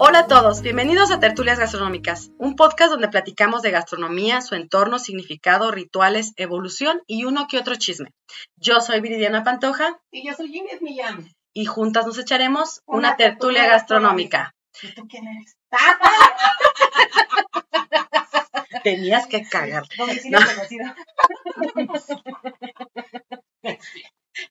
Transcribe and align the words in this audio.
Hola 0.00 0.20
a 0.20 0.26
todos, 0.28 0.62
bienvenidos 0.62 1.10
a 1.10 1.18
Tertulias 1.18 1.58
Gastronómicas, 1.58 2.30
un 2.38 2.54
podcast 2.54 2.92
donde 2.92 3.08
platicamos 3.08 3.62
de 3.62 3.72
gastronomía, 3.72 4.40
su 4.40 4.54
entorno, 4.54 5.00
significado, 5.00 5.72
rituales, 5.72 6.34
evolución 6.36 7.02
y 7.08 7.24
uno 7.24 7.48
que 7.50 7.58
otro 7.58 7.74
chisme. 7.74 8.12
Yo 8.54 8.80
soy 8.80 9.00
Viridiana 9.00 9.42
Pantoja. 9.42 9.98
Y 10.12 10.24
yo 10.24 10.34
soy 10.34 10.56
Inés 10.56 10.82
Millán. 10.82 11.34
Y 11.52 11.64
juntas 11.64 12.06
nos 12.06 12.16
echaremos 12.16 12.80
una, 12.86 13.16
tertulia, 13.16 13.66
gastronómica. 13.66 14.54
¿Y 14.82 14.94
tú 14.94 15.08
quién 15.08 15.26
eres? 15.26 15.56
Tenías 18.84 19.26
que 19.26 19.48
cagar. 19.48 19.82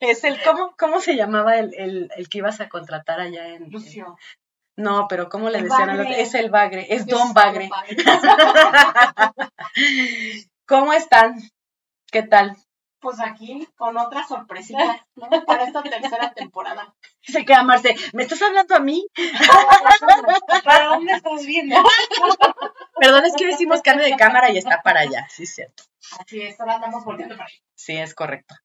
Es 0.02 0.26
el, 0.26 0.44
¿cómo, 0.44 0.76
cómo 0.78 1.00
se 1.00 1.16
llamaba 1.16 1.58
el, 1.58 1.74
el, 1.76 2.10
el 2.18 2.28
que 2.28 2.40
ibas 2.40 2.60
a 2.60 2.68
contratar 2.68 3.22
allá 3.22 3.56
en... 3.56 3.72
Lucio. 3.72 4.18
No, 4.78 5.08
pero 5.10 5.28
¿cómo 5.28 5.50
le 5.50 5.58
El 5.58 5.64
decían? 5.66 5.90
al 5.90 6.00
otro? 6.00 6.10
Bagre. 6.10 6.22
Es 6.22 6.34
el 6.36 6.50
bagre, 6.52 6.88
es 6.90 7.06
Don 7.08 7.34
Bagre. 7.34 7.68
Bagre. 7.68 7.98
¿Cómo 10.68 10.94
están? 10.94 11.36
¿Qué 12.12 12.24
tal? 12.24 12.56
Pues 13.00 13.20
aquí 13.20 13.68
con 13.76 13.98
otra 13.98 14.26
sorpresita, 14.28 15.06
¿no? 15.16 15.30
Para 15.46 15.64
esta 15.64 15.82
tercera 15.84 16.32
temporada. 16.34 16.94
Se 17.22 17.46
queda 17.46 17.64
Marce, 17.64 17.96
¿me 18.14 18.24
estás 18.24 18.42
hablando 18.42 18.76
a 18.76 18.80
mí? 18.80 19.06
¿Para 20.64 20.86
dónde 20.90 21.14
estás 21.14 21.46
viendo? 21.46 21.76
Perdón, 23.00 23.26
es 23.26 23.34
que 23.36 23.46
decimos 23.46 23.82
cambio 23.82 24.06
de 24.06 24.16
cámara 24.16 24.52
y 24.52 24.58
está 24.58 24.82
para 24.82 25.02
allá, 25.02 25.28
sí 25.30 25.44
es 25.44 25.54
cierto. 25.56 25.84
Así 26.20 26.42
es, 26.42 26.60
ahora 26.60 26.76
andamos 26.76 27.04
volviendo 27.06 27.36
para. 27.38 27.50
Sí, 27.76 27.96
es 27.98 28.16
correcto. 28.16 28.56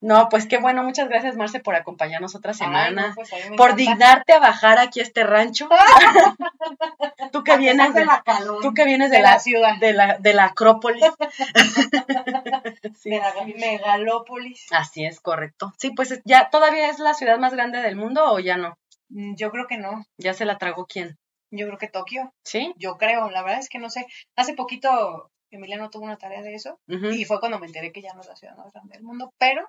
No, 0.00 0.28
pues 0.28 0.46
qué 0.46 0.58
bueno, 0.58 0.82
muchas 0.82 1.08
gracias 1.08 1.36
Marce 1.36 1.60
por 1.60 1.74
acompañarnos 1.74 2.34
otra 2.34 2.52
Ay, 2.52 2.58
semana. 2.58 3.08
no, 3.08 3.14
pues 3.14 3.30
por 3.56 3.70
encanta. 3.70 3.74
dignarte 3.76 4.32
a 4.32 4.38
bajar 4.40 4.78
aquí 4.78 5.00
a 5.00 5.02
este 5.04 5.24
rancho. 5.24 5.68
tú 7.32 7.42
que 7.44 7.56
vienes 7.56 7.94
de 7.94 8.04
la 8.04 8.22
calor, 8.22 8.62
tú 8.62 8.74
que 8.74 8.84
vienes 8.84 9.10
de, 9.10 9.18
de 9.18 9.22
la, 9.22 9.30
la 9.32 9.38
ciudad, 9.40 9.76
de 9.78 9.92
la, 9.92 10.18
de 10.18 10.34
la 10.34 10.44
Acrópolis. 10.46 11.04
Sí, 12.98 13.10
de 13.10 13.18
la 13.18 13.44
megalópolis. 13.44 14.66
Así 14.70 15.04
es, 15.04 15.20
correcto. 15.20 15.72
Sí, 15.78 15.90
pues 15.90 16.20
ya 16.24 16.50
todavía 16.50 16.88
es 16.88 16.98
la 16.98 17.14
ciudad 17.14 17.38
más 17.38 17.52
grande 17.54 17.80
del 17.80 17.96
mundo 17.96 18.32
o 18.32 18.38
ya 18.38 18.56
no. 18.56 18.78
Mm, 19.08 19.34
Yo 19.36 19.50
creo 19.50 19.66
que 19.66 19.76
no. 19.78 20.04
Ya 20.18 20.34
se 20.34 20.44
la 20.44 20.58
tragó 20.58 20.86
quién. 20.86 21.16
Yo 21.50 21.66
creo 21.66 21.78
que 21.78 21.88
Tokio. 21.88 22.32
¿Sí? 22.42 22.72
Yo 22.76 22.96
creo, 22.96 23.30
la 23.30 23.42
verdad 23.42 23.60
es 23.60 23.68
que 23.68 23.78
no 23.78 23.88
sé. 23.90 24.06
Hace 24.34 24.54
poquito 24.54 25.30
Emiliano 25.50 25.90
tuvo 25.90 26.04
una 26.04 26.18
tarea 26.18 26.42
de 26.42 26.54
eso 26.54 26.78
y 26.86 27.24
fue 27.24 27.40
cuando 27.40 27.58
me 27.58 27.66
enteré 27.66 27.92
que 27.92 28.02
ya 28.02 28.12
no 28.14 28.20
es 28.20 28.26
la 28.26 28.36
ciudad 28.36 28.56
más 28.56 28.72
grande 28.72 28.94
del 28.94 29.04
mundo, 29.04 29.32
pero 29.38 29.68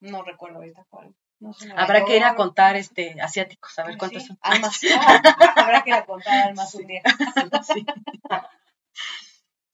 no 0.00 0.22
recuerdo 0.22 0.58
ahorita 0.58 0.86
cuál. 0.88 1.14
No 1.40 1.52
sé, 1.52 1.66
Nueva 1.66 1.82
Habrá 1.84 2.04
que 2.04 2.16
ir 2.16 2.24
a 2.24 2.34
contar 2.34 2.76
este 2.76 3.20
asiáticos, 3.20 3.78
a 3.78 3.84
ver 3.84 3.96
cuántos 3.96 4.22
Sí, 4.22 4.28
son. 4.28 4.38
Almas. 4.42 4.80
Habrá 5.56 5.82
que 5.84 5.90
ir 5.90 5.96
a 5.96 6.04
contar 6.04 6.48
almas 6.48 6.74
un 6.74 6.86
día. 6.86 7.02
Sí. 7.62 7.86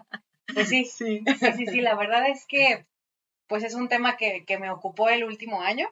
Pues 0.52 0.68
sí, 0.68 0.84
Sí. 0.84 1.22
sí, 1.38 1.52
sí, 1.56 1.66
sí, 1.66 1.80
la 1.80 1.94
verdad 1.94 2.28
es 2.28 2.44
que 2.46 2.86
pues 3.52 3.64
es 3.64 3.74
un 3.74 3.88
tema 3.90 4.16
que, 4.16 4.46
que 4.46 4.56
me 4.58 4.70
ocupó 4.70 5.10
el 5.10 5.24
último 5.24 5.60
año 5.60 5.90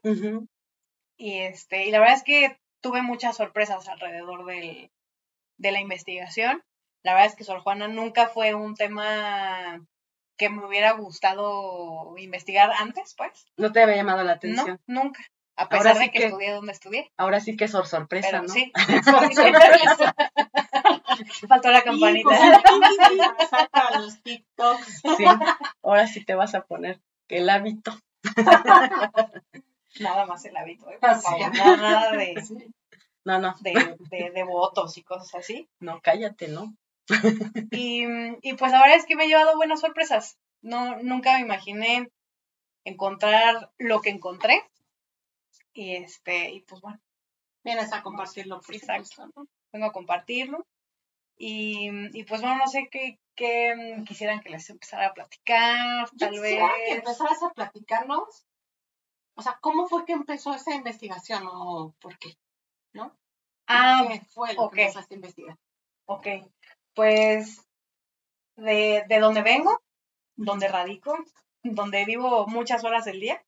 y 1.19 1.41
este 1.41 1.84
y 1.84 1.91
la 1.91 1.98
verdad 1.98 2.16
es 2.16 2.22
que 2.22 2.56
tuve 2.81 3.03
muchas 3.03 3.37
sorpresas 3.37 3.87
alrededor 3.87 4.47
del, 4.47 4.91
de 5.59 5.71
la 5.71 5.78
investigación. 5.81 6.62
La 7.03 7.12
verdad 7.12 7.26
es 7.28 7.37
que 7.37 7.44
Sor 7.44 7.60
Juana 7.60 7.87
nunca 7.87 8.28
fue 8.28 8.54
un 8.54 8.76
tema 8.76 9.84
que 10.38 10.48
me 10.48 10.65
hubiera 10.65 10.93
gustado 10.93 12.15
investigar 12.16 12.72
antes, 12.78 13.15
pues. 13.15 13.44
No 13.59 13.72
te 13.72 13.82
había 13.82 13.97
llamado 13.97 14.25
la 14.25 14.31
No, 14.32 14.37
atención. 14.37 14.81
nunca. 14.87 15.21
A 15.56 15.65
Ahora 15.65 15.77
pesar 15.78 15.97
sí 15.97 16.04
de 16.04 16.10
que, 16.12 16.19
que- 16.21 16.25
estudié 16.28 16.53
donde 16.53 16.72
estudié. 16.72 17.10
Ahora 17.19 17.41
sí 17.41 17.59
que 17.59 17.65
es 17.66 17.71
sor- 17.72 17.87
sorpresa, 17.87 18.28
Pero 18.31 18.44
¿no? 18.44 18.48
sí. 18.48 18.72
Faltó 21.48 21.71
la 21.71 21.82
campanita. 21.82 22.31
Saca 23.50 23.98
los 23.98 24.22
TikToks. 24.22 25.03
Sí. 25.19 25.25
Ahora 25.82 26.06
sí 26.06 26.25
te 26.25 26.34
vas 26.34 26.54
a 26.54 26.62
poner 26.62 26.98
el 27.31 27.49
hábito. 27.49 27.93
Nada 30.01 30.27
más 30.27 30.45
el 30.45 30.57
hábito, 30.57 30.89
¿eh? 30.91 30.99
Por 31.01 31.11
Así 31.11 31.23
favor, 31.23 31.57
nada, 31.57 31.77
nada 31.77 32.13
de, 32.13 32.35
No, 33.25 33.39
no, 33.39 33.55
de, 33.61 33.97
de, 34.11 34.31
de 34.31 34.43
votos 34.45 34.97
y 34.97 35.03
cosas 35.03 35.35
así. 35.35 35.69
no, 35.81 36.01
cállate, 36.01 36.49
¿no? 36.49 36.75
Y, 37.73 38.05
y 38.43 38.55
pues 38.55 38.73
la 38.73 38.81
verdad 38.81 38.97
es 38.99 39.07
que 39.07 39.17
me 39.17 39.25
he 39.25 39.29
llevado 39.29 39.57
buenas 39.57 39.81
sorpresas. 39.81 40.39
No, 40.63 40.97
nunca 41.03 41.35
me 41.35 41.41
imaginé 41.41 42.09
encontrar 42.85 43.71
lo 43.79 44.01
que 44.01 44.11
encontré. 44.11 44.63
Y 45.72 45.97
este, 45.97 46.51
y 46.51 46.60
pues 46.60 46.81
bueno, 46.81 47.01
Vienes 47.63 47.93
a 47.93 48.03
compartirlo, 48.03 48.60
por 48.60 48.75
Exacto. 48.75 49.04
supuesto, 49.04 49.33
¿no? 49.37 49.47
vengo 49.72 49.87
a 49.87 49.93
compartirlo. 49.93 50.66
Y, 51.42 51.89
y 52.13 52.25
pues 52.25 52.42
bueno, 52.42 52.59
no 52.59 52.66
sé 52.66 52.89
qué, 52.91 53.19
qué 53.34 53.75
mm, 53.75 54.04
quisieran 54.04 54.41
que 54.41 54.51
les 54.51 54.69
empezara 54.69 55.07
a 55.07 55.15
platicar, 55.15 56.07
Yo 56.13 56.27
tal 56.27 56.39
vez. 56.39 56.60
que 56.87 56.92
empezaras 56.97 57.42
a 57.42 57.48
platicarnos, 57.51 58.45
o 59.37 59.41
sea, 59.41 59.57
¿cómo 59.63 59.89
fue 59.89 60.04
que 60.04 60.13
empezó 60.13 60.53
esa 60.53 60.75
investigación 60.75 61.45
o 61.51 61.95
por 61.98 62.19
qué? 62.19 62.34
¿No? 62.92 63.16
Ah, 63.66 64.04
¿Qué 64.07 64.21
fue 64.21 64.53
lo 64.53 64.65
ok. 64.65 64.75
que 64.75 64.83
empezaste 64.83 65.15
a 65.15 65.16
investigar? 65.16 65.57
ok. 66.04 66.27
Pues 66.92 67.66
de, 68.57 69.04
de 69.09 69.19
donde 69.19 69.41
vengo, 69.41 69.81
donde 70.37 70.69
radico, 70.69 71.16
donde 71.63 72.04
vivo 72.04 72.47
muchas 72.48 72.84
horas 72.84 73.07
del 73.07 73.19
día, 73.19 73.42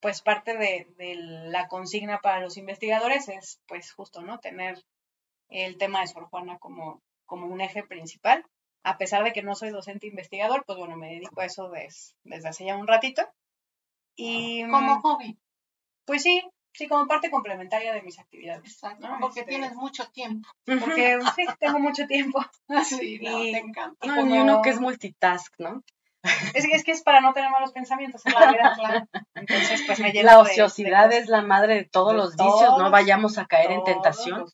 pues 0.00 0.22
parte 0.22 0.56
de, 0.56 0.86
de 0.96 1.16
la 1.16 1.68
consigna 1.68 2.20
para 2.20 2.40
los 2.40 2.56
investigadores 2.56 3.28
es, 3.28 3.60
pues 3.66 3.92
justo, 3.92 4.22
¿no? 4.22 4.40
Tener 4.40 4.82
el 5.52 5.76
tema 5.78 6.00
de 6.00 6.06
Sor 6.08 6.26
Juana 6.26 6.58
como, 6.58 7.00
como 7.26 7.46
un 7.46 7.60
eje 7.60 7.82
principal. 7.82 8.44
A 8.84 8.98
pesar 8.98 9.22
de 9.22 9.32
que 9.32 9.42
no 9.42 9.54
soy 9.54 9.70
docente 9.70 10.06
investigador, 10.08 10.64
pues 10.66 10.76
bueno, 10.78 10.96
me 10.96 11.08
dedico 11.08 11.40
a 11.40 11.44
eso 11.44 11.68
des- 11.70 12.16
desde 12.24 12.48
hace 12.48 12.64
ya 12.64 12.76
un 12.76 12.86
ratito. 12.88 13.22
Y 14.16 14.62
Como 14.68 15.00
hobby. 15.00 15.38
pues 16.04 16.22
sí, 16.22 16.42
sí, 16.74 16.88
como 16.88 17.06
parte 17.06 17.30
complementaria 17.30 17.92
de 17.92 18.02
mis 18.02 18.18
actividades. 18.18 18.64
Exacto. 18.72 19.08
¿no? 19.08 19.18
Porque 19.20 19.40
Este, 19.40 19.50
tienes 19.50 19.74
mucho 19.74 20.08
tiempo. 20.10 20.48
Porque 20.64 21.18
sí, 21.36 21.46
tengo 21.60 21.78
mucho 21.78 22.06
tiempo. 22.06 22.44
Sí, 22.84 23.18
no, 23.22 23.42
Y- 23.44 23.52
te 23.52 23.58
encanta. 23.58 23.96
y 24.04 24.08
No, 24.08 24.16
como- 24.16 24.34
y 24.34 24.38
uno 24.38 24.62
que 24.62 24.70
es 24.70 24.80
multitask, 24.80 25.54
¿no? 25.58 25.82
Es, 26.54 26.66
que- 26.66 26.76
es 26.76 26.84
que 26.84 26.92
es 26.92 27.02
para 27.02 27.20
no 27.20 27.32
tener 27.32 27.50
malos 27.50 27.72
pensamientos 27.72 28.24
en 28.26 28.32
la 28.34 28.52
vida, 28.52 28.72
claro. 28.78 29.06
Entonces, 29.34 29.82
pues 29.86 29.98
me 30.00 30.12
lleno 30.12 30.26
La 30.26 30.36
de- 30.38 30.42
de 30.44 30.50
ociosidad 30.50 31.12
es 31.12 31.28
la 31.28 31.42
madre 31.42 31.74
de 31.76 31.84
todos 31.84 32.12
de 32.12 32.18
los 32.18 32.36
vicios, 32.36 32.78
no 32.78 32.90
vayamos 32.90 33.38
a 33.38 33.46
caer 33.46 33.70
en 33.72 33.84
tentación. 33.84 34.44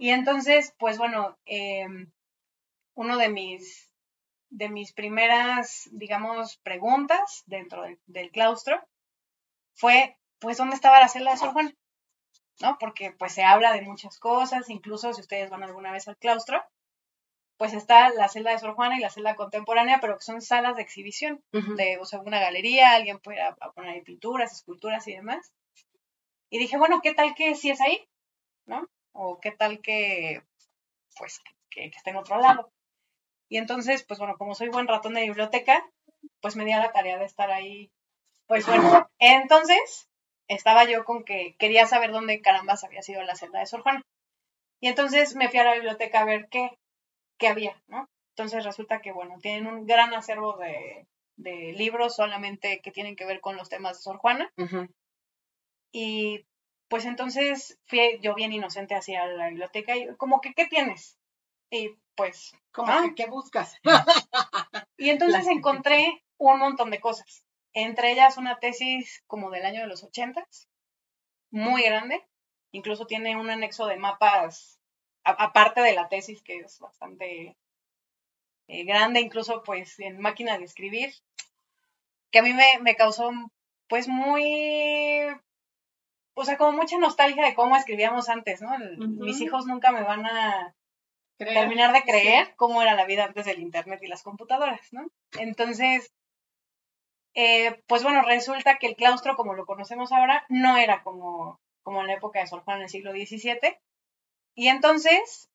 Y 0.00 0.12
entonces, 0.12 0.74
pues 0.78 0.96
bueno, 0.96 1.36
eh, 1.44 1.86
uno 2.94 3.18
de 3.18 3.28
mis, 3.28 3.90
de 4.48 4.70
mis 4.70 4.94
primeras, 4.94 5.90
digamos, 5.92 6.56
preguntas 6.62 7.42
dentro 7.44 7.82
del, 7.82 8.00
del 8.06 8.30
claustro 8.30 8.82
fue, 9.74 10.16
pues, 10.38 10.56
¿dónde 10.56 10.74
estaba 10.74 11.00
la 11.00 11.08
celda 11.08 11.32
de 11.32 11.36
Sor 11.36 11.52
Juana? 11.52 11.74
¿No? 12.62 12.78
Porque 12.80 13.12
pues 13.12 13.34
se 13.34 13.42
habla 13.42 13.74
de 13.74 13.82
muchas 13.82 14.18
cosas, 14.18 14.70
incluso 14.70 15.12
si 15.12 15.20
ustedes 15.20 15.50
van 15.50 15.64
alguna 15.64 15.92
vez 15.92 16.08
al 16.08 16.16
claustro, 16.16 16.64
pues 17.58 17.74
está 17.74 18.08
la 18.08 18.30
celda 18.30 18.52
de 18.52 18.58
Sor 18.58 18.72
Juana 18.76 18.96
y 18.96 19.00
la 19.00 19.10
celda 19.10 19.36
contemporánea, 19.36 20.00
pero 20.00 20.16
que 20.16 20.24
son 20.24 20.40
salas 20.40 20.76
de 20.76 20.82
exhibición 20.82 21.44
de, 21.76 21.98
o 21.98 22.06
sea, 22.06 22.20
una 22.20 22.40
galería, 22.40 22.92
alguien 22.92 23.18
puede 23.18 23.42
a, 23.42 23.54
a 23.60 23.72
poner 23.72 23.90
ahí 23.90 24.00
pinturas, 24.00 24.50
esculturas 24.50 25.06
y 25.08 25.12
demás. 25.12 25.52
Y 26.48 26.58
dije, 26.58 26.78
bueno, 26.78 27.02
¿qué 27.02 27.12
tal 27.12 27.34
que 27.34 27.54
si 27.54 27.68
es 27.68 27.82
ahí? 27.82 28.08
¿No? 28.64 28.88
O 29.12 29.40
qué 29.40 29.50
tal 29.52 29.80
que, 29.80 30.42
pues, 31.16 31.40
que, 31.70 31.90
que 31.90 31.96
esté 31.96 32.10
en 32.10 32.16
otro 32.16 32.38
lado. 32.38 32.70
Y 33.48 33.56
entonces, 33.58 34.04
pues 34.04 34.18
bueno, 34.18 34.36
como 34.38 34.54
soy 34.54 34.68
buen 34.68 34.86
ratón 34.86 35.14
de 35.14 35.22
biblioteca, 35.22 35.84
pues 36.40 36.56
me 36.56 36.64
di 36.64 36.72
a 36.72 36.78
la 36.78 36.92
tarea 36.92 37.18
de 37.18 37.24
estar 37.24 37.50
ahí. 37.50 37.90
Pues 38.46 38.66
bueno, 38.66 39.08
entonces 39.18 40.08
estaba 40.48 40.84
yo 40.84 41.04
con 41.04 41.24
que 41.24 41.54
quería 41.58 41.86
saber 41.86 42.12
dónde 42.12 42.40
carambas 42.40 42.84
había 42.84 43.02
sido 43.02 43.22
la 43.22 43.36
celda 43.36 43.60
de 43.60 43.66
Sor 43.66 43.82
Juana. 43.82 44.02
Y 44.80 44.88
entonces 44.88 45.36
me 45.36 45.48
fui 45.48 45.58
a 45.58 45.64
la 45.64 45.74
biblioteca 45.74 46.20
a 46.20 46.24
ver 46.24 46.48
qué, 46.50 46.70
qué 47.38 47.48
había, 47.48 47.80
¿no? 47.86 48.08
Entonces 48.34 48.64
resulta 48.64 49.00
que, 49.00 49.12
bueno, 49.12 49.36
tienen 49.40 49.66
un 49.66 49.86
gran 49.86 50.14
acervo 50.14 50.56
de, 50.56 51.06
de 51.36 51.72
libros 51.72 52.16
solamente 52.16 52.80
que 52.80 52.90
tienen 52.90 53.16
que 53.16 53.26
ver 53.26 53.40
con 53.40 53.56
los 53.56 53.68
temas 53.68 53.98
de 53.98 54.02
Sor 54.02 54.18
Juana. 54.18 54.52
Y 55.92 56.46
pues 56.90 57.04
entonces 57.06 57.78
fui 57.86 58.18
yo 58.20 58.34
bien 58.34 58.52
inocente 58.52 58.96
hacia 58.96 59.24
la 59.28 59.48
biblioteca 59.48 59.96
y 59.96 60.14
como 60.16 60.40
que, 60.40 60.52
¿qué 60.54 60.66
tienes? 60.66 61.16
Y 61.70 61.94
pues, 62.16 62.52
Como 62.72 62.90
Ah. 62.90 63.02
que, 63.04 63.14
¿qué 63.14 63.30
buscas? 63.30 63.76
y 64.98 65.08
entonces 65.10 65.46
encontré 65.46 66.24
un 66.36 66.58
montón 66.58 66.90
de 66.90 67.00
cosas. 67.00 67.44
Entre 67.72 68.10
ellas 68.10 68.36
una 68.36 68.58
tesis 68.58 69.22
como 69.28 69.50
del 69.50 69.64
año 69.64 69.82
de 69.82 69.86
los 69.86 70.02
ochentas, 70.02 70.68
muy 71.50 71.82
grande. 71.82 72.26
Incluso 72.72 73.06
tiene 73.06 73.36
un 73.36 73.48
anexo 73.50 73.86
de 73.86 73.96
mapas, 73.96 74.80
aparte 75.22 75.80
de 75.82 75.94
la 75.94 76.08
tesis, 76.08 76.42
que 76.42 76.58
es 76.58 76.78
bastante 76.80 77.56
eh, 78.66 78.84
grande, 78.84 79.20
incluso 79.20 79.62
pues 79.62 79.98
en 80.00 80.20
máquina 80.20 80.58
de 80.58 80.64
escribir, 80.64 81.12
que 82.32 82.40
a 82.40 82.42
mí 82.42 82.52
me, 82.52 82.78
me 82.80 82.96
causó 82.96 83.30
pues 83.88 84.06
muy, 84.08 85.26
o 86.34 86.44
sea, 86.44 86.56
como 86.56 86.72
mucha 86.72 86.98
nostalgia 86.98 87.44
de 87.44 87.54
cómo 87.54 87.76
escribíamos 87.76 88.28
antes, 88.28 88.62
¿no? 88.62 88.74
El-. 88.74 88.98
Mis 88.98 89.40
hijos 89.40 89.66
nunca 89.66 89.92
me 89.92 90.02
van 90.02 90.26
a 90.26 90.74
Creer. 91.38 91.54
terminar 91.54 91.92
de 91.92 92.02
creer 92.02 92.54
cómo 92.56 92.82
era 92.82 92.94
la 92.94 93.06
vida 93.06 93.24
antes 93.24 93.46
del 93.46 93.60
Internet 93.60 94.00
y 94.02 94.08
las 94.08 94.22
computadoras, 94.22 94.92
¿no? 94.92 95.06
Entonces, 95.38 96.12
eh, 97.34 97.82
pues 97.86 98.02
bueno, 98.02 98.22
resulta 98.22 98.76
que 98.78 98.86
el 98.88 98.96
claustro, 98.96 99.36
como 99.36 99.54
lo 99.54 99.66
conocemos 99.66 100.12
ahora, 100.12 100.44
no 100.48 100.76
era 100.76 101.02
como, 101.02 101.60
como 101.82 102.00
en 102.00 102.08
la 102.08 102.14
época 102.14 102.40
de 102.40 102.46
Sor 102.46 102.62
Juana 102.62 102.80
en 102.80 102.84
el 102.84 102.90
siglo 102.90 103.12
XVII. 103.12 103.78
Y 104.54 104.68
entonces, 104.68 105.48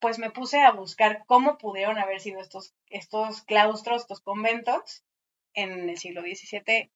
pues 0.00 0.18
me 0.18 0.30
puse 0.30 0.60
a 0.62 0.70
buscar 0.72 1.24
cómo 1.26 1.56
pudieron 1.58 1.98
haber 1.98 2.20
sido 2.20 2.40
estos, 2.40 2.74
estos 2.88 3.42
claustros, 3.42 4.02
estos 4.02 4.20
conventos 4.20 5.02
en 5.54 5.88
el 5.88 5.96
siglo 5.96 6.20
XVII. 6.20 6.90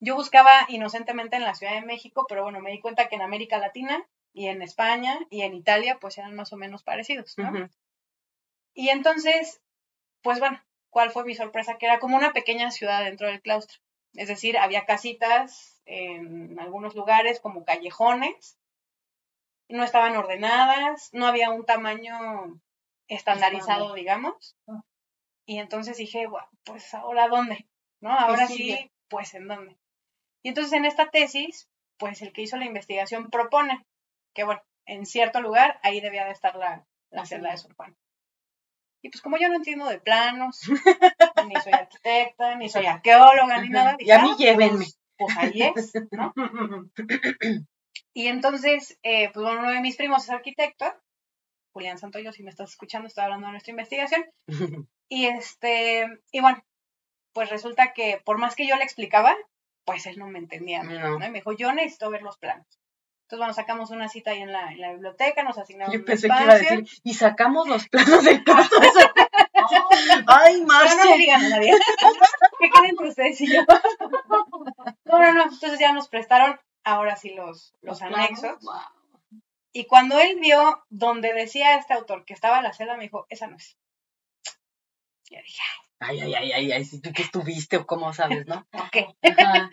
Yo 0.00 0.14
buscaba 0.14 0.66
inocentemente 0.68 1.36
en 1.36 1.42
la 1.42 1.54
Ciudad 1.54 1.74
de 1.74 1.82
México, 1.86 2.26
pero 2.28 2.42
bueno, 2.42 2.60
me 2.60 2.70
di 2.70 2.80
cuenta 2.80 3.08
que 3.08 3.16
en 3.16 3.22
América 3.22 3.58
Latina 3.58 4.06
y 4.32 4.46
en 4.46 4.62
España 4.62 5.18
y 5.30 5.42
en 5.42 5.54
Italia, 5.54 5.98
pues 6.00 6.18
eran 6.18 6.34
más 6.34 6.52
o 6.52 6.56
menos 6.56 6.82
parecidos, 6.84 7.36
¿no? 7.36 7.68
Y 8.74 8.90
entonces, 8.90 9.60
pues 10.22 10.38
bueno, 10.38 10.62
¿cuál 10.90 11.10
fue 11.10 11.24
mi 11.24 11.34
sorpresa? 11.34 11.78
Que 11.78 11.86
era 11.86 11.98
como 11.98 12.16
una 12.16 12.32
pequeña 12.32 12.70
ciudad 12.70 13.04
dentro 13.04 13.26
del 13.26 13.42
claustro. 13.42 13.78
Es 14.14 14.28
decir, 14.28 14.56
había 14.56 14.86
casitas 14.86 15.80
en 15.84 16.58
algunos 16.60 16.94
lugares 16.94 17.40
como 17.40 17.64
callejones, 17.64 18.58
no 19.68 19.84
estaban 19.84 20.16
ordenadas, 20.16 21.10
no 21.12 21.26
había 21.26 21.50
un 21.50 21.64
tamaño 21.64 22.60
estandarizado, 23.08 23.94
digamos. 23.94 24.56
Ah. 24.66 24.82
Y 25.44 25.58
entonces 25.58 25.96
dije, 25.96 26.26
"Guau, 26.26 26.46
pues 26.64 26.94
ahora 26.94 27.28
dónde, 27.28 27.66
¿no? 28.00 28.12
Ahora 28.12 28.46
sí, 28.46 28.90
pues 29.08 29.34
en 29.34 29.48
dónde. 29.48 29.76
Y 30.42 30.48
entonces 30.50 30.72
en 30.72 30.84
esta 30.84 31.10
tesis, 31.10 31.68
pues 31.98 32.22
el 32.22 32.32
que 32.32 32.42
hizo 32.42 32.56
la 32.56 32.64
investigación 32.64 33.30
propone 33.30 33.84
que, 34.34 34.44
bueno, 34.44 34.62
en 34.86 35.04
cierto 35.06 35.40
lugar 35.40 35.78
ahí 35.82 36.00
debía 36.00 36.24
de 36.24 36.32
estar 36.32 36.56
la, 36.56 36.86
la 37.10 37.26
celda 37.26 37.50
de. 37.50 37.58
Sor 37.58 37.74
Juana. 37.74 37.94
Y 39.02 39.10
pues 39.10 39.22
como 39.22 39.36
yo 39.38 39.48
no 39.48 39.56
entiendo 39.56 39.86
de 39.86 40.00
planos, 40.00 40.60
ni 41.48 41.54
soy 41.60 41.72
arquitecta, 41.72 42.56
ni 42.56 42.68
soy 42.68 42.86
arqueóloga, 42.86 43.60
ni 43.60 43.68
nada, 43.68 43.94
Y 43.94 44.04
dije, 44.04 44.12
a 44.12 44.22
mí 44.22 44.30
"Ah, 44.32 44.36
llévenme. 44.38 44.84
Pues, 44.84 44.98
pues 45.18 45.36
ahí 45.36 45.62
es, 45.62 45.92
¿no? 46.10 46.32
Y 48.14 48.26
entonces, 48.26 48.98
eh, 49.04 49.30
pues 49.32 49.44
bueno, 49.44 49.60
uno 49.60 49.70
de 49.70 49.80
mis 49.80 49.96
primos 49.96 50.24
es 50.24 50.30
arquitecto, 50.30 50.92
Julián 51.72 51.98
Santoyo, 51.98 52.32
si 52.32 52.42
me 52.42 52.50
estás 52.50 52.70
escuchando, 52.70 53.06
estoy 53.06 53.24
hablando 53.24 53.46
de 53.46 53.52
nuestra 53.52 53.70
investigación. 53.70 54.24
Y 55.10 55.24
este, 55.24 56.06
y 56.32 56.40
bueno, 56.40 56.62
pues 57.32 57.48
resulta 57.48 57.94
que 57.94 58.20
por 58.26 58.36
más 58.36 58.54
que 58.54 58.66
yo 58.66 58.76
le 58.76 58.84
explicaba, 58.84 59.34
pues 59.88 60.04
él 60.04 60.18
no 60.18 60.26
me 60.26 60.38
entendía. 60.38 60.82
No. 60.82 61.18
¿no? 61.18 61.26
Y 61.26 61.30
me 61.30 61.38
dijo, 61.38 61.52
yo 61.52 61.72
necesito 61.72 62.10
ver 62.10 62.20
los 62.20 62.36
planos. 62.36 62.66
Entonces, 63.22 63.38
bueno, 63.38 63.54
sacamos 63.54 63.90
una 63.90 64.10
cita 64.10 64.32
ahí 64.32 64.42
en 64.42 64.52
la, 64.52 64.70
en 64.70 64.82
la 64.82 64.92
biblioteca, 64.92 65.42
nos 65.42 65.56
asignaron 65.56 65.94
Yo 65.94 66.00
un 66.00 66.04
pensé 66.04 66.28
que 66.28 66.42
iba 66.42 66.52
a 66.52 66.58
decir, 66.58 66.86
y 67.04 67.14
sacamos 67.14 67.66
los 67.66 67.88
planos 67.88 68.22
del 68.22 68.44
claustro. 68.44 68.80
Ay, 70.26 70.60
No, 70.60 70.84
no 70.84 71.04
le 71.04 71.16
digan 71.16 71.42
a 71.42 71.48
nadie. 71.48 71.72
que 72.60 72.70
quede 72.70 72.88
entre 72.90 73.08
ustedes 73.08 73.40
y 73.40 73.46
yo. 73.50 73.62
no, 75.06 75.18
no, 75.18 75.32
no. 75.32 75.42
Entonces 75.44 75.78
ya 75.78 75.94
nos 75.94 76.08
prestaron 76.08 76.60
ahora 76.84 77.16
sí 77.16 77.34
los, 77.34 77.72
anexos. 78.02 78.60
wow. 78.60 78.74
Y 79.72 79.86
cuando 79.86 80.20
él 80.20 80.36
vio 80.38 80.84
donde 80.90 81.32
decía 81.32 81.76
este 81.76 81.94
autor 81.94 82.26
que 82.26 82.34
estaba 82.34 82.60
la 82.60 82.74
celda, 82.74 82.98
me 82.98 83.04
dijo, 83.04 83.24
esa 83.30 83.46
no 83.46 83.56
es. 83.56 83.78
Y 85.30 85.36
yo 85.36 85.40
dije, 85.42 85.62
Ay, 85.62 85.87
ay, 86.00 86.20
ay, 86.20 86.52
ay, 86.52 86.72
ay, 86.72 86.84
si 86.84 87.00
tú 87.00 87.12
que 87.12 87.22
estuviste 87.22 87.76
o 87.76 87.86
cómo 87.86 88.12
sabes, 88.12 88.46
¿no? 88.46 88.66
Ajá. 88.72 89.70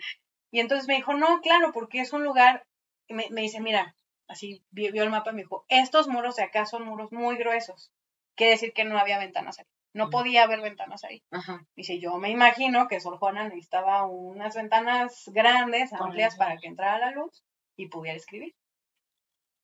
Y 0.52 0.60
entonces 0.60 0.86
me 0.88 0.94
dijo, 0.94 1.12
no, 1.12 1.40
claro, 1.42 1.72
porque 1.72 2.00
es 2.00 2.12
un 2.12 2.22
lugar, 2.24 2.64
me, 3.08 3.28
me 3.30 3.42
dice, 3.42 3.60
mira, 3.60 3.94
así 4.28 4.62
vio, 4.70 4.90
vio 4.92 5.02
el 5.02 5.10
mapa 5.10 5.30
y 5.32 5.34
me 5.34 5.42
dijo, 5.42 5.64
estos 5.68 6.08
muros 6.08 6.36
de 6.36 6.44
acá 6.44 6.64
son 6.66 6.84
muros 6.86 7.12
muy 7.12 7.36
gruesos. 7.36 7.90
Quiere 8.36 8.52
decir 8.52 8.72
que 8.72 8.84
no 8.84 8.96
había 8.98 9.18
ventanas 9.18 9.58
ahí. 9.58 9.66
No 9.92 10.06
Mm. 10.06 10.10
podía 10.10 10.44
haber 10.44 10.60
ventanas 10.62 11.04
ahí. 11.04 11.22
Ajá. 11.30 11.60
Dice, 11.74 11.98
yo 11.98 12.16
me 12.18 12.30
imagino 12.30 12.86
que 12.88 13.00
Sor 13.00 13.18
Juana 13.18 13.44
necesitaba 13.44 14.06
unas 14.06 14.54
ventanas 14.54 15.24
grandes, 15.34 15.92
amplias, 15.92 16.36
para 16.36 16.56
que 16.58 16.68
entrara 16.68 16.98
la 16.98 17.10
luz 17.10 17.42
y 17.76 17.88
pudiera 17.88 18.16
escribir. 18.16 18.54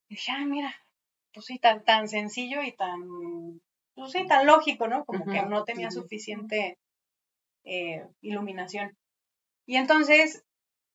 Y 0.09 0.17
dije, 0.17 0.33
ah, 0.33 0.45
mira, 0.45 0.75
pues 1.33 1.47
sí, 1.47 1.59
tan, 1.59 1.85
tan 1.85 2.09
sencillo 2.09 2.63
y 2.63 2.73
tan, 2.73 3.01
pues 3.95 4.13
sí, 4.13 4.27
tan 4.27 4.47
lógico, 4.47 4.89
¿no? 4.89 5.05
Como 5.05 5.25
que 5.33 5.43
no 5.49 5.65
tenía 5.65 5.89
suficiente 6.03 6.79
eh, 7.65 8.07
iluminación. 8.21 8.97
Y 9.67 9.77
entonces, 9.77 10.45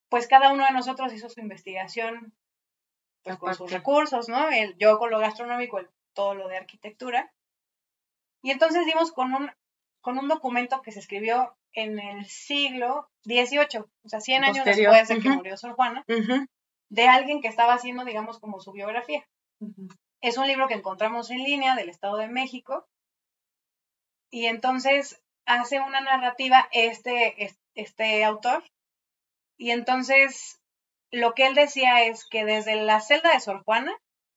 pues 0.10 0.27
cada 0.27 0.51
uno 0.51 0.66
de 0.66 0.72
nosotros 0.74 1.13
hizo 1.13 1.30
su 1.30 1.39
investigación 1.39 2.34
pues 3.24 3.38
con 3.38 3.50
sus 3.58 3.72
recursos, 3.72 4.30
¿no? 4.30 4.50
El, 4.50 4.75
yo 4.77 4.98
con 5.00 5.10
lo 5.12 5.20
gastronómico, 5.20 5.80
el- 5.80 5.89
todo 6.13 6.34
lo 6.36 6.48
de 6.48 6.58
arquitectura. 6.58 7.32
Y 8.42 8.51
entonces 8.51 8.86
dimos 8.86 9.12
con 9.12 9.34
un, 9.34 9.51
con 10.01 10.18
un 10.18 10.27
documento 10.27 10.82
que 10.82 10.92
se 10.92 11.00
escribió 11.00 11.56
en 11.74 12.00
el 12.00 12.25
siglo 12.25 13.10
XVIII, 13.25 13.82
o 14.04 14.10
sea, 14.10 14.20
100 14.22 14.44
años 14.44 14.58
Posterior, 14.66 14.92
después 14.94 15.08
de 15.10 15.13
que 15.16 15.30
murió 15.36 15.58
Sor 15.58 15.74
Juana, 15.74 16.04
de 16.89 17.08
alguien 17.08 17.42
que 17.42 17.48
estaba 17.50 17.74
haciendo, 17.74 18.04
digamos, 18.06 18.39
como 18.39 18.60
su 18.60 18.72
biografía. 18.72 19.27
Es 20.21 20.38
un 20.38 20.47
libro 20.47 20.67
que 20.67 20.74
encontramos 20.74 21.29
en 21.31 21.43
línea 21.43 21.75
del 21.75 21.89
Estado 21.89 22.17
de 22.17 22.27
México. 22.27 22.88
Y 24.29 24.47
entonces 24.47 25.21
hace 25.45 25.79
una 25.79 26.01
narrativa 26.01 26.67
este, 26.71 27.43
es- 27.45 27.59
este 27.75 28.24
autor. 28.24 28.63
Y 29.57 29.71
entonces 29.71 30.59
lo 31.12 31.33
que 31.33 31.47
él 31.47 31.55
decía 31.55 32.03
es 32.03 32.25
que 32.25 32.43
desde 32.45 32.75
la 32.75 33.00
celda 33.00 33.31
de 33.33 33.39
Sor 33.39 33.63
Juana, 33.63 33.95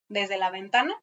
desde 0.08 0.38
la 0.38 0.50
ventana, 0.50 0.94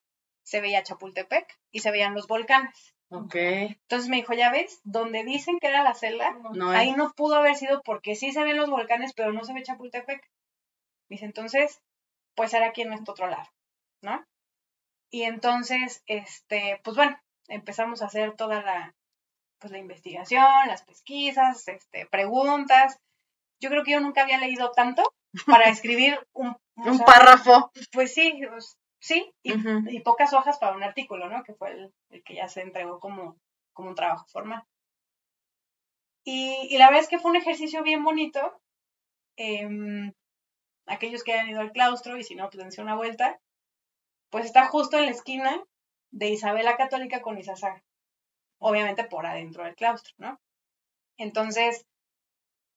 se 0.43 0.62
veía 0.62 0.84
Chapultepec 0.84 1.60
y 1.72 1.79
se 1.79 1.91
veían 1.91 2.13
los 2.13 2.27
volcanes. 2.27 2.93
Ok. 3.10 3.36
Entonces 3.36 4.10
me 4.10 4.17
dijo, 4.17 4.34
ya 4.34 4.50
ves, 4.51 4.79
donde 4.84 5.24
dicen 5.24 5.60
que 5.60 5.67
era 5.67 5.84
la 5.84 5.93
celda, 5.93 6.31
No 6.53 6.69
ahí 6.72 6.91
no 6.93 7.12
pudo 7.13 7.36
haber 7.36 7.55
sido 7.55 7.81
porque 7.84 8.15
sí 8.15 8.31
se 8.31 8.43
ven 8.43 8.57
los 8.57 8.69
volcanes, 8.69 9.13
pero 9.13 9.34
no 9.34 9.43
se 9.43 9.53
ve 9.53 9.63
Chapultepec. 9.63 10.29
Dice, 11.10 11.25
entonces, 11.25 11.81
pues 12.36 12.53
era 12.53 12.67
aquí 12.67 12.81
en 12.81 12.93
este 12.93 13.10
otro 13.12 13.27
lado, 13.27 13.50
¿no? 14.01 14.25
Y 15.10 15.24
entonces, 15.24 16.04
este, 16.06 16.82
pues 16.84 16.96
bueno, 16.98 17.18
empezamos 17.48 18.02
a 18.02 18.08
hacer 18.08 18.36
toda 18.36 18.62
la, 18.62 18.96
pues 19.60 19.72
la 19.72 19.80
investigación, 19.80 20.68
las 20.68 20.84
pesquisas, 20.84 21.68
este, 21.68 22.06
preguntas. 22.08 23.00
Yo 23.60 23.70
creo 23.70 23.84
que 23.84 23.92
yo 23.92 24.00
nunca 24.00 24.24
había 24.24 24.38
leído 24.38 24.72
tanto 24.72 25.04
para 25.46 25.70
escribir 25.70 26.20
un, 26.34 26.56
Un 26.76 26.98
sea, 26.98 27.06
párrafo. 27.06 27.72
Pues 27.92 28.14
sí, 28.14 28.40
pues, 28.50 28.78
sí, 29.00 29.34
y 29.44 30.00
pocas 30.02 30.34
hojas 30.34 30.58
para 30.58 30.76
un 30.76 30.84
artículo, 30.84 31.30
¿no? 31.30 31.44
Que 31.44 31.54
fue 31.54 31.72
el, 31.72 31.94
el 32.10 32.24
que 32.24 32.36
ya 32.36 32.48
se 32.48 32.62
entregó 32.62 33.00
como, 33.00 33.38
como 33.74 33.90
un 33.90 33.96
trabajo 33.96 34.26
formal. 34.28 34.64
Y, 36.26 36.68
y 36.70 36.78
la 36.78 36.88
verdad 36.88 37.04
es 37.04 37.08
que 37.08 37.20
fue 37.20 37.32
un 37.32 37.38
ejercicio 37.38 37.84
bien 37.84 38.04
bonito. 38.04 38.60
Em, 39.38 40.12
aquellos 40.86 41.24
que 41.24 41.34
hayan 41.34 41.50
ido 41.50 41.62
al 41.62 41.72
claustro, 41.72 42.18
y 42.18 42.24
si 42.24 42.36
no, 42.36 42.50
pues 42.50 42.58
dense 42.58 42.82
una 42.82 42.96
vuelta, 42.96 43.40
pues 44.29 44.46
está 44.46 44.65
justo 44.67 44.98
en 44.98 45.05
la 45.05 45.12
esquina 45.12 45.63
de 46.12 46.29
Isabela 46.29 46.77
Católica 46.77 47.22
con 47.22 47.38
Isasaga. 47.38 47.84
Obviamente 48.60 49.03
por 49.03 49.25
adentro 49.25 49.63
del 49.63 49.75
claustro, 49.75 50.13
¿no? 50.17 50.39
Entonces, 51.17 51.86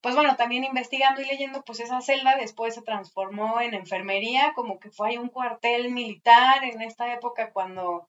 pues 0.00 0.14
bueno, 0.14 0.37
también 0.37 0.64
investigando 0.64 1.21
y 1.21 1.26
leyendo, 1.26 1.62
pues 1.62 1.80
esa 1.80 2.00
celda 2.00 2.37
después 2.37 2.75
se 2.75 2.83
transformó 2.83 3.61
en 3.61 3.75
enfermería, 3.75 4.52
como 4.54 4.78
que 4.78 4.90
fue 4.90 5.11
ahí 5.11 5.19
un 5.19 5.28
cuartel 5.28 5.90
militar 5.90 6.64
en 6.64 6.80
esta 6.80 7.12
época 7.12 7.52
cuando, 7.52 8.09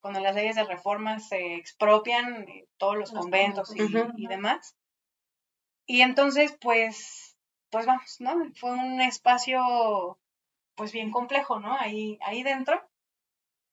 cuando 0.00 0.20
las 0.20 0.34
leyes 0.34 0.56
de 0.56 0.64
reforma 0.64 1.18
se 1.20 1.54
expropian 1.54 2.48
eh, 2.48 2.66
todos 2.78 2.96
los 2.96 3.12
Los 3.12 3.22
conventos 3.22 3.74
y, 3.74 3.78
conventos. 3.78 4.18
y 4.18 4.26
demás. 4.26 4.76
Y 5.86 6.00
entonces, 6.00 6.56
pues, 6.60 7.36
pues 7.70 7.86
vamos, 7.86 8.16
¿no? 8.18 8.34
Fue 8.54 8.70
un 8.72 9.00
espacio, 9.00 10.18
pues 10.76 10.92
bien 10.92 11.10
complejo, 11.10 11.58
¿no? 11.58 11.74
Ahí, 11.76 12.18
ahí 12.22 12.42
dentro. 12.42 12.80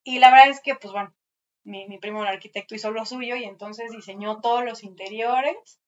Y 0.04 0.20
la 0.20 0.32
verdad 0.32 0.50
es 0.50 0.62
que, 0.62 0.76
pues 0.76 0.92
bueno, 0.92 1.14
mi, 1.64 1.88
mi 1.88 1.98
primo 1.98 2.22
el 2.24 2.28
arquitecto 2.28 2.76
hizo 2.76 2.92
lo 2.92 3.06
suyo 3.06 3.36
y 3.36 3.44
entonces 3.44 3.92
diseñó 3.92 4.42
todos 4.42 4.64
los 4.66 4.84
interiores 4.84 5.80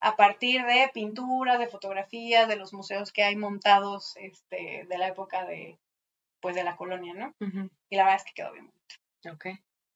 a 0.00 0.16
partir 0.16 0.64
de 0.64 0.90
pinturas, 0.92 1.58
de 1.58 1.68
fotografías, 1.68 2.48
de 2.48 2.56
los 2.56 2.72
museos 2.72 3.12
que 3.12 3.22
hay 3.22 3.36
montados 3.36 4.16
este, 4.16 4.84
de 4.88 4.98
la 4.98 5.08
época 5.08 5.44
de, 5.44 5.78
pues, 6.40 6.54
de 6.56 6.64
la 6.64 6.76
colonia, 6.76 7.14
¿no? 7.14 7.34
Y 7.88 7.96
la 7.96 8.04
verdad 8.04 8.20
es 8.20 8.24
que 8.24 8.34
quedó 8.34 8.52
bien, 8.52 8.70
Ok. 9.32 9.46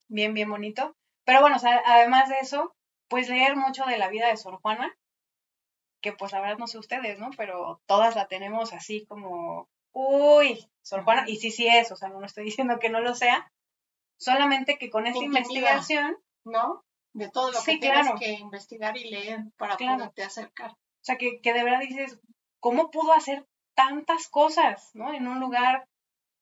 bien, 0.09 0.33
bien 0.35 0.49
bonito. 0.51 0.95
Pero 1.25 1.41
bueno, 1.41 1.57
o 1.57 1.59
sea, 1.59 1.83
además 1.87 2.29
de 2.29 2.39
eso, 2.39 2.73
pues 3.09 3.29
leer 3.29 3.57
mucho 3.57 3.85
de 3.85 3.99
la 3.99 4.09
vida 4.09 4.29
de 4.29 4.37
Sor 4.37 4.61
Juana, 4.61 4.97
que 6.01 6.13
pues 6.13 6.31
la 6.31 6.41
verdad 6.41 6.59
no 6.59 6.69
sé 6.69 6.79
ustedes, 6.79 7.19
¿no? 7.19 7.31
Pero 7.37 7.81
todas 7.87 8.15
la 8.15 8.29
tenemos 8.29 8.73
así 8.73 9.05
como, 9.07 9.69
uy, 9.99 10.69
Sor 10.83 11.05
Juana, 11.05 11.25
y 11.27 11.37
sí, 11.37 11.51
sí 11.51 11.67
es, 11.67 11.91
o 11.91 11.97
sea, 11.97 12.11
no 12.11 12.23
estoy 12.25 12.45
diciendo 12.45 12.79
que 12.79 12.91
no 12.91 13.01
lo 13.01 13.15
sea, 13.15 13.51
solamente 14.19 14.77
que 14.77 14.91
con 14.91 15.07
esta 15.07 15.25
investigación, 15.25 16.17
¿no? 16.45 16.85
De 17.15 17.31
todo 17.31 17.51
lo 17.51 17.59
Sí, 17.61 17.73
que 17.73 17.79
tienes 17.81 18.03
claro. 18.03 18.19
que 18.19 18.33
investigar 18.33 18.97
y 18.99 19.09
leer 19.11 19.41
para 19.57 19.77
Claro. 19.77 19.97
poderte 19.97 20.23
acercar. 20.23 20.73
O 20.73 20.77
sea, 21.07 21.17
que, 21.17 21.41
que 21.41 21.55
de 21.55 21.65
verdad 21.65 21.81
dices, 21.81 22.19
¿cómo 22.61 22.91
pudo 22.91 23.15
hacer 23.15 23.47
tantas 23.75 24.29
cosas, 24.29 24.91
¿no? 24.95 25.15
En 25.15 25.27
un 25.29 25.41
lugar, 25.41 25.87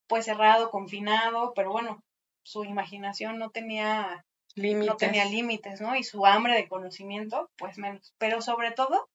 pues, 0.09 0.25
cerrado, 0.25 0.71
confinado, 0.71 1.53
pero 1.55 1.71
bueno, 1.71 2.03
su 2.43 2.65
imaginación 2.65 3.39
no 3.39 3.51
tenía, 3.51 4.25
Límites. 4.57 4.89
no 4.89 4.97
tenía 4.97 5.25
límites, 5.27 5.81
¿no? 5.81 5.95
Y 5.95 6.03
su 6.03 6.27
hambre 6.27 6.55
de 6.55 6.69
conocimiento, 6.69 7.51
pues 7.57 7.79
menos. 7.79 8.13
Pero 8.19 8.43
sobre 8.43 8.73
todo, 8.73 9.09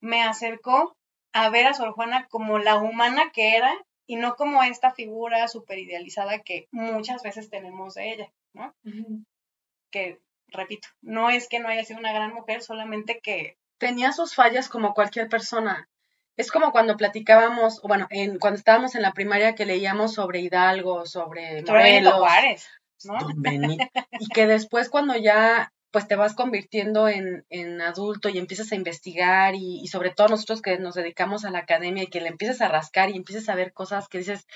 me 0.00 0.22
acercó 0.22 0.94
a 1.32 1.50
ver 1.50 1.66
a 1.66 1.74
Sor 1.74 1.92
Juana 1.92 2.26
como 2.28 2.58
la 2.58 2.76
humana 2.76 3.30
que 3.32 3.56
era 3.56 3.74
y 4.06 4.16
no 4.16 4.36
como 4.36 4.62
esta 4.62 4.92
figura 4.92 5.48
súper 5.48 5.78
idealizada 5.78 6.40
que 6.40 6.68
muchas 6.70 7.22
veces 7.22 7.48
tenemos 7.50 7.94
de 7.94 8.12
ella, 8.12 8.32
¿no? 8.52 8.74
Que, 9.90 10.20
repito, 10.48 10.88
no 11.00 11.30
es 11.30 11.48
que 11.48 11.60
no 11.60 11.68
haya 11.68 11.84
sido 11.84 11.98
una 11.98 12.12
gran 12.12 12.34
mujer, 12.34 12.62
solamente 12.62 13.20
que 13.20 13.56
tenía 13.78 14.12
sus 14.12 14.34
fallas 14.34 14.68
como 14.68 14.94
cualquier 14.94 15.28
persona. 15.28 15.88
Es 16.36 16.50
como 16.50 16.72
cuando 16.72 16.96
platicábamos, 16.96 17.80
bueno, 17.82 18.06
en, 18.10 18.38
cuando 18.38 18.58
estábamos 18.58 18.94
en 18.94 19.02
la 19.02 19.12
primaria 19.12 19.54
que 19.54 19.66
leíamos 19.66 20.14
sobre 20.14 20.40
Hidalgo, 20.40 21.04
sobre 21.06 21.62
Morelos, 21.62 22.14
Juárez, 22.14 22.68
¿no? 23.04 23.18
Don 23.18 23.42
Benito, 23.42 23.84
y 24.18 24.28
que 24.28 24.46
después 24.46 24.88
cuando 24.88 25.16
ya 25.16 25.72
pues 25.92 26.08
te 26.08 26.16
vas 26.16 26.34
convirtiendo 26.34 27.08
en, 27.08 27.44
en 27.50 27.80
adulto 27.80 28.28
y 28.28 28.38
empiezas 28.38 28.72
a 28.72 28.76
investigar 28.76 29.54
y, 29.54 29.80
y 29.80 29.86
sobre 29.88 30.10
todo 30.10 30.28
nosotros 30.28 30.62
que 30.62 30.78
nos 30.78 30.94
dedicamos 30.94 31.44
a 31.44 31.50
la 31.50 31.60
academia 31.60 32.02
y 32.02 32.08
que 32.08 32.20
le 32.20 32.28
empiezas 32.28 32.60
a 32.62 32.68
rascar 32.68 33.10
y 33.10 33.16
empiezas 33.16 33.48
a 33.48 33.54
ver 33.54 33.72
cosas 33.72 34.08
que 34.08 34.18
dices, 34.18 34.46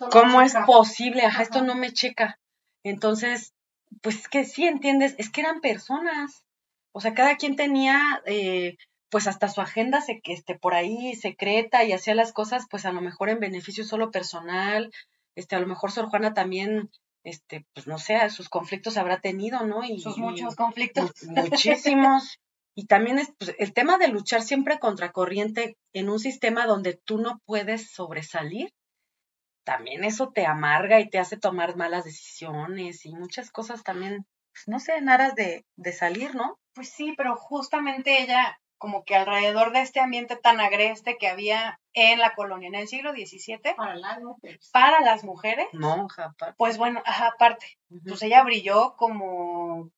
no 0.00 0.08
¿cómo 0.10 0.40
es 0.40 0.54
posible? 0.66 1.22
Ajá, 1.22 1.42
esto 1.42 1.62
no 1.62 1.74
me 1.74 1.92
checa. 1.92 2.40
Entonces, 2.82 3.54
pues 4.02 4.16
es 4.16 4.28
que 4.28 4.44
sí 4.44 4.66
entiendes, 4.66 5.14
es 5.18 5.30
que 5.30 5.42
eran 5.42 5.60
personas. 5.60 6.44
O 6.92 7.00
sea, 7.00 7.14
cada 7.14 7.36
quien 7.36 7.56
tenía, 7.56 8.22
eh, 8.26 8.76
pues 9.10 9.26
hasta 9.26 9.48
su 9.48 9.60
agenda 9.60 10.00
se, 10.00 10.20
que 10.20 10.32
este, 10.32 10.58
por 10.58 10.74
ahí 10.74 11.14
secreta 11.14 11.84
y 11.84 11.92
hacía 11.92 12.14
las 12.14 12.32
cosas, 12.32 12.66
pues 12.70 12.86
a 12.86 12.92
lo 12.92 13.00
mejor 13.00 13.28
en 13.28 13.40
beneficio 13.40 13.84
solo 13.84 14.10
personal. 14.10 14.92
Este, 15.34 15.56
a 15.56 15.60
lo 15.60 15.66
mejor 15.66 15.90
Sor 15.90 16.06
Juana 16.06 16.34
también, 16.34 16.90
este, 17.24 17.66
pues 17.74 17.86
no 17.86 17.98
sé, 17.98 18.28
sus 18.30 18.48
conflictos 18.48 18.96
habrá 18.96 19.20
tenido, 19.20 19.66
¿no? 19.66 19.82
Y, 19.84 19.98
Sus 20.00 20.18
muchos 20.18 20.54
conflictos. 20.56 21.12
mu- 21.26 21.42
muchísimos. 21.42 22.38
Y 22.76 22.86
también 22.86 23.18
es 23.18 23.32
pues, 23.38 23.54
el 23.58 23.72
tema 23.72 23.98
de 23.98 24.08
luchar 24.08 24.42
siempre 24.42 24.78
contra 24.78 25.12
corriente 25.12 25.76
en 25.92 26.08
un 26.10 26.18
sistema 26.18 26.66
donde 26.66 26.94
tú 27.04 27.18
no 27.18 27.40
puedes 27.46 27.90
sobresalir 27.90 28.70
también 29.64 30.04
eso 30.04 30.30
te 30.30 30.44
amarga 30.46 31.00
y 31.00 31.08
te 31.08 31.18
hace 31.18 31.38
tomar 31.38 31.74
malas 31.76 32.04
decisiones 32.04 33.06
y 33.06 33.14
muchas 33.14 33.50
cosas 33.50 33.82
también, 33.82 34.26
pues, 34.52 34.68
no 34.68 34.78
sé, 34.78 34.96
en 34.96 35.08
aras 35.08 35.34
de, 35.34 35.64
de 35.76 35.92
salir, 35.92 36.34
¿no? 36.34 36.58
Pues 36.74 36.90
sí, 36.90 37.14
pero 37.16 37.34
justamente 37.36 38.22
ella, 38.22 38.58
como 38.78 39.04
que 39.04 39.14
alrededor 39.16 39.72
de 39.72 39.80
este 39.80 40.00
ambiente 40.00 40.36
tan 40.36 40.60
agreste 40.60 41.16
que 41.18 41.28
había 41.28 41.80
en 41.92 42.18
la 42.18 42.34
colonia 42.34 42.68
en 42.68 42.74
el 42.74 42.88
siglo 42.88 43.12
XVII, 43.12 43.74
Para 43.76 43.94
las 43.96 44.20
mujeres. 44.20 44.70
para 44.72 45.00
las 45.00 45.24
mujeres, 45.24 45.66
Monja, 45.72 46.34
pa- 46.38 46.54
pues 46.58 46.76
bueno, 46.78 47.02
ajá, 47.06 47.28
aparte, 47.28 47.66
pues 48.06 48.22
ella 48.22 48.42
brilló 48.42 48.94
como, 48.96 49.90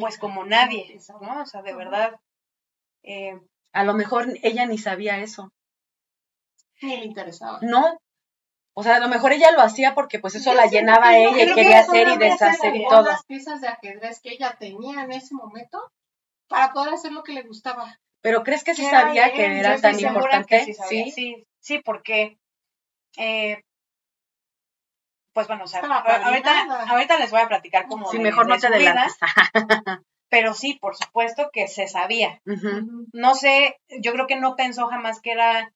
pues 0.00 0.18
como 0.18 0.44
nadie, 0.44 0.98
¿no? 1.20 1.42
O 1.42 1.46
sea, 1.46 1.62
de 1.62 1.74
verdad, 1.74 2.18
eh, 3.02 3.38
A 3.72 3.84
lo 3.84 3.94
mejor 3.94 4.26
ella 4.42 4.66
ni 4.66 4.78
sabía 4.78 5.18
eso. 5.18 5.52
Ni 6.82 6.96
le 6.96 7.04
interesaba. 7.04 7.58
No. 7.62 7.98
O 8.74 8.82
sea, 8.82 8.96
a 8.96 9.00
lo 9.00 9.08
mejor 9.08 9.32
ella 9.32 9.52
lo 9.52 9.62
hacía 9.62 9.94
porque 9.94 10.18
pues 10.18 10.34
eso 10.34 10.52
la 10.52 10.66
llenaba 10.66 11.08
a 11.08 11.16
ella 11.18 11.44
y 11.44 11.54
quería 11.54 11.78
hacer 11.80 12.08
y 12.08 12.16
deshacer 12.18 12.76
y 12.76 12.86
todo. 12.88 13.04
las 13.08 13.24
piezas 13.24 13.60
de 13.62 13.68
ajedrez 13.68 14.20
que 14.20 14.32
ella 14.32 14.56
tenía 14.58 15.02
en 15.04 15.12
ese 15.12 15.34
momento 15.34 15.80
para 16.48 16.72
poder 16.72 16.92
hacer 16.94 17.12
lo 17.12 17.22
que 17.22 17.32
le 17.32 17.42
gustaba. 17.42 17.98
Pero 18.26 18.42
¿crees 18.42 18.64
que 18.64 18.74
sí 18.74 18.84
sabía 18.84 19.32
que 19.32 19.60
era 19.60 19.80
tan 19.80 19.96
importante? 20.00 20.58
que 20.58 20.64
sí, 20.64 20.74
sabía, 20.74 21.04
sí, 21.14 21.46
sí, 21.60 21.78
porque, 21.78 22.38
eh, 23.16 23.62
pues 25.32 25.46
bueno, 25.46 25.62
o 25.62 25.66
sea, 25.68 25.80
ahorita, 25.80 26.86
ahorita 26.88 27.18
les 27.18 27.30
voy 27.30 27.40
a 27.42 27.46
platicar 27.46 27.86
como 27.86 28.10
Sí, 28.10 28.16
de- 28.16 28.24
mejor 28.24 28.46
de 28.46 28.54
no 28.54 28.58
te 28.58 28.66
adelantes. 28.66 29.16
pero 30.28 30.54
sí, 30.54 30.74
por 30.80 30.96
supuesto 30.96 31.50
que 31.52 31.68
se 31.68 31.86
sabía. 31.86 32.40
No 33.12 33.36
sé, 33.36 33.76
yo 34.00 34.12
creo 34.12 34.26
que 34.26 34.34
no 34.34 34.56
pensó 34.56 34.88
jamás 34.88 35.20
que 35.20 35.30
era 35.30 35.72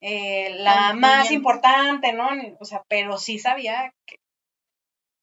eh, 0.00 0.50
la 0.58 0.74
Tan 0.74 0.98
más 0.98 1.30
importante, 1.30 2.12
¿no? 2.14 2.30
O 2.58 2.64
sea, 2.64 2.82
pero 2.88 3.16
sí 3.16 3.38
sabía 3.38 3.94
que, 4.06 4.16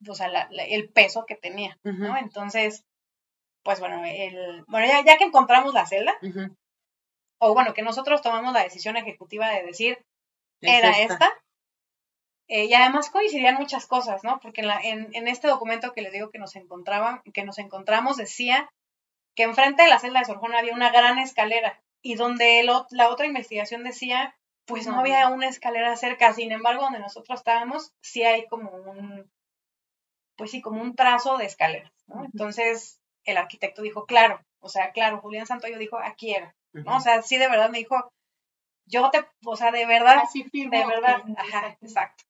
o 0.07 0.13
sea, 0.15 0.29
la- 0.29 0.47
la- 0.49 0.63
el 0.63 0.87
peso 0.87 1.25
que 1.25 1.35
tenía, 1.35 1.77
¿no? 1.83 2.15
Entonces, 2.15 2.85
pues 3.67 3.81
bueno, 3.81 4.01
el, 4.05 4.63
bueno 4.67 4.87
ya, 4.87 5.03
ya 5.03 5.17
que 5.17 5.25
encontramos 5.25 5.73
la 5.73 5.85
celda, 5.85 6.15
o 7.39 7.53
bueno, 7.53 7.73
que 7.73 7.81
nosotros 7.81 8.21
tomamos 8.21 8.53
la 8.53 8.63
decisión 8.63 8.95
ejecutiva 8.95 9.49
de 9.49 9.63
decir, 9.63 9.97
Es 10.61 10.79
era 10.79 10.91
esta. 11.13 11.29
Eh, 12.47 12.63
y 12.67 12.73
además 12.73 13.09
coincidían 13.09 13.55
muchas 13.55 13.85
cosas, 13.87 14.23
¿no? 14.23 14.39
Porque 14.39 14.61
en, 14.61 14.67
la- 14.67 14.79
en, 14.81 15.09
en 15.13 15.27
este 15.27 15.49
documento 15.49 15.91
que 15.91 16.01
les 16.01 16.13
digo 16.13 16.29
que 16.29 16.39
nos 16.39 16.55
encontraban, 16.55 17.21
que 17.33 17.43
nos 17.43 17.57
encontramos, 17.57 18.15
decía 18.15 18.69
que 19.35 19.43
enfrente 19.43 19.83
de 19.83 19.89
la 19.89 19.99
celda 19.99 20.19
de 20.19 20.25
Sor 20.27 20.37
Juana 20.37 20.59
había 20.59 20.73
una 20.73 20.89
gran 20.89 21.19
escalera 21.19 21.77
y 22.01 22.15
donde 22.15 22.61
el 22.61 22.71
la 22.91 23.09
otra 23.09 23.25
investigación 23.25 23.83
decía, 23.83 24.33
pues 24.65 24.85
no 24.87 24.93
No 24.93 24.99
había 25.01 25.27
una 25.27 25.49
escalera 25.49 25.93
cerca. 25.97 26.31
Sin 26.33 26.53
embargo, 26.53 26.83
donde 26.83 26.99
nosotros 26.99 27.37
estábamos, 27.37 27.91
sí 28.01 28.23
hay 28.23 28.47
como 28.47 28.71
un, 28.71 29.29
pues 30.37 30.51
sí, 30.51 30.61
como 30.61 30.81
un 30.81 30.95
trazo 30.95 31.37
de 31.37 31.45
escaleras, 31.45 31.91
¿no? 32.07 32.23
Entonces, 32.23 33.01
el 33.27 33.37
arquitecto 33.37 33.83
dijo, 33.83 34.05
claro, 34.05 34.41
o 34.59 34.69
sea, 34.69 34.91
claro, 34.91 35.19
Julián 35.19 35.45
Santoyo 35.45 35.77
dijo, 35.77 35.99
aquí 35.99 36.33
era, 36.33 36.55
¿no? 36.73 36.97
O 36.97 36.99
sea, 36.99 37.21
sí 37.21 37.37
de 37.37 37.49
verdad 37.49 37.69
me 37.69 37.79
dijo, 37.79 38.11
yo 38.85 39.11
te, 39.11 39.25
o 39.45 39.55
sea, 39.55 39.71
de 39.71 39.85
verdad, 39.85 40.19
Así 40.23 40.49
de 40.53 40.85
verdad, 40.85 41.21
ajá, 41.37 41.77
exacto. 41.81 42.23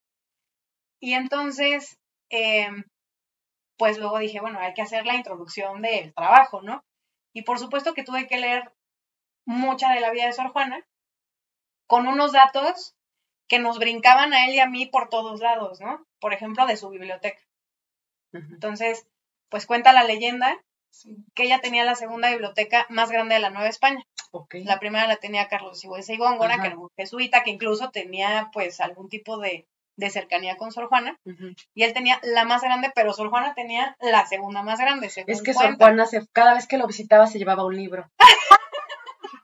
Y 0.99 1.13
entonces, 1.13 1.99
eh, 2.31 2.69
pues 3.77 3.99
luego 3.99 4.17
dije, 4.17 4.41
bueno, 4.41 4.59
hay 4.59 4.73
que 4.73 4.81
hacer 4.81 5.05
la 5.05 5.15
introducción 5.15 5.83
del 5.83 6.13
trabajo, 6.15 6.61
¿no? 6.63 6.83
Y 7.31 7.43
por 7.43 7.59
supuesto 7.59 7.93
que 7.93 8.03
tuve 8.03 8.27
que 8.27 8.37
leer 8.37 8.73
mucha 9.45 9.93
de 9.93 10.01
la 10.01 10.09
vida 10.09 10.25
de 10.25 10.33
Sor 10.33 10.49
Juana, 10.49 10.83
con 11.85 12.07
unos 12.07 12.33
datos 12.33 12.95
que 13.47 13.59
nos 13.59 13.77
brincaban 13.77 14.33
a 14.33 14.47
él 14.47 14.55
y 14.55 14.59
a 14.59 14.67
mí 14.67 14.87
por 14.87 15.09
todos 15.09 15.39
lados, 15.41 15.79
¿no? 15.79 16.05
Por 16.19 16.33
ejemplo, 16.33 16.65
de 16.65 16.75
su 16.75 16.89
biblioteca. 16.89 17.39
Entonces, 18.33 19.07
pues 19.49 19.65
cuenta 19.65 19.93
la 19.93 20.03
leyenda 20.03 20.59
que 21.35 21.43
ella 21.43 21.59
tenía 21.59 21.83
la 21.83 21.95
segunda 21.95 22.29
biblioteca 22.29 22.85
más 22.89 23.11
grande 23.11 23.35
de 23.35 23.41
la 23.41 23.49
Nueva 23.49 23.69
España. 23.69 24.03
La 24.51 24.79
primera 24.79 25.07
la 25.07 25.15
tenía 25.15 25.47
Carlos 25.47 25.79
Sigüenza 25.79 26.13
y 26.13 26.17
Góngora, 26.17 26.61
que 26.61 26.67
era 26.67 26.77
un 26.77 26.89
jesuita, 26.95 27.43
que 27.43 27.51
incluso 27.51 27.89
tenía 27.91 28.49
pues 28.53 28.79
algún 28.81 29.09
tipo 29.09 29.37
de, 29.39 29.67
de 29.95 30.09
cercanía 30.09 30.57
con 30.57 30.71
Sor 30.71 30.87
Juana. 30.87 31.19
Y 31.73 31.83
él 31.83 31.93
tenía 31.93 32.19
la 32.23 32.45
más 32.45 32.61
grande, 32.61 32.91
pero 32.95 33.13
Sor 33.13 33.29
Juana 33.29 33.53
tenía 33.55 33.97
la 33.99 34.25
segunda 34.27 34.63
más 34.63 34.79
grande. 34.79 35.07
es 35.07 35.41
que 35.41 35.53
Sor 35.53 35.75
Juana 35.75 36.05
cada 36.31 36.53
vez 36.53 36.67
que 36.67 36.77
lo 36.77 36.87
visitaba 36.87 37.27
se 37.27 37.39
llevaba 37.39 37.65
un 37.65 37.75
libro. 37.75 38.09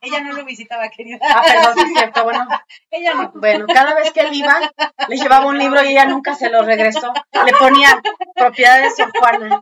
Ella 0.01 0.21
no 0.21 0.33
lo 0.33 0.45
visitaba, 0.45 0.89
querida. 0.89 1.17
Ah, 1.21 1.41
perdón, 1.45 1.85
es 1.85 1.93
cierto, 1.93 2.23
bueno. 2.23 2.47
Ella 2.91 3.13
no. 3.13 3.31
Bueno, 3.35 3.65
cada 3.67 3.93
vez 3.95 4.11
que 4.11 4.21
él 4.21 4.33
iba, 4.33 4.59
le 5.07 5.17
llevaba 5.17 5.45
un 5.45 5.57
libro 5.57 5.83
y 5.83 5.89
ella 5.89 6.05
nunca 6.05 6.35
se 6.35 6.49
lo 6.49 6.63
regresó. 6.63 7.13
Le 7.45 7.53
ponía 7.53 8.01
propiedades 8.35 8.97
de 8.97 9.03
Sor 9.03 9.11
Juana 9.17 9.61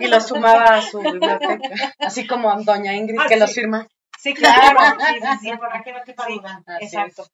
y 0.00 0.06
lo 0.06 0.20
sumaba 0.20 0.76
a 0.76 0.82
su 0.82 1.00
biblioteca. 1.00 1.94
Así 1.98 2.26
como 2.26 2.54
Doña 2.62 2.94
Ingrid, 2.94 3.20
que 3.28 3.36
los 3.36 3.52
firma. 3.52 3.86
Sí, 4.18 4.34
claro. 4.34 4.78
Sí, 4.98 5.20
sí, 5.20 5.50
sí, 5.50 5.56
por 5.56 5.74
aquí 5.74 5.92
no 5.92 6.02
te 6.02 6.14
sí, 6.26 6.40
Exacto. 6.80 7.26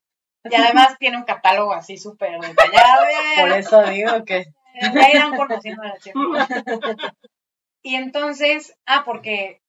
Y 0.44 0.54
además 0.54 0.96
tiene 0.98 1.16
un 1.16 1.24
catálogo 1.24 1.72
así 1.72 1.96
súper 1.96 2.38
detallado. 2.38 3.06
Por 3.40 3.52
eso 3.52 3.82
digo 3.84 4.24
que. 4.24 4.46
Ya 4.92 5.10
irán 5.10 5.36
conociendo 5.36 5.82
a 5.82 5.86
la 5.86 5.98
chica. 5.98 6.18
Y 7.86 7.96
entonces, 7.96 8.74
ah, 8.86 9.02
porque 9.04 9.60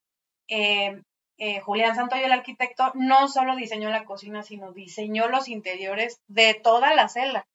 eh, 0.47 1.01
eh, 1.37 1.59
Julián 1.59 1.95
Santoyo, 1.95 2.25
el 2.25 2.31
arquitecto, 2.31 2.91
no 2.95 3.27
solo 3.27 3.55
diseñó 3.55 3.89
la 3.89 4.05
cocina, 4.05 4.43
sino 4.43 4.71
diseñó 4.71 5.27
los 5.27 5.47
interiores 5.47 6.21
de 6.27 6.53
toda 6.53 6.93
la 6.93 7.09
celda. 7.09 7.45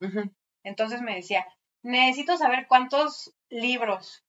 Entonces 0.62 1.00
me 1.00 1.14
decía, 1.14 1.46
necesito 1.82 2.36
saber 2.36 2.66
cuántos 2.66 3.34
libros 3.48 4.24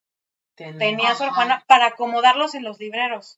tenía 0.55 1.15
Sor 1.15 1.31
Juana 1.31 1.63
para 1.67 1.87
acomodarlos 1.87 2.55
en 2.55 2.63
los 2.63 2.79
libreros. 2.79 3.37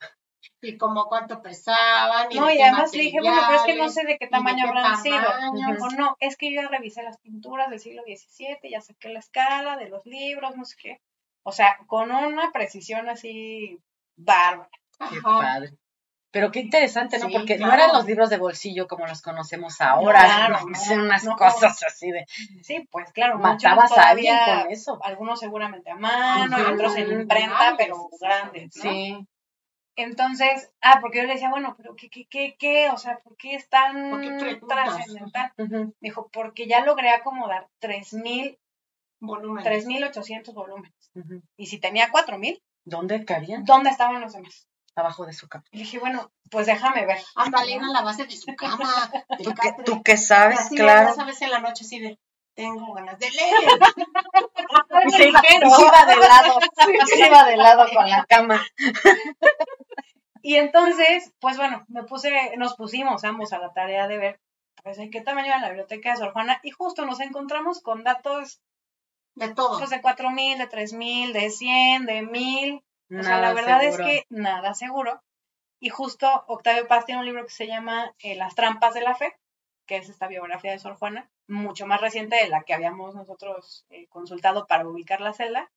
Y 0.61 0.77
como 0.77 1.07
cuánto 1.07 1.41
pesaban. 1.41 2.27
no, 2.35 2.51
y 2.51 2.61
además 2.61 2.93
le 2.93 3.03
dije, 3.03 3.19
bueno, 3.21 3.41
pero 3.47 3.59
es 3.59 3.65
que 3.65 3.75
no 3.75 3.89
sé 3.89 4.03
de 4.03 4.17
qué 4.17 4.27
tamaño 4.27 4.67
habrán 4.67 5.01
sido. 5.01 5.17
O 5.17 5.89
no, 5.91 6.17
es 6.19 6.37
que 6.37 6.53
yo 6.53 6.61
ya 6.61 6.67
revisé 6.67 7.01
las 7.01 7.17
pinturas 7.19 7.69
del 7.69 7.79
siglo 7.79 8.03
XVII, 8.03 8.69
ya 8.69 8.81
saqué 8.81 9.09
la 9.09 9.19
escala 9.19 9.77
de 9.77 9.89
los 9.89 10.05
libros, 10.05 10.55
no 10.55 10.65
sé 10.65 10.75
qué. 10.81 11.01
O 11.43 11.51
sea, 11.51 11.77
con 11.87 12.11
una 12.11 12.51
precisión 12.51 13.09
así 13.09 13.79
bárbara. 14.15 14.69
Qué 15.09 15.21
padre. 15.21 15.73
Pero 16.33 16.49
qué 16.49 16.61
interesante, 16.61 17.19
¿no? 17.19 17.29
Porque 17.29 17.59
no 17.59 17.71
eran 17.71 17.93
los 17.93 18.07
libros 18.07 18.31
de 18.31 18.39
bolsillo 18.39 18.87
como 18.87 19.05
los 19.05 19.21
conocemos 19.21 19.79
ahora. 19.81 20.25
Claro, 20.25 20.65
no, 20.65 21.03
unas 21.03 21.27
cosas 21.37 21.83
así 21.83 22.09
de. 22.09 22.25
Sí, 22.63 22.87
pues 22.89 23.11
claro. 23.11 23.37
Matabas 23.37 23.95
a 23.95 24.09
alguien 24.09 24.35
con 24.43 24.71
eso. 24.71 24.99
Algunos 25.03 25.39
seguramente 25.39 25.91
a 25.91 25.95
mano, 25.95 26.57
otros 26.73 26.97
en 26.97 27.21
imprenta, 27.21 27.75
pero 27.77 28.09
grandes. 28.19 28.75
¿no? 28.77 28.81
Sí. 28.81 29.27
Entonces, 29.95 30.71
ah, 30.81 30.97
porque 31.01 31.19
yo 31.19 31.25
le 31.25 31.33
decía, 31.33 31.51
bueno, 31.51 31.75
pero 31.77 31.95
¿qué, 31.95 32.09
qué, 32.09 32.25
qué, 32.27 32.55
qué? 32.57 32.89
O 32.89 32.97
sea, 32.97 33.19
¿por 33.19 33.37
qué 33.37 33.53
es 33.53 33.69
tan 33.69 34.19
trascendental? 34.67 35.53
Me 35.55 35.93
dijo, 35.99 36.31
porque 36.33 36.65
ya 36.65 36.83
logré 36.83 37.11
acomodar 37.11 37.67
3.000 37.79 38.57
volúmenes. 39.19 39.85
3.800 39.85 40.51
volúmenes. 40.51 41.11
Y 41.57 41.67
si 41.67 41.77
tenía 41.77 42.11
4.000. 42.11 42.59
¿Dónde 42.85 43.23
caían? 43.23 43.65
¿Dónde 43.65 43.91
estaban 43.91 44.19
los 44.19 44.33
demás? 44.33 44.67
Abajo 44.95 45.25
de 45.25 45.33
su 45.33 45.47
cama. 45.47 45.65
Y 45.71 45.79
dije, 45.79 45.99
bueno, 45.99 46.31
pues 46.49 46.67
déjame 46.67 47.05
ver. 47.05 47.19
Ándale, 47.35 47.75
a 47.75 47.87
la 47.87 48.01
base 48.01 48.25
de 48.25 48.35
su 48.35 48.55
cama. 48.57 49.11
¿Tú, 49.43 49.53
qué, 49.53 49.75
¿Tú 49.83 50.01
sabes? 50.17 50.69
claro. 50.69 51.09
Ya 51.09 51.15
sabes 51.15 51.41
en 51.41 51.51
la 51.51 51.59
noche 51.59 51.83
así 51.85 51.99
de, 51.99 52.19
tengo 52.53 52.93
ganas 52.93 53.19
de 53.19 53.29
leer. 53.31 53.53
y 55.07 55.11
se 55.11 55.29
iba, 55.29 55.41
de 56.05 56.15
lado, 56.17 56.59
se 57.07 57.19
iba 57.19 57.43
de 57.45 57.57
lado 57.57 57.85
con 57.93 58.09
la 58.09 58.25
cama. 58.25 58.65
Y 60.45 60.57
entonces, 60.57 61.31
pues 61.39 61.55
bueno, 61.55 61.85
me 61.87 62.03
puse, 62.03 62.57
nos 62.57 62.75
pusimos 62.75 63.23
ambos 63.23 63.53
a 63.53 63.59
la 63.59 63.71
tarea 63.71 64.09
de 64.09 64.17
ver, 64.17 64.41
pues, 64.83 64.97
en 64.97 65.09
qué 65.09 65.21
tamaño 65.21 65.47
era 65.47 65.59
la 65.59 65.69
biblioteca 65.69 66.11
de 66.11 66.17
Sor 66.17 66.33
Juana, 66.33 66.59
y 66.63 66.71
justo 66.71 67.05
nos 67.05 67.21
encontramos 67.21 67.81
con 67.81 68.03
datos 68.03 68.59
de 69.35 69.53
todo. 69.53 69.77
Pues 69.77 69.89
de 69.89 70.01
4000, 70.01 70.57
de 70.57 70.67
3000, 70.67 71.31
de 71.31 71.49
100, 71.49 72.05
de 72.05 72.21
1000, 72.23 72.83
o 73.11 73.23
sea, 73.23 73.39
la 73.39 73.53
verdad 73.53 73.83
es 73.83 73.97
que 73.97 74.25
nada 74.29 74.73
seguro. 74.73 75.21
Y 75.79 75.89
justo 75.89 76.45
Octavio 76.47 76.87
Paz 76.87 77.05
tiene 77.05 77.19
un 77.19 77.25
libro 77.25 77.43
que 77.43 77.51
se 77.51 77.67
llama 77.67 78.15
eh, 78.19 78.35
Las 78.35 78.55
trampas 78.55 78.93
de 78.93 79.01
la 79.01 79.15
fe, 79.15 79.35
que 79.85 79.97
es 79.97 80.09
esta 80.09 80.27
biografía 80.27 80.71
de 80.71 80.79
Sor 80.79 80.95
Juana, 80.95 81.29
mucho 81.47 81.85
más 81.85 81.99
reciente 81.99 82.37
de 82.37 82.47
la 82.47 82.63
que 82.63 82.73
habíamos 82.73 83.15
nosotros 83.15 83.85
eh, 83.89 84.07
consultado 84.07 84.65
para 84.65 84.87
ubicar 84.87 85.19
la 85.19 85.33
celda. 85.33 85.69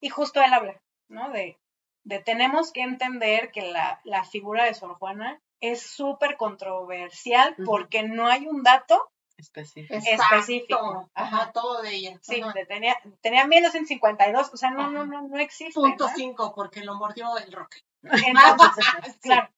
Y 0.00 0.10
justo 0.10 0.42
él 0.42 0.52
habla, 0.52 0.80
¿no? 1.08 1.30
De, 1.30 1.58
de 2.04 2.18
tenemos 2.20 2.72
que 2.72 2.82
entender 2.82 3.50
que 3.52 3.62
la, 3.62 4.00
la 4.04 4.24
figura 4.24 4.64
de 4.64 4.74
Sor 4.74 4.96
Juana 4.98 5.40
es 5.60 5.82
súper 5.82 6.36
controversial 6.36 7.56
porque 7.64 8.02
no 8.02 8.26
hay 8.26 8.46
un 8.46 8.62
dato 8.62 9.10
específico. 9.36 9.94
específico. 9.94 11.10
Ajá, 11.14 11.52
todo 11.52 11.82
de 11.82 11.94
ella. 11.94 12.18
Sí, 12.22 12.42
tenía, 12.68 12.96
tenía 13.20 13.46
1252, 13.46 14.50
o 14.52 14.56
sea, 14.56 14.70
no, 14.70 14.90
no, 14.90 15.06
no, 15.06 15.28
no 15.28 15.38
existe. 15.38 15.74
Punto 15.74 16.08
5, 16.08 16.54
porque 16.54 16.84
lo 16.84 16.94
mordió 16.94 17.36
el 17.38 17.52
roque. 17.52 17.78
Entonces, 18.02 18.84
claro. 19.22 19.48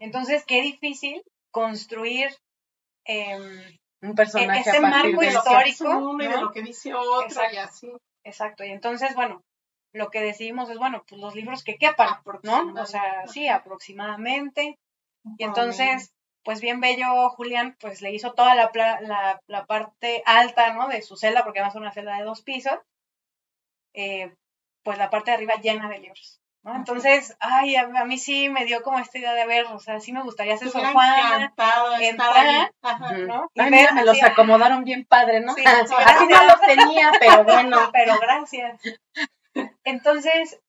Entonces, 0.00 0.44
qué 0.46 0.62
difícil 0.62 1.22
construir 1.50 2.30
eh, 3.04 3.78
un 4.02 4.14
personaje 4.14 4.60
este 4.70 4.80
marco 4.80 5.22
histórico. 5.22 5.84
¿no? 5.84 6.16
de 6.16 6.40
lo 6.40 6.52
que 6.52 6.62
dice 6.62 6.94
otro 6.94 7.26
exacto, 7.26 7.54
y 7.54 7.58
así. 7.58 7.92
Exacto, 8.24 8.64
y 8.64 8.70
entonces, 8.70 9.14
bueno, 9.14 9.42
lo 9.92 10.10
que 10.10 10.20
decidimos 10.20 10.68
es, 10.70 10.78
bueno, 10.78 11.04
pues 11.08 11.20
los 11.20 11.34
libros 11.34 11.62
que 11.62 11.76
quepan, 11.76 12.20
¿no? 12.42 12.80
O 12.80 12.86
sea, 12.86 13.26
sí, 13.26 13.48
aproximadamente. 13.48 14.78
Y 15.38 15.44
entonces, 15.44 16.12
pues 16.44 16.60
bien 16.60 16.80
bello, 16.80 17.30
Julián, 17.30 17.76
pues 17.80 18.02
le 18.02 18.12
hizo 18.12 18.34
toda 18.34 18.54
la, 18.54 18.70
la, 19.00 19.40
la 19.46 19.66
parte 19.66 20.22
alta, 20.26 20.74
¿no? 20.74 20.88
De 20.88 21.02
su 21.02 21.16
celda, 21.16 21.42
porque 21.42 21.58
además 21.58 21.74
es 21.74 21.80
una 21.80 21.92
celda 21.92 22.16
de 22.16 22.24
dos 22.24 22.42
pisos, 22.42 22.78
eh, 23.94 24.34
pues 24.82 24.98
la 24.98 25.08
parte 25.08 25.30
de 25.30 25.36
arriba 25.36 25.54
llena 25.54 25.88
de 25.88 25.98
libros, 25.98 26.42
¿no? 26.62 26.76
Entonces, 26.76 27.36
ay, 27.40 27.76
a, 27.76 27.86
mí 27.86 28.18
sí 28.18 28.50
me 28.50 28.66
dio 28.66 28.82
como 28.82 28.98
esta 28.98 29.18
idea 29.18 29.32
de 29.32 29.46
ver, 29.46 29.64
o 29.66 29.78
sea, 29.78 30.00
sí 30.00 30.12
me 30.12 30.22
gustaría 30.22 30.54
hacer 30.54 30.68
Sor 30.68 30.92
Juan, 30.92 31.52
entrar, 32.00 32.72
¿no? 33.26 33.50
Y 33.54 33.62
me 33.62 34.04
los 34.04 34.22
acomodaron 34.22 34.84
bien 34.84 35.06
padre, 35.06 35.40
¿no? 35.40 35.54
Así 35.64 36.26
no 36.26 36.44
los 36.44 36.60
tenía, 36.60 37.10
pero 37.18 37.44
bueno. 37.44 37.78
Pero 37.92 38.18
gracias. 38.20 38.80
Entonces, 39.84 40.60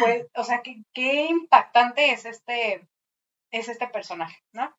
pues, 0.00 0.26
o 0.34 0.44
sea, 0.44 0.60
qué, 0.62 0.82
qué 0.92 1.26
impactante 1.26 2.10
es 2.10 2.26
este, 2.26 2.86
es 3.50 3.68
este 3.68 3.86
personaje, 3.86 4.42
¿no? 4.52 4.74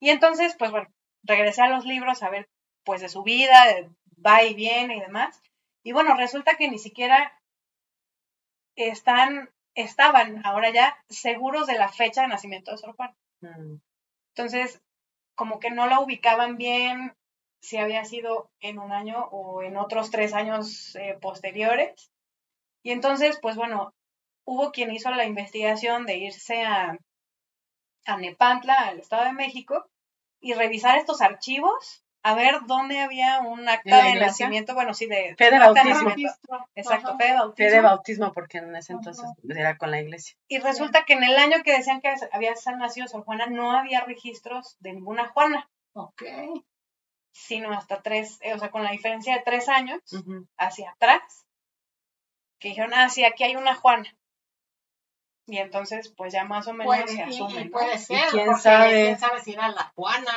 Y 0.00 0.10
entonces, 0.10 0.54
pues 0.58 0.70
bueno, 0.70 0.88
regresé 1.22 1.62
a 1.62 1.68
los 1.68 1.84
libros 1.84 2.22
a 2.22 2.30
ver, 2.30 2.48
pues, 2.84 3.00
de 3.00 3.08
su 3.08 3.22
vida, 3.22 3.62
va 4.24 4.42
y 4.44 4.54
viene 4.54 4.96
y 4.96 5.00
demás. 5.00 5.40
Y 5.82 5.92
bueno, 5.92 6.14
resulta 6.16 6.56
que 6.56 6.68
ni 6.68 6.78
siquiera 6.78 7.32
están, 8.76 9.50
estaban 9.74 10.44
ahora 10.44 10.70
ya 10.70 10.96
seguros 11.08 11.66
de 11.66 11.78
la 11.78 11.88
fecha 11.88 12.22
de 12.22 12.28
nacimiento 12.28 12.70
de 12.70 12.78
Sor 12.78 12.94
Juan. 12.96 13.14
Mm. 13.40 13.76
Entonces, 14.34 14.80
como 15.34 15.60
que 15.60 15.70
no 15.70 15.86
la 15.86 16.00
ubicaban 16.00 16.56
bien 16.56 17.14
si 17.60 17.76
había 17.76 18.04
sido 18.04 18.50
en 18.60 18.78
un 18.78 18.92
año 18.92 19.24
o 19.30 19.62
en 19.62 19.76
otros 19.76 20.10
tres 20.10 20.32
años 20.32 20.94
eh, 20.96 21.16
posteriores. 21.20 22.10
Y 22.82 22.92
entonces, 22.92 23.38
pues 23.40 23.56
bueno, 23.56 23.92
hubo 24.44 24.70
quien 24.70 24.92
hizo 24.92 25.10
la 25.10 25.26
investigación 25.26 26.06
de 26.06 26.16
irse 26.18 26.62
a, 26.62 26.98
a 28.08 28.16
Nepantla, 28.16 28.74
al 28.74 28.98
Estado 28.98 29.24
de 29.24 29.32
México, 29.32 29.86
y 30.40 30.54
revisar 30.54 30.98
estos 30.98 31.20
archivos 31.20 32.04
a 32.22 32.34
ver 32.34 32.56
dónde 32.66 33.00
había 33.00 33.40
un 33.40 33.68
acta 33.68 34.04
de 34.04 34.14
nacimiento, 34.16 34.74
bueno, 34.74 34.92
sí, 34.92 35.06
de... 35.06 35.34
Fe 35.36 35.50
de 35.50 35.58
bautismo. 35.58 36.10
Exacto, 36.74 37.16
fe 37.16 37.26
de 37.26 37.34
bautismo. 37.34 37.68
Fe 37.68 37.74
de 37.74 37.80
bautismo, 37.80 38.32
porque 38.32 38.58
en 38.58 38.74
ese 38.74 38.92
entonces 38.92 39.24
era 39.48 39.78
con 39.78 39.90
la 39.90 40.00
iglesia. 40.00 40.36
Y 40.48 40.58
resulta 40.58 41.04
que 41.04 41.12
en 41.12 41.22
el 41.22 41.36
año 41.36 41.62
que 41.64 41.72
decían 41.72 42.00
que 42.00 42.12
había 42.32 42.54
nacido 42.76 43.06
Sor 43.06 43.24
Juana, 43.24 43.46
no 43.46 43.72
había 43.72 44.00
registros 44.00 44.76
de 44.80 44.94
ninguna 44.94 45.28
Juana. 45.28 45.70
Ok. 45.92 46.22
Sino 47.30 47.72
hasta 47.72 48.02
tres, 48.02 48.38
eh, 48.40 48.54
o 48.54 48.58
sea, 48.58 48.70
con 48.70 48.82
la 48.82 48.90
diferencia 48.90 49.34
de 49.34 49.42
tres 49.42 49.68
años 49.68 50.00
hacia 50.56 50.90
atrás, 50.90 51.46
que 52.58 52.70
dijeron, 52.70 52.92
ah, 52.94 53.08
sí, 53.08 53.24
aquí 53.24 53.44
hay 53.44 53.54
una 53.54 53.74
Juana. 53.74 54.12
Y 55.48 55.58
entonces, 55.58 56.12
pues 56.16 56.32
ya 56.32 56.44
más 56.44 56.68
o 56.68 56.74
menos 56.74 56.94
se 57.10 57.22
asume. 57.22 57.62
Y, 57.62 57.68
puede 57.70 57.98
ser, 57.98 58.20
quién 58.30 58.54
sabe? 58.56 59.04
quién 59.04 59.18
sabe 59.18 59.40
si 59.40 59.54
era 59.54 59.68
la 59.68 59.92
Juana. 59.94 60.32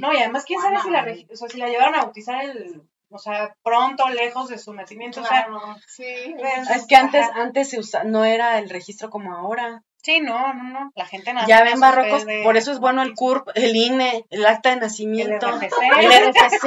No, 0.00 0.12
y 0.12 0.16
además, 0.16 0.44
quién 0.44 0.60
sabe 0.60 0.78
si 0.80 0.90
la, 0.90 1.06
o 1.32 1.36
sea, 1.36 1.48
si 1.48 1.58
la 1.58 1.68
llevaron 1.68 1.96
a 1.96 2.04
bautizar 2.04 2.44
el 2.44 2.82
o 3.14 3.18
sea, 3.18 3.54
pronto, 3.62 4.08
lejos 4.08 4.48
de 4.48 4.58
su 4.58 4.72
nacimiento, 4.72 5.20
o 5.20 5.24
sea, 5.24 5.44
Claro, 5.44 5.76
sí. 5.86 6.34
pues, 6.38 6.70
Es 6.70 6.86
que 6.86 6.96
antes, 6.96 7.26
antes 7.34 7.68
se 7.68 7.78
usa, 7.78 8.04
no 8.04 8.24
era 8.24 8.58
el 8.58 8.70
registro 8.70 9.10
como 9.10 9.34
ahora. 9.34 9.84
Sí, 10.02 10.20
no, 10.20 10.52
no, 10.52 10.64
no, 10.64 10.92
la 10.96 11.06
gente 11.06 11.32
nace 11.32 11.46
Ya 11.46 11.62
ven 11.62 11.78
barrocos, 11.78 12.26
de 12.26 12.42
por 12.42 12.56
eso 12.56 12.72
es 12.72 12.80
bueno 12.80 13.02
el. 13.02 13.14
CURP, 13.14 13.50
el 13.54 13.76
INE, 13.76 14.26
el 14.30 14.44
acta 14.44 14.70
de 14.70 14.74
el 14.74 14.80
nacimiento, 14.80 15.48
RFC. 15.48 15.72
el 16.00 16.32
RFC 16.32 16.66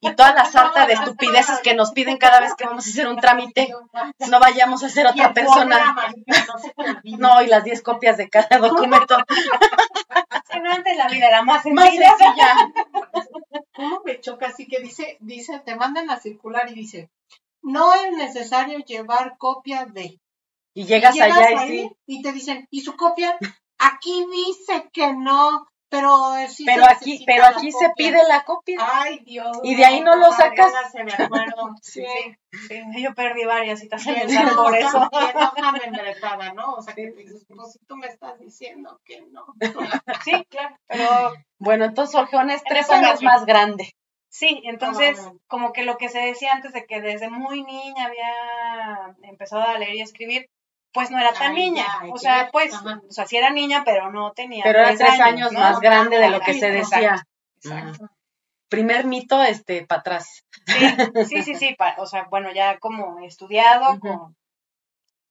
y 0.00 0.14
toda 0.14 0.32
la 0.32 0.44
sarta 0.44 0.86
de 0.86 0.92
estupideces 0.92 1.58
que 1.60 1.74
nos 1.74 1.90
piden 1.90 2.18
cada 2.18 2.40
vez 2.40 2.54
que 2.54 2.64
vamos 2.64 2.86
a 2.86 2.90
hacer 2.90 3.08
un 3.08 3.16
trámite. 3.16 3.74
No 4.28 4.38
vayamos 4.38 4.84
a 4.84 4.88
ser 4.88 5.06
otra 5.06 5.26
el 5.26 5.32
persona. 5.32 5.96
no 7.04 7.42
y 7.42 7.46
las 7.46 7.64
10 7.64 7.82
copias 7.82 8.16
de 8.16 8.28
cada 8.28 8.58
documento. 8.58 9.16
Sí, 10.50 10.60
no, 10.60 10.70
antes 10.70 10.96
la 10.96 11.08
vida 11.08 11.28
era 11.28 11.42
más 11.42 11.62
sencilla. 11.62 12.14
sencilla. 12.16 12.54
¿Cómo 13.74 14.02
me 14.04 14.20
choca? 14.20 14.46
Así 14.46 14.66
que 14.66 14.80
dice, 14.80 15.16
dice, 15.20 15.60
te 15.64 15.74
mandan 15.74 16.06
la 16.06 16.20
circular 16.20 16.70
y 16.70 16.74
dice, 16.74 17.10
no 17.62 17.94
es 17.94 18.12
necesario 18.12 18.78
llevar 18.80 19.36
copia 19.38 19.86
de. 19.86 20.20
Y 20.74 20.84
llegas 20.86 21.14
Y 21.16 21.20
allá 21.20 21.50
y 21.50 21.54
ahí 21.54 21.68
sí. 21.80 21.96
y 22.06 22.22
te 22.22 22.32
dicen, 22.32 22.66
¿y 22.70 22.80
su 22.80 22.96
copia? 22.96 23.36
Aquí 23.78 24.24
dice 24.32 24.88
que 24.92 25.12
no, 25.12 25.66
pero 25.90 26.32
sí 26.48 26.64
Pero 26.64 26.84
se 26.84 26.90
aquí, 26.92 27.22
pero 27.26 27.44
aquí 27.44 27.70
se 27.72 27.90
pide 27.96 28.18
la 28.28 28.44
copia. 28.44 28.78
Ay, 28.80 29.18
Dios. 29.26 29.58
Y 29.64 29.74
de 29.74 29.84
ahí 29.84 30.00
no 30.00 30.16
lo 30.16 30.30
sacas. 30.32 30.72
pónganse 30.72 31.04
de 31.16 31.24
acuerdo. 31.24 31.74
Sí, 31.82 32.04
sí, 32.68 32.82
yo 33.02 33.14
perdí 33.14 33.44
varias 33.44 33.80
citas 33.80 34.06
en 34.06 34.16
el 34.30 34.50
por 34.54 34.74
eso. 34.76 35.10
membretada, 35.82 36.52
¿no? 36.54 36.74
O 36.74 36.82
sea, 36.82 36.94
que 36.94 37.12
pues 37.14 37.46
tú 37.86 37.96
me 37.96 38.06
estás 38.06 38.38
diciendo 38.38 38.98
que 39.04 39.22
no. 39.30 39.44
Sí, 40.24 40.44
claro, 40.48 40.76
pero 40.86 41.32
Bueno, 41.58 41.84
entonces 41.84 42.14
Orgeón 42.14 42.50
es 42.50 42.62
tres 42.64 42.88
me 42.88 42.94
años 42.96 43.22
más 43.22 43.44
grande. 43.44 43.90
sí, 44.30 44.62
entonces, 44.64 45.18
Ah, 45.18 45.22
bueno. 45.24 45.38
como 45.48 45.72
que 45.72 45.82
lo 45.82 45.96
que 45.98 46.08
se 46.08 46.20
decía 46.20 46.52
antes 46.52 46.72
de 46.72 46.86
que 46.86 47.00
desde 47.00 47.28
muy 47.28 47.62
niña 47.64 48.06
había 48.06 49.16
empezado 49.22 49.62
a 49.62 49.78
leer 49.78 49.96
y 49.96 50.00
a 50.00 50.04
escribir, 50.04 50.46
pues 50.92 51.10
no 51.10 51.18
era 51.18 51.32
tan 51.32 51.52
Ay, 51.54 51.70
niña. 51.70 51.86
ya, 52.02 52.12
o 52.12 52.18
sea, 52.18 52.48
pues, 52.52 52.74
Ajá. 52.74 53.00
o 53.08 53.12
sea, 53.12 53.26
sí 53.26 53.36
era 53.36 53.50
niña, 53.50 53.82
pero 53.84 54.10
no 54.12 54.32
tenía 54.32 54.62
Pero 54.64 54.78
era 54.80 54.88
tres 54.88 54.98
tres 55.00 55.20
años 55.20 55.52
¿no? 55.52 55.60
más 55.60 55.80
grande 55.80 56.18
de 56.18 56.30
lo 56.30 56.40
que 56.40 56.54
se 56.54 56.70
decía. 56.70 57.26
Exacto. 57.56 58.08
Primer 58.68 59.04
mito, 59.04 59.42
este, 59.42 59.86
para 59.86 60.00
atrás. 60.00 60.44
Sí, 60.66 61.24
sí, 61.26 61.42
sí, 61.42 61.54
sí, 61.56 61.74
pa- 61.74 61.96
o 61.98 62.06
sea, 62.06 62.24
bueno, 62.30 62.50
ya 62.52 62.78
como 62.78 63.18
estudiado 63.24 64.00
con, 64.00 64.34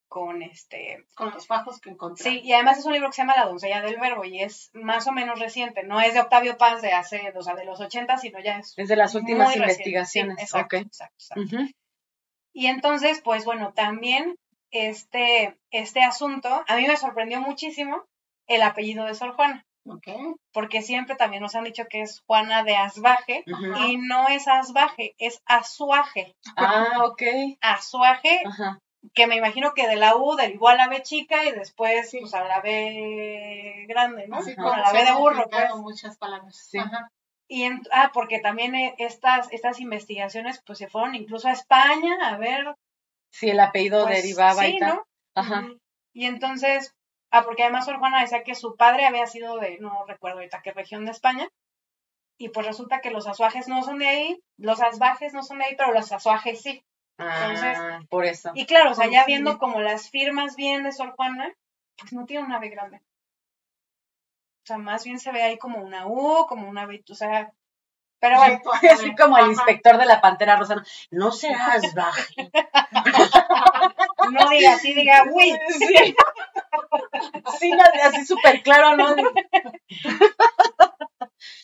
con 0.07 0.41
este, 0.43 1.05
Con 1.15 1.31
los 1.31 1.47
fajos 1.47 1.79
que 1.79 1.89
encontré. 1.89 2.23
sí, 2.23 2.41
y 2.43 2.53
además 2.53 2.77
es 2.77 2.85
un 2.85 2.93
libro 2.93 3.07
que 3.09 3.13
se 3.15 3.21
llama 3.23 3.35
La 3.35 3.45
doncella 3.45 3.81
del 3.81 3.99
verbo 3.99 4.25
y 4.25 4.41
es 4.41 4.69
más 4.73 5.07
o 5.07 5.11
menos 5.11 5.39
reciente, 5.39 5.83
no 5.83 5.99
es 6.01 6.13
de 6.13 6.19
Octavio 6.19 6.57
Paz 6.57 6.81
de 6.81 6.91
hace, 6.91 7.31
o 7.35 7.41
sea, 7.41 7.55
de 7.55 7.65
los 7.65 7.79
80, 7.79 8.17
sino 8.17 8.39
ya 8.39 8.57
es 8.59 8.73
Es 8.77 8.87
de 8.89 8.95
las 8.95 9.15
últimas 9.15 9.55
investigaciones. 9.55 10.37
Sí, 10.37 10.43
exacto. 10.43 10.77
Y 12.53 12.67
entonces, 12.67 13.21
pues 13.23 13.45
bueno, 13.45 13.71
también 13.73 14.35
este, 14.71 15.57
este 15.71 16.03
asunto, 16.03 16.63
a 16.67 16.75
mí 16.75 16.87
me 16.87 16.97
sorprendió 16.97 17.39
muchísimo 17.41 18.03
el 18.47 18.61
apellido 18.63 19.05
de 19.05 19.15
Sor 19.15 19.33
Juana, 19.35 19.65
porque 20.53 20.81
siempre 20.81 21.15
también 21.15 21.41
nos 21.41 21.55
han 21.55 21.63
dicho 21.63 21.85
que 21.89 22.01
es 22.01 22.21
Juana 22.27 22.63
de 22.63 22.75
Asbaje, 22.75 23.43
y 23.87 23.97
no 23.97 24.27
es 24.29 24.47
Asbaje, 24.47 25.15
es 25.17 25.41
Azuaje. 25.45 26.35
Ah, 26.55 27.05
ok. 27.05 27.21
Azuaje, 27.61 28.41
que 29.15 29.25
me 29.27 29.35
imagino 29.37 29.73
que 29.73 29.87
de 29.87 29.95
la 29.95 30.15
U 30.15 30.35
derivó 30.35 30.67
a 30.69 30.75
la 30.75 30.87
B 30.87 31.01
chica 31.01 31.43
y 31.45 31.51
después 31.51 32.09
pues 32.19 32.33
a 32.35 32.43
la 32.43 32.61
B 32.61 33.85
grande, 33.87 34.27
¿no? 34.27 34.37
Como 34.55 34.71
a 34.73 34.79
la 34.79 34.91
B 34.93 35.03
de 35.05 35.11
burro, 35.13 35.49
pues. 35.49 35.75
muchas 35.77 36.17
palabras. 36.17 36.55
Sí. 36.69 36.77
Ajá. 36.77 37.09
Y 37.47 37.63
en- 37.63 37.81
ah, 37.91 38.11
porque 38.13 38.39
también 38.39 38.75
eh, 38.75 38.95
estas, 38.97 39.51
estas 39.51 39.79
investigaciones 39.79 40.61
pues 40.65 40.77
se 40.79 40.87
fueron 40.87 41.15
incluso 41.15 41.47
a 41.47 41.51
España 41.53 42.15
a 42.23 42.37
ver 42.37 42.75
Sí, 43.31 43.49
el 43.49 43.59
apellido 43.59 44.03
pues, 44.05 44.21
derivaba 44.21 44.63
sí, 44.63 44.75
y 44.75 44.79
tal. 44.79 44.95
¿no? 44.95 45.07
Ajá. 45.35 45.67
Y 46.13 46.25
entonces, 46.25 46.93
ah, 47.31 47.43
porque 47.43 47.63
además 47.63 47.85
Sor 47.85 47.97
Juana 47.99 48.21
decía 48.21 48.43
que 48.43 48.55
su 48.55 48.75
padre 48.75 49.05
había 49.05 49.25
sido 49.27 49.57
de, 49.57 49.77
no 49.79 50.05
recuerdo 50.05 50.37
ahorita 50.37 50.61
qué 50.61 50.71
región 50.73 51.05
de 51.05 51.11
España, 51.11 51.47
y 52.37 52.49
pues 52.49 52.65
resulta 52.65 53.01
que 53.01 53.11
los 53.11 53.27
azuajes 53.27 53.67
no 53.67 53.83
son 53.83 53.99
de 53.99 54.07
ahí, 54.07 54.43
los 54.57 54.81
asbajes 54.81 55.33
no 55.33 55.43
son 55.43 55.59
de 55.59 55.65
ahí, 55.65 55.75
pero 55.77 55.93
los 55.93 56.11
azuajes 56.11 56.61
sí. 56.61 56.83
Entonces- 57.17 57.77
Ah, 57.79 57.99
por 58.09 58.25
eso. 58.25 58.51
Y 58.55 58.65
claro, 58.65 58.91
o 58.91 58.95
sea, 58.95 59.07
ya 59.07 59.25
viendo 59.25 59.57
como 59.59 59.79
las 59.79 60.09
firmas 60.09 60.55
bien 60.55 60.83
de 60.83 60.91
Sor 60.91 61.11
Juana, 61.15 61.53
pues 61.97 62.13
no 62.13 62.25
tiene 62.25 62.45
una 62.45 62.59
B 62.59 62.69
grande. 62.69 62.97
O 62.97 64.65
sea, 64.65 64.77
más 64.77 65.03
bien 65.03 65.19
se 65.19 65.31
ve 65.31 65.41
ahí 65.43 65.57
como 65.57 65.79
una 65.83 66.07
U, 66.07 66.45
como 66.47 66.67
una 66.67 66.85
B, 66.85 67.03
o 67.09 67.15
sea, 67.15 67.51
pero 68.21 68.37
bueno, 68.37 68.61
Así 68.91 69.15
como 69.15 69.37
el 69.37 69.47
inspector 69.47 69.97
de 69.97 70.05
la 70.05 70.21
pantera 70.21 70.55
rosa. 70.55 70.75
¿no? 70.75 70.83
No 71.11 71.31
serás 71.31 71.93
baje. 71.93 72.51
no 74.31 74.49
diga 74.49 74.73
así, 74.73 74.93
diga, 74.93 75.25
uy, 75.31 75.57
Sí. 75.77 76.15
Sí, 77.59 77.71
así 78.03 78.25
súper 78.25 78.61
claro, 78.63 78.95
¿no? 78.97 79.15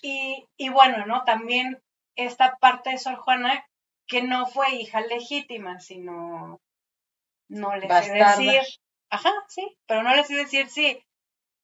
Y, 0.01 0.45
y 0.57 0.69
bueno, 0.69 1.05
¿no? 1.05 1.23
También 1.23 1.81
esta 2.15 2.57
parte 2.57 2.91
de 2.91 2.97
Sor 2.97 3.15
Juana, 3.17 3.65
que 4.07 4.21
no 4.21 4.45
fue 4.47 4.75
hija 4.75 5.01
legítima, 5.01 5.79
sino 5.79 6.59
no 7.49 7.75
les 7.75 8.05
sé 8.05 8.13
decir, 8.13 8.61
ajá, 9.09 9.31
sí, 9.47 9.77
pero 9.85 10.03
no 10.03 10.15
les 10.15 10.27
sé 10.27 10.35
decir 10.35 10.69
si, 10.69 11.03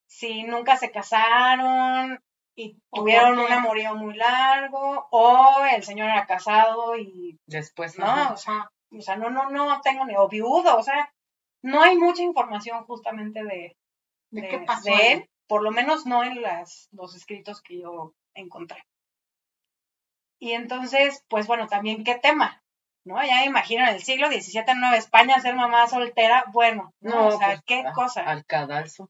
si 0.08 0.43
nunca 0.43 0.78
se 0.78 0.91
casaron 0.91 2.19
y 2.56 2.78
tuvieron 2.91 3.39
un 3.39 3.52
amorío 3.52 3.96
muy 3.96 4.13
largo, 4.15 5.08
o 5.12 5.65
el 5.76 5.84
señor 5.84 6.10
era 6.10 6.26
casado 6.28 6.96
y 6.98 7.39
Después, 7.48 7.98
no, 7.98 8.06
ajá. 8.06 8.34
o 8.34 8.38
sea, 8.38 8.72
o 8.98 9.02
sea, 9.02 9.16
no, 9.16 9.30
no, 9.30 9.50
no 9.50 9.82
tengo 9.82 10.06
ni, 10.06 10.16
o 10.16 10.28
viudo, 10.28 10.78
o 10.78 10.84
sea, 10.84 11.14
no 11.62 11.82
hay 11.82 11.98
mucha 11.98 12.24
información 12.24 12.84
justamente 12.86 13.44
de, 13.44 13.78
¿De 14.32 14.42
de- 14.42 14.48
qué 14.48 14.60
pasó? 14.60 14.84
de 14.84 14.94
ahí? 14.94 15.12
él, 15.14 15.30
por 15.48 15.64
lo 15.64 15.72
menos 15.72 16.06
no 16.06 16.24
en 16.24 16.42
las, 16.42 16.90
los 16.92 17.16
escritos 17.16 17.62
que 17.62 17.80
yo 17.80 18.14
encontré. 18.34 18.84
Y 20.40 20.52
entonces, 20.54 21.24
pues 21.30 21.48
bueno, 21.48 21.68
también 21.68 22.04
qué 22.04 22.16
tema, 22.16 22.62
¿no? 23.06 23.24
Ya 23.24 23.38
me 23.38 23.46
imagino 23.46 23.84
en 23.84 23.96
el 23.96 24.02
siglo 24.04 24.28
XVII 24.28 24.64
en 24.68 24.80
Nueva 24.80 24.98
España 24.98 25.40
ser 25.40 25.56
mamá 25.56 25.88
soltera, 25.88 26.46
bueno, 26.52 26.94
¿no? 27.00 27.16
No, 27.16 27.28
o 27.28 27.38
sea, 27.38 27.48
pues, 27.48 27.62
qué 27.66 27.84
ah, 27.86 27.94
cosa. 27.94 28.24
Al 28.24 28.46
cadalso. 28.46 29.10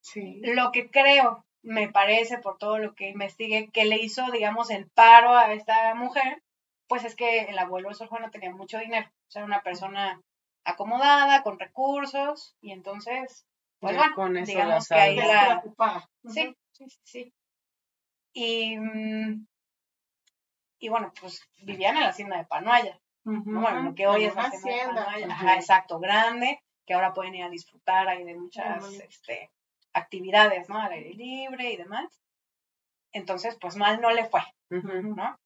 Sí. 0.00 0.40
Lo 0.42 0.70
que 0.72 0.90
creo, 0.90 1.44
me 1.62 1.88
parece, 1.88 2.38
por 2.38 2.58
todo 2.58 2.78
lo 2.78 2.94
que 2.94 3.08
investigué, 3.08 3.70
que 3.70 3.84
le 3.84 3.96
hizo, 3.96 4.30
digamos, 4.30 4.70
el 4.70 4.88
paro 4.90 5.36
a 5.36 5.52
esta 5.52 5.94
mujer, 5.94 6.42
pues 6.88 7.04
es 7.04 7.14
que 7.14 7.42
el 7.42 7.58
abuelo 7.58 7.90
de 7.90 7.94
Sor 7.94 8.08
Juana 8.08 8.30
tenía 8.30 8.50
mucho 8.50 8.78
dinero, 8.78 9.06
o 9.06 9.30
sea, 9.30 9.40
era 9.40 9.46
una 9.46 9.62
persona 9.62 10.20
acomodada, 10.64 11.42
con 11.42 11.58
recursos, 11.58 12.56
y 12.60 12.72
entonces, 12.72 13.46
pues 13.78 13.94
Ya 13.94 13.98
bueno, 14.00 14.14
con 14.14 14.36
eso 14.36 14.50
digamos 14.50 14.88
que 14.88 14.94
ahí 14.94 15.16
la. 15.16 15.62
Sí, 16.26 16.56
sí, 16.72 16.88
sí, 16.88 17.00
sí. 17.04 17.34
Y, 18.32 18.78
mm, 18.78 19.46
y 20.80 20.88
bueno, 20.88 21.12
pues 21.20 21.48
vivían 21.62 21.96
en 21.96 22.02
la 22.02 22.10
hacienda 22.10 22.38
de 22.38 22.44
Panoaya, 22.44 23.00
Ujú. 23.24 23.50
¿no? 23.50 23.60
Bueno, 23.60 23.82
lo 23.82 23.94
que 23.94 24.06
hoy 24.06 24.24
es 24.24 24.34
la 24.34 24.46
una 24.46 24.48
hacienda 24.48 25.12
de. 25.16 25.24
Ajá, 25.24 25.54
exacto, 25.56 25.98
grande, 25.98 26.62
que 26.86 26.94
ahora 26.94 27.14
pueden 27.14 27.34
ir 27.34 27.44
a 27.44 27.50
disfrutar 27.50 28.08
ahí 28.08 28.24
de 28.24 28.34
muchas 28.34 28.84
este, 28.94 29.50
actividades, 29.92 30.68
¿no? 30.68 30.78
Al 30.78 30.92
aire 30.92 31.14
libre 31.14 31.72
y 31.72 31.76
demás. 31.76 32.08
Entonces, 33.12 33.56
pues 33.60 33.76
mal 33.76 34.00
no 34.00 34.10
le 34.10 34.24
fue. 34.24 34.42
¿no? 34.70 35.38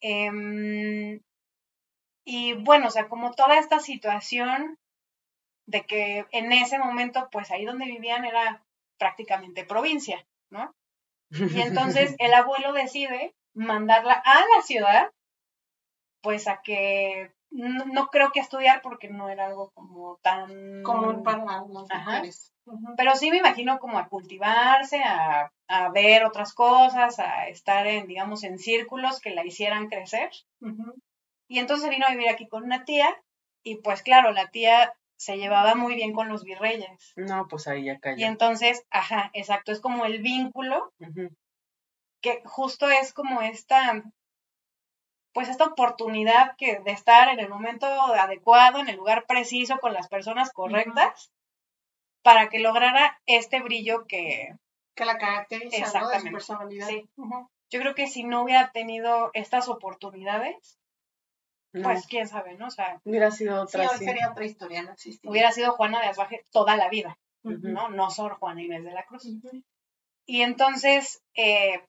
Em, 0.00 1.20
y 2.24 2.54
bueno, 2.54 2.88
o 2.88 2.90
sea, 2.90 3.08
como 3.08 3.32
toda 3.32 3.58
esta 3.58 3.80
situación 3.80 4.78
de 5.66 5.84
que 5.84 6.26
en 6.32 6.52
ese 6.52 6.78
momento, 6.78 7.28
pues 7.30 7.50
ahí 7.50 7.64
donde 7.64 7.86
vivían 7.86 8.24
era 8.24 8.64
prácticamente 8.98 9.64
provincia, 9.64 10.26
¿no? 10.50 10.74
Y 11.30 11.60
entonces 11.60 12.14
el 12.18 12.34
abuelo 12.34 12.72
decide 12.72 13.34
mandarla 13.54 14.14
a 14.24 14.40
la 14.56 14.62
ciudad, 14.62 15.10
pues 16.22 16.48
a 16.48 16.62
que 16.62 17.32
no, 17.50 17.84
no 17.86 18.08
creo 18.08 18.30
que 18.32 18.40
estudiar 18.40 18.82
porque 18.82 19.08
no 19.08 19.28
era 19.28 19.46
algo 19.46 19.70
como 19.74 20.18
tan 20.22 20.82
Común 20.82 21.22
para 21.22 21.44
las 21.44 21.90
Ajá. 21.90 22.10
mujeres. 22.10 22.52
Pero 22.96 23.14
sí 23.16 23.30
me 23.30 23.38
imagino 23.38 23.78
como 23.78 23.98
a 23.98 24.08
cultivarse, 24.08 25.02
a, 25.02 25.52
a 25.68 25.88
ver 25.90 26.24
otras 26.24 26.52
cosas, 26.52 27.18
a 27.18 27.48
estar 27.48 27.86
en, 27.86 28.06
digamos, 28.06 28.44
en 28.44 28.58
círculos 28.58 29.20
que 29.20 29.30
la 29.30 29.44
hicieran 29.44 29.88
crecer. 29.88 30.30
Y 31.48 31.58
entonces 31.58 31.90
vino 31.90 32.06
a 32.06 32.10
vivir 32.10 32.28
aquí 32.28 32.46
con 32.48 32.64
una 32.64 32.84
tía, 32.84 33.08
y 33.62 33.76
pues 33.76 34.02
claro, 34.02 34.32
la 34.32 34.48
tía 34.50 34.92
se 35.16 35.36
llevaba 35.36 35.74
muy 35.74 35.94
bien 35.94 36.12
con 36.12 36.28
los 36.28 36.44
virreyes. 36.44 37.12
No, 37.16 37.48
pues 37.48 37.66
ahí 37.68 37.84
ya 37.84 37.94
Y 37.94 37.98
cayó. 38.00 38.26
entonces, 38.26 38.84
ajá, 38.90 39.30
exacto, 39.32 39.72
es 39.72 39.80
como 39.80 40.04
el 40.04 40.20
vínculo 40.22 40.92
que 42.20 42.42
justo 42.44 42.88
es 42.90 43.12
como 43.12 43.42
esta, 43.42 44.02
pues 45.32 45.48
esta 45.48 45.64
oportunidad 45.66 46.56
que 46.56 46.80
de 46.80 46.90
estar 46.92 47.28
en 47.28 47.40
el 47.40 47.48
momento 47.48 47.86
adecuado, 47.86 48.78
en 48.80 48.88
el 48.88 48.96
lugar 48.96 49.24
preciso, 49.26 49.78
con 49.78 49.92
las 49.92 50.08
personas 50.08 50.52
correctas, 50.52 51.32
para 52.28 52.50
que 52.50 52.58
lograra 52.58 53.18
este 53.24 53.62
brillo 53.62 54.06
que 54.06 54.54
Que 54.94 55.06
la 55.06 55.16
caracteriza, 55.16 55.78
¿no? 55.78 55.84
De 55.84 55.90
su 55.90 55.96
Exactamente. 55.96 56.30
personalidad. 56.30 56.88
Sí. 56.88 57.08
Yo 57.70 57.80
creo 57.80 57.94
que 57.94 58.06
si 58.06 58.24
no 58.24 58.42
hubiera 58.42 58.70
tenido 58.70 59.30
estas 59.32 59.68
oportunidades, 59.70 60.78
No, 61.72 61.84
Pues 61.84 62.06
quién 62.06 62.28
sabe, 62.28 62.54
¿no? 62.54 62.66
O 62.66 62.70
sea, 62.70 63.00
hubiera 63.04 63.30
sido 63.30 63.62
otra. 63.62 63.88
sí. 63.88 64.04
sería 64.04 64.30
otra 64.30 64.44
historia, 64.44 64.82
no 64.82 64.94
hubiera 65.24 65.52
sido 65.52 65.72
Juana 65.72 66.00
de 66.02 66.08
Asbaje 66.08 66.44
toda 66.50 66.76
la 66.76 66.90
vida. 66.90 67.18
¿no? 67.44 67.88
No 67.88 68.10
solo 68.10 68.36
Juana 68.36 68.62
Inés 68.62 68.84
de 68.84 68.92
la 68.92 69.06
Cruz. 69.06 69.26
Y 70.26 70.42
entonces, 70.42 71.22
eh, 71.34 71.82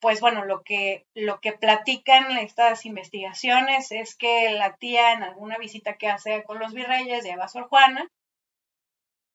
pues 0.00 0.20
bueno, 0.20 0.44
lo 0.44 0.62
que, 0.62 1.06
lo 1.14 1.40
que 1.40 1.52
platican 1.52 2.36
estas 2.36 2.84
investigaciones 2.84 3.90
es 3.90 4.14
que 4.16 4.50
la 4.50 4.76
tía 4.76 5.12
en 5.12 5.22
alguna 5.22 5.56
visita 5.56 5.96
que 5.96 6.08
hace 6.08 6.44
con 6.44 6.58
los 6.58 6.74
virreyes 6.74 7.24
lleva 7.24 7.44
a 7.44 7.48
Sor 7.48 7.68
Juana 7.68 8.10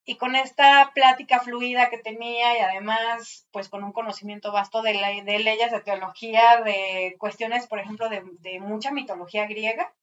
y 0.06 0.18
con 0.18 0.36
esta 0.36 0.92
plática 0.94 1.39
fluida 1.39 1.89
que 1.89 1.98
tenía 1.98 2.58
y 2.58 2.62
además 2.62 3.48
pues 3.52 3.70
con 3.70 3.84
un 3.84 3.94
conocimiento 3.94 4.52
vasto 4.52 4.82
de, 4.82 4.94
le- 4.96 5.24
de 5.24 5.39
leyes 5.39 5.72
de 5.72 5.80
teología, 5.82 6.62
de 6.62 7.16
cuestiones, 7.20 7.68
por 7.68 7.80
ejemplo, 7.80 8.10
de, 8.10 8.22
de 8.39 8.60
mucha 8.60 8.92
mitología 8.92 9.46
griega, 9.48 9.94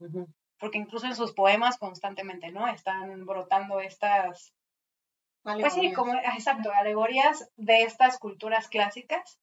porque 0.59 0.79
incluso 0.79 1.07
en 1.07 1.15
sus 1.17 1.33
poemas 1.33 1.77
constantemente, 1.79 2.51
¿no? 2.51 2.67
Están 2.69 3.27
brotando 3.27 3.81
estas 3.81 4.55
pues 5.43 5.73
sí, 5.73 5.93
como, 5.95 6.15
exacto, 6.15 6.71
alegorías 6.73 7.51
de 7.57 7.83
estas 7.83 8.19
culturas 8.19 8.69
clásicas. 8.69 9.39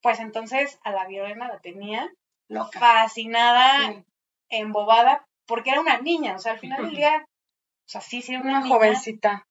Pues 0.00 0.20
entonces 0.20 0.78
a 0.84 0.92
la 0.92 1.06
Violena 1.06 1.48
la 1.48 1.58
tenía 1.58 2.08
Loca. 2.48 2.78
fascinada, 2.78 3.92
Sí. 3.94 4.04
embobada, 4.48 5.26
porque 5.44 5.70
era 5.70 5.80
una 5.80 5.98
niña, 5.98 6.36
o 6.36 6.38
sea, 6.38 6.52
al 6.52 6.60
final 6.60 6.82
del 6.84 6.94
día, 6.94 7.24
o 7.26 7.88
sea, 7.88 8.00
sí, 8.00 8.22
sí, 8.22 8.34
era 8.34 8.42
una, 8.42 8.64
jovencita. 8.66 9.44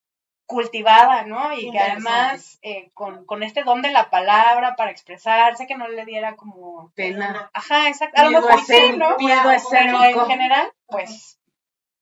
Cultivada, 0.48 1.24
¿no? 1.24 1.52
Y 1.52 1.70
que 1.70 1.78
además 1.78 2.58
eh, 2.62 2.90
con, 2.94 3.26
con 3.26 3.42
este 3.42 3.64
don 3.64 3.82
de 3.82 3.90
la 3.90 4.08
palabra 4.08 4.76
para 4.76 4.90
expresarse, 4.90 5.66
que 5.66 5.76
no 5.76 5.88
le 5.88 6.06
diera 6.06 6.36
como... 6.36 6.90
Pena. 6.94 7.50
Ajá, 7.52 7.88
exacto, 7.88 8.20
a 8.20 8.24
lo 8.24 8.40
mejor 8.40 8.58
sí, 8.64 8.96
¿no? 8.96 9.16
Pero 9.18 10.02
en 10.02 10.26
general, 10.26 10.72
pues, 10.86 11.38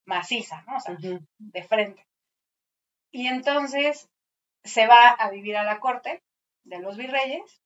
maciza, 0.05 0.63
¿no? 0.69 0.77
O 0.77 0.81
sea, 0.81 0.97
de 1.39 1.63
frente. 1.65 2.07
Y 3.11 3.27
entonces 3.27 4.09
se 4.63 4.87
va 4.87 5.09
a 5.09 5.29
vivir 5.31 5.57
a 5.57 5.65
la 5.65 5.81
corte 5.81 6.23
de 6.63 6.79
los 6.79 6.97
virreyes 6.97 7.61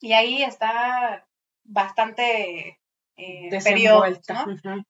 y 0.00 0.12
ahí 0.12 0.42
está 0.42 1.24
bastante 1.62 2.80
eh. 3.16 3.48
¿no? 4.64 4.84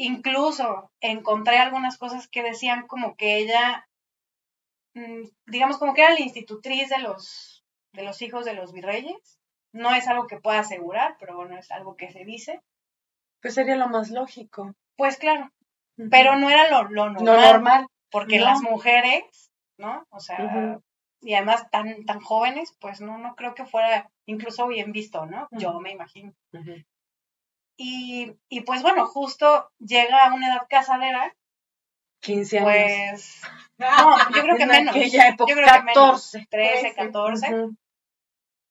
Incluso 0.00 0.92
encontré 1.00 1.58
algunas 1.58 1.98
cosas 1.98 2.28
que 2.28 2.44
decían 2.44 2.86
como 2.86 3.16
que 3.16 3.36
ella, 3.36 3.88
mm, 4.94 5.24
digamos 5.46 5.78
como 5.78 5.92
que 5.92 6.02
era 6.02 6.14
la 6.14 6.20
institutriz 6.20 6.88
de 6.88 6.98
los, 6.98 7.64
de 7.92 8.04
los 8.04 8.22
hijos 8.22 8.44
de 8.44 8.54
los 8.54 8.72
virreyes. 8.72 9.40
No 9.72 9.92
es 9.94 10.06
algo 10.06 10.28
que 10.28 10.38
pueda 10.40 10.60
asegurar, 10.60 11.16
pero 11.18 11.34
bueno, 11.34 11.58
es 11.58 11.72
algo 11.72 11.96
que 11.96 12.12
se 12.12 12.24
dice. 12.24 12.62
Pues 13.42 13.54
sería 13.54 13.74
lo 13.74 13.88
más 13.88 14.10
lógico. 14.10 14.72
Pues 14.96 15.16
claro, 15.16 15.50
pero 16.10 16.36
no 16.36 16.48
era 16.48 16.70
lo, 16.70 16.84
lo 16.84 17.10
normal. 17.10 17.24
Lo 17.24 17.52
normal. 17.52 17.86
porque 18.10 18.38
No. 18.38 18.44
las 18.44 18.62
mujeres, 18.62 19.50
¿no? 19.78 20.06
O 20.10 20.20
sea, 20.20 20.78
y 21.20 21.34
además 21.34 21.68
tan, 21.70 22.04
tan 22.04 22.20
jóvenes, 22.20 22.72
pues 22.80 23.00
no, 23.00 23.18
no 23.18 23.34
creo 23.34 23.54
que 23.54 23.66
fuera 23.66 24.08
incluso 24.26 24.68
bien 24.68 24.92
visto, 24.92 25.26
¿no? 25.26 25.48
Yo 25.50 25.80
me 25.80 25.90
imagino. 25.90 26.32
Y, 27.80 28.34
y 28.48 28.62
pues 28.62 28.82
bueno, 28.82 29.06
justo 29.06 29.70
llega 29.78 30.26
a 30.26 30.34
una 30.34 30.48
edad 30.48 30.66
casadera, 30.68 31.34
15 32.20 32.58
años. 32.58 32.70
pues, 32.72 33.40
no, 33.78 34.18
yo 34.34 34.42
creo 34.42 34.56
que 34.56 34.62
En 34.64 34.68
menos. 34.68 34.96
aquella 34.96 35.28
época, 35.28 35.50
yo 35.50 35.56
creo 35.56 35.72
que 35.72 35.82
menos, 35.84 36.32
14. 36.32 36.46
13, 36.50 36.94
14. 36.94 37.54
Ujú. 37.54 37.76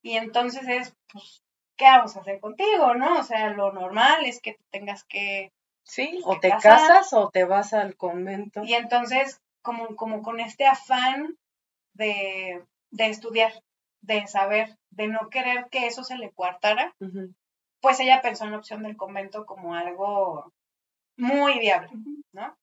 Y 0.03 0.17
entonces 0.17 0.67
es, 0.67 0.93
pues, 1.11 1.41
¿qué 1.77 1.85
vamos 1.85 2.17
a 2.17 2.19
hacer 2.19 2.39
contigo, 2.41 2.95
no? 2.95 3.19
O 3.19 3.23
sea, 3.23 3.49
lo 3.51 3.71
normal 3.71 4.25
es 4.25 4.41
que 4.41 4.57
tengas 4.71 5.03
que 5.05 5.51
Sí, 5.83 6.19
Pues 6.25 6.37
o 6.37 6.39
te 6.41 6.49
casar. 6.49 6.79
casas 6.81 7.13
o 7.13 7.29
te 7.29 7.45
vas 7.45 7.73
al 7.73 7.95
convento. 7.95 8.61
Y 8.65 8.73
entonces, 8.73 9.39
como, 9.61 9.95
como 9.95 10.21
con 10.21 10.41
este 10.41 10.65
afán 10.65 11.37
de, 11.93 12.61
de 12.91 13.05
estudiar, 13.07 13.53
de 14.01 14.27
saber, 14.27 14.77
de 14.89 15.07
no 15.07 15.29
querer 15.29 15.67
que 15.71 15.87
eso 15.87 16.03
se 16.03 16.17
le 16.17 16.31
coartara. 16.33 16.93
Pues 17.81 17.99
ella 17.99 18.21
pensó 18.21 18.45
en 18.45 18.51
la 18.51 18.57
opción 18.57 18.83
del 18.83 18.97
convento 18.97 19.45
como 19.45 19.75
algo 19.75 20.53
muy 21.17 21.59
viable, 21.59 21.89
¿no? 22.31 22.57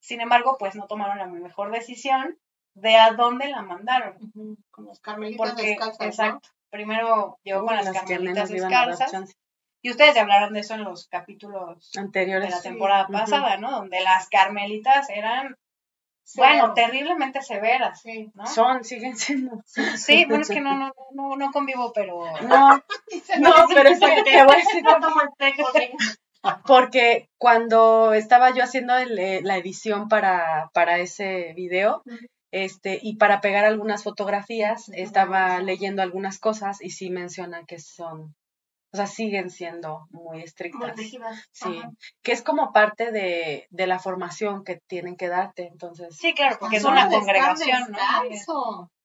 Sin 0.00 0.20
embargo, 0.20 0.56
pues 0.58 0.74
no 0.76 0.86
tomaron 0.86 1.18
la 1.18 1.26
mejor 1.26 1.72
decisión 1.72 2.38
de 2.74 2.96
a 2.96 3.12
dónde 3.12 3.48
la 3.48 3.62
mandaron. 3.62 4.16
Con 4.70 4.84
los 4.84 5.00
carmelitas 5.00 5.50
Porque, 5.52 5.70
descalzas, 5.70 6.00
¿no? 6.00 6.06
exacto, 6.06 6.48
primero 6.70 7.38
llegó 7.42 7.64
con 7.64 7.74
las 7.76 7.86
las 7.86 7.94
carmelitas 7.94 8.48
descalzas. 8.50 9.36
Y 9.82 9.90
ustedes 9.90 10.14
ya 10.14 10.22
hablaron 10.22 10.52
de 10.52 10.60
eso 10.60 10.74
en 10.74 10.84
los 10.84 11.06
capítulos 11.08 11.92
de 11.92 12.00
Anteriores. 12.00 12.50
la 12.50 12.56
Sí, 12.56 12.68
temporada 12.68 13.06
pasada, 13.08 13.56
¿no? 13.56 13.70
Donde 13.70 14.00
las 14.00 14.28
carmelitas 14.28 15.08
eran, 15.10 15.56
Bueno, 16.34 16.74
terriblemente 16.74 17.40
severas, 17.42 18.02
Sí. 18.02 18.30
¿no? 18.34 18.46
Son, 18.46 18.84
siguen 18.84 19.16
siendo. 19.16 19.62
Sí, 19.64 20.24
bueno, 20.24 20.42
es 20.42 20.48
que 20.48 20.60
no, 20.60 20.76
no, 20.76 20.92
no, 21.12 21.36
no 21.36 21.52
convivo, 21.52 21.92
pero... 21.94 22.24
No, 22.42 22.76
no, 22.76 23.54
pero 23.74 23.88
es 23.90 24.00
que 24.00 24.22
te 24.24 24.44
voy 24.44 24.54
a 24.54 24.58
decir. 24.58 24.84
Porque 26.66 27.28
cuando 27.38 28.12
estaba 28.14 28.50
yo 28.50 28.62
haciendo 28.62 28.96
el, 28.96 29.18
eh, 29.18 29.40
la 29.42 29.56
edición 29.56 30.08
para, 30.08 30.70
para 30.72 30.98
ese 30.98 31.52
video, 31.54 32.02
este, 32.52 32.98
y 33.02 33.16
para 33.16 33.40
pegar 33.40 33.64
algunas 33.64 34.04
fotografías, 34.04 34.88
estaba 34.90 35.58
leyendo 35.60 36.02
algunas 36.02 36.38
cosas 36.38 36.80
y 36.80 36.90
sí 36.90 37.10
mencionan 37.10 37.66
que 37.66 37.78
son, 37.78 38.34
o 38.92 38.96
sea, 38.96 39.06
siguen 39.06 39.50
siendo 39.50 40.06
muy 40.10 40.38
Muy 40.38 40.42
estrictas. 40.44 40.96
rígidas. 40.96 41.44
Sí, 41.52 41.78
Ajá. 41.78 41.90
que 42.22 42.32
es 42.32 42.42
como 42.42 42.72
parte 42.72 43.12
de, 43.12 43.66
de 43.70 43.86
la 43.86 43.98
formación 43.98 44.64
que 44.64 44.80
tienen 44.86 45.16
que 45.16 45.28
darte, 45.28 45.66
entonces. 45.66 46.16
Sí, 46.16 46.32
claro, 46.34 46.56
porque 46.60 46.76
es 46.76 46.84
una 46.84 47.08
congregación, 47.08 47.92
¿no? 47.92 47.98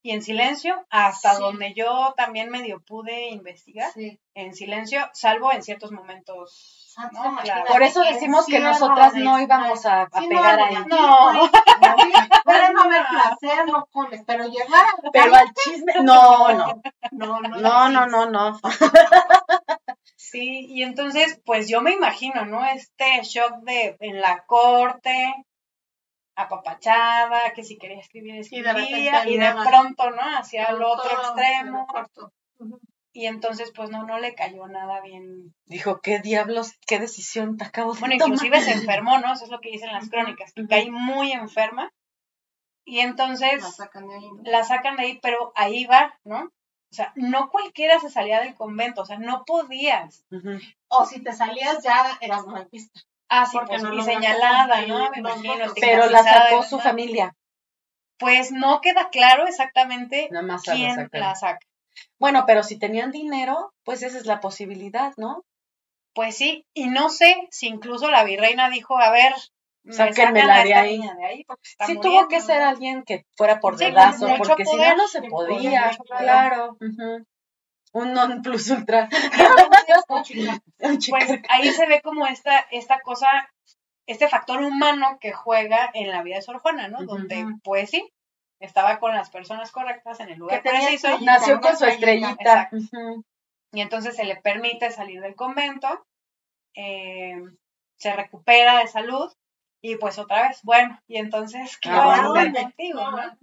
y 0.03 0.11
en 0.11 0.21
silencio, 0.21 0.85
hasta 0.89 1.37
donde 1.37 1.73
yo 1.73 2.13
también 2.17 2.49
medio 2.49 2.81
pude 2.81 3.29
investigar, 3.29 3.91
en 4.33 4.53
silencio, 4.53 5.09
salvo 5.13 5.51
en 5.51 5.61
ciertos 5.61 5.91
momentos. 5.91 6.95
por 7.67 7.83
eso 7.83 8.01
decimos 8.01 8.45
que 8.47 8.59
nosotras 8.59 9.13
no 9.13 9.39
íbamos 9.39 9.85
a, 9.85 10.03
a 10.03 10.19
sí, 10.19 10.27
pegar 10.27 10.57
no, 10.57 10.65
ahí. 10.65 10.75
No, 10.87 11.33
no, 11.33 11.51
placer, 13.09 13.65
no 13.67 13.85
comes, 13.91 14.21
pero 14.25 14.45
llegar. 14.45 14.85
Pero 15.11 15.35
al 15.35 15.53
chisme, 15.53 15.93
no, 16.01 16.53
no, 16.53 16.81
no, 17.11 17.41
no, 17.41 17.89
no, 17.89 18.07
no, 18.07 18.29
no. 18.29 18.59
Sí, 20.15 20.65
y 20.69 20.83
entonces, 20.83 21.41
pues 21.45 21.67
yo 21.67 21.81
me 21.81 21.91
imagino, 21.91 22.45
¿no? 22.45 22.65
Este 22.65 23.21
shock 23.23 23.63
de 23.63 23.97
en 23.99 24.21
la 24.21 24.45
corte, 24.45 25.45
apapachada, 26.43 27.53
que 27.53 27.63
si 27.63 27.77
quería 27.77 27.99
escribir, 27.99 28.35
Y 28.35 28.35
de 28.35 28.41
escribía, 28.41 28.73
repente 28.73 29.31
y 29.31 29.37
de 29.37 29.51
pronto, 29.53 30.11
¿no? 30.11 30.21
Hacia 30.37 30.65
el 30.65 30.81
otro 30.81 31.09
extremo. 31.11 31.87
Y 33.13 33.25
entonces, 33.25 33.73
pues 33.75 33.89
no, 33.89 34.05
no 34.05 34.19
le 34.19 34.35
cayó 34.35 34.67
nada 34.67 35.01
bien. 35.01 35.53
Dijo, 35.65 35.99
¿qué 35.99 36.19
diablos, 36.19 36.73
qué 36.87 36.97
decisión 36.97 37.57
te 37.57 37.65
acabo 37.65 37.93
de 37.93 37.99
Bueno, 37.99 38.15
tomar? 38.17 38.35
inclusive 38.35 38.61
se 38.61 38.71
enfermó, 38.71 39.19
¿no? 39.19 39.33
Eso 39.33 39.43
es 39.45 39.51
lo 39.51 39.59
que 39.59 39.69
dicen 39.71 39.91
las 39.91 40.09
crónicas, 40.09 40.53
que 40.53 40.65
caí 40.67 40.89
muy 40.89 41.33
enferma. 41.33 41.91
Y 42.85 42.99
entonces 42.99 43.61
La 43.61 43.69
sacan 43.71 44.07
de 44.07 44.15
ahí, 44.15 44.31
¿no? 44.31 44.41
la 44.43 44.63
sacan 44.63 44.95
de 44.95 45.03
ahí, 45.03 45.19
pero 45.21 45.51
ahí 45.55 45.85
va, 45.85 46.17
¿no? 46.23 46.45
O 46.45 46.93
sea, 46.93 47.11
no 47.15 47.49
cualquiera 47.49 47.99
se 47.99 48.09
salía 48.09 48.41
del 48.41 48.55
convento, 48.55 49.01
o 49.01 49.05
sea, 49.05 49.17
no 49.17 49.43
podías. 49.45 50.25
O 50.87 51.05
si 51.05 51.21
te 51.21 51.31
salías 51.33 51.83
ya 51.83 52.17
eras 52.21 52.45
mal 52.47 52.67
vista. 52.71 52.99
Ah, 53.33 53.45
sí, 53.45 53.57
Porque 53.57 53.77
pues, 53.77 53.83
no 53.83 53.93
y 53.93 53.97
lograste 53.97 54.13
señalada, 54.13 54.85
¿no? 54.87 55.09
Me 55.09 55.19
imagino. 55.19 55.73
Pero 55.79 56.09
la 56.09 56.21
sacó 56.21 56.63
su 56.63 56.81
familia. 56.81 57.33
Pues 58.19 58.51
no 58.51 58.81
queda 58.81 59.09
claro 59.09 59.47
exactamente 59.47 60.27
Nada 60.31 60.45
más 60.45 60.67
a 60.67 60.75
la 60.75 60.77
quién 60.77 61.09
la 61.13 61.35
saca. 61.35 61.65
Bueno, 62.19 62.43
pero 62.45 62.61
si 62.61 62.77
tenían 62.77 63.09
dinero, 63.11 63.73
pues 63.85 64.03
esa 64.03 64.17
es 64.17 64.25
la 64.25 64.41
posibilidad, 64.41 65.13
¿no? 65.15 65.45
Pues 66.13 66.35
sí, 66.35 66.65
y 66.73 66.87
no 66.87 67.09
sé 67.09 67.47
si 67.51 67.67
incluso 67.67 68.11
la 68.11 68.25
virreina 68.25 68.69
dijo, 68.69 68.99
a 68.99 69.11
ver, 69.11 69.33
me 69.83 69.93
Sáquenmela 69.93 70.65
de 70.65 70.73
ahí. 70.73 70.99
de 70.99 71.25
ahí 71.25 71.45
Sí 71.85 71.97
tuvo 72.01 72.27
que 72.27 72.41
ser 72.41 72.61
alguien 72.61 73.03
que 73.03 73.25
fuera 73.37 73.61
por 73.61 73.77
dedazo, 73.77 74.27
porque 74.37 74.65
si 74.65 74.75
no, 74.75 74.95
no 74.97 75.07
se 75.07 75.21
podía, 75.21 75.89
claro. 76.19 76.77
ujú. 76.81 77.25
Un 77.93 78.13
non 78.13 78.41
plus 78.41 78.69
ultra. 78.69 79.09
Pues 81.09 81.29
ahí 81.49 81.71
se 81.71 81.85
ve 81.85 82.01
como 82.01 82.25
esta, 82.25 82.65
esta 82.71 83.01
cosa, 83.01 83.27
este 84.07 84.27
factor 84.27 84.61
humano 84.61 85.17
que 85.19 85.31
juega 85.31 85.91
en 85.93 86.09
la 86.09 86.23
vida 86.23 86.37
de 86.37 86.41
Sor 86.41 86.59
Juana, 86.59 86.87
¿no? 86.87 87.03
Donde, 87.03 87.45
pues 87.63 87.91
sí, 87.91 88.11
estaba 88.59 88.99
con 88.99 89.13
las 89.13 89.29
personas 89.29 89.71
correctas 89.71 90.19
en 90.19 90.29
el 90.29 90.39
lugar 90.39 90.61
preciso 90.63 91.19
Nació 91.19 91.61
con 91.61 91.77
su 91.77 91.85
estrellita, 91.85 92.69
y 93.73 93.81
entonces 93.81 94.15
se 94.15 94.25
le 94.25 94.35
permite 94.35 94.91
salir 94.91 95.21
del 95.21 95.35
convento, 95.35 96.05
eh, 96.75 97.41
se 97.97 98.13
recupera 98.13 98.79
de 98.79 98.87
salud 98.87 99.31
y 99.81 99.95
pues 99.95 100.19
otra 100.19 100.47
vez, 100.47 100.59
bueno, 100.63 100.99
y 101.07 101.17
entonces, 101.17 101.77
¿qué 101.77 101.89
¿A 101.89 101.97
vamos 101.97 102.37
a 102.37 102.41
hacer 102.41 102.53
contigo, 102.53 103.11
no? 103.11 103.37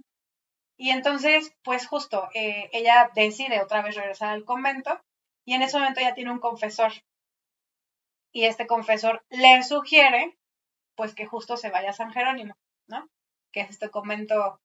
Y 0.79 0.91
entonces, 0.91 1.53
pues 1.61 1.85
justo, 1.87 2.29
eh, 2.33 2.69
ella 2.71 3.11
decide 3.13 3.61
otra 3.61 3.81
vez 3.81 3.95
regresar 3.95 4.29
al 4.29 4.45
convento 4.45 4.97
y 5.43 5.53
en 5.53 5.61
ese 5.61 5.77
momento 5.77 5.99
ya 5.99 6.13
tiene 6.13 6.31
un 6.31 6.39
confesor. 6.39 6.93
y 8.31 8.45
este 8.45 8.65
confesor 8.65 9.25
le 9.29 9.61
sugiere 9.63 10.37
pues 10.95 11.13
que 11.15 11.25
justo 11.25 11.57
se 11.57 11.69
vaya 11.69 11.89
a 11.89 11.93
San 11.93 12.11
Jerónimo, 12.11 12.55
¿no? 12.87 13.09
Que 13.51 13.61
es 13.61 13.69
este 13.71 13.89
convento 13.89 14.61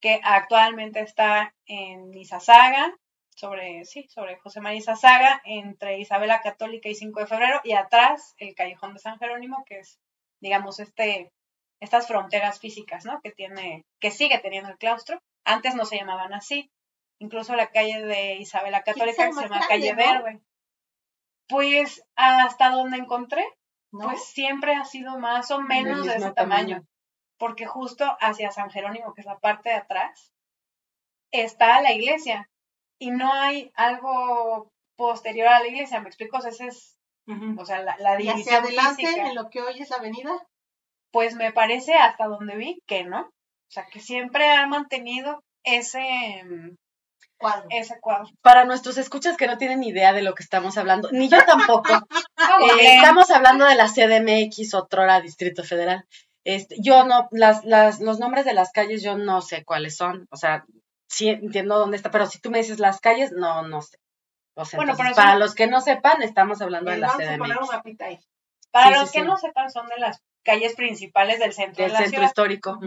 que 0.00 0.20
actualmente 0.22 1.00
está 1.00 1.54
en 1.66 2.14
Izazaga, 2.14 2.94
sobre, 3.34 3.84
sí, 3.86 4.06
sobre 4.08 4.36
José 4.38 4.60
María 4.60 4.78
Izazaga, 4.78 5.40
entre 5.44 5.98
Isabela 5.98 6.42
Católica 6.42 6.88
y 6.88 6.94
5 6.94 7.20
de 7.20 7.26
febrero, 7.26 7.60
y 7.64 7.72
atrás 7.72 8.34
el 8.38 8.54
Callejón 8.54 8.94
de 8.94 9.00
San 9.00 9.18
Jerónimo, 9.18 9.64
que 9.66 9.80
es, 9.80 9.98
digamos, 10.40 10.78
este, 10.78 11.32
estas 11.80 12.06
fronteras 12.06 12.60
físicas, 12.60 13.04
¿no? 13.04 13.20
Que 13.20 13.32
tiene, 13.32 13.84
que 14.00 14.10
sigue 14.10 14.38
teniendo 14.38 14.70
el 14.70 14.78
claustro. 14.78 15.20
Antes 15.44 15.74
no 15.74 15.84
se 15.84 15.96
llamaban 15.96 16.32
así. 16.34 16.70
Incluso 17.18 17.54
la 17.54 17.70
calle 17.70 18.00
de 18.00 18.36
Isabela 18.36 18.82
Católica 18.82 19.30
se 19.32 19.42
llama 19.42 19.66
calle 19.68 19.94
Verde. 19.94 20.40
Pues 21.48 22.02
hasta 22.14 22.70
donde 22.70 22.96
encontré, 22.96 23.44
pues 23.90 24.24
siempre 24.24 24.74
ha 24.74 24.84
sido 24.84 25.18
más 25.18 25.50
o 25.50 25.60
menos 25.60 26.06
de 26.06 26.16
ese 26.16 26.32
tamaño. 26.32 26.86
Porque 27.38 27.66
justo 27.66 28.16
hacia 28.20 28.52
San 28.52 28.70
Jerónimo, 28.70 29.14
que 29.14 29.22
es 29.22 29.26
la 29.26 29.38
parte 29.38 29.70
de 29.70 29.76
atrás, 29.76 30.32
está 31.30 31.80
la 31.82 31.92
iglesia. 31.92 32.48
Y 32.98 33.10
no 33.10 33.32
hay 33.32 33.72
algo 33.74 34.70
posterior 34.96 35.48
a 35.48 35.60
la 35.60 35.68
iglesia, 35.68 36.00
¿me 36.00 36.08
explico? 36.08 36.36
O 36.36 36.40
sea, 36.40 36.50
ese 36.50 36.66
es, 36.66 36.98
o 37.56 37.64
sea, 37.64 37.82
la, 37.82 37.96
la 37.98 38.16
división 38.16 38.38
¿Y 38.38 38.42
hacia 38.42 38.58
adelante, 38.58 39.20
en 39.20 39.34
lo 39.34 39.48
que 39.48 39.62
hoy 39.62 39.80
es 39.80 39.90
la 39.90 39.96
avenida? 39.96 40.30
Pues 41.10 41.34
me 41.34 41.52
parece, 41.52 41.94
hasta 41.94 42.26
donde 42.26 42.56
vi, 42.56 42.82
que 42.86 43.04
no. 43.04 43.30
O 43.70 43.72
sea, 43.72 43.86
que 43.86 44.00
siempre 44.00 44.50
ha 44.50 44.66
mantenido 44.66 45.44
ese, 45.62 46.42
cuadro. 47.38 47.68
Ese 47.70 48.00
cuadro. 48.00 48.28
Para 48.42 48.64
nuestros 48.64 48.98
escuchas 48.98 49.36
que 49.36 49.46
no 49.46 49.58
tienen 49.58 49.84
idea 49.84 50.12
de 50.12 50.22
lo 50.22 50.34
que 50.34 50.42
estamos 50.42 50.76
hablando, 50.76 51.08
ni 51.12 51.28
yo 51.28 51.38
tampoco. 51.44 51.88
Eh, 52.72 52.96
estamos 52.96 53.30
hablando 53.30 53.64
de 53.64 53.76
la 53.76 53.86
CDMX, 53.86 54.74
otrora 54.74 55.20
Distrito 55.20 55.62
Federal. 55.62 56.04
Este, 56.42 56.76
yo 56.80 57.04
no, 57.04 57.28
las, 57.30 57.64
las, 57.64 58.00
los 58.00 58.18
nombres 58.18 58.44
de 58.44 58.54
las 58.54 58.72
calles 58.72 59.02
yo 59.02 59.16
no 59.16 59.40
sé 59.40 59.64
cuáles 59.64 59.96
son. 59.96 60.26
O 60.30 60.36
sea, 60.36 60.64
sí 61.06 61.28
entiendo 61.28 61.78
dónde 61.78 61.96
está, 61.96 62.10
pero 62.10 62.26
si 62.26 62.40
tú 62.40 62.50
me 62.50 62.58
dices 62.58 62.80
las 62.80 63.00
calles, 63.00 63.30
no, 63.30 63.62
no 63.62 63.82
sé. 63.82 63.98
O 64.54 64.64
sea, 64.64 64.78
bueno, 64.78 64.96
para 65.14 65.36
los 65.36 65.54
que 65.54 65.68
no 65.68 65.80
sepan, 65.80 66.22
estamos 66.22 66.60
hablando 66.60 66.90
de 66.90 66.98
la 66.98 67.10
CDMX. 67.10 68.26
Para 68.72 68.98
los 68.98 69.12
que 69.12 69.22
no 69.22 69.36
sepan, 69.36 69.70
son 69.70 69.86
de 69.86 69.98
las 69.98 70.22
calles 70.42 70.74
principales 70.74 71.38
del 71.38 71.52
centro 71.52 71.84
del 71.84 71.96
centro 71.96 72.24
histórico. 72.24 72.78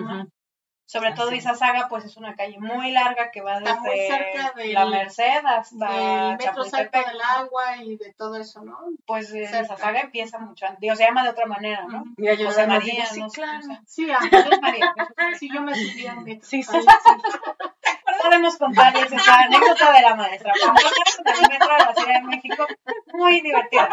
Sobre 0.86 1.14
todo 1.14 1.34
Izazaga, 1.34 1.88
pues 1.88 2.06
es 2.06 2.18
una 2.18 2.36
calle 2.36 2.58
muy 2.60 2.92
larga 2.92 3.32
que 3.32 3.42
va 3.42 3.60
desde 3.60 4.74
la 4.74 4.86
Merced 4.86 5.46
hasta 5.46 6.32
el 6.32 6.38
metro 6.38 6.64
Salto 6.66 7.00
del 7.00 7.22
agua 7.22 7.78
y 7.78 7.96
de 7.98 8.14
todo 8.14 8.36
eso, 8.36 8.64
¿no? 8.64 8.78
Pues 9.06 9.34
eh, 9.34 9.44
Izazaga 9.44 10.02
empieza 10.02 10.40
mucho 10.40 10.66
antes, 10.66 10.82
digo, 10.82 10.96
se 10.96 11.06
llama 11.06 11.24
de 11.24 11.30
otra 11.30 11.46
manera, 11.46 11.86
¿no? 11.88 12.04
Mira, 12.18 12.34
yo 12.34 12.48
José 12.48 12.68
María, 12.68 13.06
no 13.16 13.30
sí, 13.30 13.36
claro. 13.36 13.68
Sí, 13.88 14.12
a 14.12 14.20
María. 14.62 14.94
Sí, 15.40 15.50
yo 15.52 15.62
me 15.62 15.74
subí 15.74 16.06
a 16.06 16.14
un 16.14 16.24
metro. 16.24 16.48
Sí, 16.48 16.62
sí. 16.64 16.78
Podemos 18.24 18.58
contarles 18.58 19.12
esa 19.12 19.42
anécdota 19.42 19.92
de 19.92 20.02
la 20.02 20.16
maestra. 20.16 20.54
Cuando 20.62 20.82
en 20.82 21.44
el 21.44 21.50
metro 21.50 21.74
de 21.74 21.80
la 21.80 21.94
Ciudad 21.94 22.14
de 22.14 22.22
México, 22.22 22.68
muy 23.14 23.42
divertida. 23.42 23.90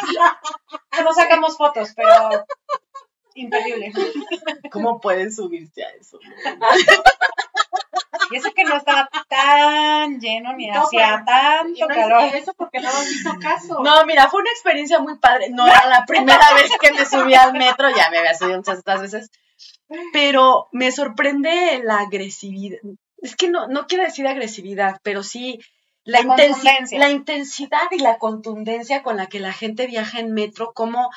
No 1.02 1.12
sacamos 1.12 1.56
fotos, 1.56 1.92
pero 1.96 2.44
imperdible. 3.40 3.92
¿Cómo 4.70 5.00
pueden 5.00 5.32
subirse 5.32 5.84
a 5.84 5.90
eso? 5.90 6.18
Y 8.30 8.36
eso 8.36 8.52
que 8.54 8.64
no 8.64 8.76
estaba 8.76 9.08
tan 9.28 10.20
lleno 10.20 10.52
ni 10.52 10.70
hacía 10.70 11.24
tanto 11.26 11.86
calor. 11.88 12.34
Eso 12.34 12.54
porque 12.54 12.80
no 12.80 12.88
hizo 12.88 13.36
caso. 13.40 13.82
No, 13.82 14.04
mira, 14.06 14.28
fue 14.28 14.40
una 14.40 14.50
experiencia 14.50 15.00
muy 15.00 15.18
padre. 15.18 15.50
No 15.50 15.66
era 15.66 15.86
la 15.86 16.04
primera 16.06 16.38
vez 16.54 16.70
que 16.80 16.92
me 16.92 17.04
subí 17.04 17.34
al 17.34 17.52
metro, 17.54 17.88
ya 17.90 18.08
me 18.10 18.18
había 18.18 18.34
subido 18.34 18.58
muchas 18.58 18.80
otras 18.80 19.00
veces. 19.02 19.30
Pero 20.12 20.68
me 20.70 20.92
sorprende 20.92 21.80
la 21.82 22.00
agresividad. 22.00 22.78
Es 23.18 23.34
que 23.34 23.48
no, 23.48 23.66
no 23.66 23.86
quiero 23.86 24.04
decir 24.04 24.26
agresividad, 24.28 25.00
pero 25.02 25.24
sí 25.24 25.58
la, 26.04 26.22
la, 26.22 26.36
la 26.92 27.10
intensidad 27.10 27.88
y 27.90 27.98
la 27.98 28.18
contundencia 28.18 29.02
con 29.02 29.16
la 29.16 29.26
que 29.26 29.40
la 29.40 29.52
gente 29.52 29.86
viaja 29.86 30.20
en 30.20 30.32
metro, 30.32 30.72
como 30.72 31.10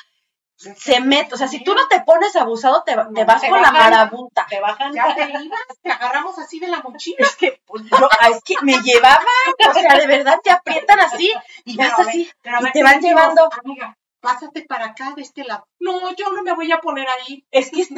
se 0.56 1.00
mete, 1.00 1.34
o 1.34 1.36
sea, 1.36 1.48
si 1.48 1.62
tú 1.62 1.74
no 1.74 1.86
te 1.88 2.00
pones 2.00 2.36
abusado, 2.36 2.82
te, 2.84 2.96
te 3.14 3.24
vas 3.24 3.42
con 3.42 3.60
la 3.60 3.72
marabunta. 3.72 4.46
Te 4.48 4.60
bajan. 4.60 4.92
Ya 4.94 5.14
te 5.14 5.22
ibas, 5.22 5.60
te 5.82 5.90
agarramos 5.90 6.38
así 6.38 6.58
de 6.58 6.68
la 6.68 6.80
mochila. 6.80 7.18
Es 7.20 7.36
que, 7.36 7.60
pues, 7.66 7.84
yo, 7.84 8.08
ah, 8.20 8.28
es 8.30 8.42
que 8.44 8.54
me 8.62 8.78
llevaban, 8.80 9.24
o 9.68 9.72
sea, 9.72 9.98
de 9.98 10.06
verdad 10.06 10.38
te 10.42 10.50
aprietan 10.50 11.00
así 11.00 11.32
y 11.64 11.76
vas 11.76 11.98
así 11.98 12.30
y 12.42 12.70
te 12.72 12.82
van 12.82 13.00
llevando. 13.00 13.48
Amiga, 13.62 13.96
pásate 14.20 14.62
para 14.62 14.86
acá 14.86 15.12
de 15.14 15.22
este 15.22 15.44
lado. 15.44 15.66
No, 15.80 16.14
yo 16.14 16.30
no 16.30 16.42
me 16.42 16.54
voy 16.54 16.70
a 16.72 16.80
poner 16.80 17.06
ahí. 17.08 17.44
Es 17.50 17.70
que 17.70 17.84
se, 17.84 17.94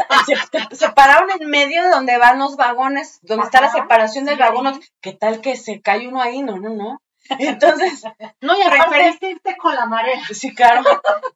se, 0.76 0.88
pararon 0.90 1.30
en 1.30 1.48
medio 1.48 1.82
de 1.82 1.90
donde 1.90 2.18
van 2.18 2.38
los 2.38 2.56
vagones, 2.56 3.20
donde 3.22 3.44
está 3.44 3.60
la 3.60 3.70
separación 3.70 4.24
del 4.24 4.38
vagón. 4.38 4.80
¿Qué 5.00 5.12
tal 5.12 5.40
que 5.40 5.56
se 5.56 5.80
cae 5.80 6.08
uno 6.08 6.20
ahí? 6.20 6.42
No, 6.42 6.58
no, 6.58 6.70
no. 6.70 7.00
Entonces, 7.38 8.04
no, 8.40 8.56
y 8.56 8.62
aparte. 8.62 9.18
irte 9.20 9.56
con 9.56 9.74
la 9.74 9.86
marea. 9.86 10.20
Sí, 10.32 10.54
claro. 10.54 10.82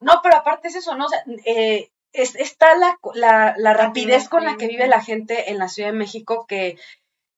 No, 0.01 0.21
pero 0.23 0.37
aparte 0.37 0.69
es 0.69 0.77
eso, 0.77 0.97
¿no? 0.97 1.07
O 1.07 1.09
sea, 1.09 1.23
eh, 1.45 1.91
está 2.13 2.77
la, 2.77 2.99
la, 3.15 3.55
la 3.57 3.75
rapidez 3.75 4.29
con 4.29 4.45
la 4.45 4.57
que 4.57 4.67
vive 4.67 4.87
la 4.89 5.03
gente 5.03 5.51
en 5.51 5.59
la 5.59 5.69
Ciudad 5.69 5.91
de 5.91 5.99
México 5.99 6.47
que 6.49 6.77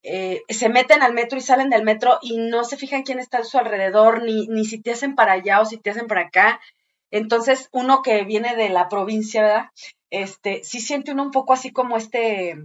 eh, 0.02 0.42
se 0.48 0.68
meten 0.68 1.02
al 1.02 1.12
metro 1.12 1.38
y 1.38 1.42
salen 1.42 1.70
del 1.70 1.84
metro 1.84 2.18
y 2.22 2.38
no 2.38 2.64
se 2.64 2.76
fijan 2.76 3.02
quién 3.02 3.18
está 3.20 3.38
a 3.38 3.44
su 3.44 3.58
alrededor, 3.58 4.22
ni, 4.22 4.46
ni 4.48 4.64
si 4.64 4.80
te 4.80 4.92
hacen 4.92 5.14
para 5.14 5.32
allá 5.32 5.60
o 5.60 5.64
si 5.64 5.78
te 5.78 5.90
hacen 5.90 6.06
para 6.06 6.22
acá. 6.22 6.60
Entonces, 7.10 7.68
uno 7.72 8.02
que 8.02 8.24
viene 8.24 8.56
de 8.56 8.70
la 8.70 8.88
provincia, 8.88 9.42
¿verdad? 9.42 9.66
Este, 10.10 10.64
sí 10.64 10.80
siente 10.80 11.12
uno 11.12 11.22
un 11.22 11.30
poco 11.30 11.52
así 11.52 11.70
como 11.70 11.96
este, 11.96 12.56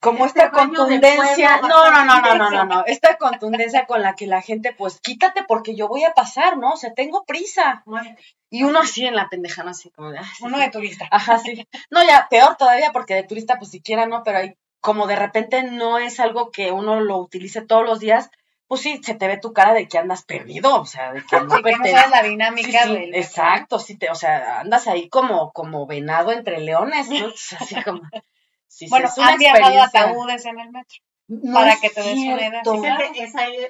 como 0.00 0.26
este 0.26 0.40
esta 0.40 0.52
contundencia, 0.52 1.60
no, 1.60 1.90
no, 1.90 2.04
no, 2.04 2.20
no, 2.20 2.34
no, 2.36 2.50
no, 2.50 2.64
no, 2.64 2.84
esta 2.86 3.16
contundencia 3.16 3.86
con 3.86 4.02
la 4.02 4.14
que 4.14 4.26
la 4.26 4.40
gente, 4.40 4.72
pues 4.72 5.00
quítate 5.00 5.44
porque 5.46 5.74
yo 5.74 5.88
voy 5.88 6.04
a 6.04 6.14
pasar, 6.14 6.56
¿no? 6.58 6.72
O 6.72 6.76
sea, 6.76 6.94
tengo 6.94 7.24
prisa. 7.24 7.82
Y 8.48 8.62
uno 8.62 8.80
así 8.80 9.04
en 9.04 9.16
la 9.16 9.28
pendejana, 9.28 9.72
así 9.72 9.90
como 9.90 10.12
de, 10.12 10.20
uno 10.40 10.58
de 10.58 10.70
turista. 10.70 11.08
Ajá, 11.10 11.38
sí. 11.38 11.66
No, 11.90 12.04
ya, 12.04 12.28
peor 12.30 12.56
todavía 12.56 12.92
porque 12.92 13.14
de 13.14 13.24
turista, 13.24 13.58
pues 13.58 13.70
siquiera 13.72 14.06
no, 14.06 14.22
pero 14.22 14.38
hay, 14.38 14.56
como 14.80 15.06
de 15.08 15.16
repente 15.16 15.64
no 15.64 15.98
es 15.98 16.20
algo 16.20 16.50
que 16.50 16.70
uno 16.70 17.00
lo 17.00 17.18
utilice 17.18 17.62
todos 17.62 17.84
los 17.84 17.98
días, 17.98 18.30
pues 18.68 18.80
sí, 18.80 19.00
se 19.02 19.14
te 19.14 19.26
ve 19.26 19.38
tu 19.38 19.52
cara 19.52 19.74
de 19.74 19.88
que 19.88 19.98
andas 19.98 20.24
perdido, 20.24 20.80
o 20.80 20.86
sea, 20.86 21.12
de 21.12 21.22
que 21.24 21.40
no, 21.40 21.56
sí, 21.56 21.62
que 21.62 21.76
no 21.76 21.84
sabes 21.84 22.10
la 22.10 22.22
dinámica 22.22 22.84
sí, 22.84 23.10
Exacto, 23.12 23.78
sí, 23.80 23.96
te, 23.96 24.10
o 24.10 24.14
sea, 24.14 24.60
andas 24.60 24.86
ahí 24.86 25.08
como, 25.08 25.52
como 25.52 25.86
venado 25.86 26.30
entre 26.32 26.60
leones, 26.60 27.08
¿no? 27.08 27.26
Así 27.60 27.82
como 27.82 28.02
bueno, 28.88 29.08
han 29.16 29.38
viajado 29.38 29.82
ataúdes 29.82 30.46
en 30.46 30.58
el 30.60 30.70
metro. 30.70 30.98
para 31.52 31.76
que 31.76 31.90
te 31.90 32.02
des 32.02 32.18
una 32.18 32.48
idea. 32.48 32.62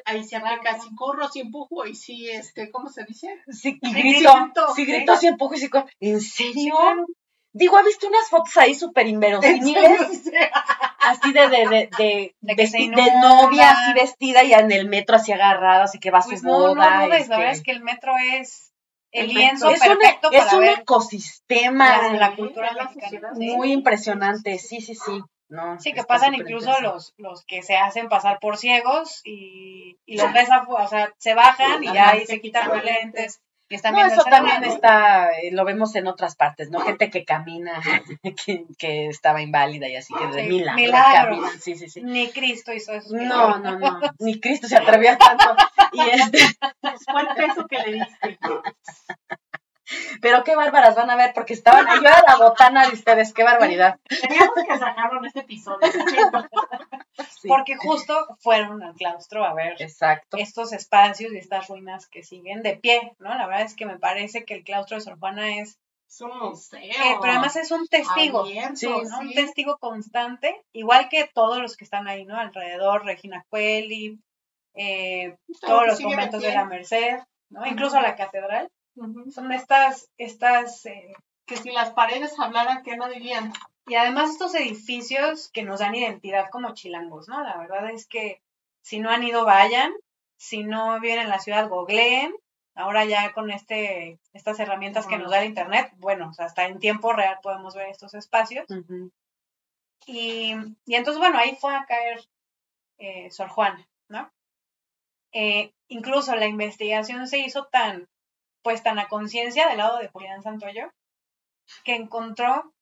ahí, 0.04 0.24
se 0.24 0.36
aplica 0.36 0.78
si 0.80 0.94
corro, 0.94 1.28
si 1.28 1.40
empujo 1.40 1.86
y 1.86 1.94
si, 1.94 2.28
este, 2.28 2.70
¿cómo 2.70 2.88
se 2.88 3.04
dice? 3.04 3.28
Sí, 3.48 3.78
y 3.80 3.92
grito, 3.92 4.32
si 4.74 4.84
grito, 4.84 5.16
si 5.16 5.26
empujo 5.26 5.54
y 5.54 5.58
si 5.58 5.68
corro. 5.68 5.86
¿En 6.00 6.20
serio? 6.20 6.74
Digo, 7.52 7.78
he 7.78 7.84
visto 7.84 8.06
unas 8.06 8.28
fotos 8.28 8.54
ahí 8.58 8.74
súper 8.74 9.06
inverosímiles, 9.06 10.28
así 11.00 11.32
de, 11.32 11.48
de, 11.48 11.88
de, 11.96 12.34
de, 12.40 12.54
de, 12.94 13.12
novia 13.22 13.70
así 13.70 13.94
vestida 13.94 14.44
y 14.44 14.52
en 14.52 14.70
el 14.70 14.86
metro 14.86 15.16
así 15.16 15.32
agarrada, 15.32 15.84
así 15.84 15.98
que 15.98 16.10
va 16.10 16.18
a 16.18 16.22
su 16.22 16.30
pues 16.30 16.42
boda. 16.42 16.74
No, 16.74 16.74
no, 16.74 17.08
la 17.08 17.38
verdad 17.38 17.52
es 17.52 17.62
que 17.62 17.70
el 17.70 17.82
metro 17.82 18.12
es 18.34 18.65
el 19.16 19.28
lienzo 19.34 19.70
es 19.70 19.80
perfecto 19.80 20.28
un, 20.28 20.34
es 20.34 20.52
un 20.52 20.64
ecosistema 20.64 22.08
de 22.10 22.18
la 22.18 22.34
cultura 22.36 22.72
mexicana. 22.72 23.32
Muy 23.34 23.72
impresionante, 23.72 24.58
sí, 24.58 24.80
sí, 24.80 24.94
sí. 24.94 25.22
No, 25.48 25.78
sí, 25.78 25.92
que 25.92 26.02
pasan 26.02 26.34
incluso 26.34 26.80
los, 26.80 27.14
los 27.18 27.44
que 27.44 27.62
se 27.62 27.76
hacen 27.76 28.08
pasar 28.08 28.40
por 28.40 28.56
ciegos 28.56 29.20
y, 29.24 29.96
y 30.04 30.16
los 30.16 30.32
ves, 30.32 30.48
o 30.66 30.88
sea, 30.88 31.12
se 31.18 31.34
bajan 31.34 31.84
y 31.84 31.96
ahí 31.96 32.26
se 32.26 32.40
quitan 32.40 32.68
los 32.68 32.82
lentes. 32.82 33.40
Y 33.68 33.74
están 33.74 33.94
no, 33.94 34.06
eso 34.06 34.22
también 34.22 34.62
está, 34.62 35.30
eh, 35.40 35.50
lo 35.50 35.64
vemos 35.64 35.94
en 35.96 36.06
otras 36.06 36.36
partes, 36.36 36.70
¿no? 36.70 36.80
Gente 36.80 37.10
que 37.10 37.24
camina, 37.24 37.80
que, 38.46 38.64
que 38.78 39.08
estaba 39.08 39.42
inválida 39.42 39.88
y 39.88 39.96
así, 39.96 40.14
que 40.14 40.26
de 40.28 40.44
milagros. 40.44 40.90
caminan, 41.12 41.60
sí, 41.60 41.74
sí, 41.74 41.88
sí. 41.88 42.00
Ni 42.02 42.30
Cristo 42.30 42.72
hizo 42.72 42.92
eso. 42.92 43.08
No, 43.16 43.58
no, 43.58 43.78
no, 43.78 44.00
ni 44.20 44.40
Cristo 44.40 44.68
se 44.68 44.76
atrevía 44.76 45.18
tanto. 45.18 45.56
Y 45.92 46.00
este... 46.12 46.38
Fue 47.10 47.22
el 47.22 47.28
peso 47.34 47.66
que 47.66 47.78
le 47.78 47.92
diste. 47.94 48.38
Pero 50.20 50.44
qué 50.44 50.56
bárbaras 50.56 50.96
van 50.96 51.10
a 51.10 51.16
ver, 51.16 51.32
porque 51.34 51.54
estaban, 51.54 51.86
yo 51.86 52.00
era 52.00 52.22
la 52.26 52.36
botana 52.36 52.86
de 52.86 52.94
ustedes, 52.94 53.32
qué 53.32 53.44
barbaridad. 53.44 53.98
Teníamos 54.08 54.54
que 54.66 54.78
sacarlo 54.78 55.18
en 55.20 55.26
este 55.26 55.40
episodio. 55.40 55.78
Porque 57.46 57.76
justo 57.76 58.36
fueron 58.40 58.82
al 58.82 58.94
claustro 58.94 59.44
a 59.44 59.54
ver 59.54 59.80
Exacto. 59.80 60.36
estos 60.36 60.72
espacios 60.72 61.32
y 61.32 61.38
estas 61.38 61.68
ruinas 61.68 62.08
que 62.08 62.22
siguen 62.22 62.62
de 62.62 62.76
pie, 62.76 63.14
¿no? 63.18 63.34
La 63.34 63.46
verdad 63.46 63.64
es 63.64 63.74
que 63.74 63.86
me 63.86 63.98
parece 63.98 64.44
que 64.44 64.54
el 64.54 64.64
claustro 64.64 64.96
de 64.96 65.02
Sor 65.02 65.18
Juana 65.18 65.58
es 65.58 65.78
es 66.08 66.20
un 66.20 66.38
museo. 66.38 66.80
Eh, 66.80 67.16
pero 67.20 67.32
además 67.32 67.56
es 67.56 67.70
un 67.72 67.86
testigo, 67.88 68.46
sí, 68.46 68.86
¿no? 68.86 69.18
Un 69.20 69.32
testigo 69.32 69.76
constante, 69.78 70.62
igual 70.72 71.08
que 71.08 71.28
todos 71.34 71.58
los 71.58 71.76
que 71.76 71.84
están 71.84 72.06
ahí, 72.06 72.24
¿no? 72.24 72.38
Alrededor, 72.38 73.04
Regina 73.04 73.44
Cueli, 73.48 74.20
eh, 74.74 75.36
todos 75.60 75.86
los 75.86 76.00
conventos 76.00 76.42
de, 76.42 76.52
la 76.52 76.64
Merced, 76.64 77.18
¿no? 77.50 77.66
Incluso 77.66 78.00
la 78.00 78.14
catedral 78.14 78.70
Son 79.32 79.52
estas, 79.52 80.10
estas, 80.16 80.86
eh, 80.86 81.14
Que 81.46 81.56
si 81.56 81.70
las 81.70 81.90
paredes 81.90 82.38
hablaran, 82.38 82.82
¿qué 82.82 82.96
no 82.96 83.08
dirían? 83.08 83.52
y 83.86 83.94
además 83.94 84.30
estos 84.30 84.54
edificios 84.54 85.48
que 85.52 85.62
nos 85.62 85.78
dan 85.78 85.94
identidad 85.94 86.50
como 86.50 86.74
chilangos, 86.74 87.28
¿no? 87.28 87.42
La 87.42 87.56
verdad 87.56 87.90
es 87.90 88.06
que 88.06 88.42
si 88.82 88.98
no 88.98 89.10
han 89.10 89.22
ido, 89.22 89.44
vayan. 89.44 89.92
Si 90.38 90.64
no 90.64 91.00
viven 91.00 91.20
en 91.20 91.28
la 91.28 91.38
ciudad, 91.38 91.68
googleen. 91.68 92.34
Ahora 92.74 93.04
ya 93.04 93.32
con 93.32 93.50
este, 93.50 94.18
estas 94.32 94.58
herramientas 94.60 95.06
que 95.06 95.16
nos 95.16 95.30
da 95.30 95.40
el 95.40 95.48
internet, 95.48 95.92
bueno, 95.96 96.28
o 96.28 96.34
sea, 96.34 96.46
hasta 96.46 96.66
en 96.66 96.78
tiempo 96.78 97.12
real 97.12 97.38
podemos 97.42 97.74
ver 97.74 97.88
estos 97.88 98.12
espacios. 98.14 98.66
Y, 100.06 100.52
y 100.84 100.94
entonces, 100.94 101.18
bueno, 101.18 101.38
ahí 101.38 101.56
fue 101.56 101.74
a 101.74 101.86
caer 101.86 102.20
eh, 102.98 103.30
Sor 103.30 103.48
Juana, 103.48 103.88
¿no? 104.08 104.30
Eh, 105.32 105.72
incluso 105.88 106.34
la 106.36 106.46
investigación 106.46 107.26
se 107.28 107.38
hizo 107.38 107.66
tan, 107.66 108.08
pues 108.66 108.82
tan 108.82 108.98
a 108.98 109.06
conciencia 109.06 109.68
del 109.68 109.78
lado 109.78 109.98
de 109.98 110.08
Julián 110.08 110.42
Santoyo, 110.42 110.90
que 111.84 111.94
encontró 111.94 112.74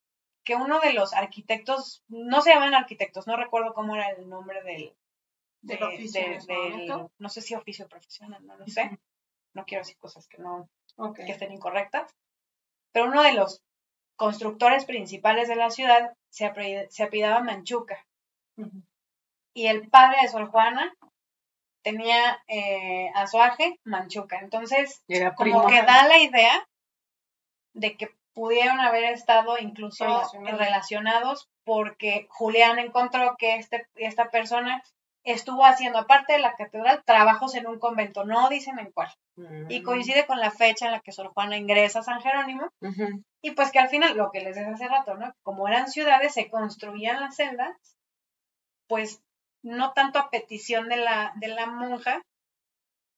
que 0.43 0.55
uno 0.55 0.81
de 0.81 0.95
los 0.95 1.13
arquitectos, 1.13 2.03
no 2.09 2.41
se 2.41 2.55
llaman 2.55 2.75
arquitectos, 2.75 3.27
no 3.27 3.37
recuerdo 3.37 3.75
cómo 3.75 3.95
era 3.95 4.09
el 4.09 4.27
nombre 4.31 4.63
del, 4.63 4.97
Del 5.61 5.79
de- 5.79 5.85
oficio 5.85 6.23
de- 6.23 6.39
del- 6.39 6.71
momento. 6.71 7.11
no 7.19 7.29
sé 7.29 7.43
si 7.43 7.55
oficio 7.55 7.87
profesional, 7.87 8.47
no 8.47 8.57
lo 8.57 8.67
sé, 8.67 8.99
no 9.53 9.67
quiero 9.67 9.83
decir 9.83 9.99
cosas 9.99 10.27
que 10.27 10.39
no, 10.39 10.71
Ok. 10.97 11.17
que 11.17 11.33
estén 11.33 11.53
incorrectas, 11.53 12.11
pero 12.91 13.05
uno 13.05 13.23
de 13.23 13.35
los 13.35 13.61
constructores 14.17 14.87
principales 14.87 15.49
de 15.49 15.57
la 15.57 15.69
ciudad 15.69 16.15
se, 16.31 16.47
apellidaba 16.47 17.41
Manchuca. 17.43 18.07
Y 19.53 19.67
el 19.67 19.91
padre 19.91 20.17
de 20.23 20.29
Sor 20.29 20.47
Juana 20.51 20.95
tenía 21.85 22.43
eh, 22.49 23.11
azuaje 23.15 23.79
Manchuca. 23.85 24.39
Entonces, 24.41 25.05
Era 25.07 25.35
como 25.35 25.67
que 25.69 25.83
da 25.83 26.09
la 26.09 26.19
idea 26.19 26.67
de 27.75 27.97
que 27.97 28.11
pudieron 28.35 28.81
haber 28.81 29.05
estado 29.05 29.59
incluso 29.59 30.05
Relacionados. 30.05 30.59
relacionados 30.59 31.49
porque 31.65 32.27
Julián 32.31 32.79
encontró 32.81 33.37
que 33.39 33.55
este, 33.57 33.87
esta 33.95 34.31
persona 34.31 34.83
estuvo 35.25 35.65
haciendo, 35.65 35.99
aparte 36.01 36.35
de 36.35 36.39
la 36.41 36.55
catedral, 36.55 37.03
trabajos 37.07 37.55
en 37.55 37.67
un 37.67 37.79
convento, 37.79 38.25
no 38.25 38.49
dicen 38.49 38.79
en 38.79 38.91
cuál. 38.91 39.11
Y 39.69 39.81
Mm. 39.81 39.85
coincide 39.85 40.27
con 40.27 40.39
la 40.39 40.51
fecha 40.51 40.87
en 40.87 40.93
la 40.93 41.01
que 41.01 41.13
Sor 41.13 41.29
Juana 41.33 41.57
ingresa 41.57 42.01
a 42.01 42.03
San 42.03 42.21
Jerónimo 42.21 42.69
y 43.43 43.51
pues 43.53 43.71
que 43.73 43.79
al 43.79 43.89
final, 43.89 44.17
lo 44.17 44.31
que 44.31 44.41
les 44.41 44.55
decía 44.55 44.73
hace 44.75 44.87
rato, 44.89 45.15
¿no? 45.17 45.33
Como 45.43 45.67
eran 45.67 45.89
ciudades, 45.89 46.35
se 46.35 46.49
construían 46.51 47.21
las 47.21 47.37
celdas, 47.37 47.75
pues 48.87 49.23
no 49.65 49.93
tanto 49.93 50.19
a 50.19 50.31
petición 50.31 50.89
de 50.89 50.99
la, 50.99 51.33
de 51.37 51.49
la 51.49 51.67
monja, 51.67 52.23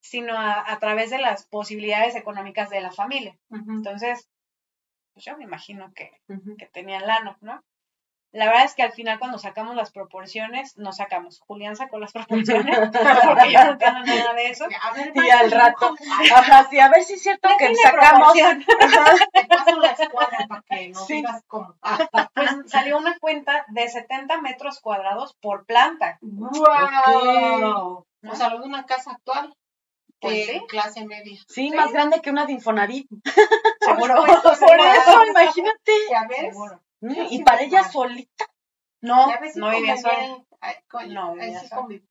sino 0.01 0.38
a, 0.38 0.72
a 0.72 0.78
través 0.78 1.11
de 1.11 1.18
las 1.18 1.47
posibilidades 1.47 2.14
económicas 2.14 2.70
de 2.70 2.80
la 2.80 2.92
familia. 2.92 3.36
Entonces, 3.51 4.28
pues 5.12 5.24
yo 5.26 5.36
me 5.36 5.44
imagino 5.44 5.92
que, 5.94 6.12
Ujú. 6.28 6.57
que 6.57 6.66
tenían 6.66 7.07
lano, 7.07 7.36
¿no? 7.40 7.62
La 8.37 8.47
verdad 8.47 8.64
es 8.64 8.74
que 8.74 8.82
al 8.82 8.93
final 8.93 9.18
cuando 9.18 9.39
sacamos 9.39 9.74
las 9.76 9.91
proporciones, 9.91 10.76
no 10.76 10.93
sacamos. 10.93 11.41
Julián 11.47 11.74
sacó 11.76 11.99
las 11.99 12.12
proporciones, 12.12 12.78
porque 12.78 13.53
yo 13.53 13.64
no 13.64 13.70
entiendo 13.72 14.01
nada 14.05 14.34
de 14.34 14.51
eso. 14.51 14.64
A 14.82 14.93
ver, 14.93 15.12
Y 15.14 15.30
al 15.30 15.51
rato, 15.51 15.95
ajá, 16.34 16.66
sí, 16.70 16.78
a 16.78 16.89
ver 16.89 17.03
si 17.03 17.14
es 17.14 17.22
cierto 17.22 17.49
que 17.59 17.74
sacamos. 17.74 18.32
Te 18.34 19.47
paso 19.47 19.78
la 19.78 19.91
escuadra 19.91 20.39
para 20.49 20.62
que 20.68 20.89
nos 20.91 21.07
Sí. 21.07 21.14
digas 21.14 21.43
cómo. 21.47 21.74
Ah, 21.82 21.99
Pues 22.34 22.51
salió 22.66 22.99
una 22.99 23.16
cuenta 23.18 23.64
de 23.68 23.89
70 23.89 24.41
metros 24.41 24.80
cuadrados 24.80 25.34
por 25.41 25.64
planta. 25.66 26.18
¡Wow! 26.20 28.05
¿no? 28.22 28.32
O 28.32 28.34
sea, 28.37 28.51
lo 28.51 28.61
de 28.61 28.66
una 28.66 28.84
casa 28.87 29.12
actual 29.12 29.55
Pues 30.20 30.47
sí. 30.47 30.61
clase 30.68 31.05
media. 31.07 31.39
Sí, 31.49 31.70
más 31.70 31.93
grande 31.93 32.20
que 32.20 32.30
una 32.30 32.47
de 32.47 32.53
Infonavit. 32.53 33.07
Seguro. 33.80 34.14
Por 34.24 34.80
eso, 34.80 35.26
imagínate. 35.26 35.93
Ya 36.11 36.26
ves. 36.28 36.53
Seguro. 36.53 36.80
Mm, 37.01 37.26
Y 37.30 37.42
para 37.44 37.62
ella 37.62 37.84
solita. 37.84 38.47
No, 39.03 39.28
si 39.53 39.59
no 39.59 39.70
vivía 39.70 39.97
sola. 39.97 40.44
No, 41.09 41.32
ahí 41.32 41.36
vivía 41.38 41.61
sí 41.61 41.68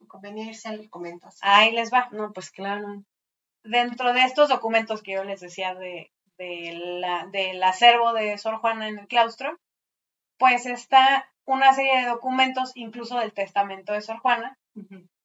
convenía 0.07 0.45
irse 0.45 0.69
al 0.69 0.89
así. 1.23 1.39
Ahí 1.41 1.71
les 1.71 1.91
va. 1.91 2.09
No, 2.11 2.31
pues 2.31 2.51
claro. 2.51 3.03
Dentro 3.63 4.13
de 4.13 4.23
estos 4.23 4.49
documentos 4.49 5.01
que 5.01 5.13
yo 5.13 5.23
les 5.23 5.39
decía 5.39 5.73
de, 5.73 6.11
de 6.37 6.73
la, 7.01 7.25
del 7.31 7.61
acervo 7.63 8.13
de 8.13 8.37
Sor 8.37 8.57
Juana 8.57 8.87
en 8.87 8.99
el 8.99 9.07
claustro, 9.07 9.59
pues 10.37 10.65
está 10.65 11.29
una 11.45 11.73
serie 11.73 11.97
de 12.01 12.05
documentos, 12.05 12.71
incluso 12.75 13.17
del 13.19 13.33
testamento 13.33 13.93
de 13.93 14.01
Sor 14.01 14.19
Juana, 14.19 14.57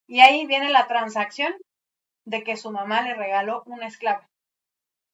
y 0.07 0.21
ahí 0.21 0.47
viene 0.47 0.71
la 0.71 0.87
transacción 0.87 1.55
de 2.25 2.43
que 2.43 2.57
su 2.57 2.71
mamá 2.71 3.03
le 3.03 3.15
regaló 3.15 3.63
una 3.67 3.87
esclava 3.87 4.29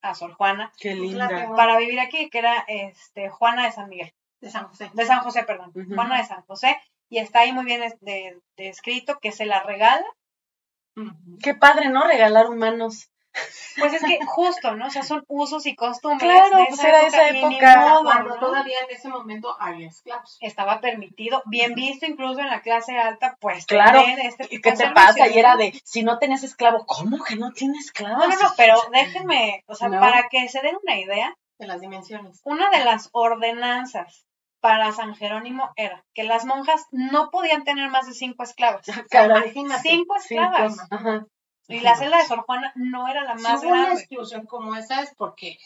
a 0.03 0.15
Sor 0.15 0.35
Juana 0.35 0.73
Qué 0.79 0.95
La 0.95 1.01
linda. 1.01 1.55
para 1.57 1.79
vivir 1.79 2.01
aquí, 2.01 2.29
que 2.29 2.39
era 2.39 2.65
este 2.69 3.29
Juana 3.29 3.65
de 3.67 3.73
San 3.73 3.89
Miguel. 3.89 4.13
De 4.47 4.53
San 4.53 4.69
José. 4.69 4.91
de 4.95 5.05
San 5.07 5.21
José, 5.21 5.43
perdón. 5.43 5.73
Juana 5.95 6.19
de 6.19 6.25
San 6.25 6.43
José, 6.43 6.81
y 7.09 7.19
está 7.19 7.41
ahí 7.41 7.53
muy 7.53 7.65
bien 7.65 7.83
de- 8.01 8.39
descrito 8.57 9.19
que 9.21 9.33
se 9.33 9.45
la 9.45 9.63
regala. 9.65 10.07
Qué 11.43 11.55
padre, 11.55 11.89
¿no? 11.91 12.05
Regalar 12.07 12.49
humanos. 12.49 13.11
pues 13.79 13.93
es 13.93 14.03
que 14.03 14.19
justo, 14.27 14.77
¿no? 14.77 14.87
O 14.87 14.91
sea, 14.91 15.03
son 15.03 15.23
usos 15.29 15.67
y 15.67 15.75
costumbres 15.77 16.31
Claro, 16.31 16.57
de 16.57 16.67
pues 16.69 16.83
era 16.85 17.03
esa 17.03 17.31
ni 17.33 17.41
época. 17.41 17.77
modo, 17.81 18.03
Cuando 18.05 18.31
¿no? 18.31 18.39
todavía 18.41 18.79
en 18.89 18.97
ese 18.97 19.09
momento 19.09 19.55
había 19.61 19.89
esclavos. 19.89 20.39
Estaba 20.41 20.81
permitido, 20.81 21.43
bien 21.47 21.75
visto 21.75 22.07
incluso 22.07 22.41
en 22.41 22.47
la 22.47 22.63
clase 22.63 22.97
alta, 22.97 23.37
pues 23.41 23.67
Claro. 23.67 24.01
este 24.23 24.47
¿Y 24.51 24.61
qué 24.63 24.73
te 24.73 24.89
pasa? 24.91 25.29
Y 25.29 25.39
era 25.39 25.57
de, 25.57 25.79
si 25.85 26.03
no 26.03 26.19
tenías 26.19 26.45
esclavo, 26.45 26.87
¿cómo 26.87 27.23
que 27.25 27.37
no 27.37 27.51
tienes 27.53 27.87
esclavo? 27.87 28.17
No, 28.21 28.29
no, 28.29 28.43
no, 28.43 28.53
pero 28.57 28.77
déjenme, 28.93 29.65
o 29.67 29.75
sea, 29.75 29.89
No. 29.89 30.01
para 30.01 30.29
que 30.31 30.49
se 30.49 30.63
den 30.63 30.77
una 30.83 30.99
idea, 30.99 31.35
De 31.59 31.67
las 31.67 31.81
dimensiones. 31.83 32.41
una 32.45 32.71
de 32.71 32.85
las 32.85 33.11
ordenanzas 33.13 34.26
para 34.67 34.91
San 34.91 35.15
Jerónimo 35.15 35.71
era 35.77 36.05
que 36.13 36.25
las 36.25 36.45
monjas 36.45 36.87
no 36.91 37.31
podían 37.31 37.63
tener 37.63 37.89
más 37.89 38.09
de 38.09 38.15
cinco 38.15 38.43
esclavas. 38.43 38.85
Caray. 39.11 39.43
Imagínate. 39.43 39.89
Cinco 39.89 40.17
esclavas. 40.17 40.73
Cinco, 40.73 40.87
Ajá. 40.91 41.27
Y 41.69 41.79
la 41.81 41.95
celda 41.95 42.19
de 42.19 42.25
Sor 42.25 42.41
Juana 42.41 42.73
no 42.75 43.07
era 43.07 43.23
la 43.23 43.37
Si 43.37 43.45
más 43.45 43.63
hubo 43.63 43.71
una 43.71 43.83
grande. 43.83 44.01
exclusión 44.01 44.45
como 44.47 44.75
esa 44.75 45.03
es 45.03 45.15
porque 45.17 45.57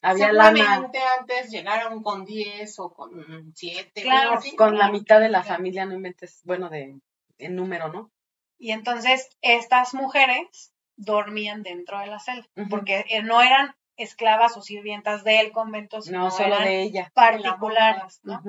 Había 0.00 0.32
lana 0.32 0.74
antes 0.76 1.50
llegaron 1.50 2.04
con 2.04 2.24
10 2.24 2.78
o 2.78 2.92
con 2.94 3.52
7. 3.52 4.02
Claro, 4.02 4.38
con 4.56 4.78
la 4.78 4.92
mitad 4.92 5.18
de 5.18 5.28
la 5.28 5.42
familia, 5.42 5.84
no 5.84 5.94
inventes, 5.94 6.40
bueno, 6.44 6.68
de 6.68 7.00
en 7.38 7.56
número, 7.56 7.88
¿no? 7.88 8.12
Y 8.58 8.70
entonces 8.70 9.28
estas 9.42 9.92
mujeres 9.92 10.72
dormían 10.94 11.64
dentro 11.64 11.98
de 11.98 12.06
la 12.06 12.20
celda, 12.20 12.46
porque 12.70 13.04
eh, 13.08 13.22
no 13.24 13.42
eran 13.42 13.74
esclavas 13.96 14.56
o 14.56 14.62
sirvientas 14.62 15.24
del 15.24 15.52
convento, 15.52 16.00
sino 16.02 16.24
No, 16.24 16.30
solo 16.30 16.54
eran 16.56 16.64
de 16.64 16.82
ella. 16.82 17.10
particulares, 17.14 18.20
¿no? 18.22 18.42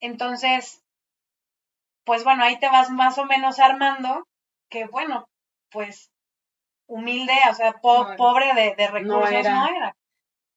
Entonces, 0.00 0.82
pues 2.04 2.24
bueno, 2.24 2.44
ahí 2.44 2.58
te 2.58 2.68
vas 2.68 2.90
más 2.90 3.18
o 3.18 3.24
menos 3.24 3.58
armando 3.60 4.26
que 4.68 4.86
bueno, 4.86 5.28
pues 5.70 6.10
humilde, 6.86 7.34
o 7.50 7.54
sea, 7.54 7.72
po- 7.80 8.08
No 8.08 8.16
pobre 8.16 8.52
de, 8.54 8.74
de 8.74 8.88
recursos 8.88 9.30
era. 9.32 9.54
no 9.54 9.66
era, 9.68 9.96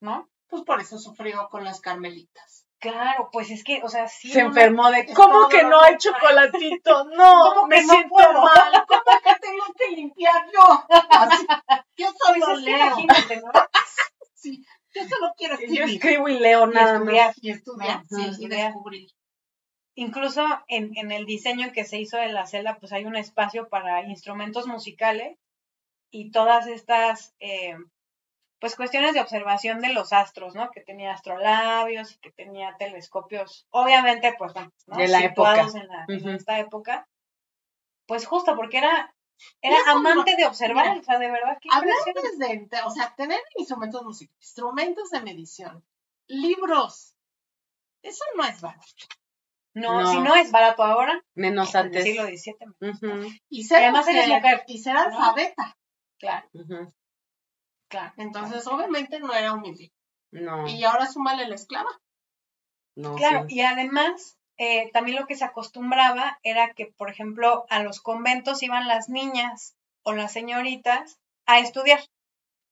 ¿no? 0.01 0.29
Pues 0.47 0.63
por 0.63 0.79
eso 0.81 0.97
sufrió 0.97 1.49
con 1.49 1.63
las 1.63 1.81
carmelitas. 1.81 2.64
Claro, 2.91 3.29
pues 3.31 3.49
es 3.51 3.63
que, 3.63 3.81
o 3.83 3.89
sea, 3.89 4.07
sí. 4.07 4.29
Se 4.31 4.41
enfermó 4.41 4.91
de, 4.91 5.11
¿cómo 5.13 5.47
que 5.49 5.63
no 5.63 5.79
hay 5.81 5.97
chocolatito? 5.97 7.05
No, 7.15 7.49
¿Cómo 7.53 7.67
me 7.67 7.77
que 7.77 7.81
no 7.83 7.93
siento 7.93 8.09
puedo? 8.09 8.41
mal. 8.41 8.85
¿Cómo 8.87 9.01
que 9.23 9.39
tengo 9.41 9.63
que 9.77 9.95
limpiar 9.95 10.45
yo? 10.53 10.85
Así, 11.11 11.47
yo 11.97 12.07
Pues 12.27 12.43
solo 12.43 12.57
es 12.59 12.63
que 12.65 12.71
leo. 12.71 12.85
imagínate, 12.85 13.37
¿no? 13.41 13.51
Sí, 14.33 14.63
yo 14.93 15.01
solo 15.07 15.33
quiero 15.37 15.55
Yo 15.55 15.61
escribir 15.65 15.95
escribo 15.95 16.27
y 16.29 16.39
leo 16.39 16.67
nada 16.67 16.97
estudiar. 16.97 17.27
más. 17.27 17.35
y 17.43 17.49
estudiar 17.49 17.97
¿no? 17.97 18.03
sí, 18.03 18.15
Sí, 18.15 18.21
y 18.21 18.29
estudiar. 18.31 18.67
descubrir. 18.73 19.09
Incluso 19.95 20.45
en, 20.67 20.91
en 20.97 21.11
el 21.11 21.25
diseño 21.25 21.71
que 21.71 21.85
se 21.85 21.97
hizo 21.99 22.17
de 22.17 22.27
la 22.27 22.45
celda, 22.45 22.77
pues 22.79 22.91
hay 22.93 23.05
un 23.05 23.15
espacio 23.15 23.69
para 23.69 24.03
instrumentos 24.03 24.67
musicales 24.67 25.37
y 26.11 26.31
todas 26.31 26.67
estas, 26.67 27.33
eh, 27.39 27.75
pues 28.59 28.75
cuestiones 28.75 29.13
de 29.13 29.19
observación 29.21 29.81
de 29.81 29.93
los 29.93 30.13
astros, 30.13 30.55
¿no? 30.55 30.71
Que 30.71 30.81
tenía 30.81 31.13
astrolabios 31.13 32.13
y 32.13 32.17
que 32.19 32.31
tenía 32.31 32.75
telescopios, 32.77 33.67
obviamente, 33.69 34.33
pues, 34.37 34.53
bueno, 34.53 34.71
¿no? 34.87 34.97
De 34.97 35.07
la 35.07 35.19
Situados 35.19 35.75
época. 35.75 35.81
En, 35.81 35.87
la, 35.87 36.05
en 36.29 36.35
esta 36.35 36.59
época. 36.59 37.07
Pues 38.07 38.25
justo 38.27 38.55
porque 38.55 38.77
era, 38.77 39.13
era 39.61 39.77
no- 39.85 39.91
amante 39.97 40.35
de 40.35 40.45
observar, 40.45 40.89
mira, 40.89 41.01
o 41.01 41.03
sea, 41.03 41.17
de 41.19 41.31
verdad 41.31 41.57
que 41.59 41.69
Hablar 41.71 41.95
desde, 42.39 42.67
o 42.83 42.89
sea, 42.91 43.13
tener 43.15 43.39
instrumentos 43.57 44.03
musicales, 44.03 44.37
instrumentos 44.39 45.09
de 45.09 45.21
medición, 45.21 45.83
libros, 46.27 47.15
eso 48.03 48.23
no 48.37 48.43
es 48.45 48.61
barato. 48.61 48.85
No, 49.73 50.01
No. 50.01 50.11
si 50.11 50.19
no 50.21 50.35
es 50.35 50.51
barato 50.51 50.83
ahora, 50.83 51.21
Menos 51.33 51.73
en 51.75 51.79
el 51.81 51.85
antes. 51.87 52.03
siglo 52.05 52.23
XVII. 52.25 53.41
Y 53.49 53.63
ser, 53.65 53.83
además 53.83 54.07
eres 54.07 54.29
mujer, 54.29 54.63
y 54.67 54.77
ser 54.77 54.95
alfabeta. 54.95 55.75
Claro, 56.17 56.47
ujú. 56.53 56.93
Claro. 57.99 58.13
Entonces, 58.17 58.67
obviamente 58.67 59.19
no 59.19 59.33
era 59.33 59.53
humilde. 59.53 59.91
No, 60.31 60.67
Y 60.67 60.83
ahora 60.83 61.07
súmale 61.07 61.47
la 61.47 61.55
esclava. 61.55 61.89
no. 62.95 63.15
Claro, 63.15 63.45
sí. 63.47 63.55
y 63.55 63.61
además 63.61 64.37
eh, 64.57 64.89
también 64.91 65.17
lo 65.19 65.27
que 65.27 65.35
se 65.35 65.45
acostumbraba 65.45 66.39
era 66.43 66.73
que, 66.73 66.85
por 66.85 67.09
ejemplo, 67.09 67.65
a 67.69 67.83
los 67.83 68.01
conventos 68.01 68.63
iban 68.63 68.87
las 68.87 69.09
niñas 69.09 69.75
o 70.03 70.13
las 70.13 70.31
señoritas 70.33 71.19
a 71.45 71.59
estudiar. 71.59 71.99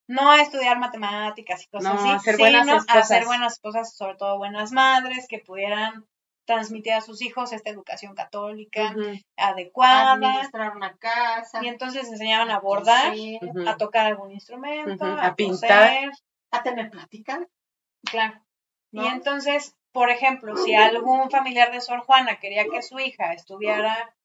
no 0.07 0.31
a 0.31 0.41
estudiar 0.41 0.79
matemáticas 0.79 1.63
y 1.63 1.67
cosas 1.67 1.93
No, 1.93 1.99
así, 1.99 2.09
a 2.09 2.19
ser 2.19 2.37
buenas 2.37 2.65
sino 2.67 2.83
a 2.87 3.03
ser 3.03 3.25
buenas 3.25 3.53
esposas, 3.53 3.95
sobre 3.95 4.15
todo 4.15 4.37
buenas 4.37 4.71
madres, 4.71 5.27
que 5.29 5.39
pudieran 5.39 6.05
transmitir 6.45 6.93
a 6.93 7.01
sus 7.01 7.21
hijos 7.21 7.53
esta 7.53 7.69
educación 7.69 8.15
católica 8.15 8.93
adecuada. 9.37 10.13
Administrar 10.13 10.75
una 10.75 10.97
casa. 10.97 11.59
Y 11.63 11.67
entonces 11.67 12.07
enseñaban 12.09 12.51
a 12.51 12.59
bordar, 12.59 13.13
a 13.67 13.77
tocar 13.77 14.05
algún 14.07 14.31
instrumento, 14.31 15.05
a, 15.05 15.27
a 15.27 15.35
pintar. 15.35 15.89
coser, 15.89 16.11
a 16.51 16.63
tener 16.63 16.89
plática. 16.89 17.47
claro. 18.03 18.41
¿no? 18.91 19.03
Y 19.03 19.07
entonces, 19.07 19.75
por 19.91 20.09
ejemplo, 20.11 20.55
si 20.57 20.75
algún 20.75 21.31
familiar 21.31 21.71
de 21.71 21.81
Sor 21.81 22.01
Juana 22.01 22.39
quería 22.39 22.65
que 22.65 22.81
su 22.83 22.99
hija 22.99 23.33
estuviera 23.33 24.15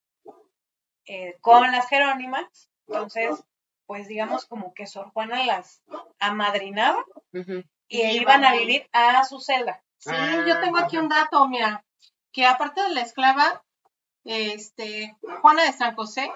eh, 1.07 1.37
con 1.41 1.71
las 1.73 1.89
Jerónimas, 1.89 2.71
entonces, 2.87 3.43
pues 3.87 4.09
digamos 4.09 4.45
como 4.47 4.75
que 4.75 4.87
Sor 4.87 5.11
Juana 5.13 5.45
las 5.45 5.83
amadrinaba 6.19 7.03
y 7.33 8.03
Y 8.03 8.21
iban 8.21 8.45
a 8.45 8.53
vivir 8.53 8.89
a 8.93 9.25
su 9.25 9.41
celda. 9.41 9.83
Sí, 9.97 10.11
Ah, 10.13 10.45
yo 10.47 10.61
tengo 10.61 10.77
aquí 10.79 10.99
un 10.99 11.09
dato, 11.09 11.49
mira, 11.49 11.85
que 12.39 12.47
aparte 12.47 12.81
de 12.81 12.91
la 12.91 13.01
esclava, 13.01 13.65
este, 14.23 15.17
Juana 15.43 15.65
de 15.65 15.73
San 15.73 15.97
José, 15.97 16.31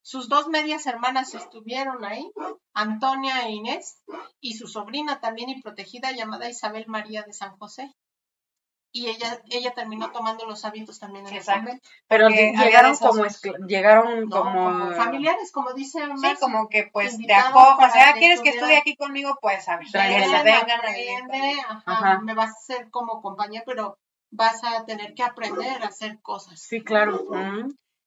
sus 0.00 0.30
dos 0.30 0.48
medias 0.48 0.86
hermanas 0.86 1.34
estuvieron 1.34 2.06
ahí, 2.06 2.32
Antonia 2.72 3.42
e 3.42 3.50
Inés, 3.50 4.02
y 4.40 4.54
su 4.54 4.66
sobrina 4.66 5.20
también 5.20 5.50
y 5.50 5.60
protegida 5.60 6.10
llamada 6.12 6.48
Isabel 6.48 6.86
María 6.88 7.22
de 7.24 7.34
San 7.34 7.54
José. 7.58 7.92
Y 8.92 9.08
ella, 9.08 9.42
ella 9.50 9.74
terminó 9.74 10.10
tomando 10.10 10.46
los 10.46 10.64
hábitos 10.64 10.98
también 10.98 11.26
en 11.26 11.34
el 11.34 11.44
convento. 11.44 11.86
Pero 12.08 12.30
llegaron 12.30 12.96
como 12.96 13.26
llegaron 13.66 14.28
No, 14.30 14.42
como, 14.42 14.52
como 14.52 14.92
familiares, 14.92 15.52
como 15.52 15.74
dice 15.74 16.00
Sí, 16.16 16.34
como 16.40 16.70
que 16.70 16.88
pues 16.90 17.18
te 17.18 17.34
acojas, 17.34 17.76
para 17.76 17.92
sea, 17.92 18.12
¿quieres 18.14 18.40
que 18.40 18.50
estudie 18.50 18.78
aquí 18.78 18.96
conmigo? 18.96 19.36
Pues 19.42 19.68
a 19.68 19.76
ver, 19.76 19.86
vengan 19.92 20.78
aprende, 20.78 21.60
ajá, 21.68 21.82
Ajá. 21.84 22.20
me 22.20 22.32
vas 22.32 22.52
a 22.52 22.58
hacer 22.58 22.90
como 22.90 23.20
compañía, 23.20 23.62
pero 23.66 23.98
vas 24.32 24.64
a 24.64 24.84
tener 24.84 25.14
que 25.14 25.22
aprender 25.22 25.82
a 25.82 25.86
hacer 25.86 26.20
cosas. 26.20 26.60
Sí, 26.60 26.82
claro. 26.82 27.24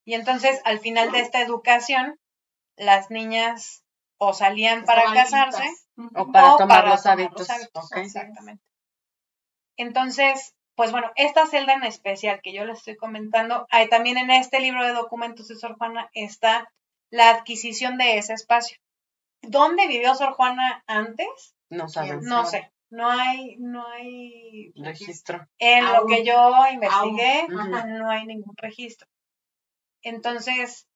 Y 0.04 0.14
entonces, 0.14 0.60
al 0.64 0.80
final 0.80 1.10
de 1.12 1.20
esta 1.20 1.40
educación, 1.40 2.18
las 2.76 3.10
niñas 3.10 3.84
o 4.18 4.34
salían 4.34 4.84
para 4.84 5.04
Estaban 5.04 5.24
casarse. 5.24 5.64
O 6.14 6.30
para 6.30 6.54
o 6.54 6.56
tomar 6.58 6.80
para 6.80 6.90
los 6.90 7.02
tomar 7.02 7.18
hábitos. 7.18 7.40
los 7.40 7.50
hábitos. 7.50 7.92
Exactamente. 7.92 8.62
Entonces, 9.76 10.54
pues 10.74 10.92
bueno, 10.92 11.10
esta 11.16 11.46
celda 11.46 11.74
en 11.74 11.84
especial 11.84 12.40
que 12.42 12.52
yo 12.52 12.64
les 12.64 12.78
estoy 12.78 12.96
comentando, 12.96 13.66
hay 13.70 13.88
también 13.88 14.18
en 14.18 14.30
este 14.30 14.60
libro 14.60 14.84
de 14.84 14.92
documentos 14.92 15.48
de 15.48 15.56
Sor 15.56 15.76
Juana 15.76 16.10
está 16.12 16.70
la 17.10 17.30
adquisición 17.30 17.96
de 17.98 18.18
ese 18.18 18.34
espacio. 18.34 18.78
¿Dónde 19.42 19.86
vivió 19.86 20.14
Sor 20.14 20.32
Juana 20.34 20.82
antes? 20.86 21.54
No 21.70 21.88
saben. 21.88 22.20
No 22.22 22.44
sé. 22.46 22.70
No 22.90 23.10
hay, 23.10 23.56
no 23.58 23.86
hay, 23.86 24.72
Registro. 24.76 25.46
en 25.58 25.92
lo 25.92 26.06
que 26.06 26.24
yo 26.24 26.52
investigué, 26.72 27.46
Aún. 27.50 27.98
no 27.98 28.10
hay 28.10 28.26
ningún 28.26 28.56
registro. 28.56 29.08
Entonces, 30.02 30.86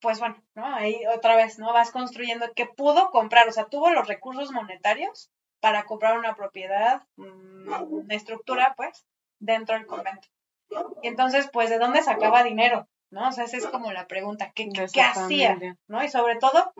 pues 0.00 0.18
bueno, 0.18 0.36
¿no? 0.54 0.66
Ahí 0.66 1.00
otra 1.06 1.36
vez, 1.36 1.58
¿no? 1.58 1.72
Vas 1.72 1.90
construyendo 1.90 2.52
que 2.54 2.66
pudo 2.66 3.10
comprar, 3.10 3.48
o 3.48 3.52
sea, 3.52 3.66
tuvo 3.66 3.90
los 3.90 4.06
recursos 4.06 4.52
monetarios 4.52 5.30
para 5.60 5.84
comprar 5.84 6.18
una 6.18 6.34
propiedad, 6.34 7.02
mm, 7.16 7.82
una 7.90 8.14
estructura, 8.14 8.74
pues, 8.76 9.06
dentro 9.38 9.76
del 9.76 9.86
convento. 9.86 10.28
Y 11.02 11.08
entonces, 11.08 11.48
pues, 11.50 11.70
¿de 11.70 11.78
dónde 11.78 12.02
sacaba 12.02 12.42
dinero? 12.42 12.86
¿No? 13.10 13.28
O 13.28 13.32
sea, 13.32 13.44
esa 13.44 13.56
es 13.56 13.66
como 13.68 13.92
la 13.92 14.06
pregunta, 14.06 14.52
¿qué, 14.54 14.68
qué, 14.92 15.00
hacía? 15.00 15.58
¿No? 15.86 16.04
Y 16.04 16.08
sobre 16.10 16.36
todo, 16.36 16.72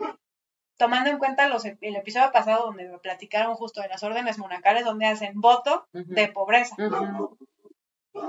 tomando 0.77 1.09
en 1.09 1.17
cuenta 1.17 1.47
los, 1.47 1.65
ep- 1.65 1.77
el 1.81 1.95
episodio 1.95 2.31
pasado 2.31 2.65
donde 2.67 2.87
me 2.89 2.97
platicaron 2.99 3.55
justo 3.55 3.81
de 3.81 3.87
las 3.89 4.03
órdenes 4.03 4.37
monacales, 4.37 4.85
donde 4.85 5.05
hacen 5.07 5.39
voto 5.41 5.87
de 5.93 6.27
pobreza. 6.27 6.75
Ujú. 6.77 7.37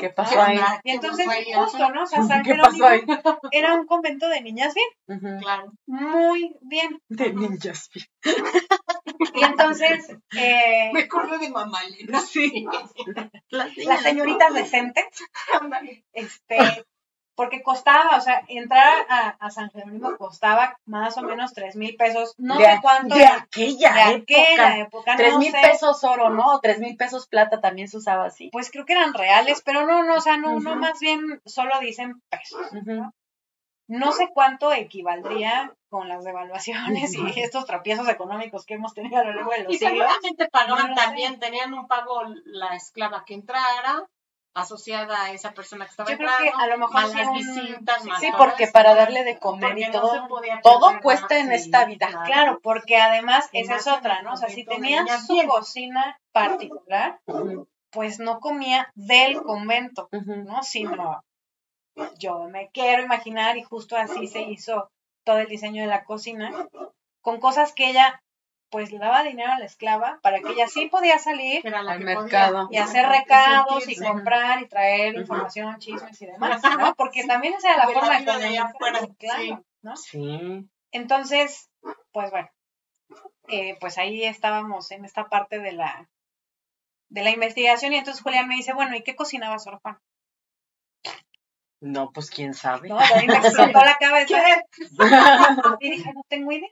¿Qué 0.01 0.09
¿Qué 0.09 0.11
pasó 0.11 0.43
ahí? 0.43 0.59
Y 0.83 0.91
entonces, 0.91 1.27
justo, 1.55 1.91
¿no? 1.91 2.03
O 2.03 2.07
sea, 2.07 2.21
San 2.25 2.43
¿Qué 2.43 2.57
pasó 2.57 2.85
ahí? 2.87 3.01
Jerónimo 3.03 3.39
era 3.53 3.75
un 3.75 3.87
convento 3.87 4.29
de 4.29 4.41
niñas 4.41 4.75
bien. 4.75 5.39
Claro. 5.41 5.73
muy 5.87 6.57
bien. 6.61 7.01
De 7.09 7.33
ninjas. 7.33 7.89
Y 9.35 9.45
entonces, 9.45 10.09
eh, 10.37 10.91
Me 10.93 11.03
acuerdo 11.03 11.39
de 11.39 11.51
mamá 11.51 11.79
Elena. 11.85 12.21
Sí. 12.21 12.67
Las 13.51 13.77
las 13.77 14.03
señoritas 14.03 14.53
decentes, 14.55 15.05
este, 16.13 16.85
porque 17.37 17.63
costaba, 17.63 18.17
o 18.17 18.21
sea, 18.21 18.43
entrar 18.49 19.07
a, 19.09 19.29
a 19.39 19.51
San 19.51 19.71
Jerónimo 19.71 20.17
costaba 20.17 20.79
más 20.87 21.17
o 21.19 21.23
menos 21.23 21.53
tres 21.53 21.77
mil 21.77 21.95
pesos, 21.97 22.35
no 22.39 22.59
de, 22.59 22.65
sé 22.65 22.79
cuánto, 22.83 23.15
de 23.15 23.21
de 23.21 23.27
aquella 23.27 24.09
aquella 24.09 24.79
época. 24.79 25.17
Tres 25.17 25.35
no 25.35 25.39
mil 25.39 25.53
sé, 25.53 25.59
pesos 25.63 26.03
oro, 26.03 26.31
¿no? 26.31 26.55
O 26.55 26.61
tres 26.61 26.79
mil 26.81 26.97
pesos 26.97 27.29
plata 27.29 27.61
también 27.61 27.89
se 27.89 27.99
usaba 27.99 28.25
así. 28.25 28.49
pues 28.51 28.71
creo 28.71 28.85
que 28.87 28.95
eran 28.95 29.15
reales, 29.15 29.63
pero 29.65 29.87
no, 29.87 30.03
no, 30.03 30.15
o 30.15 30.21
sea, 30.21 30.37
no, 30.39 30.59
no 30.59 30.75
más 30.77 30.99
bien 30.99 31.41
solo 31.45 31.79
dicen 31.81 32.21
pesos. 32.31 32.61
No 33.89 34.11
sé 34.11 34.31
cuánto 34.35 34.73
equivaldría 34.73 35.73
con 35.89 36.09
las 36.09 36.25
devaluaciones 36.25 37.15
y 37.15 37.41
estos 37.41 37.67
tropiezos 37.67 38.09
económicos 38.09 38.67
que 38.67 38.75
hemos 38.75 38.95
tenido 38.95 39.19
a 39.19 39.25
lo 39.25 39.33
largo 39.33 39.53
de 39.53 39.63
los 39.63 39.73
Y 39.75 39.79
siglos. 39.79 39.93
seguramente 39.93 40.49
pagaban 40.49 40.83
No 40.83 40.89
lo 40.89 40.95
sé. 40.97 41.01
también, 41.03 41.39
tenían 41.39 41.73
un 41.73 41.87
pago 41.87 42.23
la 42.47 42.75
esclava 42.75 43.25
que 43.25 43.35
entrara, 43.35 44.03
asociada 44.57 45.23
a 45.25 45.31
esa 45.33 45.53
persona 45.53 45.85
que 45.85 45.91
estaba 45.91 46.11
Yo 46.11 46.17
creo 46.17 46.31
que 46.41 46.51
a 46.51 46.67
lo 46.67 46.79
mejor 46.79 46.95
más 46.95 47.11
sí 47.13 47.19
las 47.19 47.29
un- 47.29 47.35
visitas, 47.35 48.05
más 48.05 48.21
Sí, 48.21 48.29
porque 48.37 48.65
eso. 48.65 48.73
para 48.73 48.95
darle 48.95 49.23
de 49.23 49.39
comer 49.39 49.71
Porque 49.73 49.87
y 49.87 49.91
todo, 49.91 50.29
todo 50.63 51.01
cuesta 51.03 51.39
en 51.39 51.53
esta 51.53 51.85
vida. 51.85 52.09
Claro, 52.25 52.59
porque 52.63 52.97
además 52.97 53.49
esa 53.53 53.77
es 53.77 53.87
otra, 53.87 54.23
¿no? 54.23 54.33
O 54.33 54.37
sea, 54.37 54.49
si 54.49 54.65
tenía 54.65 55.05
su 55.19 55.35
bien. 55.35 55.47
cocina 55.49 56.19
particular, 56.33 57.21
pues 57.91 58.19
no 58.19 58.41
comía 58.41 58.91
del 58.95 59.43
convento. 59.43 60.09
¿no? 60.13 60.63
Sino 60.63 61.23
yo 62.19 62.45
me 62.49 62.71
quiero 62.73 63.03
imaginar 63.03 63.57
y 63.57 63.63
justo 63.63 63.97
así 63.97 64.27
se 64.27 64.43
hizo 64.43 64.91
todo 65.25 65.39
el 65.39 65.49
diseño 65.49 65.83
de 65.83 65.89
la 65.89 66.05
cocina, 66.05 66.51
con 67.21 67.41
cosas 67.41 67.73
que 67.73 67.91
ella 67.91 68.23
pues 68.71 68.91
le 68.93 68.99
daba 68.99 69.23
dinero 69.23 69.53
a 69.53 69.59
la 69.59 69.65
esclava 69.65 70.19
para 70.23 70.41
que 70.41 70.53
ella 70.53 70.67
sí 70.69 70.87
podía 70.87 71.19
salir 71.19 71.63
Al 71.73 72.01
mercado. 72.01 72.69
y 72.71 72.79
hacer 72.79 73.07
recados 73.09 73.89
y 73.89 73.97
comprar 73.97 74.61
y 74.61 74.67
traer 74.69 75.15
información, 75.15 75.79
chismes 75.79 76.21
y 76.21 76.27
demás, 76.27 76.61
¿no? 76.79 76.95
Porque 76.95 77.23
Sí. 77.23 77.29
también 77.29 77.55
esa 77.55 77.75
era 77.75 77.87
la 77.87 77.93
forma 77.93 78.19
de 78.19 79.15
claro, 79.19 79.41
sí. 79.43 79.57
¿no? 79.83 79.97
Sí. 79.97 80.69
Entonces, 80.91 81.71
pues 82.13 82.31
bueno, 82.31 82.49
eh, 83.49 83.77
pues 83.81 83.99
ahí 83.99 84.25
estábamos 84.25 84.91
en 84.91 85.05
esta 85.05 85.29
parte 85.29 85.59
de 85.61 85.73
la 85.73 86.09
de 87.09 87.23
la 87.23 87.31
investigación 87.31 87.93
y 87.93 87.99
entonces 87.99 88.21
Julián 88.23 88.49
me 88.49 88.57
dice, 88.57 88.73
bueno, 88.75 88.97
¿y 88.97 89.03
qué 89.05 89.15
cocinaba 89.15 89.61
Sor 89.61 89.79
Juan? 89.81 90.01
No, 91.81 92.11
pues 92.13 92.31
quién 92.31 92.53
sabe. 92.55 92.89
¿No? 92.89 92.97
De 92.99 93.05
ahí 93.15 93.27
me 93.29 93.35
explotó 93.37 93.79
la 93.85 93.97
cabeza 93.97 94.37
y 95.81 95.91
dije, 95.91 96.13
no 96.13 96.23
tengo 96.29 96.51
idea. 96.53 96.69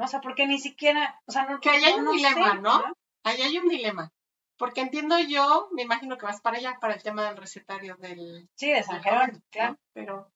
No, 0.00 0.06
o 0.06 0.08
sea, 0.08 0.22
porque 0.22 0.46
ni 0.46 0.58
siquiera, 0.58 1.20
o 1.26 1.30
sea, 1.30 1.44
no, 1.44 1.60
Que 1.60 1.68
ahí 1.68 1.84
hay 1.84 1.92
un 1.92 2.06
no 2.06 2.12
dilema, 2.12 2.52
sé, 2.52 2.60
¿no? 2.60 2.82
Ahí 3.22 3.42
hay 3.42 3.58
un 3.58 3.68
dilema. 3.68 4.10
Porque 4.56 4.80
entiendo 4.80 5.18
yo, 5.18 5.68
me 5.72 5.82
imagino 5.82 6.16
que 6.16 6.24
vas 6.24 6.40
para 6.40 6.56
allá, 6.56 6.78
para 6.80 6.94
el 6.94 7.02
tema 7.02 7.24
del 7.24 7.36
recetario 7.36 7.96
del, 7.96 8.48
Sí, 8.54 8.72
de 8.72 8.82
San 8.82 9.02
Jerónimo, 9.02 9.42
claro. 9.50 9.76
Pero 9.92 10.32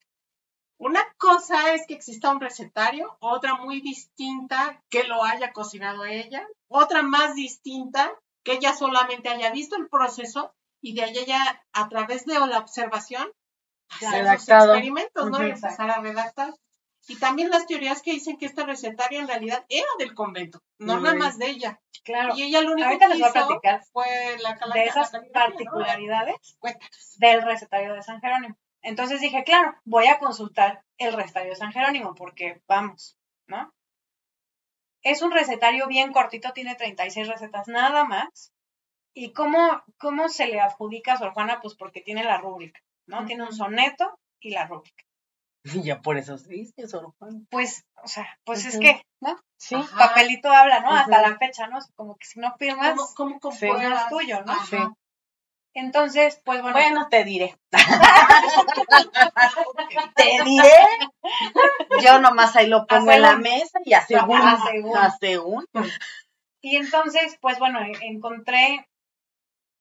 una 0.77 1.01
cosa 1.17 1.73
es 1.73 1.87
que 1.87 1.95
exista 1.95 2.29
un 2.29 2.43
recetario, 2.43 3.17
otra 3.21 3.55
muy 3.55 3.81
distinta 3.81 4.83
que 4.91 5.05
lo 5.05 5.25
haya 5.25 5.55
cocinado 5.55 6.05
ella, 6.05 6.47
otra 6.69 7.03
más 7.03 7.35
distinta 7.35 8.13
que 8.45 8.53
ella 8.53 8.75
solamente 8.75 9.31
haya 9.31 9.51
visto 9.51 9.77
el 9.77 9.89
proceso 9.89 10.55
y 10.83 10.95
de 10.95 11.05
ahí 11.05 11.17
ella, 11.17 11.65
a 11.73 11.89
través 11.89 12.27
de 12.27 12.35
la 12.35 12.59
observación, 12.59 13.33
hacer 13.89 14.11
los 14.11 14.19
Redactado. 14.19 14.75
experimentos, 14.75 15.31
¿no? 15.31 15.43
Y 15.43 15.53
empezar 15.53 15.91
a 15.91 16.03
redactar. 16.03 16.53
Y 17.07 17.19
también 17.19 17.51
las 17.51 17.67
teorías 17.67 18.01
que 18.01 18.13
dicen 18.13 18.39
que 18.39 18.47
este 18.47 18.65
recetario 18.65 19.21
en 19.21 19.29
realidad 19.29 19.65
era 19.69 19.87
del 19.99 20.15
convento, 20.15 20.63
no 20.79 21.01
nada 21.01 21.15
más 21.15 21.39
de 21.39 21.51
ella. 21.51 21.81
Claro. 22.03 22.35
Y 22.37 22.45
ella 22.45 22.63
lo 22.63 22.73
único 22.73 22.87
Ahorita 22.87 23.09
que 23.09 23.15
les 23.15 23.21
voy 23.21 23.27
a 23.27 23.31
hizo 23.31 23.47
platicar 23.47 23.85
fue 23.93 24.37
la 24.43 24.59
de 24.73 24.85
esas 24.85 25.13
particularidades 25.33 26.57
del 27.17 27.43
recetario 27.43 27.95
de 27.95 28.03
San 28.03 28.21
Jerónimo. 28.21 28.57
Entonces 28.83 29.21
dije, 29.21 29.45
claro, 29.45 29.75
voy 29.85 30.07
a 30.07 30.19
consultar 30.19 30.83
el 30.99 31.15
recetario 31.15 31.51
de 31.51 31.57
San 31.57 31.73
Jerónimo 31.73 32.15
porque 32.15 32.63
vamos, 32.67 33.19
¿no? 33.47 33.73
Es 35.03 35.21
un 35.23 35.33
recetario 35.33 35.87
bien 35.87 36.13
cortito, 36.13 36.53
tiene 36.53 36.75
36 36.75 37.29
recetas 37.29 37.69
nada 37.69 38.05
más. 38.05 38.53
¿Y 39.13 39.33
cómo, 39.33 39.83
cómo 39.99 40.29
se 40.29 40.47
le 40.47 40.61
adjudica 40.61 41.13
a 41.13 41.19
Sor 41.19 41.33
Juana? 41.33 41.61
Pues 41.61 41.75
porque 41.75 42.01
tiene 42.01 42.25
la 42.25 42.39
rúbrica, 42.39 42.81
¿no? 43.07 43.25
Tiene 43.27 43.45
un 43.45 43.53
soneto 43.53 44.19
y 44.41 44.51
la 44.51 44.67
rúbrica. 44.67 45.05
Y 45.65 45.73
ya 45.83 46.03
por 46.03 46.19
eso 46.19 46.37
dice 46.37 46.87
Sor. 46.87 47.15
Pues, 47.51 47.85
o 48.03 48.09
sea, 48.09 48.27
pues 48.45 48.67
es 48.67 48.79
que, 48.79 49.03
¿no? 49.21 49.37
Sí. 49.57 49.75
Ajá. 49.75 50.09
Papelito 50.09 50.51
habla, 50.51 50.81
¿no? 50.81 50.91
Hasta 50.91 51.23
la 51.23 51.37
fecha, 51.39 51.67
¿no? 51.67 51.79
Como 51.97 52.17
que 52.17 52.27
si 52.27 52.39
no 52.39 52.55
firmas, 52.59 52.95
¿Cómo, 53.17 53.41
cómo 53.41 53.57
Sí. 53.57 53.67
no 53.67 53.81
es 53.81 54.09
tuyo, 54.09 54.43
¿no? 54.45 54.55
Sí. 54.67 54.77
Entonces, 55.77 56.41
pues 56.45 56.63
bueno, 56.63 56.79
Bueno, 56.79 57.09
te 57.09 57.25
diré. 57.25 57.57
te 60.15 60.45
diré. 60.45 60.71
Yo 62.01 62.21
nomás 62.21 62.55
ahí 62.55 62.69
lo 62.69 62.87
pongo 62.87 63.11
en 63.11 63.23
la 63.23 63.37
mesa 63.37 63.81
y 63.85 63.93
a 63.95 64.03
según. 64.03 64.41
A 64.41 65.11
según. 65.19 65.67
Y 66.61 66.77
entonces, 66.77 67.37
pues 67.41 67.59
bueno, 67.59 67.81
encontré, 68.03 68.89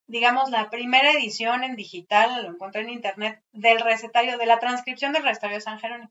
digamos, 0.06 0.50
la 0.50 0.70
primera 0.70 1.12
edición 1.12 1.64
en 1.64 1.76
digital, 1.76 2.42
lo 2.42 2.50
encontré 2.50 2.82
en 2.82 2.90
internet, 2.90 3.42
del 3.52 3.80
recetario, 3.80 4.38
de 4.38 4.46
la 4.46 4.58
transcripción 4.58 5.12
del 5.12 5.22
recetario 5.22 5.56
de 5.56 5.62
San 5.62 5.78
Jerónimo. 5.78 6.10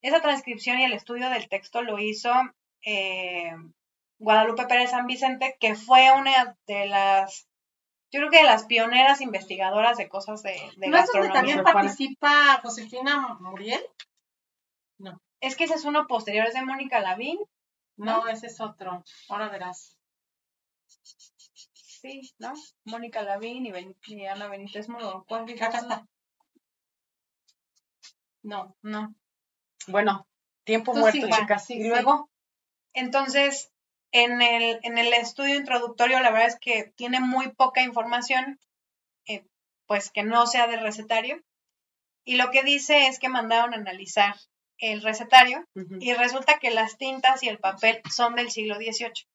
Esa 0.00 0.20
transcripción 0.20 0.78
y 0.78 0.84
el 0.84 0.92
estudio 0.92 1.28
del 1.30 1.48
texto 1.48 1.82
lo 1.82 1.98
hizo 1.98 2.32
eh, 2.84 3.52
Guadalupe 4.18 4.66
Pérez 4.66 4.90
San 4.90 5.06
Vicente, 5.06 5.56
que 5.58 5.74
fue 5.74 6.12
una 6.12 6.56
de 6.66 6.86
las, 6.86 7.48
yo 8.12 8.20
creo 8.20 8.30
que 8.30 8.38
de 8.38 8.44
las 8.44 8.66
pioneras 8.66 9.20
investigadoras 9.20 9.96
de 9.96 10.08
cosas 10.08 10.42
de, 10.42 10.60
de 10.76 10.88
¿No 10.88 10.98
es 10.98 11.10
donde 11.12 11.30
también 11.30 11.62
participa 11.62 12.60
Josefina 12.62 13.36
Muriel? 13.40 13.82
Es 15.40 15.56
que 15.56 15.64
ese 15.64 15.74
es 15.74 15.84
uno 15.84 16.06
posterior, 16.06 16.46
es 16.46 16.54
de 16.54 16.64
Mónica 16.64 17.00
Lavín. 17.00 17.38
No, 17.96 18.28
ese 18.28 18.46
es 18.46 18.60
otro. 18.60 19.04
Ahora 19.28 19.48
verás. 19.48 19.97
Sí, 22.00 22.32
¿no? 22.38 22.52
Mónica 22.84 23.22
Lavín 23.22 23.66
y, 23.66 23.72
Ben- 23.72 23.96
y 24.06 24.24
Ana 24.26 24.46
Benítez 24.48 24.88
Muro. 24.88 25.24
¿Cuál. 25.28 25.46
No. 28.42 28.76
No. 28.82 29.14
Bueno, 29.88 30.26
tiempo 30.64 30.92
Tú 30.92 31.00
muerto, 31.00 31.26
sí, 31.26 31.32
chicas. 31.32 31.66
sí, 31.66 31.74
y 31.74 31.82
sí. 31.82 31.88
luego, 31.88 32.30
Entonces, 32.92 33.70
en 34.12 34.40
el, 34.42 34.78
en 34.82 34.98
el 34.98 35.12
estudio 35.12 35.56
introductorio, 35.56 36.20
la 36.20 36.30
verdad 36.30 36.48
es 36.48 36.58
que 36.60 36.92
tiene 36.96 37.20
muy 37.20 37.48
poca 37.52 37.82
información, 37.82 38.58
eh, 39.26 39.44
pues 39.86 40.10
que 40.10 40.22
no 40.22 40.46
sea 40.46 40.66
de 40.66 40.76
recetario. 40.76 41.42
Y 42.24 42.36
lo 42.36 42.50
que 42.50 42.62
dice 42.62 43.08
es 43.08 43.18
que 43.18 43.28
mandaron 43.28 43.72
a 43.74 43.78
analizar 43.78 44.34
el 44.78 45.02
recetario 45.02 45.64
y 45.98 46.12
resulta 46.14 46.58
que 46.60 46.70
las 46.70 46.96
tintas 46.96 47.42
y 47.42 47.48
el 47.48 47.58
papel 47.58 48.00
son 48.14 48.36
del 48.36 48.50
siglo 48.50 48.76
XVIII, 48.76 49.26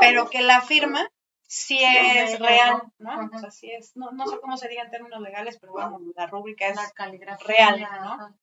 pero 0.00 0.28
que 0.28 0.42
la 0.42 0.60
firma 0.60 1.08
sí 1.50 1.80
es 1.82 2.38
real, 2.38 2.80
¿no? 2.98 3.28
O 3.34 3.38
sea, 3.38 3.50
sí 3.50 3.72
es, 3.72 3.96
no, 3.96 4.12
no 4.12 4.26
sé 4.28 4.38
cómo 4.40 4.56
se 4.56 4.68
diga 4.68 4.84
en 4.84 4.90
términos 4.92 5.20
legales, 5.20 5.58
pero 5.58 5.72
bueno, 5.72 5.98
la 6.14 6.26
rúbrica 6.26 6.68
es 6.68 6.76
la 6.76 7.36
real, 7.44 7.80
¿no? 7.80 7.86
ajá. 7.86 8.34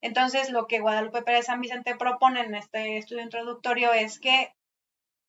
Entonces, 0.00 0.50
lo 0.50 0.66
que 0.66 0.80
Guadalupe 0.80 1.22
Pérez 1.22 1.46
San 1.46 1.60
Vicente 1.60 1.96
propone 1.96 2.40
en 2.40 2.56
este 2.56 2.98
estudio 2.98 3.22
introductorio 3.22 3.92
es 3.92 4.18
que 4.18 4.52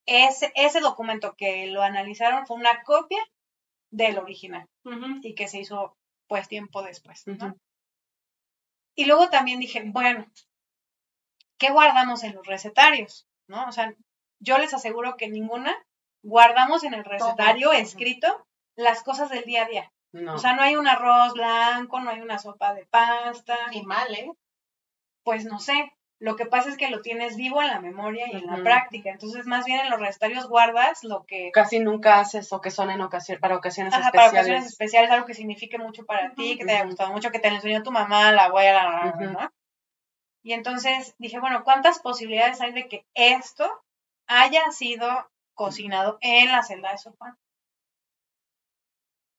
ese, 0.07 0.51
ese 0.55 0.79
documento 0.79 1.35
que 1.35 1.67
lo 1.67 1.83
analizaron 1.83 2.47
fue 2.47 2.57
una 2.57 2.81
copia 2.83 3.19
del 3.91 4.17
original 4.17 4.67
y 5.21 5.35
que 5.35 5.47
se 5.47 5.59
hizo 5.59 5.95
pues 6.27 6.47
tiempo 6.47 6.81
después. 6.81 7.23
Y 8.95 9.05
luego 9.05 9.29
también 9.29 9.59
dije, 9.59 9.83
bueno, 9.85 10.25
¿qué 11.59 11.71
guardamos 11.71 12.23
en 12.23 12.35
los 12.35 12.45
recetarios? 12.45 13.27
¿No? 13.47 13.67
O 13.67 13.71
sea, 13.71 13.93
yo 14.39 14.57
les 14.57 14.73
aseguro 14.73 15.17
que 15.17 15.29
ninguna 15.29 15.75
guardamos 16.24 16.84
en 16.84 16.93
el 16.93 17.05
recetario 17.05 17.72
escrito 17.72 18.45
las 18.76 19.03
cosas 19.03 19.30
del 19.30 19.43
día 19.43 19.63
a 19.63 19.67
día. 19.67 19.91
No. 20.11 20.36
O 20.36 20.38
sea, 20.39 20.53
no 20.53 20.63
hay 20.63 20.76
un 20.76 20.88
arroz 20.88 21.34
blanco, 21.34 21.99
no 21.99 22.09
hay 22.09 22.22
una 22.22 22.39
sopa 22.39 22.74
de 22.74 22.86
pasta, 22.86 23.55
Ni 23.72 23.84
mal, 23.84 24.11
¿eh? 24.13 24.32
pues 25.24 25.45
no 25.45 25.59
sé. 25.59 25.93
Lo 26.22 26.36
que 26.36 26.45
pasa 26.45 26.67
es 26.70 26.76
que 26.76 26.89
lo 26.89 27.01
tienes 27.01 27.38
vivo 27.38 27.61
en 27.61 27.70
la 27.70 27.80
memoria 27.80 28.28
y 28.28 28.36
en 28.36 28.47
la 28.47 28.57
práctica. 28.57 29.09
Entonces, 29.09 29.45
más 29.45 29.63
bien 29.63 29.80
en 29.80 29.89
los 29.89 30.01
recetarios 30.01 30.49
guardas 30.49 31.03
lo 31.05 31.24
que 31.26 31.49
Casi 31.53 31.80
nunca 31.80 32.20
haces 32.20 32.51
o 32.51 32.59
que 32.59 32.72
son 32.72 32.89
en 32.89 32.99
ocasión, 32.99 33.39
para 33.39 33.55
ocasiones 33.55 33.93
Ajá, 33.93 34.11
para 34.11 34.26
especiales. 34.26 34.34
ocasiones 34.49 34.65
especiales, 34.65 35.11
algo 35.11 35.26
que 35.26 35.34
signifique 35.34 35.78
mucho 35.78 36.05
para 36.05 36.34
ti, 36.34 36.57
que 36.57 36.65
te 36.65 36.74
haya 36.74 36.86
gustado 36.86 37.13
mucho, 37.13 37.32
que 37.32 37.39
te 37.39 37.49
lo 37.49 37.55
enseñó 37.55 37.84
tu 37.84 37.91
mamá, 37.91 38.34
la 38.34 38.45
abuela, 38.45 38.84
la-. 38.84 39.28
¿no? 39.28 39.51
Y 40.43 40.51
entonces 40.53 41.15
dije, 41.20 41.39
bueno, 41.39 41.63
¿cuántas 41.63 41.99
posibilidades 41.99 42.59
hay 42.59 42.74
de 42.74 42.89
que 42.89 43.05
esto 43.13 43.70
haya 44.28 44.72
sido 44.72 45.30
cocinado 45.60 46.18
en 46.22 46.49
la 46.53 46.64
celda 46.64 46.93
de 46.93 46.97
Sor 46.97 47.18
Juana? 47.18 47.38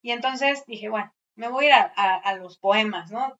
Y 0.02 0.12
entonces 0.12 0.66
dije, 0.66 0.90
bueno, 0.90 1.10
me 1.34 1.48
voy 1.48 1.68
a 1.68 1.68
ir 1.68 1.92
a, 1.96 2.34
los 2.34 2.58
poemas, 2.58 3.10
¿no? 3.10 3.38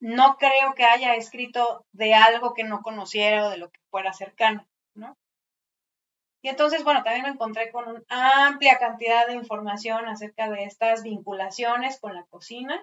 No 0.00 0.36
creo 0.36 0.74
que 0.76 0.84
haya 0.84 1.16
escrito 1.16 1.84
de 1.92 2.14
algo 2.14 2.54
que 2.54 2.62
no 2.62 2.82
conociera 2.82 3.46
o 3.46 3.50
de 3.50 3.56
lo 3.56 3.68
que 3.70 3.80
fuera 3.90 4.12
cercano, 4.12 4.64
¿no? 4.94 5.16
Y 6.40 6.48
entonces, 6.50 6.84
bueno, 6.84 7.02
también 7.02 7.24
me 7.24 7.30
encontré 7.30 7.72
con 7.72 7.88
una 7.88 8.46
amplia 8.46 8.78
cantidad 8.78 9.26
de 9.26 9.34
información 9.34 10.06
acerca 10.06 10.48
de 10.50 10.62
estas 10.64 11.02
vinculaciones 11.02 11.98
con 12.00 12.14
la 12.14 12.24
cocina. 12.26 12.80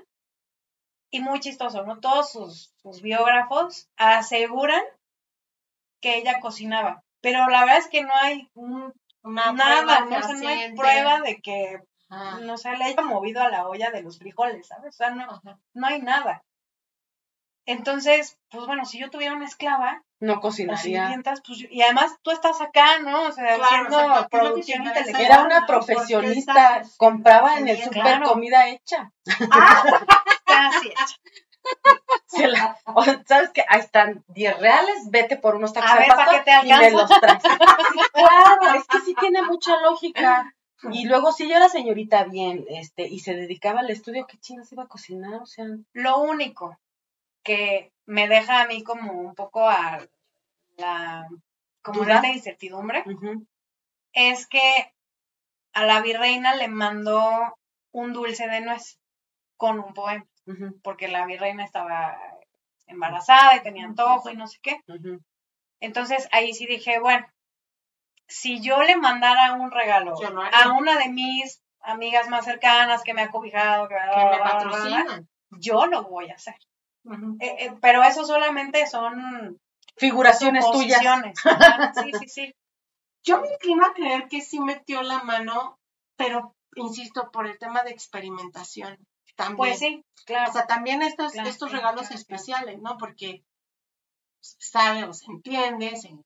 Y 1.10 1.22
muy 1.22 1.40
chistoso, 1.40 1.84
¿no? 1.84 2.00
Todos 2.00 2.32
sus 2.32 3.02
biógrafos 3.02 3.90
aseguran 3.98 4.84
que 6.02 6.18
ella 6.18 6.40
cocinaba. 6.42 7.04
Pero 7.22 7.48
la 7.50 7.62
verdad 7.62 7.78
es 7.78 7.88
que 7.88 8.04
no 8.04 8.14
hay 8.16 8.50
un- 8.54 8.94
Una 9.22 9.52
nada, 9.52 10.06
¿no? 10.06 10.18
O 10.18 10.24
sea, 10.24 10.34
no 10.36 10.48
hay 10.48 10.74
prueba 10.76 11.20
de 11.22 11.42
que, 11.42 11.82
Ajá. 12.10 12.40
no 12.40 12.58
sé, 12.58 12.76
le 12.78 12.86
haya 12.86 13.02
movido 13.02 13.42
a 13.44 13.50
la 13.50 13.68
olla 13.68 13.92
de 13.92 14.02
los 14.02 14.18
frijoles, 14.18 14.68
¿sabes? 14.68 14.96
O 14.96 14.98
sea, 14.98 15.12
no, 15.12 15.24
Ajá. 15.30 15.60
no 15.74 15.88
hay 15.88 16.02
nada. 16.02 16.44
Entonces, 17.66 18.38
pues 18.50 18.66
bueno, 18.66 18.86
si 18.86 18.98
yo 19.00 19.10
tuviera 19.12 19.36
una 19.36 19.46
esclava, 19.46 20.02
No 20.22 20.36
o 20.36 20.40
cocinaría. 20.40 21.22
pues 21.46 21.60
yo- 21.60 21.68
y 21.70 21.82
además 21.84 22.16
tú 22.24 22.32
estás 22.32 22.62
acá, 22.62 23.00
¿no? 23.00 23.24
O 23.24 23.32
sea, 23.32 23.56
Claro, 23.58 23.64
haciendo 23.88 24.28
producción 24.30 24.84
intelectual. 24.86 25.22
Era 25.24 25.44
una 25.44 25.66
profesionista, 25.68 26.82
compraba 26.98 27.58
en 27.60 27.68
el 27.68 27.78
súper 27.78 28.02
claro. 28.02 28.26
comida 28.30 28.68
hecha. 28.70 29.12
Así 30.48 30.90
es. 30.90 31.20
Se 32.28 32.48
la- 32.48 32.78
¿Sabes 33.28 33.50
qué? 33.54 33.64
Ahí 33.68 33.80
están 33.80 34.24
10 34.28 34.58
reales, 34.60 35.10
vete 35.10 35.38
por 35.38 35.56
unos 35.56 35.74
tacos 35.74 35.92
A 35.92 35.94
de 35.96 36.00
ver, 36.02 36.08
¿para 36.10 36.26
pastor 36.26 36.44
te 36.44 36.68
y 36.68 36.74
me 36.74 36.92
los 36.92 37.10
traes. 37.10 37.44
Sí, 37.94 38.00
claro, 38.14 38.76
es 38.78 38.88
que 38.88 39.00
sí 39.00 39.16
tiene 39.20 39.42
mucha 39.44 39.80
lógica. 39.82 40.54
Y 40.92 41.06
luego 41.06 41.32
si 41.34 41.50
yo 41.50 41.56
era 41.58 41.68
señorita 41.68 42.24
bien, 42.24 42.66
este, 42.70 43.08
y 43.08 43.20
se 43.20 43.34
dedicaba 43.34 43.82
al 43.82 43.90
estudio, 43.90 44.26
¿qué 44.28 44.38
chingas 44.38 44.72
iba 44.72 44.84
a 44.84 44.88
cocinar? 44.88 45.42
O 45.42 45.46
sea, 45.46 45.66
Lo 45.94 46.20
único 46.20 46.80
que 47.44 47.92
me 48.06 48.28
deja 48.28 48.62
a 48.62 48.68
mí 48.68 48.84
como 48.84 49.12
un 49.12 49.36
poco 49.36 49.68
a 49.68 50.00
la 50.78 51.28
como 51.82 52.04
esta 52.04 52.28
incertidumbre 52.30 53.04
es 54.14 54.48
que 54.48 54.94
a 55.74 55.84
la 55.86 56.02
virreina 56.02 56.56
le 56.56 56.68
mandó 56.68 57.58
un 57.92 58.14
dulce 58.14 58.48
de 58.48 58.62
nuez 58.62 59.00
con 59.58 59.80
un 59.80 59.94
poema, 59.94 60.26
porque 60.84 61.08
la 61.08 61.26
virreina 61.26 61.64
estaba 61.64 62.18
embarazada 62.88 63.56
y 63.56 63.64
tenía 63.64 63.86
antojo 63.86 64.30
y 64.30 64.36
no 64.36 64.48
sé 64.48 64.60
qué. 64.62 64.82
Entonces 65.80 66.28
ahí 66.32 66.54
sí 66.54 66.66
dije, 66.66 67.00
bueno, 67.00 67.26
si 68.28 68.62
yo 68.62 68.84
le 68.84 68.96
mandara 68.96 69.54
un 69.54 69.72
regalo 69.72 70.14
a 70.54 70.72
una 70.74 70.98
de 70.98 71.10
mis 71.10 71.62
amigas 71.82 72.30
más 72.30 72.46
cercanas 72.46 73.04
que 73.04 73.14
me 73.14 73.24
ha 73.24 73.32
cobijado, 73.32 73.88
que, 73.88 73.96
Que 73.96 74.26
me 74.26 74.40
patrocinan. 74.40 75.28
yo 75.52 75.86
lo 75.86 76.04
voy 76.04 76.30
a 76.30 76.36
hacer. 76.36 76.56
Eh, 77.40 77.56
eh, 77.60 77.74
pero 77.82 78.04
eso 78.04 78.26
solamente 78.26 78.86
son 78.86 79.60
Figuraciones 80.00 80.66
tuyas. 80.72 81.02
Sí, 82.04 82.12
sí, 82.20 82.28
sí. 82.28 82.56
Yo 83.24 83.42
me 83.42 83.52
inclino 83.52 83.86
a 83.86 83.94
creer 83.94 84.28
que 84.30 84.42
sí 84.42 84.60
metió 84.60 85.02
la 85.02 85.24
mano, 85.24 85.78
pero 86.16 86.56
insisto, 86.76 87.30
por 87.32 87.48
el 87.48 87.58
tema 87.60 87.84
de 87.84 87.92
experimentación. 87.92 88.98
También. 89.40 89.58
Pues 89.58 89.80
sí, 89.80 90.06
claro. 90.26 90.50
O 90.50 90.54
sea, 90.54 90.68
también 90.68 91.02
estos, 91.02 91.32
Claro, 91.34 91.50
estos 91.50 91.72
regalos 91.72 92.02
claro, 92.08 92.16
especiales, 92.16 92.80
¿no? 92.82 92.98
Porque 92.98 93.44
sabe 94.74 95.04
o 95.06 95.14
se 95.14 95.26
entiende, 95.34 95.96
se- 95.96 96.18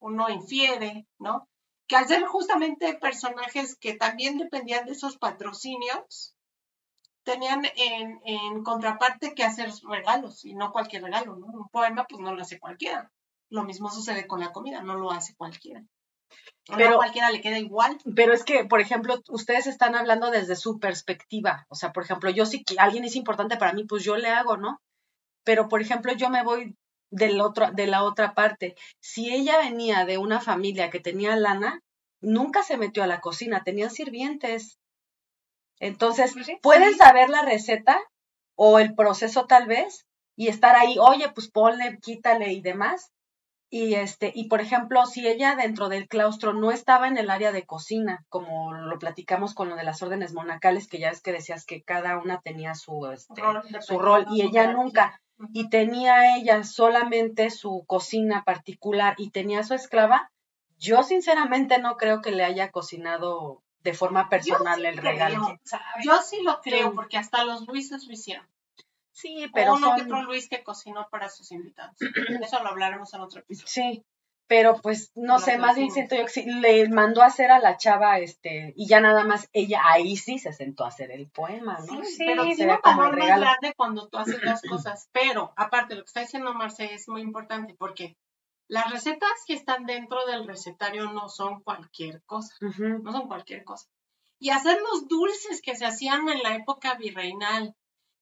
uno 0.00 0.28
infiere, 0.30 1.06
¿no? 1.18 1.48
Que 1.88 1.96
al 1.96 2.06
ser 2.08 2.24
justamente 2.26 2.94
personajes 3.08 3.76
que 3.76 3.94
también 3.94 4.38
dependían 4.38 4.86
de 4.86 4.92
esos 4.92 5.18
patrocinios, 5.18 6.34
tenían 7.24 7.62
en, 7.76 8.20
en 8.24 8.62
contraparte 8.62 9.34
que 9.34 9.44
hacer 9.44 9.70
regalos, 9.88 10.44
y 10.44 10.54
no 10.54 10.72
cualquier 10.72 11.02
regalo, 11.04 11.36
¿no? 11.36 11.46
Un 11.46 11.68
poema, 11.70 12.06
pues 12.08 12.20
no 12.22 12.34
lo 12.34 12.42
hace 12.42 12.60
cualquiera. 12.60 13.12
Lo 13.50 13.64
mismo 13.64 13.90
sucede 13.90 14.26
con 14.26 14.40
la 14.40 14.52
comida, 14.52 14.82
no 14.82 14.96
lo 14.96 15.10
hace 15.12 15.34
cualquiera. 15.36 15.84
Pero- 16.66 16.90
no 16.90 16.94
a 16.96 16.98
cualquiera 16.98 17.30
le 17.30 17.40
queda 17.40 17.58
igual. 17.58 17.98
Pero 18.16 18.32
es 18.32 18.44
que, 18.44 18.64
por 18.64 18.80
ejemplo, 18.80 19.20
ustedes 19.28 19.66
están 19.66 19.94
hablando 19.94 20.30
desde 20.30 20.56
su 20.56 20.78
perspectiva. 20.78 21.66
O 21.68 21.74
sea, 21.74 21.92
por 21.92 22.04
ejemplo, 22.04 22.30
yo 22.30 22.46
si 22.46 22.64
que 22.64 22.76
alguien 22.78 23.04
es 23.04 23.16
importante 23.16 23.56
para 23.56 23.72
mí, 23.72 23.84
pues 23.84 24.02
yo 24.04 24.16
le 24.16 24.28
hago, 24.28 24.56
¿no? 24.56 24.80
Pero, 25.44 25.68
por 25.68 25.82
ejemplo, 25.82 26.12
yo 26.14 26.30
me 26.30 26.42
voy 26.42 26.74
del 27.10 27.40
otro, 27.40 27.70
de 27.72 27.86
la 27.86 28.02
otra 28.02 28.34
parte. 28.34 28.76
Si 29.00 29.32
ella 29.32 29.58
venía 29.58 30.04
de 30.04 30.18
una 30.18 30.40
familia 30.40 30.90
que 30.90 31.00
tenía 31.00 31.36
lana, 31.36 31.80
nunca 32.20 32.62
se 32.62 32.78
metió 32.78 33.02
a 33.02 33.06
la 33.06 33.20
cocina, 33.20 33.62
tenían 33.62 33.90
sirvientes. 33.90 34.78
Entonces, 35.80 36.32
Pues 36.32 36.46
sí, 36.46 36.58
pueden 36.62 36.96
saber 36.96 37.28
la 37.28 37.42
receta 37.42 38.00
o 38.56 38.78
el 38.78 38.94
proceso 38.94 39.46
tal 39.46 39.66
vez 39.66 40.06
y 40.36 40.48
estar 40.48 40.76
ahí, 40.76 40.96
oye, 40.98 41.30
pues 41.34 41.50
ponle, 41.50 41.98
quítale 42.00 42.52
y 42.52 42.60
demás. 42.60 43.10
Y 43.76 43.96
este, 43.96 44.30
y 44.32 44.46
por 44.46 44.60
ejemplo, 44.60 45.04
si 45.04 45.26
ella 45.26 45.56
dentro 45.56 45.88
del 45.88 46.06
claustro 46.06 46.52
no 46.52 46.70
estaba 46.70 47.08
en 47.08 47.18
el 47.18 47.28
área 47.28 47.50
de 47.50 47.66
cocina, 47.66 48.24
como 48.28 48.72
lo 48.72 49.00
platicamos 49.00 49.52
con 49.52 49.68
lo 49.68 49.74
de 49.74 49.82
las 49.82 50.00
órdenes 50.00 50.32
monacales, 50.32 50.86
que 50.86 51.00
ya 51.00 51.08
es 51.08 51.20
que 51.20 51.32
decías 51.32 51.66
que 51.66 51.82
cada 51.82 52.16
una 52.18 52.40
tenía 52.40 52.76
su, 52.76 53.04
este, 53.06 53.42
su 53.80 53.98
rol, 53.98 54.26
y 54.30 54.42
ella 54.42 54.72
nunca, 54.72 55.20
y 55.52 55.70
tenía 55.70 56.36
ella 56.36 56.62
solamente 56.62 57.50
su 57.50 57.82
cocina 57.88 58.44
particular 58.44 59.16
y 59.18 59.30
tenía 59.30 59.64
su 59.64 59.74
esclava, 59.74 60.30
yo 60.78 61.02
sinceramente 61.02 61.80
no 61.80 61.96
creo 61.96 62.22
que 62.22 62.30
le 62.30 62.44
haya 62.44 62.70
cocinado 62.70 63.64
de 63.80 63.92
forma 63.92 64.28
personal 64.28 64.86
el 64.86 64.98
regalo. 64.98 65.58
Yo 66.04 66.22
sí 66.22 66.42
lo 66.44 66.60
creo, 66.60 66.94
porque 66.94 67.18
hasta 67.18 67.42
los 67.42 67.66
Luises 67.66 68.06
lo 68.06 68.12
hicieron. 68.12 68.46
Sí, 69.14 69.48
pero 69.54 69.74
uno 69.74 69.94
que 69.94 70.02
otro 70.02 70.22
Luis 70.24 70.48
que 70.48 70.64
cocinó 70.64 71.08
para 71.08 71.28
sus 71.28 71.52
invitados. 71.52 71.96
Eso 72.42 72.62
lo 72.62 72.70
hablaremos 72.70 73.14
en 73.14 73.20
otro 73.20 73.40
episodio. 73.40 73.68
Sí, 73.68 74.04
pero 74.48 74.80
pues 74.82 75.12
no 75.14 75.38
sé, 75.38 75.56
más 75.56 75.76
bien 75.76 75.92
siento 75.92 76.16
yo 76.16 76.24
que 76.24 76.30
sí, 76.30 76.44
le 76.44 76.88
mandó 76.88 77.22
a 77.22 77.26
hacer 77.26 77.52
a 77.52 77.60
la 77.60 77.76
chava, 77.76 78.18
este, 78.18 78.74
y 78.76 78.88
ya 78.88 79.00
nada 79.00 79.24
más 79.24 79.48
ella 79.52 79.80
ahí 79.84 80.16
sí 80.16 80.38
se 80.38 80.52
sentó 80.52 80.84
a 80.84 80.88
hacer 80.88 81.12
el 81.12 81.30
poema, 81.30 81.78
¿no? 81.78 82.04
Sí, 82.04 82.16
sí 82.16 82.24
pero 82.26 82.42
tiene 82.42 82.74
un 82.74 82.80
valor 82.82 83.16
más 83.16 83.40
grande 83.40 83.72
cuando 83.76 84.08
tú 84.08 84.18
haces 84.18 84.42
las 84.42 84.60
cosas. 84.68 85.08
Pero, 85.12 85.52
aparte, 85.56 85.94
lo 85.94 86.02
que 86.02 86.08
está 86.08 86.20
diciendo 86.20 86.52
Marce 86.52 86.92
es 86.92 87.08
muy 87.08 87.22
importante 87.22 87.74
porque 87.78 88.16
las 88.66 88.90
recetas 88.90 89.44
que 89.46 89.54
están 89.54 89.86
dentro 89.86 90.26
del 90.26 90.46
recetario 90.46 91.12
no 91.12 91.28
son 91.28 91.62
cualquier 91.62 92.22
cosa, 92.24 92.52
no 92.60 93.12
son 93.12 93.28
cualquier 93.28 93.62
cosa. 93.62 93.88
Y 94.40 94.50
hacer 94.50 94.78
los 94.80 95.06
dulces 95.06 95.62
que 95.62 95.76
se 95.76 95.86
hacían 95.86 96.28
en 96.28 96.42
la 96.42 96.56
época 96.56 96.94
virreinal, 96.94 97.74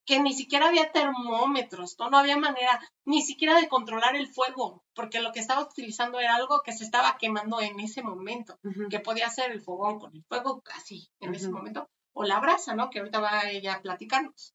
que 0.04 0.20
ni 0.20 0.34
siquiera 0.34 0.68
había 0.68 0.90
termómetros, 0.90 1.96
¿no? 1.98 2.10
no 2.10 2.18
había 2.18 2.36
manera 2.36 2.80
ni 3.04 3.22
siquiera 3.22 3.54
de 3.60 3.68
controlar 3.68 4.16
el 4.16 4.28
fuego, 4.28 4.82
porque 4.94 5.20
lo 5.20 5.32
que 5.32 5.40
estaba 5.40 5.62
utilizando 5.62 6.18
era 6.18 6.34
algo 6.34 6.62
que 6.64 6.72
se 6.72 6.84
estaba 6.84 7.16
quemando 7.18 7.60
en 7.60 7.78
ese 7.80 8.02
momento, 8.02 8.58
que 8.90 9.00
podía 9.00 9.30
ser 9.30 9.52
el 9.52 9.60
fogón 9.60 10.00
con 10.00 10.14
el 10.14 10.24
fuego 10.24 10.62
así 10.74 11.08
en 11.20 11.34
ese 11.34 11.50
momento, 11.50 11.88
o 12.12 12.24
la 12.24 12.40
brasa, 12.40 12.74
¿no? 12.74 12.90
Que 12.90 12.98
ahorita 12.98 13.20
va 13.20 13.48
ella 13.48 13.74
a 13.74 13.82
platicarnos. 13.82 14.54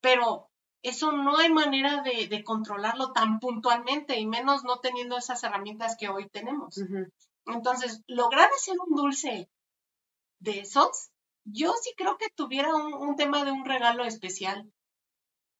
Pero 0.00 0.50
eso 0.82 1.12
no 1.12 1.38
hay 1.38 1.50
manera 1.50 2.02
de, 2.02 2.42
controlarlo 2.44 3.12
tan 3.12 3.38
puntualmente, 3.38 4.18
y 4.18 4.26
menos 4.26 4.64
no 4.64 4.80
teniendo 4.80 5.16
esas 5.16 5.42
herramientas 5.44 5.96
que 5.96 6.08
hoy 6.08 6.28
tenemos. 6.28 6.76
Entonces, 7.46 8.02
lograr 8.08 8.50
hacer 8.50 8.74
un 8.84 8.96
dulce 8.96 9.48
de 10.40 10.60
esos, 10.60 11.10
yo 11.44 11.72
sí 11.80 11.92
creo 11.96 12.18
que 12.18 12.28
tuviera 12.34 12.74
un 12.74 13.16
tema 13.16 13.44
de 13.44 13.52
un 13.52 13.64
regalo 13.64 14.04
especial 14.04 14.70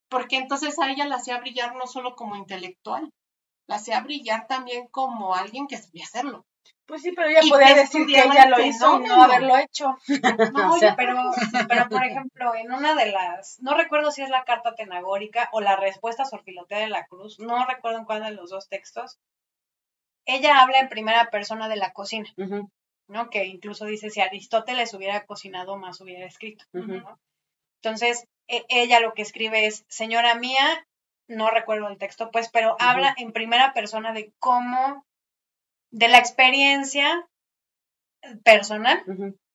porque 0.09 0.36
entonces 0.36 0.78
a 0.78 0.90
ella 0.90 1.06
la 1.06 1.16
hacía 1.16 1.38
brillar 1.38 1.74
no 1.76 1.86
solo 1.86 2.16
como 2.16 2.36
intelectual, 2.36 3.12
la 3.66 3.76
hacía 3.76 4.00
brillar 4.00 4.46
también 4.46 4.88
como 4.88 5.34
alguien 5.34 5.66
que 5.66 5.76
sabía 5.76 6.04
hacerlo. 6.04 6.46
Pues 6.86 7.02
sí, 7.02 7.12
pero 7.12 7.28
ella 7.28 7.40
podía 7.46 7.74
decir 7.74 8.06
que 8.06 8.18
ella 8.18 8.46
lo 8.48 8.64
hizo 8.64 8.98
no 8.98 9.22
haberlo 9.22 9.59
hecho. 9.59 9.98
No, 10.54 10.74
pero, 10.96 11.30
pero 11.68 11.88
por 11.90 12.02
ejemplo, 12.02 12.54
en 12.54 12.72
una 12.72 12.94
de 12.94 13.12
las, 13.12 13.61
no 13.61 13.74
recuerdo 13.74 14.11
si 14.11 14.22
es 14.22 14.30
la 14.30 14.44
carta 14.44 14.74
tenagórica 14.74 15.50
o 15.52 15.61
la 15.61 15.76
respuesta 15.76 16.24
sorfilotea 16.24 16.78
de 16.78 16.88
la 16.88 17.06
cruz, 17.06 17.38
no 17.38 17.66
recuerdo 17.66 17.98
en 17.98 18.04
cuál 18.06 18.22
de 18.22 18.30
los 18.30 18.48
dos 18.48 18.68
textos, 18.68 19.18
ella 20.24 20.62
habla 20.62 20.80
en 20.80 20.88
primera 20.88 21.28
persona 21.30 21.68
de 21.68 21.76
la 21.76 21.92
cocina, 21.92 22.28
¿no? 23.06 23.28
Que 23.28 23.44
incluso 23.44 23.84
dice, 23.84 24.09
si 24.09 24.22
Aristóteles 24.22 24.94
hubiera 24.94 25.26
cocinado 25.26 25.76
más, 25.76 26.00
hubiera 26.00 26.26
escrito, 26.26 26.64
Entonces, 27.83 28.24
e, 28.49 28.64
ella 28.68 29.01
lo 29.01 29.14
que 29.14 29.22
escribe 29.22 29.66
es, 29.66 29.85
señora 29.89 30.35
mía, 30.35 30.87
no 31.29 31.51
recuerdo 31.51 31.89
el 31.89 31.99
texto, 31.99 32.31
pues, 32.31 32.49
pero 32.49 32.76
habla 32.79 33.14
en 33.18 33.33
primera 33.33 33.72
persona 33.72 34.12
de 34.12 34.33
cómo, 34.39 35.05
de 35.91 36.09
la 36.09 36.18
experiencia 36.18 37.29
personal 38.45 39.05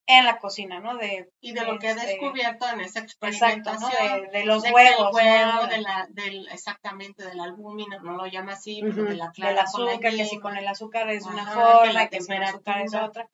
en 0.06 0.26
la 0.26 0.38
cocina, 0.38 0.80
¿no? 0.80 0.98
De, 0.98 1.30
y 1.40 1.54
de 1.54 1.66
lo 1.66 1.80
que 1.80 1.88
he 1.88 1.92
este, 1.92 2.08
descubierto 2.08 2.68
en 2.70 2.82
esa 2.82 3.00
experimentación. 3.00 3.92
Exacto, 3.92 4.32
de, 4.32 4.46
los 4.46 4.64
huevos. 4.64 5.16
de 5.16 5.82
la, 5.82 6.08
del, 6.10 6.48
exactamente, 6.50 7.24
del 7.24 7.40
albúmina, 7.40 8.00
no 8.00 8.18
lo 8.18 8.26
llama 8.28 8.54
así, 8.54 8.82
pero 8.82 9.06
de 9.06 9.16
la 9.16 9.32
clara 9.32 9.52
Del 9.52 9.60
azúcar, 9.60 10.00
que 10.00 10.26
si 10.26 10.40
con 10.40 10.58
el 10.58 10.68
azúcar 10.68 11.10
es 11.10 11.26
una 11.26 11.46
forma, 11.48 12.10
que, 12.10 12.18
que 12.18 12.24
si 12.24 12.34
el 12.34 12.44
azúcar 12.44 12.82
es 12.82 12.94
otra. 12.94 13.30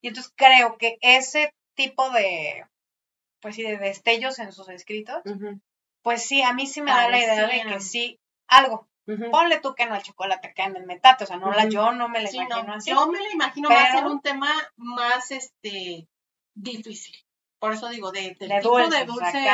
Y 0.00 0.08
entonces 0.08 0.32
creo 0.36 0.76
que 0.78 0.96
ese 1.00 1.54
tipo 1.74 2.08
de, 2.10 2.66
pues 3.42 3.56
sí, 3.56 3.62
de 3.64 3.76
destellos 3.76 4.38
en 4.38 4.52
sus 4.52 4.68
escritos, 4.68 5.20
pues 6.00 6.24
sí, 6.24 6.40
a 6.42 6.54
mí 6.54 6.66
sí 6.66 6.80
me 6.80 6.92
da 6.92 7.10
la 7.10 7.18
idea 7.18 7.46
de 7.46 7.62
que 7.64 7.80
sí, 7.80 8.20
algo. 8.46 8.88
Ponle 9.32 9.58
tú 9.60 9.74
que 9.74 9.84
no 9.84 9.96
el 9.96 10.02
chocolate 10.02 10.54
cae 10.54 10.68
en 10.68 10.76
el 10.76 10.86
metate, 10.86 11.24
o 11.24 11.26
sea, 11.26 11.36
no 11.36 11.50
la, 11.50 11.68
yo 11.68 11.92
no 11.92 12.08
me 12.08 12.22
la 12.22 12.30
imagino 12.30 12.72
así. 12.72 12.90
Yo 12.90 13.08
me 13.08 13.20
la 13.20 13.32
imagino 13.32 13.68
más 13.68 13.94
en 13.96 14.06
un 14.06 14.22
tema 14.22 14.48
más 14.76 15.32
este 15.32 16.08
difícil. 16.54 17.16
Por 17.58 17.72
eso 17.72 17.88
digo, 17.88 18.12
de, 18.12 18.36
del 18.38 18.60
tipo 18.60 18.78
de 18.88 19.04
dulce 19.04 19.44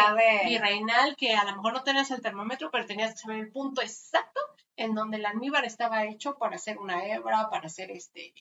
virreinal, 0.46 1.16
que 1.16 1.34
a 1.34 1.44
lo 1.44 1.56
mejor 1.56 1.72
no 1.72 1.82
tenías 1.82 2.10
el 2.10 2.20
termómetro, 2.20 2.70
pero 2.70 2.86
tenías 2.86 3.12
que 3.12 3.18
saber 3.18 3.38
el 3.38 3.50
punto 3.50 3.80
exacto 3.80 4.40
en 4.76 4.94
donde 4.94 5.16
el 5.16 5.26
almíbar 5.26 5.64
estaba 5.64 6.04
hecho 6.04 6.36
para 6.36 6.56
hacer 6.56 6.78
una 6.78 7.06
hebra, 7.06 7.48
para 7.50 7.66
hacer 7.66 7.90
este 7.90 8.34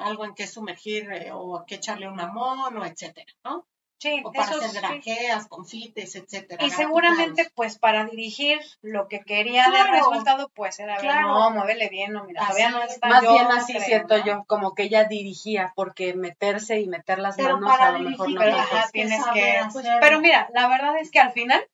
algo 0.00 0.24
en 0.24 0.34
que 0.34 0.46
sumergir 0.46 1.10
eh, 1.10 1.30
o 1.32 1.64
que 1.66 1.76
echarle 1.76 2.08
un 2.08 2.20
amón 2.20 2.76
o 2.76 2.84
etcétera, 2.84 3.32
¿no? 3.44 3.66
Sí, 3.98 4.20
o 4.24 4.32
para 4.32 4.50
hacer 4.50 4.82
granjeas, 4.82 5.46
confites, 5.46 6.14
etcétera. 6.16 6.64
Y 6.64 6.70
seguramente, 6.70 7.50
pues, 7.54 7.78
para 7.78 8.04
dirigir 8.04 8.60
lo 8.82 9.08
que 9.08 9.20
quería 9.20 9.70
de 9.70 9.84
resultado, 9.84 10.50
pues, 10.54 10.78
era 10.78 10.96
claro. 10.96 11.28
no, 11.28 11.50
muévele 11.52 11.88
bien, 11.88 12.12
no, 12.12 12.24
mira, 12.24 12.42
todavía 12.42 12.70
no 12.70 12.82
está. 12.82 13.08
Más 13.08 13.22
bien 13.22 13.46
así 13.46 13.78
siento 13.80 14.16
yo, 14.24 14.44
como 14.46 14.74
que 14.74 14.84
ella 14.84 15.04
dirigía, 15.04 15.72
porque 15.74 16.14
meterse 16.14 16.80
y 16.80 16.86
meter 16.86 17.18
las 17.18 17.38
manos 17.38 17.70
a 17.70 17.92
lo 17.92 18.00
mejor 18.00 18.30
no 18.30 18.40
pero, 18.40 18.56
tienes 18.92 19.24
que, 19.32 19.60
pero 20.00 20.20
mira, 20.20 20.48
la 20.52 20.68
verdad 20.68 20.98
es 20.98 21.10
que 21.10 21.20
al 21.20 21.32
final, 21.32 21.66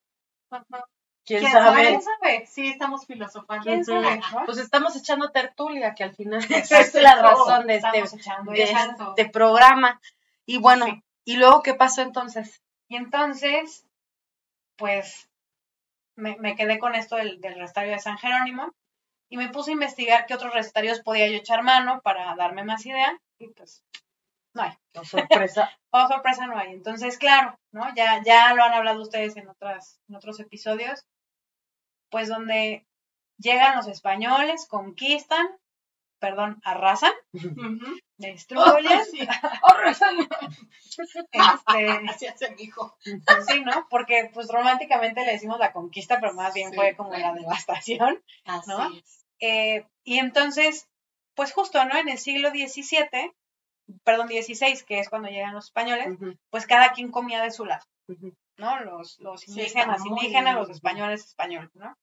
¿Quién, 1.25 1.47
sabe? 1.51 1.83
¿Quién 1.83 2.03
sabe? 2.03 2.47
Sí, 2.47 2.69
estamos 2.69 3.07
filosofando. 3.07 3.63
¿Quién 3.63 3.85
sabe? 3.85 4.21
Pues 4.47 4.59
estamos 4.59 4.97
echando 4.97 5.31
tertulia, 5.31 5.95
que 5.95 6.05
al 6.05 6.15
final 6.15 6.41
es 6.51 6.95
la 6.95 7.23
razón 7.23 7.67
de 7.67 7.77
este, 7.77 8.03
de 8.53 8.63
este 8.63 9.29
programa. 9.29 10.01
Y 10.45 10.59
bueno, 10.59 10.87
¿Y 11.25 11.37
luego 11.37 11.63
qué 11.63 11.75
pasó 11.75 12.03
entonces? 12.03 12.63
Y 12.89 12.97
entonces, 12.97 13.87
pues 14.77 15.29
me, 16.17 16.57
quedé 16.57 16.79
con 16.79 16.95
esto 16.95 17.17
del, 17.17 17.41
del 17.41 17.55
recetario 17.55 17.93
de 17.93 17.99
San 17.99 18.19
Jerónimo 18.19 18.73
y 19.31 19.37
me 19.37 19.49
puse 19.49 19.71
a 19.71 19.75
investigar 19.75 20.27
qué 20.27 20.35
otros 20.35 20.53
recetarios 20.53 21.01
podía 21.01 21.29
yo 21.29 21.37
echar 21.37 21.63
mano 21.63 22.01
para 22.03 22.35
darme 22.35 22.65
más 22.65 22.85
idea 22.85 23.19
y 23.39 23.49
pues 23.49 23.85
no 24.55 24.63
hay. 24.63 24.73
Oh, 24.95 25.05
sorpresa. 25.05 25.71
oh, 25.91 26.09
sorpresa 26.09 26.47
no 26.47 26.59
hay. 26.59 26.73
Entonces, 26.73 27.19
claro, 27.19 27.59
¿no? 27.73 27.95
Ya, 27.95 28.23
ya 28.25 28.55
lo 28.55 28.65
han 28.65 28.73
hablado 28.73 29.01
ustedes 29.01 29.37
en, 29.37 29.49
otras, 29.49 30.01
en 30.09 30.17
otros 30.17 30.41
episodios, 30.41 31.07
pues 32.11 32.29
donde 32.29 32.87
llegan 33.39 33.77
los 33.77 33.87
españoles, 33.87 34.67
conquistan, 34.69 35.49
perdón, 36.21 36.61
arrasan, 36.65 37.13
destruyen, 38.19 39.01
arrasan. 39.63 40.17
Este, 40.21 41.39
Así 42.09 42.27
hace 42.27 42.55
mi 42.55 42.63
hijo. 42.63 42.97
Sí, 43.03 43.61
¿no? 43.65 43.89
Porque 43.89 44.31
pues 44.33 44.49
románticamente 44.49 45.25
le 45.25 45.33
decimos 45.33 45.59
la 45.59 45.73
conquista, 45.73 46.21
pero 46.21 46.35
más 46.35 46.55
bien 46.55 46.73
fue 46.75 46.95
como 46.95 47.15
la 47.15 47.33
devastación, 47.33 48.23
¿no? 48.67 48.91
Eh, 49.41 49.87
y 50.05 50.19
entonces, 50.19 50.89
pues 51.35 51.53
justo, 51.53 51.85
¿no? 51.87 51.97
En 51.97 52.11
el 52.11 52.19
siglo 52.19 52.51
XVII, 52.51 53.33
perdón, 54.05 54.29
XVI, 54.29 54.85
que 54.87 55.01
es 55.01 55.09
cuando 55.09 55.29
llegan 55.29 55.55
los 55.55 55.67
españoles, 55.67 56.09
pues 56.51 56.67
cada 56.67 56.93
quien 56.93 57.11
comía 57.11 57.43
de 57.43 57.51
su 57.51 57.65
lado, 57.65 57.85
¿no? 58.59 58.81
Los, 58.81 59.19
los 59.21 59.49
indígenas, 59.49 60.05
indígenas, 60.05 60.55
los 60.55 60.69
españoles, 60.69 61.25
españoles, 61.25 61.71
¿no? 61.75 61.97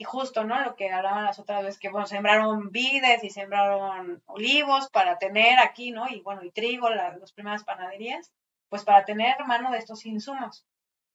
Y 0.00 0.04
justo, 0.04 0.44
¿no? 0.44 0.58
Lo 0.64 0.76
que 0.76 0.90
hablaban 0.90 1.26
las 1.26 1.38
otras 1.38 1.62
veces, 1.62 1.78
que, 1.78 1.90
bueno, 1.90 2.06
sembraron 2.06 2.70
vides 2.70 3.22
y 3.22 3.28
sembraron 3.28 4.22
olivos 4.24 4.88
para 4.88 5.18
tener 5.18 5.58
aquí, 5.58 5.90
¿no? 5.90 6.08
Y 6.08 6.22
bueno, 6.22 6.42
y 6.42 6.50
trigo, 6.50 6.88
las, 6.88 7.32
primeras 7.32 7.64
panaderías, 7.64 8.32
pues 8.70 8.82
para 8.82 9.04
tener 9.04 9.36
mano 9.46 9.70
de 9.70 9.76
estos 9.76 10.06
insumos. 10.06 10.64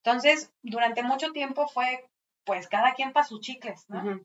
Entonces, 0.03 0.53
durante 0.61 1.01
mucho 1.01 1.31
tiempo 1.31 1.67
fue, 1.67 2.07
pues, 2.43 2.67
cada 2.67 2.93
quien 2.93 3.11
para 3.11 3.25
sus 3.25 3.41
chicles, 3.41 3.89
¿no? 3.89 4.21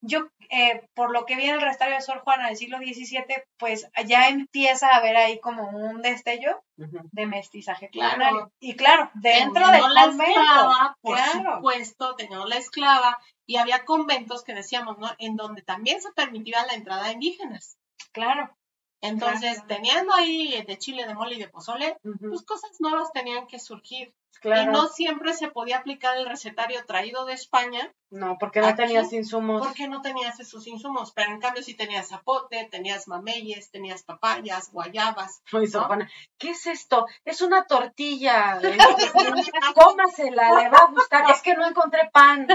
Yo, 0.00 0.28
eh, 0.50 0.86
por 0.94 1.10
lo 1.10 1.26
que 1.26 1.36
vi 1.36 1.44
en 1.44 1.56
el 1.56 1.60
restario 1.60 1.96
de 1.96 2.00
Sor 2.00 2.20
Juana 2.20 2.46
del 2.46 2.56
siglo 2.56 2.78
XVII, 2.78 3.24
pues 3.58 3.90
ya 4.06 4.28
empieza 4.28 4.88
a 4.88 4.96
haber 4.96 5.16
ahí 5.16 5.40
como 5.40 5.68
un 5.68 6.02
destello 6.02 6.62
de 6.76 7.26
mestizaje 7.26 7.88
claro. 7.90 8.52
Y 8.60 8.76
claro, 8.76 9.10
dentro 9.14 9.68
del 9.68 9.82
la 9.92 10.04
esclava, 10.04 10.96
por 11.00 11.18
supuesto, 11.18 12.14
teníamos 12.14 12.48
la 12.48 12.56
esclava, 12.56 13.18
y 13.46 13.56
había 13.56 13.84
conventos 13.84 14.44
que 14.44 14.54
decíamos, 14.54 14.98
¿no? 14.98 15.10
En 15.18 15.36
donde 15.36 15.62
también 15.62 16.00
se 16.00 16.12
permitía 16.12 16.66
la 16.66 16.74
entrada 16.74 17.04
de 17.04 17.12
indígenas. 17.12 17.76
Claro. 18.12 18.54
Entonces, 19.00 19.54
Claro. 19.62 19.66
teniendo 19.68 20.12
ahí 20.12 20.62
de 20.66 20.78
chile, 20.78 21.06
de 21.06 21.14
mole 21.14 21.36
y 21.36 21.38
de 21.38 21.48
pozole, 21.48 21.96
Ujú, 22.04 22.30
pues 22.30 22.44
cosas 22.44 22.72
nuevas 22.80 23.12
tenían 23.12 23.46
que 23.46 23.58
surgir. 23.58 24.12
Claro. 24.40 24.62
Y 24.62 24.66
no 24.74 24.86
siempre 24.88 25.32
se 25.34 25.48
podía 25.48 25.78
aplicar 25.78 26.16
el 26.16 26.26
recetario 26.26 26.84
traído 26.86 27.24
de 27.24 27.32
España 27.34 27.92
No, 28.10 28.36
porque 28.38 28.60
no 28.60 28.68
Aquí, 28.68 28.76
tenías 28.78 29.12
insumos. 29.12 29.66
porque 29.66 29.88
no 29.88 30.00
tenías 30.00 30.38
esos 30.40 30.66
insumos, 30.66 31.12
pero 31.12 31.30
en 31.30 31.40
cambio 31.40 31.62
sí 31.62 31.74
tenías 31.74 32.08
zapote, 32.08 32.68
tenías 32.70 33.06
mameyes, 33.08 33.70
tenías 33.70 34.02
papayas, 34.02 34.70
guayabas. 34.72 35.42
Muy 35.52 35.64
¿no? 35.66 35.70
sopana. 35.70 36.10
¿Qué 36.38 36.50
es 36.50 36.66
esto? 36.66 37.06
Es 37.24 37.40
una 37.42 37.66
tortilla. 37.66 38.60
Cómasela, 39.74 40.54
le 40.62 40.68
va 40.68 40.78
a 40.78 40.90
gustar. 40.90 41.30
Es 41.30 41.42
que 41.42 41.54
no 41.54 41.66
encontré 41.66 42.08
pan, 42.12 42.46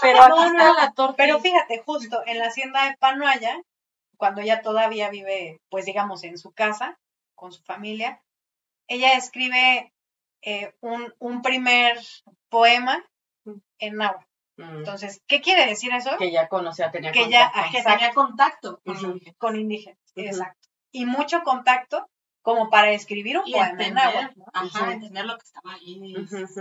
pero 0.00 0.22
aquí 0.22 0.30
No, 0.30 0.44
está 0.46 0.64
no, 0.68 0.74
la 0.74 0.92
tortilla. 0.92 1.16
Pero 1.16 1.40
fíjate, 1.40 1.82
justo 1.84 2.22
en 2.26 2.38
la 2.38 2.46
hacienda 2.46 2.84
de 2.86 2.96
Panoaya, 2.98 3.60
cuando 4.16 4.40
ella 4.40 4.62
todavía 4.62 5.10
vive, 5.10 5.60
pues 5.68 5.84
digamos, 5.84 6.22
en 6.24 6.38
su 6.38 6.52
casa, 6.52 6.98
con 7.34 7.52
su 7.52 7.62
familia, 7.64 8.22
ella 8.88 9.14
escribe 9.14 9.92
eh, 10.42 10.74
un, 10.80 11.12
un 11.18 11.42
primer 11.42 11.98
poema 12.48 13.04
en 13.78 13.96
náhuatl. 13.96 14.26
Mm, 14.58 14.76
Entonces, 14.78 15.22
¿qué 15.26 15.40
quiere 15.40 15.66
decir 15.66 15.92
eso? 15.94 16.10
que 16.18 16.30
ya 16.30 16.48
conocía, 16.48 16.90
tenía 16.90 17.10
Que 17.12 17.28
ya- 17.30 17.50
contacto. 17.50 17.70
Que 17.72 17.78
Exacto. 17.78 17.98
tenía 17.98 18.14
contacto 18.14 18.80
con 18.84 19.20
que- 19.20 19.34
Con 19.34 19.56
indígenas, 19.58 19.98
exacto. 20.14 20.68
Y 20.92 21.06
mucho 21.06 21.42
contacto 21.42 22.08
como 22.42 22.68
para 22.70 22.90
escribir 22.90 23.38
un 23.38 23.46
y 23.48 23.52
poema 23.52 23.82
en 23.84 23.94
náhuatl. 23.94 24.38
¿no? 24.38 24.44
ajá, 24.52 24.92
entender 24.92 25.24
lo 25.24 25.38
que 25.38 25.44
estaba 25.44 25.74
ahí. 25.74 26.14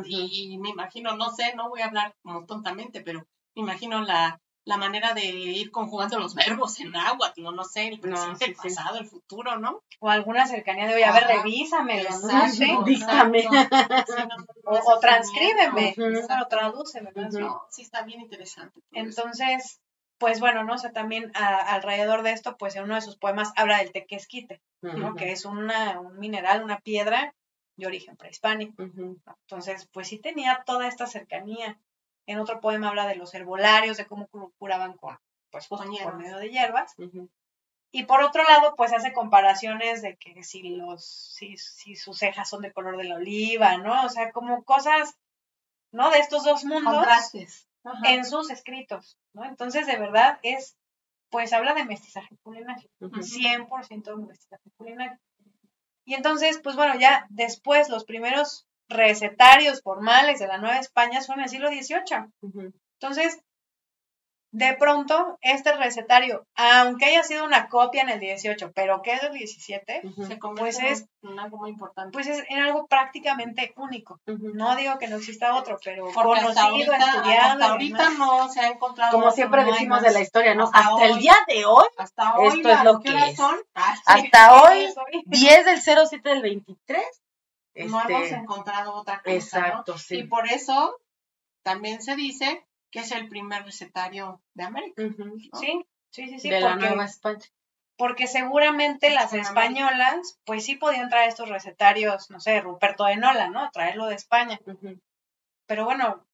Y, 0.05 0.53
y 0.53 0.57
me 0.59 0.69
imagino, 0.69 1.15
no 1.17 1.32
sé, 1.32 1.53
no 1.55 1.69
voy 1.69 1.82
a 1.82 1.88
hablar 1.88 2.15
como 2.21 2.45
tontamente, 2.45 3.01
pero 3.01 3.25
me 3.55 3.63
imagino 3.63 4.01
la, 4.01 4.39
la 4.64 4.78
manera 4.78 5.14
de 5.14 5.26
ir 5.26 5.72
conjugando 5.72 6.20
los 6.20 6.36
verbos 6.36 6.80
en 6.80 6.95
agua, 6.95 7.34
no, 7.38 7.51
no 7.51 7.64
sé, 7.64 7.88
el 7.88 7.99
presente, 7.99 8.45
sí, 8.45 8.51
el 8.51 8.55
sí. 8.55 8.62
pasado, 8.62 8.99
el 8.99 9.07
futuro, 9.07 9.57
¿no? 9.57 9.82
O 9.99 10.09
alguna 10.09 10.45
cercanía 10.45 10.88
de, 10.88 10.95
oye, 10.95 11.05
a 11.05 11.12
ver, 11.14 11.26
revísamelo, 11.28 12.09
¿no? 12.09 12.49
Sí. 12.49 12.72
No, 12.72 12.82
no, 12.86 13.34
no, 13.41 14.80
O, 14.86 14.99
transcríbeme, 14.99 15.95
Ujú. 15.97 16.43
o 16.43 16.47
tradúceme. 16.47 17.12
No, 17.16 17.62
sí 17.70 17.82
está 17.82 18.03
bien 18.03 18.22
interesante. 18.22 18.80
eso. 18.80 18.88
Entonces, 18.93 19.80
pues 20.18 20.39
bueno, 20.39 20.64
¿no? 20.64 20.76
O 20.76 20.78
sea, 20.78 20.91
también 20.91 21.32
a- 21.36 21.74
alrededor 21.74 22.22
de 22.22 22.32
esto, 22.32 22.55
pues 22.57 22.76
en 22.76 22.84
uno 22.84 22.95
de 22.95 23.01
sus 23.01 23.18
poemas 23.18 23.51
habla 23.55 23.80
del 23.80 23.91
tequesquite, 23.91 24.62
¿no? 24.82 25.16
Que 25.16 25.32
es 25.32 25.45
una, 25.45 25.99
un 25.99 26.20
mineral, 26.20 26.64
una 26.64 26.80
piedra 26.80 27.34
de 27.78 27.88
origen 27.88 28.16
prehispánico. 28.16 28.74
¿no? 28.84 29.16
Entonces, 29.47 29.88
pues 29.91 30.07
sí 30.07 30.20
tenía 30.20 30.62
toda 30.66 30.88
esta 30.88 31.07
cercanía. 31.07 31.80
En 32.32 32.39
otro 32.39 32.61
poema 32.61 32.89
habla 32.89 33.07
de 33.07 33.15
los 33.15 33.34
herbolarios, 33.34 33.97
de 33.97 34.05
cómo 34.05 34.27
cu- 34.27 34.53
curaban 34.57 34.93
con, 34.97 35.17
pues 35.51 35.67
Con 35.67 36.17
medio 36.17 36.38
de 36.38 36.49
hierbas. 36.49 36.95
Y 37.93 38.03
por 38.05 38.23
otro 38.23 38.43
lado, 38.43 38.75
pues 38.77 38.93
hace 38.93 39.11
comparaciones 39.11 40.01
de 40.01 40.15
que 40.15 40.43
si 40.43 40.63
los, 40.77 41.05
si, 41.05 41.57
si 41.57 41.97
sus 41.97 42.17
cejas 42.17 42.49
son 42.49 42.61
de 42.61 42.71
color 42.71 42.95
de 42.97 43.03
la 43.03 43.15
oliva, 43.15 43.77
¿no? 43.77 44.05
O 44.05 44.09
sea, 44.09 44.32
como 44.32 44.63
cosas, 44.63 45.17
¿no? 45.91 46.09
De 46.09 46.19
estos 46.19 46.45
dos 46.45 46.63
mundos 46.63 46.93
Contrastes. 46.95 47.67
En 48.05 48.23
sus 48.23 48.49
escritos, 48.49 49.17
¿no? 49.34 49.43
Entonces, 49.43 49.88
de 49.88 49.97
verdad, 49.97 50.39
es, 50.43 50.77
pues 51.29 51.51
habla 51.51 51.73
de 51.73 51.84
mestizaje 51.84 52.38
culinario, 52.43 52.89
Ujú. 53.01 53.21
100% 53.23 54.15
de 54.15 54.25
mestizaje 54.25 54.69
culinario. 54.77 55.19
Y 56.05 56.13
entonces, 56.13 56.59
pues 56.63 56.75
bueno, 56.77 56.95
ya 56.97 57.25
después 57.29 57.89
los 57.89 58.05
primeros 58.05 58.67
recetarios 58.91 59.81
formales 59.81 60.39
de 60.39 60.47
la 60.47 60.57
Nueva 60.57 60.77
España 60.77 61.21
son 61.21 61.39
en 61.39 61.43
el 61.45 61.49
siglo 61.49 61.69
XVIII. 61.69 62.71
Entonces, 62.99 63.39
de 64.53 64.73
pronto, 64.73 65.37
este 65.39 65.71
recetario, 65.77 66.45
aunque 66.55 67.05
haya 67.05 67.23
sido 67.23 67.45
una 67.45 67.69
copia 67.69 68.01
en 68.01 68.09
el 68.09 68.19
18, 68.19 68.73
pero 68.75 69.01
que 69.01 69.13
es 69.13 69.21
del 69.21 69.31
17, 69.31 70.01
Ujú. 70.03 70.25
Se 70.25 70.39
convierte 70.39 70.77
Pues 70.81 70.91
es- 70.91 71.05
en 71.23 71.39
algo 71.39 71.55
muy 71.57 71.69
importante. 71.69 72.11
pues 72.11 72.27
es 72.27 72.43
en 72.49 72.59
algo 72.59 72.85
prácticamente 72.85 73.71
único. 73.77 74.19
No 74.25 74.75
digo 74.75 74.97
que 74.99 75.07
no 75.07 75.15
exista 75.15 75.55
otro, 75.55 75.79
pero 75.81 76.03
Porque 76.13 76.41
hasta 76.41 76.63
conocido, 76.63 76.91
ahorita, 76.93 77.11
estudiado. 77.11 77.51
hasta 77.53 77.65
ahorita 77.71 78.09
no 78.17 78.49
se 78.49 78.59
ha 78.59 78.67
encontrado. 78.67 79.11
Como 79.13 79.31
siempre 79.31 79.63
no 79.63 79.71
decimos 79.71 80.01
de 80.01 80.11
la 80.11 80.19
historia, 80.19 80.53
¿no? 80.53 80.65
Hasta 80.65 80.79
Hasta 80.79 81.05
el 81.05 81.17
día 81.19 81.35
de 81.47 81.63
hoy, 81.65 81.85
Hasta 81.97 82.35
hoy, 82.37 82.47
Esto 82.57 82.69
es 82.71 82.77
¿a 82.77 82.83
lo 82.83 82.99
que 82.99 83.09
es. 83.29 83.37
son? 83.37 83.55
Ah, 83.73 83.95
sí, 83.95 84.01
hasta 84.05 84.53
hoy, 84.63 84.91
Soy- 84.93 85.23
10 85.27 85.65
del 85.65 85.81
07 85.81 86.27
del 86.27 86.41
23. 86.41 87.05
No 87.76 88.01
hemos 88.01 88.24
este, 88.24 88.36
encontrado 88.36 88.93
otra 88.93 89.22
cosa. 89.22 89.30
¿no? 89.30 89.36
exacto, 89.36 89.95
Y 89.95 89.99
sí. 89.99 90.24
por 90.24 90.47
eso 90.47 90.99
también 91.63 92.01
se 92.01 92.15
dice 92.15 92.65
que 92.91 92.99
es 92.99 93.11
el 93.11 93.30
primer 93.30 93.63
recetario 93.63 94.41
de 94.53 94.63
América. 94.63 95.01
¿no? 95.03 95.34
Sí, 95.59 95.86
sí, 96.09 96.28
sí, 96.28 96.39
sí, 96.39 96.49
de 96.49 96.59
la 96.59 96.72
porque, 96.74 96.88
Nueva 96.88 97.05
España. 97.05 97.39
porque 97.97 98.28
seguramente 98.28 99.09
las 99.09 99.34
españolas, 99.34 100.39
pues 100.45 100.65
sí 100.65 100.76
podían 100.76 101.09
traer 101.09 101.30
estos 101.30 101.49
recetarios, 101.49 102.30
no 102.30 102.39
sé, 102.39 102.59
Ruperto 102.59 103.05
de 103.05 103.15
Nola, 103.17 103.49
¿no? 103.49 103.69
Traerlo 103.72 104.07
de 104.07 104.15
España. 104.15 104.59
Pero 105.67 105.86
bueno, 105.86 106.26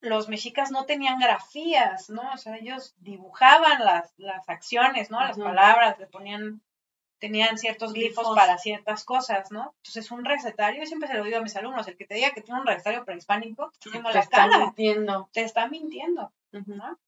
los 0.00 0.28
mexicas 0.28 0.70
no 0.70 0.84
tenían 0.84 1.18
grafías, 1.18 2.10
¿no? 2.10 2.32
O 2.32 2.36
sea, 2.36 2.56
ellos 2.56 2.94
dibujaban 2.98 3.84
las, 3.84 4.12
las 4.16 4.48
acciones, 4.48 5.10
¿no? 5.10 5.20
Las 5.20 5.36
palabras, 5.36 5.98
le 5.98 6.06
ponían, 6.06 6.62
tenían 7.18 7.58
ciertos 7.58 7.92
glifos 7.92 8.24
Glifos. 8.24 8.36
para 8.36 8.58
ciertas 8.58 9.04
cosas, 9.04 9.50
¿no? 9.50 9.74
Entonces, 9.78 10.10
un 10.10 10.24
recetario, 10.24 10.80
yo 10.80 10.86
siempre 10.86 11.08
se 11.08 11.14
lo 11.14 11.24
digo 11.24 11.38
a 11.38 11.42
mis 11.42 11.56
alumnos, 11.56 11.86
el 11.88 11.96
que 11.96 12.06
te 12.06 12.14
diga 12.14 12.30
que 12.30 12.40
tiene 12.42 12.60
un 12.60 12.66
recetario 12.66 13.04
prehispánico, 13.04 13.72
te 13.80 13.88
está 13.88 13.98
haciendo 13.98 14.10
Te 14.10 14.18
la 14.18 14.26
cara, 14.26 14.58
mintiendo. 14.58 15.28
te 15.32 15.42
está 15.42 15.68
mintiendo. 15.68 16.32
¿no? 16.52 16.98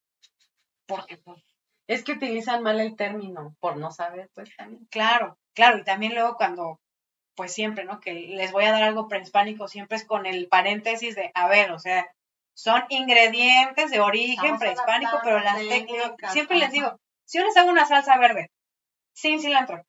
Porque, 0.86 1.16
pues, 1.16 1.42
Es 1.86 2.04
que 2.04 2.12
utilizan 2.12 2.62
mal 2.62 2.80
el 2.80 2.96
término, 2.96 3.54
por 3.60 3.76
no 3.76 3.90
saber, 3.90 4.30
pues 4.34 4.54
también. 4.56 4.86
Claro, 4.90 5.38
claro, 5.54 5.78
y 5.78 5.84
también 5.84 6.14
luego 6.14 6.36
cuando, 6.36 6.80
pues 7.34 7.52
siempre, 7.52 7.84
¿no? 7.84 8.00
Que 8.00 8.12
les 8.12 8.52
voy 8.52 8.64
a 8.64 8.72
dar 8.72 8.82
algo 8.82 9.08
prehispánico, 9.08 9.68
siempre 9.68 9.96
es 9.96 10.04
con 10.04 10.26
el 10.26 10.48
paréntesis 10.48 11.14
de, 11.14 11.30
a 11.34 11.48
ver, 11.48 11.72
o 11.72 11.78
sea, 11.78 12.06
son 12.54 12.84
ingredientes 12.90 13.90
de 13.90 14.00
origen 14.00 14.54
Estamos 14.54 14.60
prehispánico, 14.60 15.18
pero 15.24 15.40
las 15.40 15.56
técnicas, 15.56 16.32
siempre 16.32 16.58
les 16.58 16.70
digo, 16.70 16.98
si 17.24 17.38
yo 17.38 17.44
les 17.44 17.56
hago 17.56 17.70
una 17.70 17.86
salsa 17.86 18.18
verde, 18.18 18.50
sin 19.12 19.40
cilantro, 19.40 19.84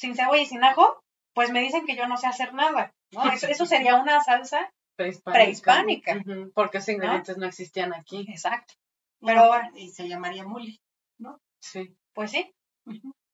sin 0.00 0.16
cebolla 0.16 0.40
y 0.42 0.46
sin 0.46 0.64
ajo, 0.64 1.02
pues 1.34 1.50
me 1.50 1.60
dicen 1.60 1.84
que 1.86 1.94
yo 1.94 2.06
no 2.08 2.16
sé 2.16 2.26
hacer 2.26 2.54
nada, 2.54 2.92
¿no? 3.12 3.30
Eso, 3.30 3.46
eso 3.46 3.66
sería 3.66 3.96
una 3.96 4.22
salsa, 4.22 4.70
Prehispánica. 4.96 6.22
Porque 6.54 6.78
esos 6.78 6.90
ingredientes 6.90 7.36
no 7.38 7.46
existían 7.46 7.94
aquí. 7.94 8.26
exacto, 8.28 8.74
Pero 9.20 9.50
y 9.74 9.88
se 9.90 10.08
llamaría 10.08 10.44
mule. 10.44 10.78
Sí, 11.62 11.94
pues 12.14 12.30
sí, 12.30 12.50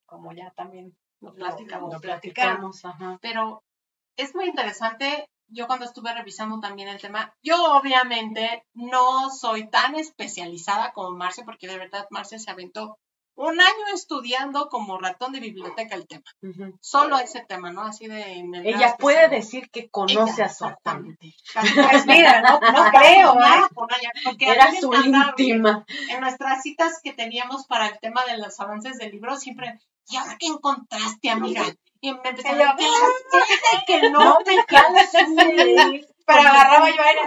como 0.04 0.32
ya 0.32 0.50
también 0.50 0.96
Lo 1.20 1.32
platicamos. 1.32 1.92
lo 1.94 2.00
platicamos. 2.00 2.80
platicamos, 2.80 2.84
ajá. 2.84 3.18
pero 3.22 3.62
es 4.16 4.34
muy 4.34 4.46
interesante. 4.46 5.26
Yo 5.48 5.68
cuando 5.68 5.84
estuve 5.84 6.12
revisando 6.12 6.58
también 6.58 6.88
el 6.88 7.00
tema, 7.00 7.32
yo 7.40 7.76
obviamente 7.78 8.64
no 8.74 9.30
soy 9.30 9.68
tan 9.70 9.94
especializada 9.94 10.92
como 10.92 11.16
Marce, 11.16 11.44
porque 11.44 11.68
de 11.68 11.78
verdad 11.78 12.08
Marce 12.10 12.40
se 12.40 12.50
aventó 12.50 12.98
un 13.37 13.61
año 13.61 13.87
estudiando 13.95 14.68
como 14.68 14.99
ratón 14.99 15.32
de 15.32 15.41
biblioteca 15.41 15.95
el 15.95 16.07
tema. 16.07 16.24
Solo 16.80 17.18
ese 17.18 17.45
tema, 17.47 17.70
¿no? 17.70 17.82
Así 17.82 18.07
de... 18.07 18.43
Ella 18.64 18.97
puede 18.99 19.28
decir 19.28 19.70
que 19.70 19.89
conoce 19.91 20.32
Ella, 20.32 20.45
a 20.45 20.47
exactamente. 20.47 21.34
Pues 21.55 22.07
mira, 22.07 22.41
no, 22.43 22.61
no 22.61 22.91
creo, 22.91 23.34
¿eh? 23.34 23.68
ella, 24.01 24.11
porque 24.24 24.51
Era 24.51 24.72
su 24.80 24.93
íntima. 24.93 25.84
En 26.09 26.20
nuestras 26.20 26.62
citas 26.62 27.01
que 27.03 27.12
teníamos 27.12 27.66
para 27.66 27.89
el 27.89 27.99
tema 28.01 28.24
de 28.24 28.39
los 28.39 28.59
avances 28.59 28.97
del 28.99 29.12
libro, 29.12 29.37
siempre, 29.37 29.78
¿y 30.09 30.16
ahora 30.16 30.37
qué 30.39 30.47
encontraste, 30.47 31.30
amiga? 31.30 31.64
Y 32.01 32.12
me 32.12 32.20
Ella, 32.24 32.70
a 32.70 32.74
decir 32.74 33.80
que 33.87 34.11
no, 34.11 34.39
calas 34.66 35.11
sí. 35.11 36.07
Pero 36.26 36.41
agarraba 36.41 36.91
yo 36.91 37.03
aire. 37.03 37.22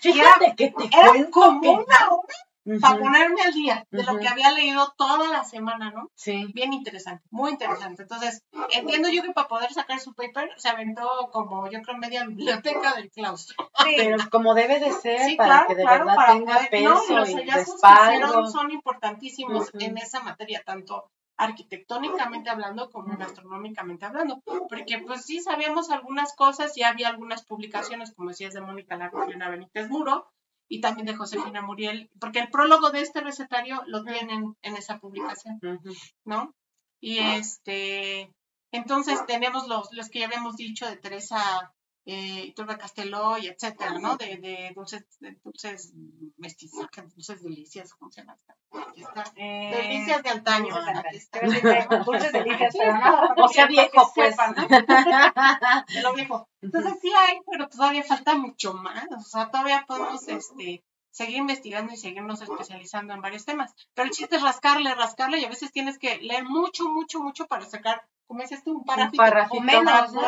Fíjate 0.00 0.54
que 0.56 0.70
te 0.70 0.84
Era 0.84 1.08
cuento 1.08 1.30
como 1.30 1.72
una 1.72 2.08
hora 2.10 2.34
Para 2.80 2.98
ponerme 2.98 3.42
al 3.42 3.52
día 3.52 3.86
de 3.90 4.02
lo 4.02 4.18
que 4.18 4.26
había 4.28 4.50
leído 4.52 4.92
toda 4.96 5.28
la 5.28 5.44
semana, 5.44 5.90
¿no? 5.90 6.10
Sí. 6.14 6.50
Bien 6.54 6.72
interesante, 6.72 7.24
muy 7.30 7.52
interesante. 7.52 8.02
Entonces, 8.02 8.42
entiendo 8.72 9.08
yo 9.08 9.22
que 9.22 9.32
para 9.32 9.48
poder 9.48 9.72
sacar 9.72 10.00
su 10.00 10.14
paper 10.14 10.50
se 10.56 10.68
aventó 10.68 11.08
como 11.32 11.70
yo 11.70 11.80
creo 11.82 11.96
media 11.96 12.24
biblioteca 12.24 12.94
del 12.94 13.10
claustro. 13.10 13.56
Sí, 13.84 13.94
Pero 13.96 14.16
como 14.30 14.54
debe 14.54 14.80
de 14.80 14.90
ser 14.92 15.20
Sí, 15.20 15.36
para 15.36 15.48
claro, 15.48 15.68
que 15.68 15.74
de 15.76 15.82
claro, 15.82 15.98
verdad 16.06 16.16
para 16.16 16.32
tenga 16.32 16.54
poder- 16.54 16.82
no, 16.82 16.90
y 16.94 16.98
peso 17.04 17.14
los 17.16 17.28
y 17.28 17.32
hicieron 17.42 18.50
son 18.52 18.70
importantísimos 18.70 19.70
en 19.74 19.98
esa 19.98 20.20
materia, 20.20 20.62
tanto 20.64 21.10
arquitectónicamente 21.38 22.48
hablando 22.50 22.90
como 22.90 23.16
gastronómicamente 23.16 24.06
hablando, 24.06 24.42
porque 24.68 24.98
pues 25.06 25.24
sí 25.24 25.40
sabíamos 25.40 25.90
algunas 25.90 26.34
cosas, 26.34 26.74
ya 26.74 26.88
había 26.88 27.08
algunas 27.08 27.44
publicaciones, 27.44 28.12
como 28.14 28.30
decías, 28.30 28.54
de 28.54 28.60
Mónica 28.60 28.94
Ana 28.94 29.48
Benítez 29.50 29.88
Muro, 29.90 30.26
y 30.68 30.80
también 30.80 31.06
de 31.06 31.14
Josefina 31.14 31.62
Muriel, 31.62 32.10
porque 32.18 32.40
el 32.40 32.50
prólogo 32.50 32.90
de 32.90 33.00
este 33.00 33.20
recetario 33.20 33.82
lo 33.86 34.02
tienen 34.02 34.56
en 34.62 34.76
esa 34.76 34.98
publicación. 34.98 35.60
¿no? 36.24 36.54
Y 37.00 37.18
este, 37.18 38.32
entonces 38.72 39.24
tenemos 39.26 39.68
los, 39.68 39.88
los 39.92 40.08
que 40.08 40.20
ya 40.20 40.26
habíamos 40.26 40.56
dicho 40.56 40.86
de 40.86 40.96
Teresa 40.96 41.72
eh, 42.06 42.52
Turba 42.54 42.78
Casteló 42.78 43.36
y 43.36 43.48
etcétera, 43.48 43.98
¿no? 43.98 44.16
De, 44.16 44.36
de 44.36 44.72
dulces, 44.74 45.04
de 45.18 45.36
dulces 45.42 45.92
mestizas, 46.38 46.86
dulces 47.14 47.42
delicias, 47.42 47.92
¿cómo 47.94 48.12
se 48.12 48.20
llama? 48.20 48.38
Eh, 49.34 49.72
Delicias 49.74 50.22
de 50.22 50.30
antaño. 50.30 50.74
Dulces 52.06 52.32
delicias, 52.32 52.74
pero 52.78 52.96
no, 52.96 53.34
no 53.34 53.48
sea 53.48 53.66
viejo, 53.66 54.12
pues. 54.14 54.30
sepan, 54.30 54.54
¿no? 54.54 54.68
De 55.94 56.02
lo 56.02 56.14
viejo. 56.14 56.48
Entonces 56.60 56.94
sí 57.02 57.10
hay, 57.16 57.38
pero 57.50 57.68
todavía 57.68 58.04
falta 58.04 58.36
mucho 58.36 58.72
más. 58.74 59.06
O 59.10 59.20
sea, 59.20 59.50
todavía 59.50 59.84
podemos 59.86 60.26
este, 60.28 60.84
seguir 61.16 61.38
investigando 61.38 61.94
y 61.94 61.96
seguirnos 61.96 62.42
especializando 62.42 63.14
en 63.14 63.22
varios 63.22 63.46
temas. 63.46 63.74
Pero 63.94 64.06
el 64.06 64.12
chiste 64.12 64.36
es 64.36 64.42
rascarle, 64.42 64.94
rascarle 64.94 65.38
y 65.38 65.46
a 65.46 65.48
veces 65.48 65.72
tienes 65.72 65.98
que 65.98 66.18
leer 66.18 66.44
mucho, 66.44 66.90
mucho, 66.90 67.20
mucho 67.20 67.46
para 67.46 67.64
sacar, 67.64 68.02
como 68.26 68.42
dices 68.42 68.62
tú, 68.62 68.72
un 68.76 68.84
párrafito. 68.84 69.22
O 69.56 69.60
menos, 69.62 70.12
¿no? 70.12 70.20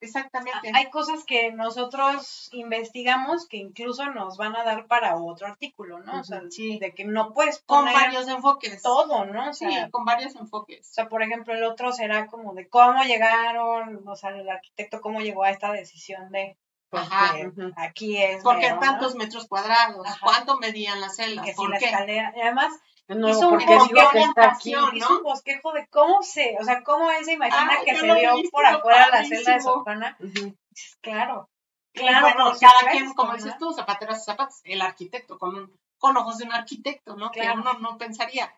Exactamente. 0.00 0.70
Hay 0.72 0.88
cosas 0.88 1.24
que 1.24 1.52
nosotros 1.52 2.48
investigamos 2.52 3.46
que 3.46 3.58
incluso 3.58 4.06
nos 4.06 4.38
van 4.38 4.56
a 4.56 4.64
dar 4.64 4.86
para 4.86 5.16
otro 5.16 5.48
artículo, 5.48 6.00
¿no? 6.00 6.20
O 6.20 6.24
sea, 6.24 6.40
Sí. 6.48 6.78
de 6.78 6.94
que 6.94 7.04
no 7.04 7.34
puedes 7.34 7.58
con 7.66 7.80
poner 7.80 7.94
varios 7.94 8.26
enfoques. 8.26 8.80
todo, 8.80 9.26
¿no? 9.26 9.50
O 9.50 9.52
Sí, 9.52 9.66
con 9.90 10.06
varios 10.06 10.34
enfoques. 10.36 10.88
O 10.88 10.94
sea, 10.94 11.10
por 11.10 11.22
ejemplo, 11.22 11.52
el 11.52 11.64
otro 11.64 11.92
será 11.92 12.26
como 12.26 12.54
de 12.54 12.70
cómo 12.70 13.02
llegaron, 13.04 14.08
o 14.08 14.16
sea, 14.16 14.30
el 14.30 14.48
arquitecto 14.48 15.02
cómo 15.02 15.20
llegó 15.20 15.44
a 15.44 15.50
esta 15.50 15.72
decisión 15.72 16.30
de, 16.32 16.56
pues, 16.92 17.02
Ajá. 17.10 17.34
aquí 17.76 18.22
es. 18.22 18.42
Porque 18.44 18.70
tantos 18.78 19.14
metros 19.16 19.48
cuadrados, 19.48 20.06
Ajá. 20.06 20.18
cuánto 20.22 20.58
medían 20.58 21.00
las 21.00 21.16
celdas, 21.16 21.44
que 21.46 21.54
si 21.54 21.66
la 21.66 21.76
escalera. 21.78 22.32
Además, 22.40 22.72
No, 23.08 23.28
hizo 23.30 23.40
un 23.48 23.50
porque 23.50 23.64
digo 23.66 23.78
bosquejo 23.80 24.10
que 24.12 24.18
está 24.20 24.44
aquí. 24.52 24.74
orientación, 24.74 24.96
hizo 24.96 25.16
un 25.16 25.22
bosquejo 25.22 25.72
de 25.72 25.86
cómo 25.88 26.22
se, 26.22 26.56
o 26.60 26.64
sea, 26.64 26.82
cómo 26.84 27.10
él 27.10 27.24
se 27.24 27.32
imagina 27.32 27.76
Ay, 27.78 27.84
que 27.86 27.96
se 27.96 28.02
vio 28.14 28.36
vi, 28.36 28.48
por 28.50 28.66
afuera 28.66 29.08
la 29.08 29.24
celda 29.24 29.54
de 29.54 29.60
Juana. 29.62 30.16
Ujú. 30.20 30.54
Claro. 31.00 31.48
Claro, 31.94 32.20
bueno, 32.26 32.52
cada 32.60 32.90
quien, 32.90 33.12
como 33.14 33.32
¿no? 33.32 33.36
dices 33.36 33.56
tú, 33.58 33.72
zapateras 33.72 34.20
y 34.22 34.24
zapatos, 34.24 34.60
el 34.64 34.80
arquitecto, 34.82 35.38
con, 35.38 35.54
un- 35.56 35.80
con 35.98 36.16
ojos 36.16 36.38
de 36.38 36.44
un 36.44 36.52
arquitecto, 36.52 37.16
¿no? 37.16 37.30
Que 37.30 37.40
uno 37.50 37.72
no 37.80 37.96
pensaría. 37.98 38.54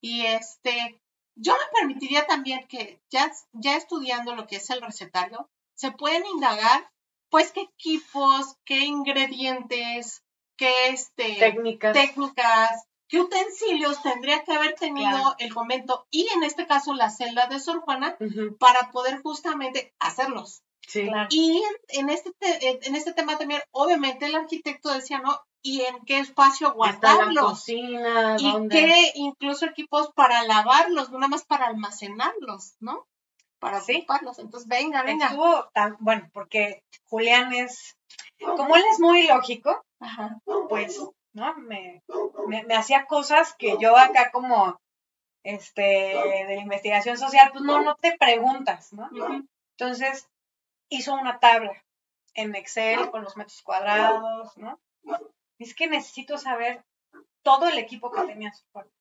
Y 0.00 0.26
este, 0.26 1.00
yo 1.36 1.52
me 1.54 1.78
permitiría 1.80 2.26
también 2.26 2.66
que 2.68 3.00
ya, 3.10 3.30
ya 3.52 3.76
estudiando 3.76 4.34
lo 4.34 4.46
que 4.46 4.56
es 4.56 4.70
el 4.70 4.80
recetario, 4.82 5.48
se 5.74 5.90
pueden 5.92 6.24
indagar, 6.26 6.88
pues, 7.36 7.52
qué 7.52 7.60
equipos, 7.62 8.56
qué 8.64 8.80
ingredientes, 8.84 10.22
qué 10.56 10.88
este, 10.88 11.36
Técnicas. 11.38 11.92
técnicas, 11.92 12.84
qué 13.08 13.20
utensilios 13.20 14.02
tendría 14.02 14.42
que 14.44 14.52
haber 14.54 14.74
tenido 14.74 15.10
Claro. 15.10 15.34
el 15.38 15.52
convento 15.54 16.06
y 16.10 16.26
en 16.34 16.42
este 16.42 16.66
caso 16.66 16.94
la 16.94 17.10
celda 17.10 17.46
de 17.46 17.60
Sor 17.60 17.80
Juana 17.80 18.16
para 18.58 18.90
poder 18.90 19.20
justamente 19.22 19.94
hacerlos. 19.98 20.62
Sí. 20.88 21.06
Claro. 21.08 21.28
Y 21.30 21.58
en, 21.90 22.00
en 22.00 22.10
este 22.10 22.32
te- 22.38 22.86
en 22.86 22.94
este 22.96 23.12
tema 23.12 23.36
también, 23.36 23.60
obviamente 23.72 24.26
el 24.26 24.34
arquitecto 24.36 24.92
decía, 24.92 25.18
¿no? 25.18 25.38
¿Y 25.62 25.82
en 25.82 26.04
qué 26.06 26.18
espacio 26.20 26.68
Está 26.68 26.70
la 26.70 26.74
guardarlos? 26.74 27.44
cocina, 27.44 28.36
Y 28.38 28.52
¿dónde? 28.52 28.74
qué 28.76 29.12
incluso 29.16 29.66
equipos 29.66 30.10
para 30.14 30.42
lavarlos, 30.44 31.10
no 31.10 31.18
nada 31.18 31.28
más 31.28 31.44
para 31.44 31.66
almacenarlos, 31.66 32.76
¿no? 32.80 33.06
Para 33.66 33.80
Sí. 33.80 33.96
ocuparlos. 33.98 34.38
Entonces, 34.38 34.68
venga, 34.68 35.02
venga. 35.02 35.26
Estuvo 35.26 35.68
tan, 35.74 35.96
bueno, 36.00 36.28
porque 36.32 36.82
Julián 37.08 37.52
es, 37.52 37.96
como 38.38 38.76
él 38.76 38.84
es 38.92 39.00
muy 39.00 39.26
lógico, 39.26 39.84
Ajá. 40.00 40.40
pues, 40.68 41.00
¿no? 41.32 41.54
Me, 41.56 42.02
me, 42.46 42.62
me 42.64 42.74
hacía 42.76 43.06
cosas 43.06 43.54
que 43.58 43.76
yo 43.80 43.96
acá 43.96 44.30
como, 44.30 44.78
este, 45.42 45.82
de 45.82 46.44
la 46.56 46.62
investigación 46.62 47.18
social, 47.18 47.50
pues 47.52 47.64
no, 47.64 47.82
no 47.82 47.96
te 47.96 48.16
preguntas, 48.16 48.92
¿no? 48.92 49.08
Entonces, 49.78 50.28
hizo 50.88 51.14
una 51.14 51.38
tabla 51.40 51.72
en 52.34 52.54
Excel 52.54 53.10
con 53.10 53.22
los 53.24 53.36
metros 53.36 53.62
cuadrados, 53.62 54.56
¿no? 54.56 54.78
Es 55.58 55.74
que 55.74 55.86
necesito 55.86 56.38
saber 56.38 56.84
todo 57.42 57.68
el 57.68 57.78
equipo 57.78 58.10
que 58.10 58.22
tenía 58.22 58.52
su 58.52 58.64
cuarto. 58.72 58.92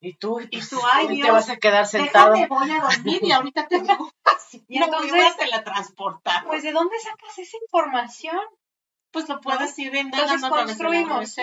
Y 0.00 0.14
tú, 0.14 0.40
Y 0.50 0.60
tú, 0.60 0.80
ay, 0.92 1.06
y 1.06 1.08
te 1.08 1.14
Dios, 1.14 1.30
vas 1.30 1.50
a 1.50 1.56
quedar 1.56 1.86
sentado. 1.86 2.32
Déjame, 2.34 2.48
voy 2.48 2.70
a 2.70 2.80
dormir 2.80 3.20
y 3.22 3.32
ahorita 3.32 3.66
te 3.66 3.80
digo 3.80 4.10
así. 4.24 4.64
Y 4.68 4.78
no, 4.78 4.86
entonces- 4.86 5.24
a 5.24 5.36
teletransportar. 5.36 6.44
Pues, 6.46 6.62
¿de 6.62 6.72
dónde 6.72 6.98
sacas 7.00 7.38
esa 7.38 7.56
información? 7.62 8.38
Pues 9.10 9.28
lo 9.28 9.40
puedes 9.40 9.78
ir 9.78 9.94
Entonces 9.96 10.30
indagando 10.42 10.56
las 10.56 10.66
construimos. 10.66 11.36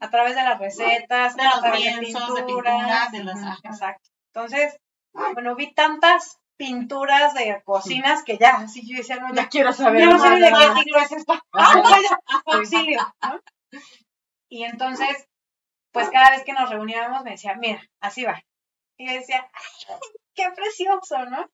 A 0.00 0.10
través 0.10 0.34
de 0.34 0.42
las 0.42 0.58
recetas, 0.58 1.36
De 1.36 1.44
los 1.44 1.78
lienzos, 1.78 2.34
de 2.34 2.42
pinturas. 2.42 3.12
de 3.12 3.24
las-. 3.24 3.58
Exacto. 3.64 4.08
Entonces, 4.32 4.76
bueno, 5.12 5.54
vi 5.56 5.72
tantas 5.74 6.38
pinturas 6.56 7.34
de 7.34 7.62
cocinas 7.64 8.22
que 8.22 8.38
ya, 8.38 8.50
así 8.56 8.86
yo 8.86 8.96
decía, 8.96 9.16
no, 9.16 9.34
Ya 9.34 9.48
quiero 9.48 9.72
saber 9.72 10.00
ya 10.02 10.10
no 10.10 10.18
sé 10.18 10.30
de 10.30 10.50
qué 10.50 10.82
siglo 10.82 10.98
es 11.00 11.12
esto. 11.12 11.32
Ajá. 11.52 11.82
Auxilio. 12.46 13.14
Y 14.48 14.64
entonces, 14.64 15.28
pues 15.92 16.10
cada 16.10 16.30
vez 16.30 16.44
que 16.44 16.52
nos 16.52 16.70
reuníamos 16.70 17.24
me 17.24 17.32
decía, 17.32 17.54
mira, 17.54 17.82
así 18.00 18.24
va. 18.24 18.42
Y 18.96 19.06
yo 19.08 19.14
decía, 19.14 19.48
"Ay, 19.52 19.96
qué 20.34 20.50
precioso, 20.54 21.24
¿no? 21.26 21.48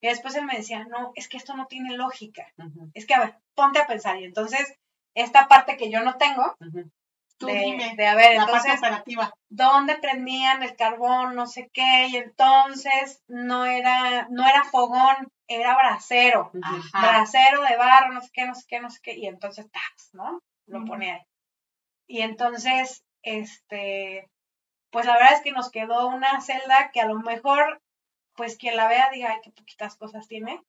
Y 0.00 0.08
después 0.08 0.34
él 0.34 0.44
me 0.44 0.56
decía, 0.56 0.84
no, 0.84 1.12
es 1.14 1.28
que 1.28 1.36
esto 1.36 1.54
no 1.54 1.66
tiene 1.66 1.96
lógica. 1.96 2.46
Es 2.94 3.06
que, 3.06 3.14
a 3.14 3.20
ver, 3.20 3.34
ponte 3.54 3.78
a 3.80 3.86
pensar. 3.86 4.18
Y 4.18 4.24
entonces, 4.24 4.74
esta 5.14 5.48
parte 5.48 5.76
que 5.76 5.90
yo 5.90 6.00
no 6.02 6.16
tengo. 6.16 6.56
Tú 7.38 7.46
de, 7.46 7.54
dime, 7.54 7.94
de, 7.96 8.06
a 8.06 8.16
ver, 8.16 8.34
la 8.36 8.46
parte 8.46 8.68
entonces, 8.68 8.78
operativa. 8.78 9.32
dónde 9.48 9.96
prendían 9.96 10.64
el 10.64 10.74
carbón, 10.74 11.36
no 11.36 11.46
sé 11.46 11.70
qué, 11.72 12.08
y 12.08 12.16
entonces 12.16 13.22
no 13.28 13.64
era, 13.64 14.26
no 14.28 14.44
era 14.44 14.64
fogón, 14.64 15.30
era 15.46 15.76
brasero, 15.76 16.50
Ujú. 16.52 16.60
Ajá. 16.92 17.00
brasero 17.00 17.62
de 17.62 17.76
barro, 17.76 18.12
no 18.12 18.20
sé 18.22 18.30
qué, 18.32 18.44
no 18.44 18.56
sé 18.56 18.64
qué, 18.68 18.80
no 18.80 18.90
sé 18.90 18.98
qué, 19.04 19.16
y 19.16 19.26
entonces, 19.28 19.70
¡tas! 19.70 20.10
¿no? 20.14 20.42
Lo 20.66 20.84
pone 20.84 21.12
ahí. 21.12 21.22
Y 22.08 22.22
entonces, 22.22 23.04
este, 23.22 24.28
pues 24.90 25.06
la 25.06 25.14
verdad 25.14 25.34
es 25.34 25.42
que 25.42 25.52
nos 25.52 25.70
quedó 25.70 26.08
una 26.08 26.40
celda 26.40 26.90
que 26.92 27.00
a 27.00 27.06
lo 27.06 27.16
mejor, 27.20 27.80
pues 28.34 28.56
quien 28.56 28.76
la 28.76 28.88
vea 28.88 29.10
diga, 29.12 29.30
ay, 29.30 29.40
qué 29.42 29.50
poquitas 29.50 29.96
cosas 29.96 30.28
tiene, 30.28 30.62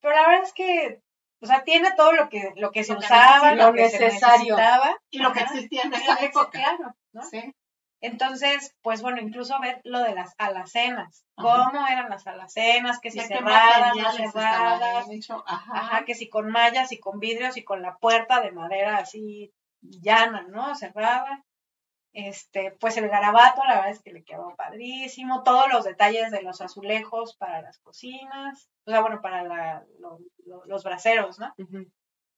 pero 0.00 0.14
la 0.14 0.26
verdad 0.28 0.44
es 0.44 0.52
que, 0.52 1.00
o 1.40 1.46
sea, 1.46 1.64
tiene 1.64 1.92
todo 1.96 2.12
lo 2.12 2.28
que, 2.28 2.52
lo 2.56 2.70
que 2.70 2.84
se 2.84 2.92
Lo 2.92 2.98
usaba, 2.98 3.54
lo 3.54 3.72
que 3.72 3.88
se 3.88 3.98
Lo 3.98 4.06
necesario. 4.06 4.56
necesitaba. 4.56 4.96
Y 5.10 5.18
lo 5.18 5.32
que 5.32 5.40
existía 5.40 5.82
en 5.82 5.94
esa 5.94 6.16
época. 6.24 6.50
Claro, 6.50 6.94
¿no? 7.12 7.22
Sí. 7.22 7.54
Entonces, 8.00 8.74
pues 8.82 9.00
bueno, 9.00 9.18
incluso 9.22 9.58
ver 9.60 9.80
lo 9.84 10.00
de 10.00 10.14
las 10.14 10.34
alacenas, 10.36 11.24
Ajá. 11.36 11.70
cómo 11.70 11.86
eran 11.86 12.10
las 12.10 12.26
alacenas, 12.26 13.00
que 13.00 13.10
si 13.10 13.18
¿De 13.18 13.28
qué 13.28 13.34
cerradas, 13.36 13.96
no 13.96 14.12
cerradas, 14.12 15.06
ajá, 15.46 16.04
que 16.04 16.14
si 16.14 16.28
con 16.28 16.50
mallas 16.50 16.92
y 16.92 17.00
con 17.00 17.18
vidrios 17.18 17.56
y 17.56 17.64
con 17.64 17.80
la 17.80 17.96
puerta 17.96 18.42
de 18.42 18.52
madera 18.52 18.98
así 18.98 19.54
llana, 19.80 20.42
¿no? 20.48 20.74
Cerrada. 20.74 21.44
Este, 22.14 22.70
pues 22.80 22.96
el 22.96 23.08
garabato, 23.08 23.62
la 23.64 23.74
verdad 23.76 23.90
es 23.90 24.02
que 24.02 24.12
le 24.12 24.24
quedó 24.24 24.54
padrísimo, 24.56 25.42
todos 25.42 25.68
los 25.72 25.84
detalles 25.84 26.30
de 26.30 26.42
los 26.42 26.60
azulejos 26.60 27.36
para 27.36 27.60
las 27.62 27.78
cocinas, 27.80 28.70
o 28.86 28.90
sea, 28.92 29.00
bueno, 29.00 29.20
para 29.20 29.42
la- 29.44 29.84
lo- 29.98 30.20
lo- 30.46 30.64
los 30.66 30.84
braseros, 30.84 31.38
¿no? 31.40 31.52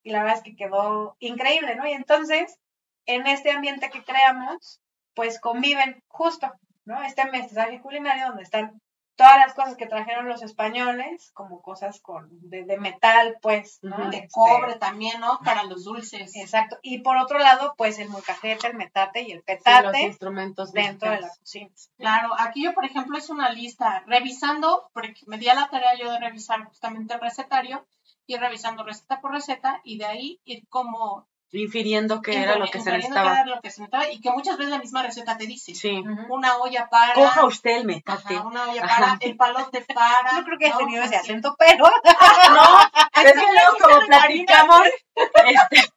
Y 0.02 0.10
la 0.10 0.20
verdad 0.22 0.38
es 0.38 0.42
que 0.44 0.56
quedó 0.56 1.16
increíble, 1.18 1.76
¿no? 1.76 1.86
Y 1.86 1.92
entonces, 1.92 2.58
en 3.06 3.26
este 3.26 3.50
ambiente 3.50 3.90
que 3.90 4.02
creamos, 4.04 4.80
pues 5.14 5.40
conviven 5.40 6.02
justo, 6.08 6.50
¿no? 6.86 7.02
Este 7.02 7.24
mestizaje 7.30 7.80
culinario 7.82 8.28
donde 8.28 8.44
están 8.44 8.80
todas 9.16 9.38
las 9.38 9.54
cosas 9.54 9.76
que 9.76 9.86
trajeron 9.86 10.28
los 10.28 10.42
españoles, 10.42 11.30
como 11.32 11.62
cosas 11.62 12.00
con 12.00 12.28
de, 12.48 12.64
de 12.64 12.76
metal, 12.76 13.38
pues, 13.40 13.78
¿no? 13.82 14.10
De 14.10 14.18
Este, 14.18 14.28
cobre 14.30 14.76
también, 14.76 15.20
¿no? 15.20 15.40
Para 15.44 15.64
los 15.64 15.84
dulces. 15.84 16.36
Exacto. 16.36 16.78
Y 16.82 16.98
por 16.98 17.16
otro 17.16 17.38
lado, 17.38 17.74
pues 17.76 17.98
el 17.98 18.10
molcajete, 18.10 18.66
el 18.66 18.76
metate 18.76 19.22
y 19.22 19.32
el 19.32 19.42
Sí, 19.46 19.54
los 19.54 19.62
petate 19.64 20.02
instrumentos 20.02 20.72
dentro 20.72 21.10
de 21.10 21.20
la 21.20 21.28
cocina. 21.28 21.70
Claro, 21.96 22.30
aquí 22.38 22.62
yo, 22.62 22.74
por 22.74 22.84
ejemplo, 22.84 23.16
es 23.16 23.30
una 23.30 23.50
lista, 23.50 24.04
revisando, 24.06 24.90
porque 24.92 25.22
me 25.26 25.38
di 25.38 25.48
a 25.48 25.54
la 25.54 25.68
tarea 25.68 25.96
yo 25.98 26.10
de 26.10 26.20
revisar 26.20 26.62
justamente 26.64 27.14
el 27.14 27.20
recetario, 27.20 27.86
ir 28.26 28.40
revisando 28.40 28.84
receta 28.84 29.20
por 29.20 29.32
receta 29.32 29.80
y 29.82 29.98
de 29.98 30.04
ahí 30.04 30.40
ir 30.44 30.66
como 30.68 31.26
Infiriendo 31.52 32.20
que 32.22 32.42
era 32.42 32.56
lo 32.56 32.66
que 32.66 32.80
se 32.80 32.90
necesitaba. 32.90 33.32
era 33.40 33.46
lo 33.46 33.60
que 33.60 33.70
se 33.70 33.80
necesitaba 33.80 34.10
y 34.10 34.20
que 34.20 34.30
muchas 34.30 34.58
veces 34.58 34.72
la 34.72 34.78
misma 34.80 35.02
receta 35.02 35.38
te 35.38 35.46
dice. 35.46 35.74
Sí. 35.74 36.02
Una 36.28 36.56
olla 36.58 36.88
para, 36.90 37.14
Coja 37.14 37.46
usted 37.46 37.76
el 37.78 37.84
metate. 37.86 38.34
ajá, 38.34 38.46
una 38.46 38.68
olla 38.70 38.84
Ajá. 38.84 39.02
para, 39.04 39.18
el 39.20 39.36
palote 39.36 39.80
para. 39.94 40.36
Yo 40.36 40.44
creo 40.44 40.58
que 40.58 40.66
he 40.66 40.70
¿no? 40.70 40.78
tenido 40.78 41.04
ese 41.04 41.16
acento, 41.16 41.54
pero 41.58 41.84
No, 42.50 43.22
es 43.22 43.32
que 43.32 43.38
luego 43.38 43.78
como 43.80 44.06
platicamos, 44.06 44.82
este, 45.46 45.92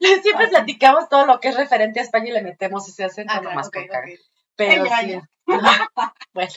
siempre 0.22 0.48
platicamos 0.48 1.08
todo 1.08 1.26
lo 1.26 1.40
que 1.40 1.48
es 1.48 1.56
referente 1.56 2.00
a 2.00 2.02
España 2.04 2.28
y 2.28 2.32
le 2.32 2.42
metemos 2.42 2.88
ese 2.88 3.04
acento 3.04 3.34
Ah, 3.36 3.40
nomás 3.40 3.70
claro, 3.70 3.86
con 3.88 3.96
ok, 3.96 4.02
cara. 4.02 4.12
ok. 4.14 4.20
Pero 4.56 4.84
Ella, 4.86 4.98
sí. 5.00 5.04
ella. 5.12 5.28
bueno, 6.32 6.50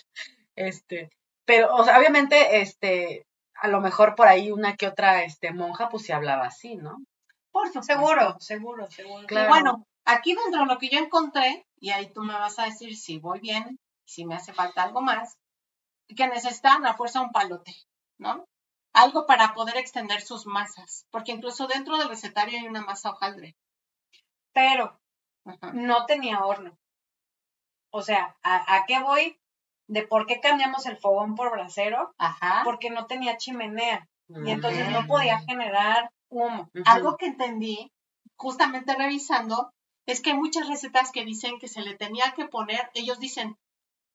este, 0.56 1.10
pero, 1.46 1.76
o 1.76 1.84
sea, 1.84 2.00
obviamente, 2.00 2.62
este, 2.62 3.26
a 3.56 3.68
lo 3.68 3.80
mejor 3.82 4.16
por 4.16 4.28
ahí 4.28 4.50
una 4.52 4.76
que 4.76 4.88
otra, 4.88 5.24
este, 5.24 5.52
monja, 5.52 5.90
pues 5.90 6.04
se 6.06 6.14
hablaba 6.14 6.46
así, 6.48 6.76
¿no? 6.78 6.98
Por 7.52 7.68
supuesto. 7.68 7.94
seguro, 7.94 8.36
seguro, 8.40 8.90
seguro. 8.92 9.28
Claro. 9.28 9.50
Bueno, 9.50 9.88
aquí 10.06 10.36
dentro 10.36 10.62
de 10.62 10.66
lo 10.68 10.78
que 10.78 10.90
yo 10.90 11.00
encontré, 11.00 11.66
y 11.80 11.90
ahí 11.92 12.12
tú 12.12 12.22
me 12.22 12.34
vas 12.34 12.58
a 12.60 12.66
decir 12.66 12.96
si 12.96 13.20
voy 13.20 13.40
bien, 13.40 13.80
si 14.06 14.26
me 14.26 14.36
hace 14.36 14.54
falta 14.54 14.84
algo 14.84 15.02
más, 15.02 15.38
que 16.16 16.28
necesitan 16.28 16.86
a 16.86 16.94
fuerza 16.96 17.22
un 17.22 17.32
palote, 17.32 17.74
¿no? 18.18 18.46
algo 18.94 19.26
para 19.26 19.54
poder 19.54 19.78
extender 19.78 20.22
sus 20.22 20.46
masas, 20.46 21.06
porque 21.12 21.32
incluso 21.32 21.68
dentro 21.68 21.98
del 21.98 22.10
recetario 22.10 22.60
hay 22.60 22.68
una 22.68 22.82
masa 22.82 23.12
hojaldre. 23.12 23.56
Pero 24.54 25.00
Ajá. 25.46 25.72
no 25.74 26.06
tenía 26.06 26.44
horno. 26.44 26.78
O 27.90 28.02
sea, 28.02 28.36
¿a, 28.44 28.76
a 28.76 28.86
qué 28.86 29.00
voy? 29.00 29.40
De 29.88 30.06
por 30.08 30.26
qué 30.26 30.40
cambiamos 30.40 30.86
el 30.86 30.98
fogón 30.98 31.36
por 31.36 31.52
brasero, 31.52 32.14
Ajá. 32.18 32.62
porque 32.64 32.90
no 32.90 33.08
tenía 33.08 33.38
chimenea 33.38 34.08
y 34.46 34.52
entonces 34.52 34.90
no 34.92 35.06
podía 35.08 35.40
generar 35.40 36.10
humo. 36.32 36.70
Algo 36.86 37.18
que 37.18 37.28
entendí, 37.28 37.92
justamente 38.36 38.96
revisando, 38.96 39.72
es 40.08 40.22
que 40.22 40.32
hay 40.32 40.38
muchas 40.38 40.68
recetas 40.68 41.12
que 41.12 41.24
dicen 41.26 41.60
que 41.60 41.68
se 41.68 41.82
le 41.82 41.96
tenía 41.96 42.34
que 42.36 42.46
poner, 42.46 42.90
ellos 42.96 43.20
dicen 43.20 43.58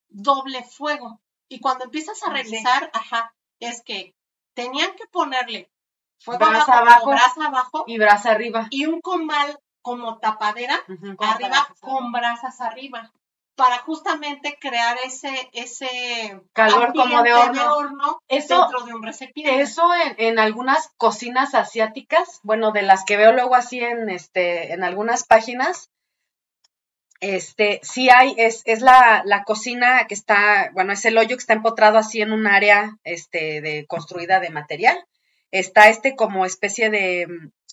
doble 0.09 0.65
fuego. 0.65 1.21
Y 1.49 1.61
cuando 1.61 1.85
empiezas 1.85 2.23
a 2.23 2.27
Ah, 2.27 2.31
sí. 2.37 2.43
revisar, 2.43 2.91
ajá, 2.93 3.33
es 3.61 3.83
que 3.85 4.15
tenían 4.55 4.91
que 4.97 5.07
ponerle 5.07 5.71
fuego 6.19 6.45
Brasa 6.47 6.79
abajo, 6.79 6.89
abajo. 6.89 7.11
brasa 7.11 7.47
abajo 7.47 7.85
Y 7.87 7.99
brasa 7.99 8.31
arriba. 8.33 8.67
y 8.71 8.87
un 8.87 9.01
comal 9.01 9.59
como 9.83 10.19
tapadera. 10.19 10.83
Con 11.17 11.29
arriba 11.29 11.49
brasas 11.51 11.81
con 11.81 12.11
brasas 12.11 12.61
arriba 12.61 13.13
para 13.57 13.79
justamente 13.79 14.59
crear 14.61 14.97
ese 15.05 15.49
ese 15.53 16.41
Calor 16.53 16.93
como 16.95 17.23
de 17.23 17.33
ambiente 17.33 17.69
horno. 17.69 18.21
Eso- 18.29 18.61
dentro 18.61 18.87
de 18.87 18.95
un 18.95 19.03
recipiente. 19.03 19.61
Eso 19.63 19.83
en, 19.95 20.15
en 20.19 20.39
algunas 20.39 20.91
cocinas 20.97 21.55
asiáticas, 21.55 22.41
bueno, 22.43 22.71
de 22.73 22.83
las 22.83 23.05
que 23.05 23.17
veo 23.17 23.33
luego 23.33 23.55
así 23.55 23.81
en 23.81 24.11
este, 24.11 24.73
en 24.73 24.85
algunas 24.85 25.25
páginas, 25.25 25.91
este, 27.21 27.81
sí 27.83 28.11
hay, 28.11 28.35
es, 28.37 28.63
es 28.67 28.83
la, 28.83 29.23
la 29.25 29.45
cocina 29.45 30.07
que 30.07 30.15
está, 30.15 30.71
bueno, 30.75 30.93
es 30.93 31.05
el 31.07 31.17
hoyo 31.17 31.37
que 31.37 31.41
está 31.41 31.55
empotrado 31.55 31.97
así 31.99 32.21
en 32.21 32.33
un 32.33 32.47
área, 32.47 32.99
este, 33.05 33.61
de 33.63 33.87
construida 33.87 34.39
de 34.39 34.51
material. 34.51 35.03
Está 35.51 35.89
este 35.89 36.15
como 36.15 36.45
especie 36.45 36.91
de, 36.91 37.27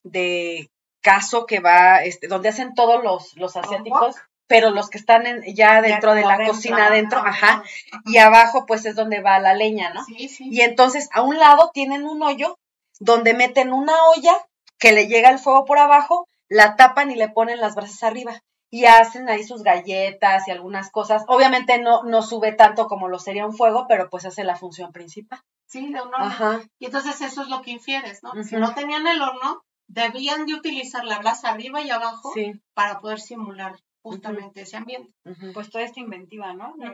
de 0.04 0.70
caso 1.02 1.46
que 1.46 1.60
va, 1.60 2.04
este, 2.04 2.28
donde 2.28 2.50
hacen 2.50 2.74
todos 2.74 3.04
los, 3.04 3.36
los 3.36 3.58
asiáticos, 3.58 4.16
pero 4.48 4.70
los 4.72 4.90
que 4.90 4.98
están 4.98 5.26
en- 5.28 5.44
ya 5.56 5.82
dentro 5.82 6.14
de 6.14 6.22
la 6.22 6.34
adentro, 6.36 6.54
cocina 6.54 6.88
adentro, 6.88 7.20
ajá, 7.20 7.64
y 8.06 8.18
abajo 8.18 8.66
pues 8.66 8.86
es 8.86 8.96
donde 8.96 9.22
va 9.22 9.40
la 9.40 9.54
leña, 9.54 9.92
¿no? 9.94 10.04
Sí, 10.06 10.28
sí. 10.30 10.48
Y 10.52 10.62
entonces 10.62 11.10
a 11.14 11.22
un 11.22 11.38
lado 11.40 11.72
tienen 11.74 12.06
un 12.06 12.22
hoyo 12.24 12.58
donde 13.00 13.34
meten 13.34 13.74
una 13.74 13.94
olla 14.16 14.36
que 14.80 14.92
le 14.92 15.08
llega 15.08 15.30
el 15.30 15.40
fuego 15.40 15.66
por 15.66 15.80
abajo, 15.80 16.28
la 16.50 16.76
tapan 16.76 17.10
y 17.12 17.16
le 17.16 17.30
ponen 17.30 17.60
las 17.62 17.76
brasas 17.76 18.04
arriba. 18.04 18.42
Y 18.70 18.86
hacen 18.86 19.30
ahí 19.30 19.44
sus 19.44 19.62
galletas 19.62 20.48
y 20.48 20.52
algunas 20.52 20.90
cosas. 20.90 21.24
Obviamente 21.28 21.78
no, 21.80 22.02
no 22.06 22.24
sube 22.24 22.54
tanto 22.54 22.88
como 22.88 23.08
lo 23.08 23.20
sería 23.20 23.46
un 23.46 23.56
fuego, 23.56 23.86
pero 23.88 24.10
pues 24.10 24.26
hace 24.26 24.44
la 24.44 24.56
función 24.56 24.92
principal. 24.92 25.40
Sí, 25.68 25.94
de 25.94 26.02
un 26.02 26.08
horno. 26.12 26.18
Ajá. 26.26 26.62
Y 26.80 26.88
entonces 26.88 27.22
eso 27.22 27.44
es 27.44 27.50
lo 27.50 27.62
que 27.62 27.70
infieres, 27.70 28.24
¿no? 28.24 28.32
Si 28.44 28.56
no 28.56 28.74
tenían 28.74 29.06
el 29.06 29.22
horno, 29.22 29.62
debían 29.88 30.48
de 30.48 30.56
utilizar 30.56 31.06
la 31.06 31.20
brasa 31.20 31.50
arriba 31.50 31.82
y 31.82 31.92
abajo 31.92 32.32
Sí. 32.34 32.52
para 32.74 33.00
poder 33.00 33.20
simular 33.20 33.76
justamente 34.04 34.62
ese 34.62 34.78
ambiente. 34.78 35.12
Pues 35.54 35.70
toda 35.72 35.84
esta 35.84 36.00
inventiva, 36.00 36.54
¿no? 36.54 36.74
De. 36.78 36.88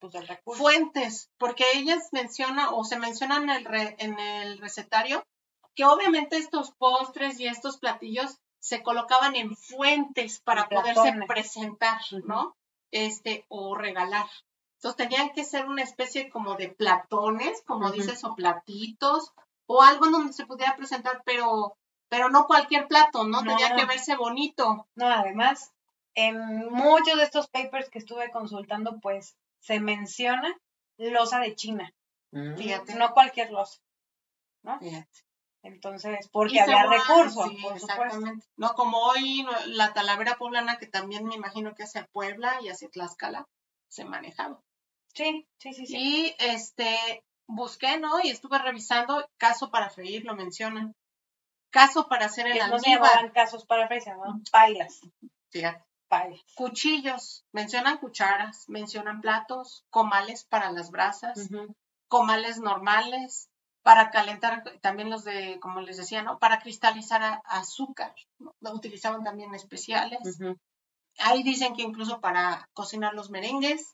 Pues 0.00 0.12
del 0.12 0.26
recurso. 0.28 0.62
Fuentes, 0.62 1.30
porque 1.38 1.64
ellas 1.74 2.08
mencionan 2.12 2.68
o 2.72 2.84
se 2.84 2.98
mencionan 2.98 3.44
en 3.44 3.50
el, 3.50 3.64
re- 3.64 3.96
en 3.98 4.18
el 4.18 4.58
recetario 4.58 5.24
que 5.74 5.84
obviamente 5.84 6.36
estos 6.36 6.72
postres 6.72 7.38
y 7.40 7.46
estos 7.46 7.78
platillos 7.78 8.38
se 8.60 8.82
colocaban 8.82 9.36
en 9.36 9.54
fuentes 9.56 10.40
para 10.40 10.68
poderse 10.68 11.12
presentar, 11.28 12.00
¿no? 12.24 12.56
Este, 12.90 13.44
o 13.48 13.74
regalar. 13.76 14.26
Entonces 14.78 14.96
tenían 15.08 15.30
que 15.30 15.44
ser 15.44 15.66
una 15.66 15.82
especie 15.82 16.30
como 16.30 16.54
de 16.54 16.68
platones, 16.70 17.62
como 17.66 17.90
dices, 17.92 18.24
o 18.24 18.34
platitos, 18.34 19.32
o 19.66 19.82
algo 19.82 20.06
donde 20.08 20.32
se 20.32 20.46
pudiera 20.46 20.76
presentar, 20.76 21.22
pero, 21.24 21.76
pero 22.08 22.28
no 22.30 22.46
cualquier 22.46 22.86
plato, 22.88 23.24
¿no? 23.24 23.42
No. 23.42 23.56
Tenía 23.56 23.76
que 23.76 23.84
verse 23.84 24.16
bonito. 24.16 24.86
No, 24.94 25.06
además, 25.06 25.72
en 26.16 26.68
muchos 26.72 27.16
de 27.16 27.22
estos 27.24 27.48
papers 27.48 27.88
que 27.90 27.98
estuve 28.00 28.30
consultando, 28.32 28.98
pues 29.00 29.36
se 29.60 29.78
menciona 29.80 30.52
losa 30.98 31.38
de 31.40 31.54
China, 31.54 31.92
Mm. 32.32 32.56
Fíjate. 32.56 32.94
no 32.96 33.12
cualquier 33.14 33.50
losa. 33.52 33.78
¿no? 34.62 34.78
Fíjate. 34.80 35.20
Entonces, 35.62 36.28
porque 36.32 36.60
había 36.60 36.86
va- 36.86 36.92
recursos, 36.92 37.48
sí, 37.48 37.56
por 37.62 37.78
supuesto. 37.78 37.86
exactamente. 38.02 38.46
No 38.56 38.74
como 38.74 38.98
hoy 38.98 39.46
la 39.66 39.92
talavera 39.92 40.36
poblana, 40.36 40.76
que 40.78 40.86
también 40.86 41.24
me 41.24 41.34
imagino 41.36 41.74
que 41.74 41.82
hacia 41.84 42.06
Puebla 42.12 42.58
y 42.62 42.68
hacia 42.68 42.88
Tlaxcala 42.88 43.46
se 43.88 44.04
manejaba. 44.04 44.60
Sí, 45.14 45.46
sí, 45.58 45.72
sí, 45.72 45.86
sí. 45.86 45.96
Y 45.96 46.36
este, 46.38 47.24
busqué, 47.48 47.98
¿no? 47.98 48.20
Y 48.22 48.30
estuve 48.30 48.58
revisando, 48.58 49.28
caso 49.38 49.70
para 49.70 49.88
freír, 49.90 50.24
lo 50.24 50.34
mencionan. 50.36 50.94
Caso 51.70 52.08
para 52.08 52.26
hacer 52.26 52.46
el 52.46 52.52
Que 52.54 52.58
no 52.68 52.78
se 52.78 52.90
almíbar. 52.90 53.10
llamaban 53.10 53.30
casos 53.32 53.66
para 53.66 53.86
freír, 53.86 54.02
se 54.02 54.10
llamaban 54.10 54.42
pailas. 54.52 55.00
Fíjate. 55.50 55.84
Cuchillos, 56.54 57.44
mencionan 57.52 57.98
cucharas, 57.98 58.68
mencionan 58.68 59.20
platos, 59.20 59.84
comales 59.90 60.44
para 60.44 60.70
las 60.70 60.90
brasas, 60.90 61.48
comales 62.08 62.58
normales, 62.58 63.48
para 63.82 64.10
calentar 64.10 64.64
también 64.80 65.10
los 65.10 65.24
de, 65.24 65.58
como 65.60 65.80
les 65.80 65.96
decía, 65.96 66.22
¿no? 66.22 66.38
Para 66.38 66.58
cristalizar 66.58 67.40
azúcar, 67.44 68.14
utilizaban 68.60 69.22
también 69.22 69.54
especiales. 69.54 70.38
Ahí 71.18 71.42
dicen 71.42 71.74
que 71.74 71.82
incluso 71.82 72.20
para 72.20 72.68
cocinar 72.72 73.14
los 73.14 73.30
merengues, 73.30 73.92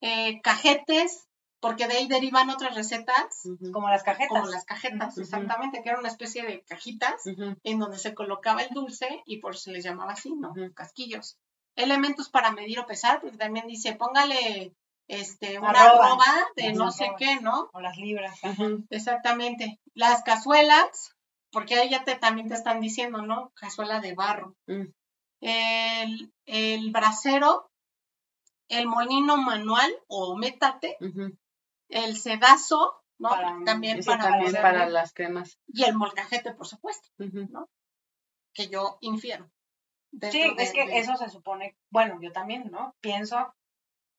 eh, 0.00 0.40
cajetes, 0.42 1.28
porque 1.64 1.88
de 1.88 1.94
ahí 1.94 2.06
derivan 2.06 2.50
otras 2.50 2.74
recetas. 2.74 3.48
Como 3.72 3.88
las 3.88 4.02
cajetas. 4.02 4.28
como 4.28 4.46
las 4.48 4.66
cajetas, 4.66 5.16
exactamente, 5.16 5.82
que 5.82 5.88
era 5.88 5.98
una 5.98 6.10
especie 6.10 6.42
de 6.42 6.60
cajitas 6.60 7.24
en 7.24 7.78
donde 7.78 7.96
se 7.96 8.12
colocaba 8.12 8.60
el 8.60 8.68
dulce 8.74 9.22
y 9.24 9.38
por 9.38 9.54
eso 9.54 9.62
se 9.62 9.72
les 9.72 9.82
llamaba 9.82 10.12
así, 10.12 10.34
¿no? 10.34 10.52
Casquillos. 10.74 11.38
Elementos 11.74 12.28
para 12.28 12.50
medir 12.50 12.80
o 12.80 12.86
pesar, 12.86 13.22
porque 13.22 13.38
también 13.38 13.66
dice, 13.66 13.94
póngale 13.94 14.74
este, 15.08 15.58
una 15.58 15.70
Arroba. 15.70 16.06
arroba 16.06 16.46
de 16.54 16.74
no 16.74 16.92
sé 16.92 17.12
qué, 17.16 17.40
¿no? 17.40 17.70
O 17.72 17.80
las 17.80 17.96
libras. 17.96 18.38
Exactamente. 18.90 19.80
Las 19.94 20.22
cazuelas, 20.22 21.16
porque 21.50 21.76
ahí 21.76 21.88
ya 21.88 22.04
te, 22.04 22.14
también 22.16 22.48
te 22.48 22.56
están 22.56 22.82
diciendo, 22.82 23.22
¿no? 23.22 23.52
Cazuela 23.54 24.00
de 24.00 24.14
barro. 24.14 24.54
Mm. 24.66 24.88
El, 25.40 26.32
el 26.44 26.90
brasero, 26.92 27.70
el 28.68 28.86
molino 28.86 29.38
manual 29.38 29.90
o 30.08 30.36
métate, 30.36 30.98
Ujú. 31.00 31.38
El 31.94 32.16
sedazo, 32.16 33.02
¿no? 33.18 33.30
Para- 33.30 33.56
también 33.64 34.02
para 34.04 34.24
también 34.24 34.52
para 34.52 34.88
las 34.88 35.12
cremas. 35.12 35.58
y 35.66 35.84
el 35.84 35.94
molcajete, 35.94 36.52
por 36.54 36.66
supuesto, 36.66 37.08
Ujú. 37.18 37.68
que 38.52 38.68
yo 38.68 38.98
infiero. 39.00 39.50
Sí, 40.30 40.42
es 40.58 40.72
que 40.72 40.86
de- 40.86 40.98
eso 40.98 41.16
se 41.16 41.28
supone, 41.28 41.76
bueno, 41.90 42.18
yo 42.20 42.30
también, 42.32 42.70
¿no? 42.70 42.94
Pienso 43.00 43.54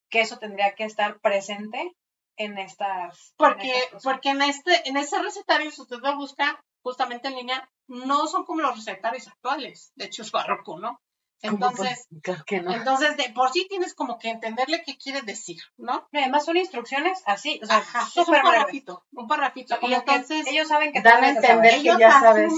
que 0.10 0.22
eso 0.22 0.38
tendría 0.40 0.76
que 0.76 0.84
estar 0.86 1.20
presente 1.20 1.96
en 2.38 2.58
estas. 2.58 3.30
en 3.32 3.36
Porque, 3.38 3.72
estas 3.78 3.92
cosas. 3.92 4.04
porque 4.04 4.30
en 4.30 4.42
este, 4.42 4.90
en 4.90 4.98
ese 4.98 5.22
recetario, 5.22 5.72
si 5.72 5.82
usted 5.82 5.98
lo 6.02 6.16
busca 6.18 6.62
justamente 6.84 7.28
en 7.30 7.36
línea, 7.36 7.70
no 7.88 8.28
son 8.28 8.46
como 8.46 8.62
los 8.62 8.76
recetarios 8.76 9.28
actuales. 9.28 9.92
De 9.96 10.06
hecho, 10.06 10.22
es 10.22 10.32
barroco, 10.32 10.80
¿no? 10.80 11.02
¿Cómo, 11.42 11.54
Entonces? 11.54 12.08
Claro 12.24 12.44
que 12.46 12.62
no. 12.62 12.74
entonces 12.74 13.18
de 13.18 13.30
por 13.34 13.52
sí 13.52 13.68
tienes 13.70 13.94
como 13.94 14.18
que 14.18 14.30
entenderle 14.30 14.84
qué 14.86 14.98
quiere 14.98 15.22
decir, 15.22 15.62
¿no? 15.78 16.08
Y 16.12 16.18
Además 16.20 16.46
son 16.46 16.58
instrucciones 16.58 17.22
así, 17.26 17.60
o 17.62 17.66
sea, 17.66 17.78
Ajá, 17.78 18.08
es 18.16 18.28
un 18.28 18.42
parrafito, 18.42 19.06
un 19.12 19.28
parrafito. 19.28 19.78
Y 19.82 19.94
entonces 19.94 20.48
ellos 20.48 20.68
saben 20.68 20.92
que 20.92 21.02
Dan 21.02 21.24
a 21.24 21.30
entender 21.30 21.72
que 21.74 21.78
ellos 21.82 22.00
ya 22.00 22.20
sabes. 22.20 22.54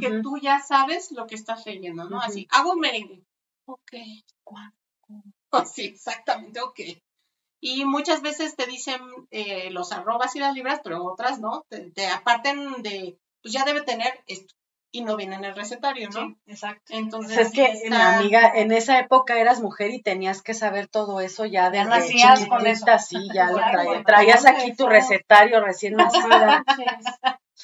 que 0.00 0.20
tú 0.22 0.38
ya 0.38 0.60
sabes 0.60 1.10
lo 1.12 1.26
que 1.26 1.34
estás 1.34 1.66
leyendo, 1.66 2.08
¿no? 2.08 2.20
Así, 2.20 2.46
hago 2.50 2.72
un 2.72 2.80
merengue. 2.80 3.24
Ok. 3.66 3.92
Sí, 5.74 5.86
exactamente, 5.86 6.60
ok. 6.60 6.80
Y 7.60 7.84
muchas 7.84 8.22
veces 8.22 8.56
te 8.56 8.66
dicen 8.66 9.00
eh, 9.30 9.70
los 9.70 9.92
arrobas 9.92 10.34
y 10.36 10.38
las 10.38 10.54
libras, 10.54 10.80
pero 10.82 11.04
otras 11.04 11.40
no. 11.40 11.66
Te, 11.68 11.90
te 11.90 12.06
aparten 12.06 12.82
de, 12.82 13.18
pues 13.42 13.52
ya 13.52 13.64
debe 13.64 13.82
tener 13.82 14.22
esto. 14.26 14.54
Y 14.92 15.02
no 15.02 15.16
viene 15.16 15.36
en 15.36 15.44
el 15.44 15.54
recetario, 15.54 16.08
¿no? 16.10 16.26
Sí, 16.28 16.36
exacto. 16.46 16.82
Entonces, 16.94 17.38
es 17.38 17.52
que, 17.52 17.64
está- 17.64 18.18
amiga, 18.18 18.50
en 18.56 18.72
esa 18.72 18.98
época 18.98 19.38
eras 19.38 19.60
mujer 19.60 19.92
y 19.92 20.02
tenías 20.02 20.42
que 20.42 20.52
saber 20.52 20.88
todo 20.88 21.20
eso 21.20 21.44
ya 21.46 21.70
desde 21.70 21.84
nacías 21.88 22.46
con 22.46 22.66
eso. 22.66 22.86
sí, 22.98 23.28
ya 23.32 23.46
lo 23.50 23.58
Claro, 23.58 24.02
traías. 24.04 24.44
aquí 24.46 24.70
tu 24.74 24.84
eso. 24.84 24.88
recetario 24.88 25.60
recién 25.60 25.94
nacida. 25.94 26.64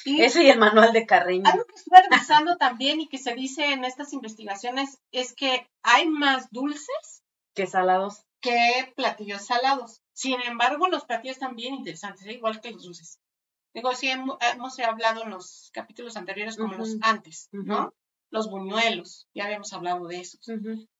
Y 0.05 0.21
Ese 0.23 0.43
y 0.43 0.49
el 0.49 0.57
manual 0.59 0.93
de 0.93 1.05
Carreño. 1.05 1.43
algo 1.49 1.65
que 1.65 1.75
estuve 1.75 2.01
revisando 2.09 2.55
también 2.55 3.01
y 3.01 3.09
que 3.09 3.17
se 3.17 3.33
dice 3.33 3.73
en 3.73 3.83
estas 3.83 4.13
investigaciones 4.13 4.99
es 5.11 5.33
que 5.33 5.67
hay 5.83 6.07
más 6.07 6.49
dulces 6.51 7.23
Que 7.55 7.67
salados. 7.67 8.23
que 8.39 8.93
platillos 8.95 9.45
salados. 9.45 10.01
Sin 10.13 10.39
embargo, 10.43 10.87
los 10.87 11.03
platillos 11.03 11.35
están 11.35 11.55
bien 11.57 11.73
interesantes, 11.73 12.25
¿eh? 12.25 12.33
igual 12.33 12.61
que 12.61 12.71
los 12.71 12.83
dulces. 12.83 13.19
Digo, 13.77 13.93
sí, 13.93 14.07
hem- 14.07 14.37
hemos 14.53 14.79
hablado 14.79 15.21
en 15.23 15.29
los 15.29 15.69
capítulos 15.71 16.17
anteriores 16.17 16.57
como 16.57 16.73
los 16.73 16.97
antes, 17.01 17.47
¿no? 17.51 17.93
Los 18.31 18.49
buñuelos, 18.49 19.27
ya 19.35 19.45
habíamos 19.45 19.71
hablado 19.71 20.07
de 20.07 20.19
esos. 20.19 20.41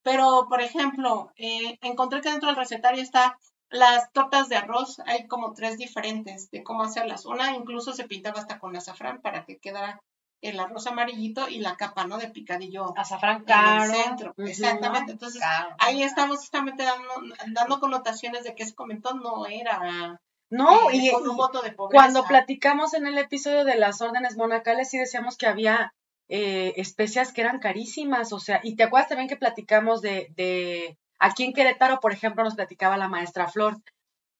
Pero, 0.02 0.46
por 0.48 0.60
ejemplo, 0.62 1.32
eh, 1.36 1.76
encontré 1.82 2.20
que 2.20 2.30
dentro 2.30 2.46
del 2.48 2.56
recetario 2.56 3.02
está 3.02 3.36
las 3.68 4.12
tortas 4.12 4.48
de 4.48 4.56
arroz, 4.56 5.00
hay 5.06 5.26
como 5.26 5.52
tres 5.54 5.76
diferentes 5.76 6.50
de 6.52 6.62
cómo 6.62 6.84
hacerlas. 6.84 7.26
Una 7.26 7.54
incluso 7.54 7.92
se 7.92 8.04
pintaba 8.04 8.38
hasta 8.38 8.60
con 8.60 8.76
azafrán 8.76 9.20
para 9.22 9.44
que 9.44 9.58
quedara 9.58 10.00
el 10.40 10.60
arroz 10.60 10.86
amarillito 10.86 11.48
y 11.48 11.58
la 11.58 11.76
capa, 11.76 12.06
¿no? 12.06 12.16
De 12.16 12.28
picadillo 12.28 12.96
Azafrán 12.96 13.38
en 13.38 13.44
caro. 13.44 13.82
el 13.84 13.90
centro. 13.90 14.34
Exactamente. 14.38 15.10
Entonces, 15.12 15.40
Caro. 15.42 15.74
ahí 15.80 16.02
estamos 16.04 16.38
justamente 16.38 16.84
dando, 16.84 17.08
dando 17.48 17.80
connotaciones 17.80 18.44
de 18.44 18.54
que 18.54 18.62
ese 18.62 18.74
comentó 18.76 19.14
no 19.14 19.46
era 19.46 20.20
No, 20.50 20.90
eh, 20.90 20.96
y, 20.96 21.10
con 21.10 21.28
un 21.28 21.34
y 21.34 21.36
voto 21.36 21.62
de 21.62 21.72
pobreza. 21.72 22.02
cuando 22.02 22.24
platicamos 22.24 22.94
en 22.94 23.06
el 23.06 23.18
episodio 23.18 23.64
de 23.64 23.76
las 23.76 24.00
órdenes 24.00 24.36
monacales, 24.36 24.90
sí 24.90 24.98
decíamos 24.98 25.36
que 25.36 25.46
había 25.46 25.94
eh, 26.28 26.74
especias 26.76 27.32
que 27.32 27.42
eran 27.42 27.58
carísimas, 27.58 28.32
o 28.32 28.40
sea, 28.40 28.60
y 28.62 28.76
te 28.76 28.84
acuerdas 28.84 29.08
también 29.08 29.28
que 29.28 29.36
platicamos 29.36 30.00
de, 30.00 30.32
de, 30.36 30.98
aquí 31.18 31.44
en 31.44 31.52
Querétaro, 31.52 32.00
por 32.00 32.12
ejemplo, 32.12 32.44
nos 32.44 32.54
platicaba 32.54 32.96
la 32.96 33.08
maestra 33.08 33.48
Flor, 33.48 33.76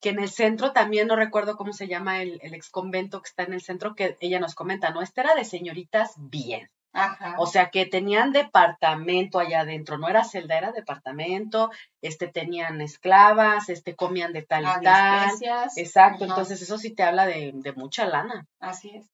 que 0.01 0.11
en 0.11 0.19
el 0.19 0.31
centro 0.31 0.73
también, 0.73 1.09
no 1.09 1.17
recuerdo 1.17 1.57
cómo 1.57 1.73
se 1.73 1.89
llama 1.89 2.23
el, 2.23 2.39
el 2.43 2.55
ex 2.55 2.71
convento 2.71 3.21
que 3.21 3.29
está 3.29 3.43
en 3.43 3.53
el 3.53 3.61
centro, 3.61 3.95
que 3.95 4.17
ella 4.21 4.41
nos 4.41 4.55
comenta, 4.55 4.91
¿no? 4.91 5.03
Este 5.03 5.21
era 5.21 5.35
de 5.35 5.45
señoritas 5.45 6.15
bien. 6.17 6.71
Ajá. 6.93 7.35
O 7.39 7.47
sea, 7.47 7.71
que 7.71 7.87
tenían 7.87 8.33
departamento 8.33 9.39
allá 9.39 9.61
adentro, 9.61 9.99
no 9.99 10.09
era 10.09 10.25
celda, 10.25 10.57
era 10.59 10.73
departamento, 10.73 11.71
este, 12.03 12.29
tenían 12.29 12.81
esclavas, 12.81 13.69
este, 13.69 13.95
comían 13.95 14.33
de 14.33 14.43
tal 14.43 14.65
y 14.65 14.67
Ah, 14.67 14.81
tal. 14.83 15.31
Exacto, 15.77 16.25
Ajá. 16.25 16.33
entonces 16.33 16.63
eso 16.63 16.79
sí 16.79 16.95
te 16.95 17.03
habla 17.03 17.27
de, 17.27 17.53
de 17.55 17.73
mucha 17.75 18.07
lana. 18.07 18.47
Así 18.59 18.91
es. 18.97 19.07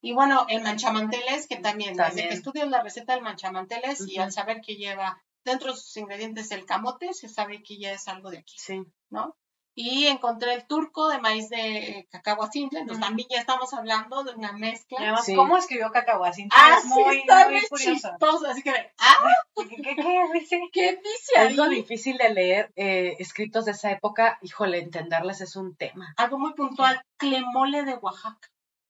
Y 0.00 0.12
bueno, 0.12 0.46
el 0.48 0.62
manchamanteles, 0.62 1.46
que 1.46 1.56
también, 1.56 1.90
desde 1.94 2.04
También. 2.08 2.28
que 2.28 2.34
estudias 2.34 2.68
la 2.68 2.82
receta 2.82 3.14
del 3.14 3.22
manchamanteles 3.22 4.06
y 4.08 4.18
al 4.18 4.32
saber 4.32 4.60
que 4.60 4.74
lleva 4.76 5.22
dentro 5.44 5.70
de 5.72 5.76
sus 5.76 5.96
ingredientes 5.96 6.50
el 6.52 6.66
camote, 6.66 7.12
se 7.14 7.28
sabe 7.28 7.62
que 7.62 7.78
ya 7.78 7.92
es 7.92 8.08
algo 8.08 8.30
de 8.30 8.38
aquí, 8.38 8.54
Sí. 8.58 8.82
¿no? 9.10 9.36
Y 9.74 10.06
encontré 10.06 10.52
el 10.52 10.66
turco 10.66 11.08
de 11.08 11.18
maíz 11.18 11.48
de 11.48 11.78
eh, 12.00 12.08
cacahuacintle, 12.10 12.80
entonces 12.80 13.02
también 13.02 13.26
ya 13.30 13.40
estamos 13.40 13.72
hablando 13.72 14.22
de 14.22 14.34
una 14.34 14.52
mezcla. 14.52 14.98
Y 15.00 15.02
además, 15.04 15.24
Sí. 15.24 15.34
¿cómo 15.34 15.56
escribió 15.56 15.90
Cacahuacintle? 15.90 16.58
Ah, 16.60 16.76
es 16.78 16.84
muy, 16.84 17.14
sí, 17.14 17.20
está 17.20 17.48
muy 17.48 17.60
chistoso, 17.78 18.46
así 18.48 18.62
que, 18.62 18.70
ah, 18.98 19.14
¿Qué, 19.56 19.76
qué, 19.76 19.96
qué 19.96 20.24
dice? 20.34 20.60
¿qué 20.72 20.96
dice 20.96 21.38
ahí? 21.38 21.46
Algo 21.48 21.68
difícil 21.70 22.18
de 22.18 22.34
leer 22.34 22.72
eh, 22.76 23.16
escritos 23.18 23.64
de 23.64 23.70
esa 23.72 23.90
época, 23.90 24.38
híjole, 24.42 24.78
entenderles 24.78 25.40
es 25.40 25.56
un 25.56 25.74
tema. 25.74 26.12
Algo 26.18 26.38
muy 26.38 26.52
puntual, 26.52 27.02
clemole 27.16 27.84
de 27.84 27.94
Oaxaca, 27.94 28.48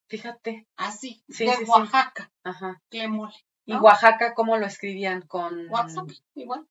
Fíjate, 0.09 0.67
así, 0.77 1.23
Sí, 1.29 1.47
de 1.47 1.53
sí, 1.53 1.65
sí. 1.65 1.71
Oaxaca, 1.71 2.31
ajá. 2.45 2.83
clemole. 2.91 3.33
Y. 3.65 3.75
Oaxaca, 3.75 4.35
¿cómo 4.35 4.57
lo 4.57 4.67
escribían? 4.67 5.23
Con 5.23 5.71
WhatsApp, 5.71 6.11
igual. 6.35 6.67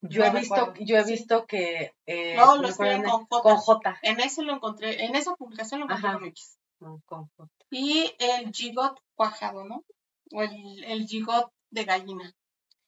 Yo 0.00 0.24
he 0.24 0.30
visto, 0.30 0.74
yo 0.80 0.96
he 0.98 1.04
Sí. 1.04 1.12
visto 1.12 1.46
que 1.46 1.94
eh, 2.06 2.34
No, 2.36 2.56
lo 2.56 2.74
con 2.74 3.04
J. 3.04 3.42
con 3.42 3.56
J. 3.56 3.98
En 4.02 4.20
ese 4.20 4.42
lo 4.42 4.54
encontré, 4.54 5.04
en 5.04 5.14
esa 5.16 5.34
publicación 5.34 5.80
lo 5.80 5.86
encontré 5.86 6.08
Ajá. 6.08 6.18
con 6.18 6.26
X. 6.28 6.58
No, 6.80 7.02
con 7.06 7.28
J. 7.36 7.50
Y 7.70 8.14
el 8.18 8.52
gigot 8.52 9.00
cuajado, 9.14 9.64
¿no? 9.64 9.84
O 10.32 10.42
el, 10.42 10.84
el 10.84 11.06
gigot 11.06 11.50
de 11.70 11.84
gallina. 11.84 12.32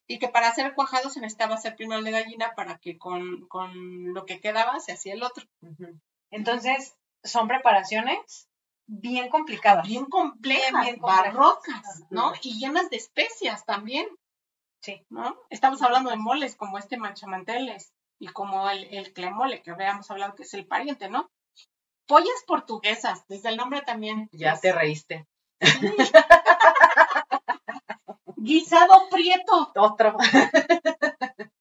Y 0.06 0.18
que 0.18 0.28
para 0.28 0.48
hacer 0.48 0.74
cuajado 0.74 1.10
se 1.10 1.20
necesitaba 1.20 1.56
hacer 1.56 1.76
primero 1.76 1.98
el 1.98 2.04
de 2.04 2.12
gallina 2.12 2.54
para 2.56 2.78
que 2.78 2.96
con, 2.96 3.46
con 3.48 4.14
lo 4.14 4.24
que 4.24 4.40
quedaba 4.40 4.80
se 4.80 4.92
hacía 4.92 5.12
el 5.14 5.22
otro. 5.22 5.44
Entonces, 6.30 6.96
son 7.22 7.48
preparaciones 7.48 8.48
bien 8.86 9.28
complicadas. 9.28 9.86
Bien 9.86 10.06
complejas, 10.06 10.82
Bien, 10.84 10.98
complejas. 10.98 11.34
barrocas, 11.34 12.02
¿no? 12.10 12.32
Y 12.42 12.58
llenas 12.58 12.88
de 12.90 12.96
especias 12.96 13.66
también, 13.66 14.06
Sí. 14.80 15.04
¿no? 15.10 15.36
Estamos 15.50 15.82
hablando 15.82 16.10
de 16.10 16.16
moles 16.16 16.56
como 16.56 16.78
este 16.78 16.96
manchamanteles 16.96 17.92
y 18.20 18.28
como 18.28 18.68
el, 18.70 18.84
el 18.94 19.12
clemole, 19.12 19.62
que 19.62 19.70
habíamos 19.70 20.10
hablado 20.10 20.34
que 20.34 20.42
es 20.44 20.54
el 20.54 20.66
pariente, 20.66 21.08
¿no? 21.08 21.30
Pollas 22.06 22.42
portuguesas, 22.46 23.26
desde 23.28 23.50
el 23.50 23.56
nombre 23.56 23.82
también. 23.82 24.28
Ya 24.32 24.52
es- 24.52 24.60
te 24.60 24.72
reíste. 24.72 25.26
Guisado 28.36 29.08
prieto, 29.10 29.72
Otro 29.76 30.16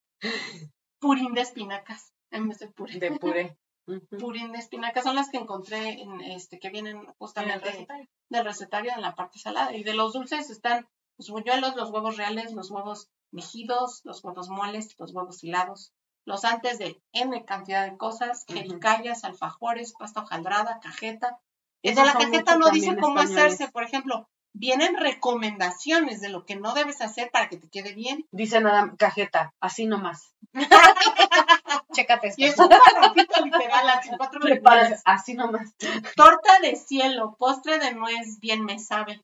purín 0.99 1.33
de 1.33 1.41
espinacas, 1.41 2.13
en 2.31 2.49
vez 2.49 2.59
de 2.59 2.67
puré. 2.67 2.99
de 2.99 3.11
puré. 3.19 3.57
Purín 4.19 4.51
de 4.51 4.59
espinacas 4.59 5.05
son 5.05 5.15
las 5.15 5.29
que 5.29 5.37
encontré 5.37 6.01
en 6.01 6.19
este 6.19 6.59
que 6.59 6.69
vienen 6.69 7.05
justamente 7.19 7.69
recetario. 7.71 8.05
del 8.29 8.43
recetario 8.43 8.91
en 8.93 9.01
la 9.01 9.15
parte 9.15 9.39
salada. 9.39 9.73
Y 9.73 9.83
de 9.83 9.93
los 9.93 10.11
dulces 10.11 10.49
están 10.49 10.85
los 11.17 11.29
buñuelos, 11.29 11.75
los 11.75 11.89
huevos 11.89 12.17
reales, 12.17 12.53
los 12.53 12.69
huevos 12.71 13.09
mejidos, 13.31 14.01
los 14.03 14.23
huevos 14.23 14.49
moles, 14.49 14.95
los 14.97 15.13
huevos 15.13 15.43
hilados, 15.43 15.93
los 16.25 16.45
antes 16.45 16.77
de 16.77 17.01
N 17.13 17.45
cantidad 17.45 17.89
de 17.89 17.97
cosas, 17.97 18.45
jericayas, 18.47 19.23
alfajores, 19.23 19.93
pasta 19.97 20.21
hojaldrada, 20.21 20.79
cajeta. 20.81 21.39
Y 21.81 21.93
de 21.93 22.03
la 22.03 22.13
cajeta 22.13 22.57
no 22.57 22.69
dice 22.69 22.97
cómo 22.97 23.19
españoles. 23.19 23.53
hacerse, 23.53 23.71
por 23.71 23.83
ejemplo, 23.83 24.27
vienen 24.53 24.97
recomendaciones 24.97 26.21
de 26.21 26.29
lo 26.29 26.45
que 26.45 26.55
no 26.55 26.73
debes 26.73 27.01
hacer 27.01 27.29
para 27.31 27.47
que 27.49 27.57
te 27.57 27.69
quede 27.69 27.93
bien. 27.93 28.25
Dice 28.31 28.59
nada, 28.59 28.93
cajeta, 28.97 29.53
así 29.59 29.85
nomás. 29.85 30.33
Chécate 31.93 32.27
esto. 32.27 32.41
Y 32.41 32.45
es 32.45 32.59
un 32.59 32.69
parrafito 32.69 33.45
literal, 33.45 33.89
así 33.89 34.09
cuatro 34.17 34.39
Preparas, 34.39 35.01
así 35.05 35.33
nomás. 35.33 35.75
Torta 36.15 36.59
de 36.61 36.75
cielo, 36.75 37.35
postre 37.37 37.79
de 37.79 37.93
nuez, 37.93 38.39
bien 38.39 38.65
me 38.65 38.79
sabe. 38.79 39.23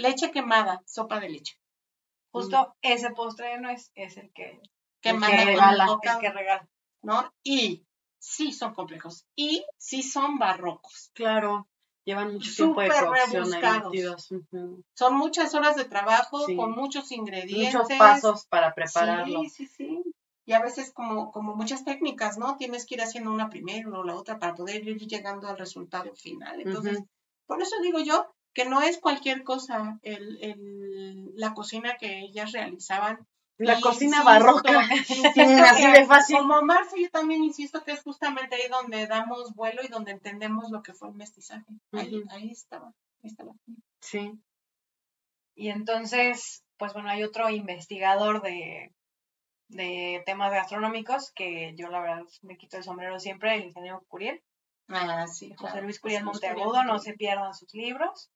Leche 0.00 0.30
quemada, 0.30 0.82
sopa 0.86 1.20
de 1.20 1.28
leche. 1.28 1.56
Justo 2.32 2.76
ese 2.80 3.10
postre 3.10 3.60
no 3.60 3.70
es, 3.70 3.90
es 3.94 4.16
el 4.16 4.32
que, 4.32 4.60
Que 5.00 5.10
El 5.10 5.20
regala, 5.20 5.84
el 5.84 6.10
el 6.10 6.18
que 6.20 6.30
regala. 6.30 6.68
¿no? 7.02 7.32
Y 7.42 7.84
sí 8.18 8.52
son 8.52 8.74
complejos. 8.74 9.26
Y 9.34 9.64
sí 9.78 10.02
son 10.02 10.38
barrocos. 10.38 11.10
Claro, 11.14 11.68
llevan 12.04 12.34
mucho 12.34 12.50
tiempo 12.54 12.80
de 12.82 12.88
rebuscados. 12.88 14.28
Son 14.94 15.14
muchas 15.16 15.54
horas 15.54 15.76
de 15.76 15.84
trabajo 15.86 16.46
Sí. 16.46 16.56
con 16.56 16.72
muchos 16.72 17.10
ingredientes. 17.12 17.74
Muchos 17.74 17.98
pasos 17.98 18.46
para 18.46 18.74
prepararlo. 18.74 19.40
Sí, 19.42 19.48
sí, 19.48 19.66
sí. 19.66 20.02
Y 20.46 20.52
a 20.52 20.60
veces 20.60 20.92
como, 20.92 21.30
como 21.30 21.54
muchas 21.54 21.84
técnicas, 21.84 22.36
¿no? 22.38 22.56
Tienes 22.56 22.86
que 22.86 22.94
ir 22.96 23.02
haciendo 23.02 23.32
una 23.32 23.48
primero 23.48 24.00
o 24.00 24.04
la 24.04 24.14
otra 24.14 24.38
para 24.38 24.54
poder 24.54 24.86
ir 24.86 24.98
llegando 25.06 25.48
al 25.48 25.58
resultado 25.58 26.14
final. 26.14 26.60
Entonces, 26.60 27.02
por 27.46 27.62
eso 27.62 27.76
digo 27.82 28.00
yo 28.00 28.26
que 28.52 28.64
no 28.64 28.82
es 28.82 28.98
cualquier 28.98 29.42
cosa 29.44 29.98
el, 30.02 30.38
el- 30.42 31.32
la 31.36 31.54
cocina 31.54 31.96
que 31.98 32.20
ellas 32.20 32.52
realizaban. 32.52 33.26
La 33.58 33.78
Y 33.78 33.82
cocina 33.82 34.18
insisto, 34.18 34.24
barroca. 34.24 34.88
insisto 34.96 35.62
así 35.64 35.82
que 35.82 35.92
de 35.92 36.06
fácil. 36.06 36.36
Como 36.38 36.62
Marce, 36.62 37.00
yo 37.00 37.10
también 37.10 37.44
insisto 37.44 37.84
que 37.84 37.92
es 37.92 38.02
justamente 38.02 38.54
ahí 38.56 38.68
donde 38.70 39.06
damos 39.06 39.54
vuelo 39.54 39.82
y 39.84 39.88
donde 39.88 40.12
entendemos 40.12 40.70
lo 40.70 40.82
que 40.82 40.94
fue 40.94 41.08
el 41.08 41.14
mestizaje. 41.14 41.66
Ahí, 41.92 42.22
ahí 42.30 42.50
estaba. 42.50 42.86
Ahí 43.22 43.30
estaba. 43.30 43.52
Sí. 44.00 44.32
Y 45.54 45.68
entonces, 45.68 46.64
pues 46.78 46.92
bueno, 46.94 47.10
hay 47.10 47.22
otro 47.22 47.50
investigador 47.50 48.40
de, 48.40 48.92
de 49.68 50.22
temas 50.24 50.52
gastronómicos 50.52 51.30
que 51.32 51.74
yo 51.76 51.88
la 51.88 52.00
verdad 52.00 52.22
me 52.42 52.56
quito 52.56 52.78
el 52.78 52.84
sombrero 52.84 53.18
siempre, 53.20 53.54
el 53.56 53.64
ingeniero 53.64 54.02
Curiel. 54.08 54.42
Ah, 54.88 55.26
sí. 55.28 55.50
José 55.50 55.72
claro. 55.72 55.82
Luis 55.82 56.00
Curiel 56.00 56.24
Monteagudo, 56.24 56.82
no 56.84 56.98
se 56.98 57.12
pierdan 57.12 57.52
sus 57.54 57.74
libros. 57.74 58.30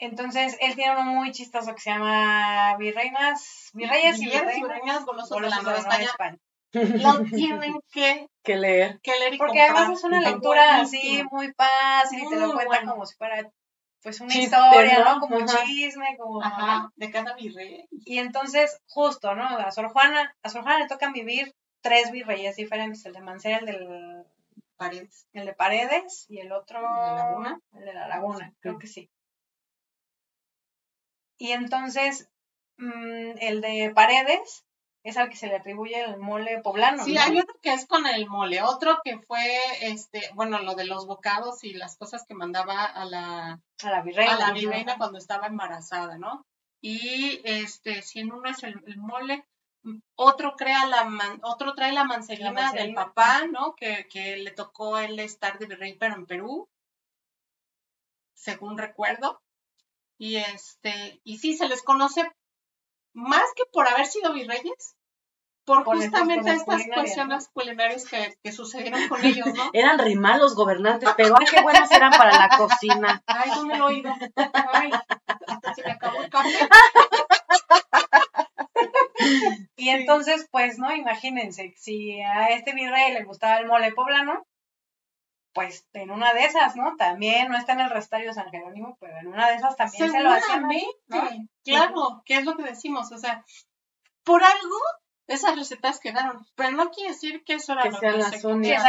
Entonces, 0.00 0.56
él 0.60 0.74
tiene 0.74 0.92
uno 0.92 1.04
muy 1.04 1.30
chistoso 1.30 1.74
que 1.74 1.80
se 1.80 1.90
llama 1.90 2.76
Virreinas, 2.78 3.70
Virreyes 3.74 4.18
y 4.20 4.24
Virreyes 4.24 4.56
y 4.56 4.62
Virreinas 4.62 4.62
Virreinas 4.62 5.04
golosos 5.04 5.40
de 5.40 5.48
la 5.48 5.60
Nueva 5.60 5.78
España. 5.78 6.04
España. 6.04 6.38
Lo 6.72 7.24
tienen 7.24 7.80
que, 7.92 8.28
que 8.42 8.56
leer. 8.56 9.00
que 9.02 9.18
leer 9.18 9.34
y 9.34 9.38
Porque 9.38 9.58
comprar. 9.58 9.76
además 9.76 9.98
es 9.98 10.04
una 10.04 10.20
lectura 10.20 10.80
así 10.80 11.22
muy 11.30 11.52
fácil 11.52 12.22
y 12.22 12.28
te 12.28 12.36
lo 12.36 12.52
cuenta 12.54 12.76
bueno. 12.76 12.92
como 12.92 13.06
si 13.06 13.16
fuera 13.16 13.50
pues 14.02 14.20
una 14.20 14.30
Chiste, 14.30 14.56
historia, 14.56 15.00
¿no? 15.00 15.14
¿no? 15.16 15.20
Como 15.20 15.36
Ajá. 15.36 15.64
chisme, 15.64 16.16
como... 16.16 16.42
Ajá, 16.42 16.90
de 16.96 17.10
cada 17.10 17.34
virrey. 17.34 17.86
Y 17.90 18.18
entonces, 18.18 18.80
justo, 18.88 19.34
¿no? 19.34 19.44
A 19.44 19.70
Sor 19.70 19.88
Juana, 19.90 20.34
a 20.42 20.48
Sor 20.48 20.62
Juana 20.62 20.78
le 20.78 20.88
tocan 20.88 21.12
vivir 21.12 21.54
tres 21.82 22.10
virreyes 22.10 22.56
diferentes, 22.56 23.04
el 23.04 23.12
de 23.12 23.20
Mancera, 23.20 23.58
el, 23.58 23.66
del, 23.66 24.24
Paredes. 24.76 25.26
el 25.34 25.44
de 25.44 25.52
Paredes 25.52 26.24
y 26.30 26.38
el 26.38 26.52
otro... 26.52 26.78
¿El 26.78 26.84
de 26.84 27.00
la 27.10 27.14
Laguna? 27.14 27.60
El 27.74 27.84
de 27.84 27.92
la 27.94 28.08
Laguna, 28.08 28.52
creo 28.60 28.78
que 28.78 28.86
sí. 28.86 29.10
Y 31.40 31.52
entonces, 31.52 32.28
mm, 32.76 33.38
el 33.40 33.60
de 33.62 33.90
Paredes 33.94 34.64
es 35.02 35.16
al 35.16 35.30
que 35.30 35.36
se 35.36 35.46
le 35.46 35.56
atribuye 35.56 35.98
el 35.98 36.18
mole 36.18 36.60
poblano, 36.60 37.02
Sí, 37.02 37.14
¿no? 37.14 37.22
hay 37.22 37.30
uno 37.30 37.46
que 37.62 37.72
es 37.72 37.86
con 37.86 38.06
el 38.06 38.28
mole, 38.28 38.60
otro 38.62 38.98
que 39.02 39.18
fue, 39.20 39.40
este, 39.80 40.20
bueno, 40.34 40.58
lo 40.58 40.74
de 40.74 40.84
los 40.84 41.06
bocados 41.06 41.64
y 41.64 41.72
las 41.72 41.96
cosas 41.96 42.26
que 42.26 42.34
mandaba 42.34 42.84
a 42.84 43.06
la, 43.06 43.58
A 43.82 43.90
la 43.90 44.02
virreina. 44.02 44.34
a 44.34 44.84
la 44.84 44.96
cuando 44.98 45.16
estaba 45.16 45.46
embarazada, 45.46 46.18
¿no? 46.18 46.44
Y 46.82 47.40
este, 47.44 48.02
si 48.02 48.20
en 48.20 48.32
uno 48.32 48.50
es 48.50 48.62
el, 48.62 48.74
el 48.86 48.98
mole, 48.98 49.46
mm, 49.84 49.98
otro 50.16 50.54
crea 50.56 50.84
la 50.86 51.04
man- 51.04 51.40
otro 51.42 51.72
trae 51.74 51.92
la 51.92 52.04
mancerina, 52.04 52.50
La 52.52 52.60
mancerina. 52.62 52.84
del 52.86 52.94
papá, 52.94 53.46
¿no? 53.50 53.74
Que, 53.74 54.06
que 54.12 54.36
le 54.36 54.50
tocó 54.50 54.98
él 54.98 55.18
estar 55.20 55.58
de 55.58 55.64
virrey, 55.66 55.94
pero 55.94 56.16
en 56.16 56.26
Perú, 56.26 56.68
según 58.34 58.76
recuerdo. 58.76 59.40
Y 60.20 60.36
este, 60.36 61.18
y 61.24 61.38
sí, 61.38 61.56
se 61.56 61.66
les 61.66 61.82
conoce 61.82 62.30
más 63.14 63.44
que 63.56 63.62
por 63.72 63.88
haber 63.88 64.04
sido 64.04 64.34
virreyes, 64.34 64.94
por 65.64 65.78
estas 65.78 66.10
justamente 66.10 66.50
estas 66.50 66.64
culinarias, 66.66 66.94
cuestiones 66.94 67.48
culinarias 67.54 68.04
que, 68.04 68.36
que 68.42 68.52
sucedieron 68.52 69.08
con 69.08 69.24
ellos, 69.24 69.46
¿no? 69.54 69.70
Eran 69.72 69.98
rimal 69.98 70.38
los 70.38 70.54
gobernantes, 70.54 71.08
pero 71.16 71.36
ay, 71.40 71.46
qué 71.50 71.62
buenos 71.62 71.90
eran 71.90 72.10
para 72.12 72.36
la 72.36 72.54
cocina. 72.54 73.22
Ay, 73.26 73.50
¿dónde 73.54 73.78
lo 73.78 73.88
he 73.88 73.94
oído? 73.94 74.12
Ay, 74.74 74.90
hasta 75.46 75.74
se 75.74 75.84
me 75.84 75.92
acabó 75.92 76.20
el 76.20 76.28
café. 76.28 76.68
Y 79.76 79.88
entonces, 79.90 80.46
pues, 80.50 80.78
¿no? 80.78 80.94
Imagínense, 80.94 81.74
si 81.76 82.20
a 82.20 82.48
este 82.48 82.74
virrey 82.74 83.12
le 83.12 83.24
gustaba 83.24 83.58
el 83.58 83.66
mole 83.66 83.92
poblano, 83.92 84.46
pues 85.60 85.86
en 85.92 86.10
una 86.10 86.32
de 86.32 86.44
esas, 86.44 86.74
¿no? 86.76 86.96
También 86.96 87.48
no 87.48 87.58
está 87.58 87.72
en 87.74 87.80
el 87.80 87.90
restario 87.90 88.32
San 88.32 88.50
Jerónimo, 88.50 88.96
pero 89.00 89.18
en 89.18 89.26
una 89.28 89.48
de 89.50 89.56
esas 89.56 89.76
también 89.76 90.10
se 90.10 90.20
lo 90.22 90.30
Seguramente, 90.34 90.86
¿no? 91.08 91.22
claro, 91.64 92.22
que 92.24 92.36
es 92.38 92.44
lo 92.44 92.56
que 92.56 92.62
decimos, 92.62 93.12
o 93.12 93.18
sea, 93.18 93.44
por 94.24 94.42
algo 94.42 94.76
esas 95.26 95.56
recetas 95.56 96.00
quedaron, 96.00 96.46
pero 96.54 96.70
no 96.72 96.90
quiere 96.90 97.10
decir 97.10 97.44
que 97.44 97.54
eso 97.54 97.72
era 97.74 97.82
Que 97.82 97.90
lo 97.90 98.00
que 98.00 98.10
las 98.12 98.40
se 98.40 98.46
únicas. 98.46 98.84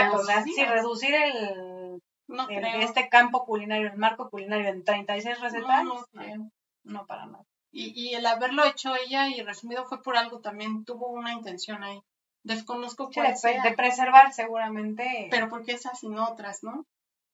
Sí, 0.45 0.64
reducir 0.65 1.14
el, 1.14 2.02
No 2.27 2.48
el- 2.49 2.65
este 2.81 3.10
campo 3.10 3.45
culinario, 3.45 3.88
el 3.88 3.98
marco 3.98 4.30
culinario 4.30 4.69
en 4.69 4.84
36 4.84 5.39
recetas, 5.39 5.84
No, 5.84 5.95
no, 5.95 6.06
creo. 6.14 6.49
no 6.84 7.06
para 7.06 7.26
nada. 7.26 7.43
Y, 7.73 7.93
y 8.10 8.15
el 8.15 8.26
haberlo 8.26 8.65
hecho 8.65 8.95
ella 8.95 9.27
y 9.27 9.41
resumido 9.43 9.85
fue 9.85 10.02
por 10.02 10.18
algo 10.18 10.39
también, 10.39 10.84
tuvo 10.84 11.10
una 11.10 11.31
intención 11.34 11.84
ahí. 11.84 12.02
Desconozco 12.43 13.07
Sí, 13.07 13.15
cuál 13.15 13.27
de, 13.31 13.38
sea, 13.38 13.61
de 13.63 13.73
preservar 13.73 14.34
seguramente. 14.34 15.27
pero 15.30 15.47
¿por 15.49 15.63
qué 15.63 15.73
esas 15.73 16.03
y 16.03 16.09
no 16.09 16.27
otras, 16.27 16.63
no? 16.63 16.85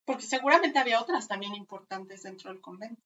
Porque 0.04 0.24
seguramente 0.24 0.78
había 0.78 1.00
otras 1.00 1.28
también 1.28 1.54
importantes 1.54 2.22
dentro 2.22 2.50
del 2.50 2.60
convento. 2.60 3.00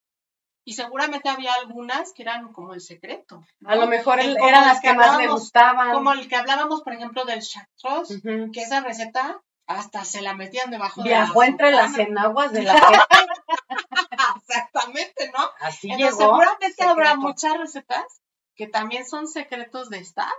Y 0.65 0.75
seguramente 0.75 1.29
había 1.29 1.53
algunas 1.55 2.13
que 2.13 2.23
eran 2.23 2.53
como 2.53 2.73
el 2.75 2.81
secreto. 2.81 3.43
¿no? 3.61 3.71
a 3.71 3.75
lo 3.77 3.87
mejor 3.89 4.21
El- 4.21 4.37
eran 4.37 4.67
las 4.67 4.81
que 4.81 4.89
que 4.89 4.95
más 4.95 5.19
le 5.19 5.27
gustaban. 5.29 5.93
Como 5.93 6.13
el 6.13 6.29
que 6.29 6.37
hablábamos, 6.37 6.83
por 6.83 6.93
ejemplo, 6.93 7.25
del 7.25 7.41
chartreuse, 7.43 8.17
Ujú. 8.19 8.53
que 8.53 8.63
esa 8.63 8.81
receta 8.81 9.41
hasta 9.67 10.05
se 10.05 10.23
la 10.23 10.35
metían 10.35 10.71
debajo 10.71 11.03
de 11.03 11.09
Viajó 11.11 11.41
la 11.43 11.47
entre 11.49 11.71
las 11.73 11.99
enaguas 11.99 12.53
de 12.53 12.63
la. 12.63 12.75
Exactamente, 14.37 15.31
¿no? 15.37 15.51
Así 15.61 15.91
Entonces, 15.91 16.19
llegó. 16.19 16.31
seguramente 16.37 16.85
habrá 16.85 17.17
muchas 17.17 17.57
recetas 17.59 18.21
que 18.55 18.67
también 18.67 19.07
son 19.07 19.27
secretos 19.29 19.89
de 19.91 19.99
Estado. 19.99 20.31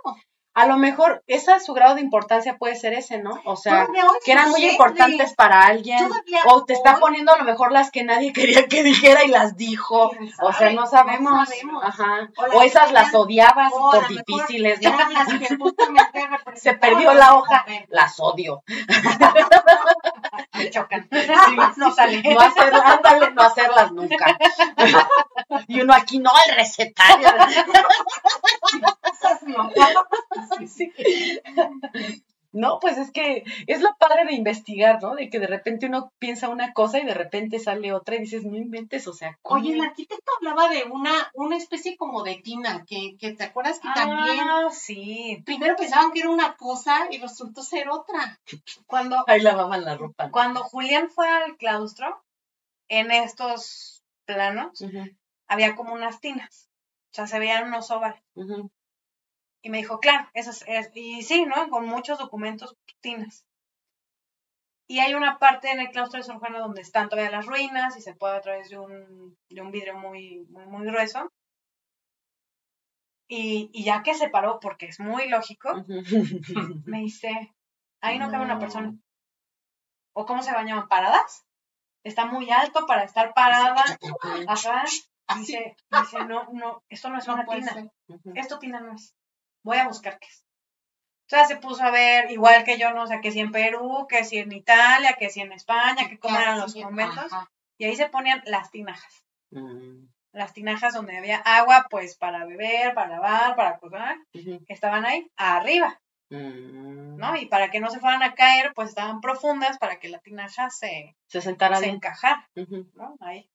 A 0.54 0.66
lo 0.66 0.76
mejor 0.76 1.24
esa 1.26 1.58
su 1.58 1.74
grado 1.74 1.96
de 1.96 2.00
importancia 2.00 2.58
puede 2.58 2.76
ser 2.76 2.94
ese, 2.94 3.18
¿no? 3.18 3.40
O 3.44 3.56
sea, 3.56 3.88
que 4.24 4.32
eran 4.32 4.50
muy 4.50 4.64
importantes 4.64 5.34
para 5.34 5.62
alguien. 5.62 5.98
O 6.46 6.64
te 6.64 6.74
está 6.74 6.98
poniendo 7.00 7.32
a 7.32 7.38
lo 7.38 7.44
mejor 7.44 7.72
las 7.72 7.90
que 7.90 8.04
nadie 8.04 8.32
quería 8.32 8.66
que 8.68 8.84
dijera 8.84 9.24
y 9.24 9.28
las 9.28 9.56
dijo. 9.56 10.10
¿Quién 10.10 10.30
O 10.40 10.52
sea, 10.52 10.70
no 10.72 10.86
sabemos. 10.86 11.32
No 11.32 11.46
sabemos. 11.46 11.84
Ajá. 11.84 12.30
O 12.54 12.62
esas 12.62 12.92
las 12.92 13.12
odiabas 13.14 13.72
o 13.74 13.90
por 13.90 14.08
difíciles, 14.08 14.80
¿no? 14.80 14.96
las 14.96 15.28
que 15.28 15.58
Se 16.56 16.74
perdió 16.74 17.12
la 17.14 17.34
hoja, 17.34 17.64
las 17.88 18.20
odio. 18.20 18.62
Me 20.54 20.70
chocan. 20.70 21.08
Sí, 21.12 21.56
no 21.76 21.92
sale. 21.92 22.22
No 22.22 22.40
hacerlas, 22.40 22.82
ándale, 22.84 23.30
no 23.32 23.42
hacerlas 23.42 23.92
nunca. 23.92 24.38
Y 25.68 25.80
uno 25.80 25.94
aquí, 25.94 26.18
no, 26.18 26.30
el 26.48 26.56
recetario. 26.56 27.28
Sí. 30.66 30.92
No, 32.54 32.78
pues 32.80 32.96
es 32.98 33.10
que 33.10 33.44
es 33.66 33.82
lo 33.82 33.94
padre 33.98 34.24
de 34.24 34.32
investigar, 34.34 35.02
¿no? 35.02 35.14
De 35.14 35.28
que 35.28 35.38
de 35.40 35.46
repente 35.46 35.86
uno 35.86 36.12
piensa 36.18 36.48
una 36.48 36.72
cosa 36.72 36.98
y 37.00 37.04
de 37.04 37.12
repente 37.14 37.58
sale 37.58 37.92
otra 37.92 38.14
y 38.16 38.20
dices, 38.20 38.44
no 38.44 38.56
inventes, 38.56 39.06
o 39.08 39.12
sea, 39.12 39.38
¿cómo? 39.42 39.60
Oye, 39.60 39.74
el 39.74 39.80
arquitecto 39.80 40.30
hablaba 40.38 40.68
de 40.68 40.84
una, 40.84 41.12
una 41.34 41.56
especie 41.56 41.96
como 41.96 42.22
de 42.22 42.36
tina, 42.36 42.84
que, 42.88 43.16
que 43.18 43.32
te 43.32 43.44
acuerdas 43.44 43.80
que 43.80 43.88
también 43.94 44.38
Ah, 44.40 44.68
sí. 44.70 45.42
primero 45.44 45.76
pensaban 45.76 46.12
que 46.12 46.20
era 46.20 46.30
una 46.30 46.56
cosa 46.56 47.08
y 47.10 47.18
resultó 47.18 47.62
ser 47.62 47.88
otra. 47.90 48.40
Cuando, 48.86 49.24
Ahí 49.26 49.40
lavaban 49.40 49.84
la 49.84 49.96
ropa. 49.96 50.30
cuando 50.30 50.62
Julián 50.62 51.10
fue 51.10 51.28
al 51.28 51.56
claustro, 51.56 52.22
en 52.88 53.10
estos 53.10 54.02
planos, 54.26 54.84
había 55.48 55.74
como 55.74 55.92
unas 55.94 56.20
tinas. 56.20 56.68
O 57.10 57.14
sea, 57.16 57.26
se 57.26 57.38
veían 57.38 57.68
unos 57.68 57.90
ovales. 57.90 58.22
Y 59.64 59.70
me 59.70 59.78
dijo, 59.78 59.98
claro, 59.98 60.28
eso 60.34 60.50
es, 60.50 60.62
es- 60.68 60.90
y 60.94 61.22
sí, 61.22 61.46
¿no? 61.46 61.70
Con 61.70 61.86
muchos 61.86 62.18
documentos, 62.18 62.76
tinas. 63.00 63.46
Y 64.86 64.98
hay 65.00 65.14
una 65.14 65.38
parte 65.38 65.70
en 65.70 65.80
el 65.80 65.88
claustro 65.88 66.18
de 66.18 66.24
Sor 66.24 66.38
Juana 66.38 66.58
donde 66.58 66.82
están 66.82 67.08
todavía 67.08 67.30
las 67.30 67.46
ruinas 67.46 67.96
y 67.96 68.02
se 68.02 68.14
puede 68.14 68.36
a 68.36 68.40
través 68.42 68.68
de 68.68 68.78
un, 68.78 69.36
de 69.48 69.60
un 69.62 69.70
vidrio 69.70 69.96
muy, 69.96 70.46
muy, 70.50 70.66
muy 70.66 70.84
grueso. 70.86 71.32
Y, 73.26 73.70
y 73.72 73.84
ya 73.84 74.02
que 74.02 74.14
se 74.14 74.28
paró, 74.28 74.60
porque 74.60 74.84
es 74.86 75.00
muy 75.00 75.28
lógico, 75.30 75.70
me 76.84 76.98
dice, 76.98 77.54
ahí 78.02 78.18
no 78.18 78.30
cabe 78.30 78.44
una 78.44 78.58
persona. 78.58 78.88
¿O 80.12 80.26
cómo 80.26 80.42
se 80.42 80.52
bañaban? 80.52 80.88
¿Paradas? 80.88 81.44
Está 82.04 82.26
muy 82.26 82.50
alto 82.50 82.84
para 82.86 83.04
estar 83.04 83.32
parada. 83.32 83.82
Ajá. 84.46 84.84
Dice, 85.38 85.74
dice, 85.90 86.24
no, 86.26 86.44
no, 86.52 86.82
esto 86.90 87.08
no 87.08 87.16
es 87.18 87.26
no 87.26 87.32
una 87.34 87.46
tina. 87.60 87.72
ser. 87.72 87.90
Esto 88.36 88.58
tina 88.58 88.80
no 88.80 88.92
es. 88.92 89.14
Voy 89.64 89.78
a 89.78 89.88
buscar 89.88 90.18
qué 90.20 90.26
es. 90.28 90.44
Entonces 91.28 91.48
se 91.48 91.56
puso 91.56 91.82
a 91.82 91.90
ver, 91.90 92.30
igual 92.30 92.62
que 92.64 92.78
yo, 92.78 92.92
no 92.92 93.06
sé, 93.06 93.20
que 93.20 93.32
si 93.32 93.40
en 93.40 93.50
Perú, 93.50 94.06
que 94.08 94.22
si 94.24 94.38
en 94.38 94.52
Italia, 94.52 95.16
que 95.18 95.30
si 95.30 95.40
en 95.40 95.52
España, 95.52 96.08
que 96.08 96.18
cómo 96.18 96.38
eran 96.38 96.60
los 96.60 96.74
conventos. 96.74 97.32
ajá. 97.32 97.50
Y 97.78 97.86
ahí 97.86 97.96
se 97.96 98.08
ponían 98.08 98.40
las 98.44 98.70
tinajas. 98.70 99.24
Mm, 99.50 100.06
Las 100.32 100.52
tinajas 100.52 100.94
donde 100.94 101.16
había 101.16 101.38
agua, 101.38 101.86
pues 101.90 102.16
para 102.16 102.44
beber, 102.44 102.92
para 102.94 103.08
lavar, 103.08 103.56
para 103.56 103.78
cocinar, 103.78 104.16
estaban 104.68 105.06
ahí 105.06 105.30
arriba, 105.36 106.00
mm. 106.30 107.16
¿no? 107.16 107.36
Y 107.36 107.46
para 107.46 107.70
que 107.70 107.80
no 107.80 107.88
se 107.90 108.00
fueran 108.00 108.22
a 108.22 108.34
caer, 108.34 108.72
pues 108.74 108.90
estaban 108.90 109.20
profundas 109.20 109.78
para 109.78 109.98
que 109.98 110.08
la 110.08 110.18
tinaja 110.18 110.70
se, 110.70 111.16
Se 111.26 111.40
sentara 111.40 111.76
se 111.78 111.86
encajara. 111.88 112.48
¿no? 112.94 113.16
Ahí. 113.20 113.48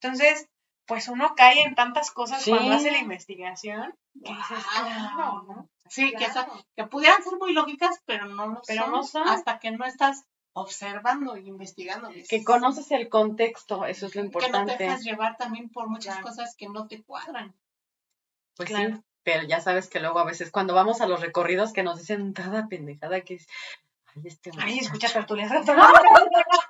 Entonces, 0.00 0.48
pues 0.86 1.08
uno 1.08 1.34
cae 1.36 1.62
en 1.62 1.74
tantas 1.74 2.10
cosas 2.10 2.42
Sí. 2.42 2.50
cuando 2.50 2.72
hace 2.74 2.90
la 2.90 2.98
investigación 2.98 3.94
que 4.22 4.32
dices, 4.32 4.64
Wow. 4.76 4.84
claro, 4.84 5.42
¿no? 5.48 5.68
Sí, 5.88 6.12
que, 6.76 6.84
pudieran 6.86 7.22
ser 7.22 7.34
muy 7.38 7.52
lógicas, 7.52 8.00
pero 8.06 8.26
no 8.26 8.46
lo 8.48 8.62
Pero 8.66 8.82
son, 8.84 8.90
no 8.92 9.02
son. 9.02 9.28
hasta 9.28 9.58
que 9.58 9.70
no 9.70 9.84
estás 9.84 10.24
observando 10.54 11.36
y 11.36 11.48
investigando. 11.48 12.10
Que 12.28 12.44
conoces 12.44 12.90
el 12.92 13.08
contexto, 13.08 13.84
eso 13.86 14.06
es 14.06 14.14
lo 14.14 14.22
Que 14.22 14.28
no 14.28 14.30
te 14.30 14.46
importante. 14.46 14.76
dejas 14.84 15.02
llevar 15.04 15.36
también 15.36 15.68
por 15.68 15.88
muchas 15.88 16.14
Claro. 16.16 16.28
cosas 16.28 16.54
que 16.56 16.68
no 16.68 16.86
te 16.86 17.02
cuadran. 17.02 17.54
Pues 18.56 18.68
Claro. 18.70 18.96
sí, 18.96 19.02
pero 19.24 19.42
ya 19.42 19.60
sabes 19.60 19.88
que 19.88 20.00
luego 20.00 20.18
a 20.20 20.24
veces 20.24 20.50
cuando 20.50 20.74
vamos 20.74 21.00
a 21.00 21.06
los 21.06 21.20
recorridos 21.20 21.72
que 21.72 21.82
nos 21.82 21.98
dicen 21.98 22.32
cada 22.32 22.68
pendejada 22.68 23.20
que 23.22 23.34
es, 23.34 23.46
ay, 24.14 24.22
este 24.26 24.50
Ay, 24.58 24.74
muchacho". 24.76 24.80
escucha 24.84 25.12
tertulias. 25.12 25.50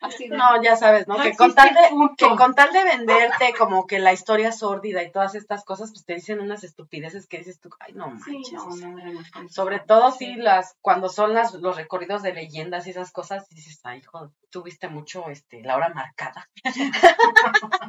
Así 0.00 0.28
de- 0.28 0.36
No, 0.36 0.62
ya 0.62 0.76
sabes, 0.76 1.06
¿no? 1.08 1.16
No 1.16 1.22
que, 1.22 1.34
con 1.36 1.54
tal 1.54 1.74
de, 1.74 1.80
que 2.16 2.28
con 2.36 2.54
tal 2.54 2.72
de 2.72 2.84
venderte 2.84 3.54
como 3.58 3.86
que 3.86 3.98
la 3.98 4.12
historia 4.12 4.52
sórdida 4.52 5.02
y 5.02 5.10
todas 5.12 5.34
estas 5.34 5.64
cosas, 5.64 5.90
pues 5.92 6.04
te 6.04 6.14
dicen 6.14 6.40
unas 6.40 6.64
estupideces 6.64 7.26
que 7.26 7.38
dices 7.38 7.60
tú, 7.60 7.70
ay, 7.80 7.92
no 7.94 8.08
manches. 8.10 8.52
no, 8.52 8.76
no. 8.76 9.48
Sobre 9.48 9.80
todo 9.80 10.10
si 10.12 10.34
las, 10.36 10.76
cuando 10.80 11.08
son 11.08 11.34
las, 11.34 11.54
los 11.54 11.76
recorridos 11.76 12.22
de 12.22 12.32
leyendas 12.32 12.86
y 12.86 12.90
esas 12.90 13.10
cosas, 13.12 13.48
dices, 13.50 13.80
ay, 13.84 13.98
hijo, 13.98 14.30
tuviste 14.50 14.88
mucho, 14.88 15.28
este, 15.28 15.62
la 15.62 15.76
hora 15.76 15.88
marcada. 15.90 16.48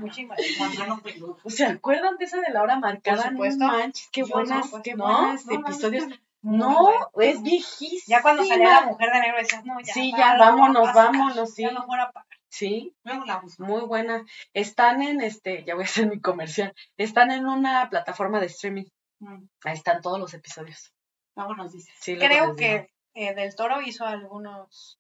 ¿Se 1.47 1.65
acuerdan 1.65 2.17
de 2.17 2.26
esa 2.26 2.39
de 2.41 2.51
la 2.51 2.61
hora 2.61 2.77
marcada? 2.80 3.23
Por 3.23 3.31
supuesto. 3.31 3.65
No 3.65 3.71
manches, 3.73 4.09
qué 4.11 4.23
buenas, 4.23 4.71
qué 4.84 4.95
buenas 4.95 5.45
episodios. 5.49 6.05
No, 6.41 6.90
es 7.20 7.41
viejísima. 7.41 8.18
Ya 8.18 8.22
cuando 8.22 8.44
salía 8.45 8.82
la 8.82 8.86
mujer 8.88 9.11
de 9.11 9.20
negro 9.20 9.38
decías, 9.38 9.66
no, 9.66 9.80
ya. 9.80 9.94
Sí, 9.94 10.14
ya, 10.18 10.38
vámonos, 10.38 10.94
vámonos, 10.94 11.53
sí. 11.53 11.64
Ya 11.64 11.72
no 11.72 11.86
fuera 11.86 12.11
para. 12.11 12.26
Sí, 12.49 12.95
Luego 13.03 13.26
la 13.26 13.38
busco. 13.38 13.64
muy 13.64 13.82
buena. 13.82 14.26
Están 14.53 15.03
en 15.03 15.22
este, 15.22 15.64
ya 15.66 15.76
voy 15.76 15.84
a 15.84 15.86
hacer 15.86 16.07
mi 16.07 16.20
comercial. 16.20 16.74
Están 16.98 17.32
en 17.32 17.45
una 17.45 17.90
plataforma 17.90 18.40
de 18.40 18.48
streaming. 18.48 18.86
Mm, 19.20 19.44
Ahí 19.64 19.74
están 19.74 20.02
todos 20.02 20.20
los 20.20 20.34
episodios. 20.34 20.91
Vámonos, 21.36 21.72
dice. 21.72 21.91
Sí, 21.99 22.18
Creo 22.18 22.56
que 22.56 22.90
eh, 23.14 23.36
Del 23.36 23.56
Toro 23.56 23.82
hizo 23.82 24.06
algunos 24.06 24.99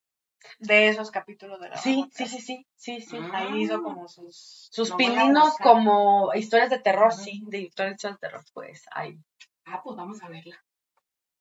de 0.59 0.89
esos 0.89 1.11
capítulos 1.11 1.59
de 1.59 1.69
la 1.69 1.77
Sí, 1.77 2.07
sí, 2.13 2.27
sí, 2.27 2.39
sí, 2.39 2.67
sí, 2.75 3.01
sí. 3.01 3.17
Ah. 3.17 3.39
Ahí 3.39 3.63
hizo 3.63 3.81
como 3.81 4.07
sus. 4.07 4.69
Sus 4.71 4.91
pininos 4.93 5.57
como 5.57 6.33
historias 6.33 6.69
de 6.69 6.79
terror, 6.79 7.13
sí, 7.13 7.43
de 7.47 7.61
historias 7.61 8.01
de 8.01 8.17
terror, 8.17 8.43
pues 8.53 8.85
ahí. 8.91 9.17
Ah, 9.65 9.81
pues 9.83 9.95
vamos 9.97 10.21
a 10.21 10.29
verla. 10.29 10.63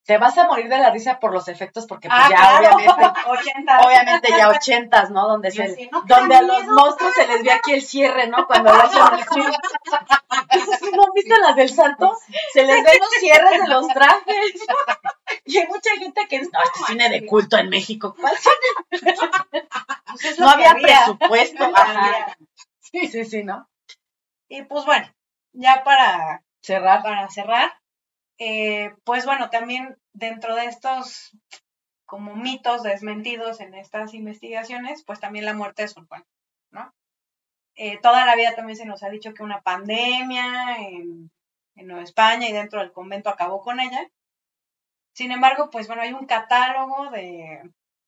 Te 0.08 0.16
vas 0.16 0.38
a 0.38 0.46
morir 0.46 0.70
de 0.70 0.78
la 0.78 0.88
risa 0.90 1.20
por 1.20 1.34
los 1.34 1.48
efectos 1.48 1.84
porque 1.86 2.08
pues 2.08 2.18
Ah, 2.18 2.28
ya 2.30 2.36
claro. 2.60 2.76
obviamente 2.76 3.20
80. 3.26 3.80
obviamente 3.80 4.28
ya 4.36 4.48
ochentas, 4.48 5.10
¿no? 5.10 5.28
Donde 5.28 5.50
se, 5.50 5.64
así, 5.64 5.88
no, 5.92 6.02
donde 6.06 6.34
a 6.34 6.40
los 6.40 6.60
miedo. 6.62 6.74
monstruos 6.74 7.12
se 7.14 7.26
les 7.28 7.42
ve 7.44 7.52
aquí 7.52 7.72
el 7.74 7.82
cierre, 7.82 8.26
¿no? 8.26 8.46
Cuando 8.46 8.72
lo 8.72 8.82
hacen 8.82 9.02
así. 9.02 9.42
¿Sí 10.80 10.90
¿No 10.96 11.02
han 11.04 11.12
visto 11.14 11.36
las 11.42 11.56
del 11.56 11.68
santo? 11.68 12.16
Se 12.54 12.62
les 12.64 12.82
ven 12.82 12.98
los 13.00 13.10
cierres 13.20 13.60
de 13.60 13.68
los 13.68 13.86
trajes. 13.88 14.54
Y 15.44 15.58
hay 15.58 15.66
mucha 15.66 15.90
gente 15.98 16.26
que 16.26 16.38
dice, 16.38 16.50
no, 16.54 16.60
este 16.64 16.80
es 16.80 16.86
cine 16.86 17.08
de 17.10 17.26
culto 17.26 17.58
en 17.58 17.68
México. 17.68 18.16
¿Cuál 18.18 18.32
cine? 18.38 19.14
Pues 20.20 20.38
No 20.38 20.56
que 20.56 20.64
había 20.66 20.74
presupuesto. 21.04 21.68
No 21.68 21.76
había. 21.76 22.36
Sí, 22.80 23.06
sí, 23.08 23.24
sí, 23.26 23.44
¿no? 23.44 23.68
Y 24.48 24.62
pues 24.62 24.86
bueno, 24.86 25.06
ya 25.52 25.82
para, 25.84 26.42
Cerrar. 26.62 27.02
para 27.02 27.28
cerrar, 27.28 27.77
eh, 28.38 28.94
pues 29.04 29.26
bueno, 29.26 29.50
también 29.50 29.96
dentro 30.12 30.54
de 30.54 30.66
estos 30.66 31.36
como 32.06 32.34
mitos 32.34 32.82
desmentidos 32.82 33.60
en 33.60 33.74
estas 33.74 34.14
investigaciones, 34.14 35.04
pues 35.04 35.20
también 35.20 35.44
la 35.44 35.54
muerte 35.54 35.82
de 35.82 35.88
Sor 35.88 36.06
Juana, 36.06 36.24
¿no? 36.70 36.94
Eh, 37.74 37.98
toda 38.00 38.24
la 38.24 38.34
vida 38.34 38.54
también 38.54 38.76
se 38.76 38.86
nos 38.86 39.02
ha 39.02 39.10
dicho 39.10 39.34
que 39.34 39.42
una 39.42 39.60
pandemia 39.60 40.78
en, 40.78 41.30
en 41.76 41.86
Nueva 41.86 42.02
España 42.02 42.48
y 42.48 42.52
dentro 42.52 42.80
del 42.80 42.92
convento 42.92 43.28
acabó 43.28 43.60
con 43.60 43.78
ella. 43.78 44.08
Sin 45.12 45.32
embargo, 45.32 45.68
pues 45.70 45.86
bueno, 45.86 46.02
hay 46.02 46.12
un 46.12 46.26
catálogo 46.26 47.10
de 47.10 47.60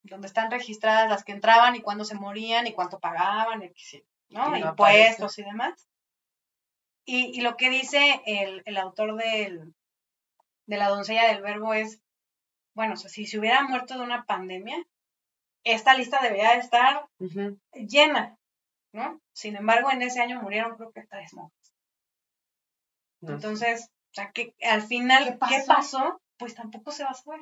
donde 0.03 0.27
están 0.27 0.51
registradas 0.51 1.11
las 1.11 1.25
que 1.25 1.33
entraban 1.33 1.77
y 1.77 1.83
cuándo 1.83 2.05
se 2.05 2.15
morían 2.15 2.67
y 2.67 2.73
cuánto 2.73 3.01
pagaban, 3.01 3.63
y, 3.63 3.73
¿no? 4.31 4.57
Y 4.57 4.61
no 4.61 4.71
Impuestos 4.71 5.39
y 5.39 5.43
demás. 5.43 5.89
Y, 7.05 7.39
y 7.39 7.43
lo 7.43 7.57
que 7.57 7.69
dice 7.69 8.23
el, 8.25 8.63
el 8.65 8.77
autor 8.79 9.17
del, 9.17 9.75
de 10.71 10.77
la 10.77 10.89
doncella 10.89 11.27
del 11.27 11.43
verbo 11.43 11.75
es, 11.75 12.01
bueno, 12.77 12.95
o 12.95 12.97
sea, 12.97 13.11
si 13.11 13.27
se 13.27 13.41
hubiera 13.41 13.65
muerto 13.65 13.99
de 13.99 14.05
una 14.05 14.25
pandemia, 14.25 14.81
esta 15.65 15.95
lista 15.95 16.23
debería 16.23 16.53
de 16.53 16.59
estar 16.59 17.09
llena, 17.73 18.39
¿no? 18.93 19.21
Sin 19.33 19.57
embargo, 19.57 19.91
en 19.91 20.03
ese 20.03 20.21
año 20.21 20.41
murieron 20.41 20.77
creo 20.77 20.93
que 20.93 21.09
tres 21.09 21.35
monjas. 21.35 21.75
No. 23.21 23.33
Entonces, 23.35 23.91
o 24.13 24.15
sea, 24.15 24.31
que 24.31 24.55
al 24.63 24.83
final, 24.83 25.41
¿Qué 25.49 25.65
pasó? 25.67 26.23
Pues 26.39 26.55
tampoco 26.55 26.93
se 26.93 27.03
va 27.03 27.11
a 27.11 27.15
saber, 27.15 27.41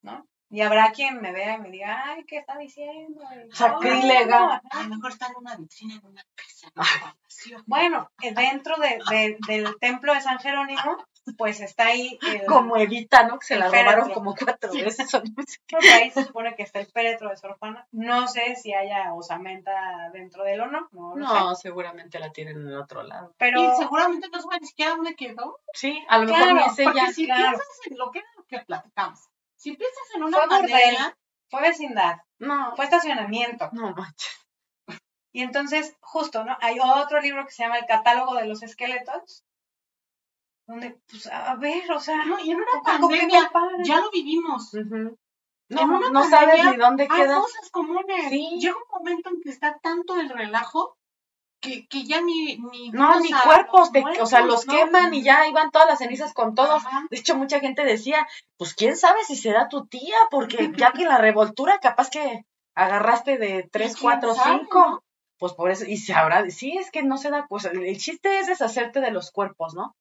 ¿no? 0.00 0.26
Y 0.48 0.60
habrá 0.60 0.92
quien 0.92 1.20
me 1.20 1.32
vea 1.32 1.54
y 1.56 1.60
me 1.60 1.70
diga, 1.70 2.04
ay, 2.06 2.24
¿qué 2.24 2.38
está 2.38 2.56
diciendo? 2.56 3.20
Sacrílega. 3.52 4.38
"No, 4.40 4.46
no, 4.46 4.52
A 4.52 4.62
ajá". 4.70 4.82
lo 4.84 4.88
mejor 4.94 5.10
está 5.10 5.26
en 5.26 5.36
una 5.38 5.56
vitrina 5.56 5.94
en 5.96 6.06
una 6.06 6.22
casa. 6.34 6.70
palacio. 6.74 7.62
Bueno, 7.66 8.10
eh, 8.22 8.32
dentro 8.34 8.76
de, 8.76 8.98
de- 9.10 9.36
del 9.46 9.76
templo 9.80 10.14
de 10.14 10.20
San 10.20 10.38
Jerónimo, 10.38 10.96
pues 11.36 11.60
está 11.60 11.86
ahí 11.86 12.16
el, 12.32 12.44
Como 12.46 12.76
Evita, 12.76 13.26
¿no? 13.26 13.38
Que 13.40 13.46
se 13.46 13.56
la 13.56 13.68
robaron 13.68 14.10
como 14.12 14.34
cuatro 14.36 14.72
veces. 14.72 15.12
o 15.14 15.18
no 15.20 15.42
sé 15.46 15.58
qué. 15.66 15.76
creo 15.76 15.80
que 15.80 15.92
ahí 15.92 16.10
se 16.12 16.24
supone 16.24 16.54
que 16.54 16.62
está 16.62 16.78
el 16.78 16.86
féretro 16.86 17.28
de 17.30 17.36
Sor 17.36 17.56
Juana. 17.58 17.84
No 17.90 18.28
sé 18.28 18.54
si 18.54 18.72
haya 18.72 19.12
osamenta 19.14 20.10
dentro 20.12 20.44
de 20.44 20.52
él 20.54 20.60
o 20.60 20.66
no, 20.68 20.88
no 20.92 21.14
sé. 21.14 21.34
No, 21.34 21.54
seguramente 21.56 22.20
la 22.20 22.30
tienen 22.30 22.58
en 22.58 22.68
el 22.68 22.76
otro 22.78 23.02
lado. 23.02 23.34
Pero 23.38 23.60
Y 23.60 23.76
seguramente 23.76 24.28
no 24.32 24.40
sabe 24.40 24.60
ni 24.60 24.66
siquiera 24.68 24.92
dónde 24.92 25.16
quedó. 25.16 25.58
Sí, 25.72 26.04
a 26.08 26.18
lo 26.18 26.26
mejor 26.32 26.54
ni 26.54 26.60
es 26.62 26.78
ella. 26.78 26.92
Porque 26.92 27.12
si 27.12 27.24
claro. 27.26 27.42
piensas 27.42 27.66
en 27.90 27.98
lo 27.98 28.10
que 28.12 28.18
era 28.20 28.28
lo 28.36 28.44
que 28.44 28.58
platicamos, 28.60 29.28
si 29.56 29.76
piensas 29.76 30.04
en 30.14 30.22
una 30.24 30.38
fue 30.38 30.48
pandemia, 30.48 31.16
fue 31.50 31.60
vecindad, 31.62 32.16
No, 32.38 32.74
fue 32.76 32.84
estacionamiento. 32.84 33.68
no 33.72 33.92
manches. 33.94 34.46
Y 35.32 35.42
entonces, 35.42 35.96
justo, 36.00 36.44
¿no? 36.44 36.56
Hay 36.60 36.78
otro 36.80 37.20
libro 37.20 37.44
que 37.44 37.52
se 37.52 37.62
llama 37.62 37.78
El 37.78 37.86
catálogo 37.86 38.34
de 38.36 38.46
los 38.46 38.62
esqueletos, 38.62 39.44
donde, 40.66 40.98
pues, 41.10 41.26
a 41.26 41.54
ver, 41.56 41.90
o 41.92 42.00
sea, 42.00 42.24
no, 42.24 42.38
y 42.40 42.50
en 42.50 42.56
una 42.56 42.66
¿con- 42.82 43.00
con 43.00 43.10
qué 43.10 43.18
pandemia 43.52 43.84
ya 43.84 44.00
lo 44.00 44.10
vivimos. 44.10 44.72
Ujú. 44.74 45.16
En 45.68 45.76
No, 45.88 45.96
una 45.98 46.10
no 46.10 46.24
sabes 46.28 46.64
ni 46.64 46.76
dónde 46.76 47.06
Hay 47.10 47.20
queda. 47.22 47.36
cosas 47.40 47.70
comunes. 47.70 48.30
Sí. 48.30 48.56
Llega 48.60 48.76
un 48.76 48.98
momento 48.98 49.28
en 49.30 49.40
que 49.42 49.50
está 49.50 49.78
tanto 49.82 50.16
el 50.18 50.28
relajo 50.28 50.96
que, 51.66 51.86
que 51.88 52.04
ya 52.04 52.20
ni, 52.20 52.56
ni 52.58 52.90
No, 52.90 53.18
ni 53.20 53.30
cuerpos, 53.32 53.92
te- 53.92 54.04
o 54.20 54.26
sea, 54.26 54.40
los 54.42 54.66
¿no? 54.66 54.72
queman 54.74 55.12
y 55.14 55.22
ya 55.22 55.46
iban 55.48 55.70
todas 55.70 55.88
las 55.88 55.98
cenizas 55.98 56.32
con 56.32 56.54
todos. 56.54 56.84
Ajá. 56.84 57.06
De 57.10 57.16
hecho, 57.18 57.36
mucha 57.36 57.60
gente 57.60 57.84
decía, 57.84 58.26
pues 58.56 58.74
quién 58.74 58.96
sabe 58.96 59.24
si 59.24 59.36
será 59.36 59.68
tu 59.68 59.86
tía, 59.86 60.16
porque 60.30 60.56
ya 60.78 60.92
que 60.92 61.04
la 61.04 61.18
revoltura 61.18 61.78
capaz 61.80 62.10
que 62.10 62.44
agarraste 62.74 63.38
de 63.38 63.68
tres, 63.70 63.94
quién 63.96 64.02
cuatro, 64.02 64.34
sabe, 64.34 64.58
cinco. 64.60 64.78
no? 64.90 65.02
Pues 65.38 65.52
por 65.52 65.70
eso, 65.70 65.84
y 65.86 65.96
se 65.98 66.14
habrá, 66.14 66.48
sí, 66.50 66.76
es 66.78 66.90
que 66.90 67.02
no 67.02 67.18
se 67.18 67.30
da 67.30 67.46
cosa. 67.46 67.70
El 67.70 67.98
chiste 67.98 68.38
es 68.38 68.46
deshacerte 68.46 69.00
de 69.00 69.10
los 69.10 69.30
cuerpos, 69.30 69.74
¿no? 69.74 69.94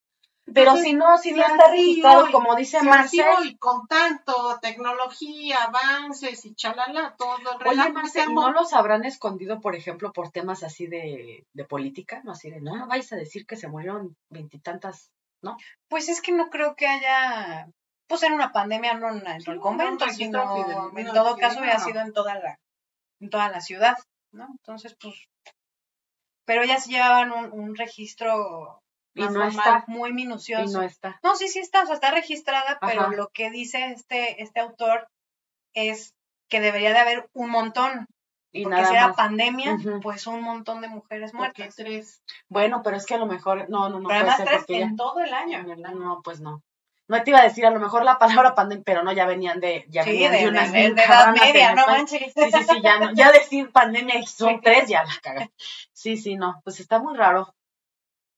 Pero 0.46 0.72
Entonces, 0.72 0.84
si 0.86 0.94
no, 0.94 1.18
si 1.18 1.32
no 1.32 1.42
está 1.44 1.72
registrado, 1.72 2.30
y- 2.30 2.32
como 2.32 2.56
dice 2.56 2.82
Marcel, 2.84 3.26
y 3.46 3.58
con 3.58 3.88
tanto 3.88 4.60
tecnología, 4.62 5.58
avances 5.64 6.46
y 6.46 6.54
chalala, 6.54 7.16
todo 7.18 7.36
el 7.38 7.48
Oye, 7.48 7.58
relajo 7.58 7.88
que 7.88 7.94
Marce, 7.94 8.12
se 8.12 8.20
¿y 8.20 8.22
armó. 8.22 8.42
no 8.42 8.52
los 8.52 8.74
habrán 8.74 9.06
escondido, 9.06 9.60
por 9.60 9.76
ejemplo, 9.76 10.14
por 10.14 10.30
temas 10.30 10.62
así 10.62 10.86
de, 10.86 11.46
de 11.52 11.66
política? 11.66 12.22
¿No? 12.24 12.34
Así 12.34 12.52
de, 12.52 12.62
no, 12.62 12.86
vais 12.88 13.12
a 13.12 13.16
decir 13.16 13.48
que 13.48 13.56
se 13.56 13.68
murieron 13.68 14.16
veintitantas, 14.30 15.10
¿no? 15.42 15.58
Pues 15.90 16.10
es 16.10 16.22
que 16.22 16.32
no 16.32 16.52
creo 16.52 16.76
que 16.76 16.86
haya, 16.88 17.68
pues 18.08 18.22
en 18.22 18.34
una 18.34 18.52
pandemia 18.52 18.94
no 18.94 19.10
en 19.10 19.24
dentro 19.24 19.52
del 19.52 19.60
Sí, 19.60 19.60
convento, 19.62 20.06
no, 20.06 20.14
sino 20.14 20.92
en 20.96 21.08
todo 21.12 21.38
caso 21.38 21.60
hubiera 21.60 21.80
sido 21.80 22.02
en 22.02 22.14
toda 22.14 22.36
la, 22.36 22.60
en 23.20 23.30
toda 23.32 23.50
la 23.50 23.62
ciudad, 23.62 23.98
¿no? 24.32 24.46
Entonces, 24.52 24.96
pues, 25.02 25.16
pero 26.46 26.62
ellas 26.62 26.86
llevaban 26.86 27.32
un, 27.32 27.52
un 27.52 27.76
registro 27.76 28.84
Y 29.16 29.24
no 29.30 29.44
está. 29.48 29.84
muy 29.88 30.10
Y 30.10 30.14
minucioso. 30.14 30.78
no 30.78 30.84
está. 30.84 31.20
No, 31.24 31.36
sí, 31.36 31.48
sí 31.48 31.60
está, 31.60 31.84
o 31.84 31.86
sea, 31.86 31.96
está 31.96 32.12
registrada, 32.12 32.78
pero 32.82 33.10
lo 33.12 33.30
que 33.30 33.50
dice 33.50 33.92
este, 33.92 34.44
este 34.44 34.60
autor 34.60 35.08
es 35.74 36.14
que 36.50 36.60
debería 36.60 36.92
de 36.92 37.00
haber 37.00 37.30
un 37.34 37.50
montón, 37.50 38.08
Y 38.52 38.64
porque 38.64 38.76
nada 38.76 38.88
si 38.90 38.94
era 38.96 39.08
más. 39.08 39.16
pandemia, 39.18 39.78
pues 40.02 40.28
un 40.28 40.42
montón 40.42 40.82
de 40.82 40.88
mujeres 40.90 41.34
muertas. 41.34 41.76
tres. 41.76 42.22
Bueno, 42.50 42.82
pero 42.84 42.98
es 42.98 43.06
que 43.06 43.16
a 43.16 43.18
lo 43.18 43.26
mejor, 43.26 43.70
no, 43.70 43.90
no, 43.90 44.00
no 44.00 44.10
pero 44.10 44.22
puede 44.26 44.32
además 44.34 44.38
ser 44.38 44.66
tres 44.66 44.80
ya- 44.80 44.86
en 44.86 44.96
todo 44.96 45.20
el 45.22 45.34
año. 45.34 45.64
No, 45.64 46.22
pues 46.24 46.40
no. 46.42 46.62
No 47.08 47.22
te 47.24 47.30
iba 47.30 47.40
a 47.40 47.44
decir 47.44 47.66
a 47.66 47.70
lo 47.70 47.80
mejor 47.80 48.04
la 48.04 48.18
palabra 48.18 48.56
pandemia, 48.56 48.84
pero 48.84 49.04
no, 49.04 49.12
ya 49.14 49.26
venían 49.28 49.60
de, 49.60 49.86
ya 49.90 50.04
Sí, 50.04 50.10
venían 50.10 50.32
de, 50.32 50.38
de, 50.40 50.44
de, 50.46 50.50
unas 50.50 50.72
de- 50.72 50.78
bien 50.80 50.96
de 50.96 51.04
edad 51.04 51.34
media, 51.36 51.76
no 51.76 51.86
manches. 51.88 52.34
Sí, 52.34 52.52
sí, 52.52 52.64
sí, 52.64 52.82
ya 52.82 53.00
no. 53.00 53.14
Ya 53.14 53.32
decir 53.32 53.72
pandemia 53.72 54.18
y 54.20 54.26
son 54.26 54.60
tres, 54.62 54.90
ya 54.90 55.04
la 55.04 55.14
cagan. 55.22 55.52
Sí, 55.94 56.18
sí, 56.18 56.36
no. 56.36 56.62
Pues 56.64 56.80
está 56.80 57.00
muy 57.00 57.16
raro. 57.16 57.54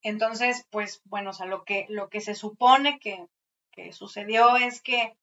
Entonces, 0.07 0.65
pues 0.69 1.01
bueno, 1.03 1.31
o 1.31 1.33
sea, 1.33 1.47
lo 1.47 1.65
que, 1.65 1.85
lo 1.89 2.07
que 2.07 2.21
se 2.21 2.33
supone 2.33 2.97
que, 2.97 3.27
que 3.71 3.91
sucedió 3.91 4.55
es 4.55 4.81
que 4.81 5.17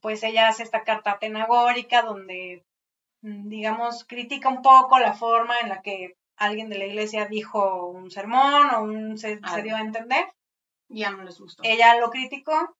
pues 0.00 0.24
ella 0.24 0.48
hace 0.48 0.64
esta 0.64 0.82
carta 0.82 1.12
atenagórica 1.12 2.02
donde, 2.02 2.64
mm, 3.22 3.48
digamos, 3.48 4.04
critica 4.04 4.48
un 4.48 4.62
poco 4.62 4.98
la 4.98 5.14
forma 5.14 5.60
en 5.60 5.68
la 5.68 5.80
que 5.80 6.16
alguien 6.36 6.68
de 6.70 6.78
la 6.78 6.86
iglesia 6.86 7.26
dijo 7.26 7.86
un 7.86 8.10
sermón 8.10 8.68
o 8.74 8.82
un, 8.82 9.16
se, 9.16 9.38
se 9.38 9.62
dio 9.62 9.76
a 9.76 9.80
entender. 9.80 10.26
Ya 10.88 11.12
no 11.12 11.22
les 11.22 11.38
gustó. 11.38 11.62
Ella 11.64 12.00
lo 12.00 12.10
criticó 12.10 12.76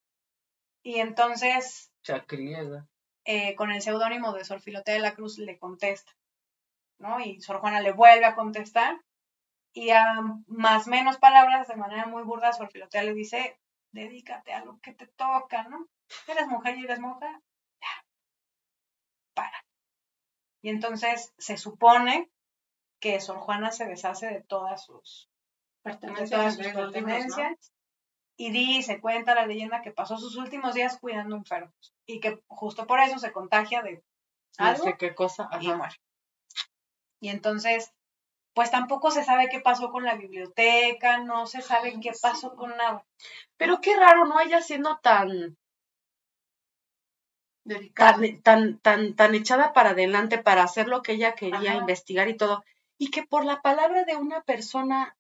y 0.83 0.99
entonces 0.99 1.93
eh, 3.25 3.55
con 3.55 3.70
el 3.70 3.83
seudónimo 3.83 4.33
de 4.33 4.45
Sor 4.45 4.61
Filotea 4.61 4.95
de 4.95 5.01
la 5.01 5.15
Cruz 5.15 5.39
le 5.39 5.61
contesta, 5.61 6.11
¿no? 6.99 7.20
Y 7.20 7.41
Sor 7.41 7.61
Juana 7.61 7.81
le 7.81 7.93
vuelve 7.93 8.25
a 8.25 8.35
contestar 8.35 8.99
y 9.78 9.90
a 9.90 10.20
más 10.48 10.88
menos 10.88 11.18
palabras, 11.18 11.68
de 11.68 11.76
manera 11.76 12.06
muy 12.06 12.24
burda, 12.24 12.52
Sor 12.52 12.68
Filotea 12.68 13.05
le 13.05 13.14
dice, 13.14 13.60
dedícate 13.92 14.52
a 14.52 14.64
lo 14.64 14.80
que 14.80 14.92
te 14.92 15.06
toca, 15.06 15.62
¿no? 15.68 15.86
Eres 16.26 16.48
mujer 16.48 16.76
y 16.78 16.84
eres 16.84 16.98
monja, 16.98 17.40
ya, 17.80 18.05
para. 19.34 19.64
Y 20.62 20.70
entonces 20.70 21.32
se 21.38 21.56
supone 21.56 22.28
que 22.98 23.20
Sor 23.20 23.38
Juana 23.38 23.70
se 23.70 23.86
deshace 23.86 24.26
de 24.26 24.40
todas 24.40 24.84
sus, 24.84 25.30
Pertenencias 25.82 26.30
todas 26.30 26.55
sus 26.56 26.66
pertenencias. 26.66 27.72
Y 28.36 28.50
dice, 28.50 29.00
cuenta 29.00 29.36
la 29.36 29.46
leyenda 29.46 29.80
que 29.80 29.92
pasó 29.92 30.16
sus 30.16 30.34
últimos 30.34 30.74
días 30.74 30.98
cuidando 30.98 31.36
enfermos 31.36 31.94
y 32.05 32.18
que 32.18 32.42
justo 32.48 32.84
por 32.88 32.98
eso 32.98 33.20
se 33.20 33.30
contagia 33.30 33.82
de 33.82 34.02
No 34.59 34.66
algo 34.66 34.82
sé 34.82 34.96
qué 34.96 35.14
cosa. 35.14 35.48
y 35.60 35.68
muere. 35.68 36.00
Y 37.20 37.28
entonces, 37.28 37.92
pues 38.59 38.72
tampoco 38.72 39.12
se 39.12 39.22
sabe 39.22 39.48
qué 39.48 39.60
pasó 39.60 39.93
con 39.93 40.02
la 40.02 40.16
biblioteca, 40.16 41.18
no 41.18 41.47
se 41.47 41.62
sabe 41.62 41.90
Ay, 41.90 42.01
qué 42.01 42.12
sí. 42.12 42.18
pasó 42.20 42.56
con 42.56 42.76
nada. 42.76 43.06
Pero 43.56 43.80
qué 43.80 43.94
raro, 43.94 44.24
¿no? 44.24 44.40
Ella 44.40 44.60
siendo 44.60 44.98
tan, 44.98 45.56
tan, 47.94 48.43
tan, 48.43 48.80
tan, 48.80 49.14
tan 49.14 49.35
echada 49.36 49.72
para 49.72 49.90
adelante 49.90 50.39
para 50.39 50.64
hacer 50.64 50.89
lo 50.89 51.02
que 51.02 51.12
ella 51.12 51.36
quería, 51.36 51.70
Ajá. 51.70 51.78
investigar 51.78 52.28
y 52.28 52.36
todo. 52.36 52.64
Y 52.98 53.12
que 53.12 53.22
por 53.22 53.44
la 53.44 53.60
palabra 53.60 54.02
de 54.02 54.16
una 54.16 54.43
persona 54.43 55.16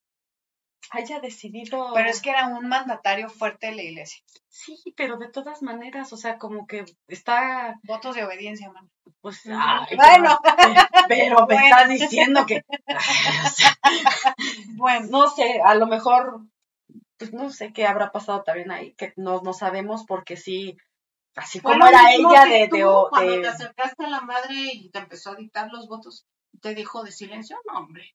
haya 0.90 1.20
decidido. 1.20 1.92
Pero 1.94 2.10
es 2.10 2.20
que 2.20 2.30
era 2.30 2.48
un 2.48 2.66
mandatario 2.66 3.30
fuerte 3.30 3.68
de 3.68 3.76
la 3.76 3.82
iglesia. 3.82 4.20
Sí, 4.48 4.76
pero 4.96 5.16
de 5.16 5.28
todas 5.28 5.62
maneras, 5.62 6.12
o 6.12 6.16
sea, 6.16 6.38
como 6.38 6.66
que 6.66 6.86
está, 7.06 7.78
Votos 7.84 8.16
de 8.16 8.24
obediencia, 8.24 8.72
man. 8.72 8.90
Pues, 9.20 9.42
ay, 9.46 9.96
Bueno. 9.96 10.38
pero, 11.08 11.46
me 11.48 11.54
Bueno. 11.54 11.64
está 11.64 11.86
diciendo 11.88 12.46
que, 12.46 12.64
ay, 12.86 13.36
o 13.46 13.48
sea, 13.50 13.76
Bueno, 14.76 15.06
no 15.10 15.28
sé, 15.30 15.60
a 15.64 15.74
lo 15.74 15.86
mejor, 15.86 16.40
pues 17.18 17.32
no 17.32 17.50
sé 17.50 17.72
qué 17.72 17.86
habrá 17.86 18.12
pasado 18.12 18.42
también 18.44 18.70
ahí, 18.70 18.94
que 18.94 19.12
no, 19.16 19.40
no 19.42 19.52
sabemos 19.52 20.04
porque 20.06 20.36
sí, 20.36 20.76
así 21.36 21.60
como 21.60 21.86
era 21.86 22.12
ella 22.12 22.44
de, 22.46 22.68
tú, 22.68 22.76
de, 22.76 22.84
cuando 23.10 23.32
de- 23.32 23.42
te 23.42 23.48
acercaste 23.48 24.04
a 24.04 24.08
la 24.10 24.20
madre 24.22 24.54
y 24.72 24.90
te 24.90 24.98
empezó 25.00 25.32
a 25.32 25.36
dictar 25.36 25.70
los 25.72 25.88
votos, 25.88 26.26
te 26.62 26.74
dijo 26.74 27.04
de 27.04 27.12
silencio, 27.12 27.58
no, 27.70 27.78
hombre. 27.80 28.14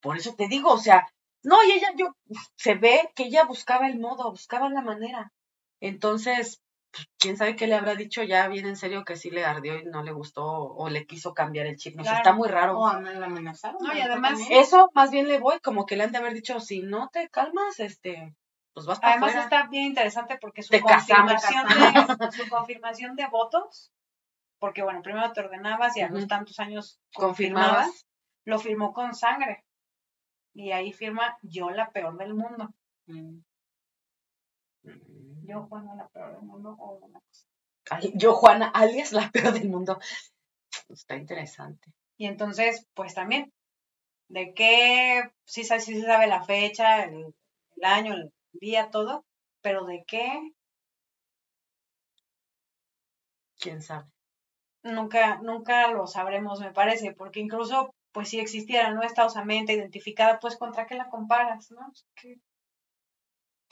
por 0.00 0.16
eso 0.16 0.34
te 0.34 0.48
digo, 0.48 0.70
o 0.72 0.78
sea, 0.78 1.06
no, 1.42 1.62
y 1.64 1.72
ella, 1.72 1.88
yo, 1.96 2.06
se 2.56 2.74
ve 2.74 3.10
que 3.14 3.24
ella 3.24 3.44
buscaba 3.44 3.86
el 3.88 3.98
modo, 4.00 4.30
buscaba 4.30 4.68
la 4.70 4.82
manera. 4.82 5.32
Entonces, 5.80 6.60
quién 7.18 7.36
sabe 7.36 7.56
qué 7.56 7.66
le 7.66 7.74
habrá 7.74 7.94
dicho 7.94 8.22
ya 8.22 8.48
bien 8.48 8.66
en 8.66 8.76
serio 8.76 9.04
que 9.04 9.16
sí 9.16 9.30
le 9.30 9.44
ardió 9.44 9.78
y 9.78 9.84
no 9.84 10.02
le 10.02 10.12
gustó 10.12 10.44
o 10.44 10.88
le 10.88 11.06
quiso 11.06 11.34
cambiar 11.34 11.66
el 11.66 11.76
chip. 11.76 11.96
No 11.96 12.04
sé, 12.04 12.12
está 12.12 12.32
muy 12.32 12.48
raro. 12.48 12.78
O 12.78 12.92
la 12.92 13.26
amenazaron. 13.26 13.78
No, 13.82 13.94
y 13.94 14.00
además 14.00 14.32
también. 14.32 14.60
Eso 14.60 14.90
más 14.94 15.10
bien 15.10 15.28
le 15.28 15.38
voy, 15.38 15.58
como 15.60 15.86
que 15.86 15.96
le 15.96 16.04
han 16.04 16.12
de 16.12 16.18
haber 16.18 16.34
dicho, 16.34 16.60
si 16.60 16.82
no 16.82 17.08
te 17.12 17.28
calmas, 17.28 17.80
este, 17.80 18.34
pues 18.72 18.86
vas 18.86 19.00
para 19.00 19.12
Además 19.14 19.34
está 19.36 19.66
bien 19.68 19.86
interesante 19.86 20.38
porque 20.40 20.62
su 20.62 20.70
Te 20.70 20.82
casamos. 20.82 21.32
confirmación, 21.32 22.18
de, 22.18 22.32
su 22.32 22.48
confirmación 22.48 23.16
de 23.16 23.26
votos, 23.28 23.92
porque 24.58 24.82
bueno, 24.82 25.02
primero 25.02 25.32
te 25.32 25.40
ordenabas 25.40 25.96
y 25.96 26.00
a 26.00 26.08
los 26.08 26.26
tantos 26.26 26.58
años 26.60 26.98
Confirmabas. 27.14 27.68
confirmabas, 27.72 28.06
lo 28.44 28.58
firmó 28.58 28.92
con 28.92 29.14
sangre. 29.14 29.64
Y 30.54 30.70
ahí 30.72 30.92
firma 30.92 31.36
yo 31.42 31.70
la 31.70 31.90
peor 31.90 32.16
del 32.16 32.34
mundo. 32.34 32.72
Yo, 35.46 35.66
Juana, 35.66 35.94
la 35.94 36.08
peor 36.08 36.32
del 36.32 36.42
mundo. 36.42 36.76
o 36.78 36.92
una 37.02 37.20
cosa. 37.20 37.46
Ay, 37.90 38.12
Yo, 38.16 38.34
Juana, 38.34 38.68
alias 38.68 39.12
la 39.12 39.30
peor 39.30 39.52
del 39.52 39.68
mundo. 39.68 39.98
Está 40.88 41.16
interesante. 41.16 41.92
Y 42.16 42.26
entonces, 42.26 42.86
pues 42.94 43.14
también, 43.14 43.52
de 44.28 44.54
qué, 44.54 45.22
sí, 45.44 45.64
sí 45.64 45.78
se 45.78 46.02
sabe 46.02 46.26
la 46.26 46.44
fecha, 46.44 47.04
el, 47.04 47.34
el 47.76 47.84
año, 47.84 48.14
el 48.14 48.32
día, 48.52 48.90
todo, 48.90 49.24
pero 49.60 49.84
de 49.84 50.04
qué, 50.06 50.52
¿Quién 53.58 53.82
sabe? 53.82 54.06
nunca, 54.82 55.40
nunca 55.42 55.90
lo 55.90 56.06
sabremos, 56.06 56.60
me 56.60 56.72
parece, 56.72 57.12
porque 57.12 57.40
incluso, 57.40 57.94
pues 58.12 58.28
si 58.28 58.38
existiera, 58.38 58.90
no 58.90 59.02
está 59.02 59.24
osamente 59.24 59.72
identificada, 59.72 60.38
pues 60.38 60.56
contra 60.56 60.86
qué 60.86 60.94
la 60.94 61.08
comparas, 61.08 61.70
¿no? 61.70 61.92
¿Qué, 62.14 62.38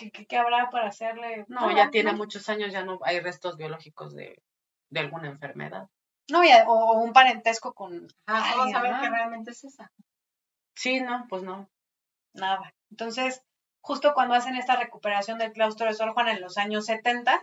qué, 0.04 0.10
qué- 0.10 0.26
qué 0.26 0.36
habrá 0.36 0.70
para 0.70 0.88
hacerle? 0.88 1.44
No, 1.48 1.74
ya 1.76 1.90
tiene 1.90 2.12
muchos 2.12 2.48
años, 2.48 2.72
ya 2.72 2.84
no 2.84 2.98
hay 3.02 3.20
restos 3.20 3.56
biológicos 3.56 4.14
de, 4.14 4.42
de 4.90 5.00
alguna 5.00 5.28
enfermedad. 5.28 5.88
No, 6.30 6.44
ya, 6.44 6.64
o, 6.68 6.72
o 6.72 6.98
un 7.00 7.12
parentesco 7.12 7.72
con 7.74 8.06
Ah, 8.26 8.54
vamos 8.56 8.74
a 8.74 8.82
ver 8.82 8.94
qué 9.00 9.08
realmente 9.10 9.50
es 9.50 9.64
esa. 9.64 9.90
Sí, 10.74 11.00
no, 11.00 11.26
pues 11.28 11.42
no. 11.42 11.68
nada. 12.34 12.72
Entonces, 12.90 13.42
justo 13.82 14.14
cuando 14.14 14.34
hacen 14.34 14.56
esta 14.56 14.76
recuperación 14.76 15.38
del 15.38 15.52
claustro 15.52 15.86
de 15.86 15.94
Sor 15.94 16.12
Juana 16.12 16.32
en 16.32 16.40
los 16.40 16.56
años 16.58 16.86
70, 16.86 17.40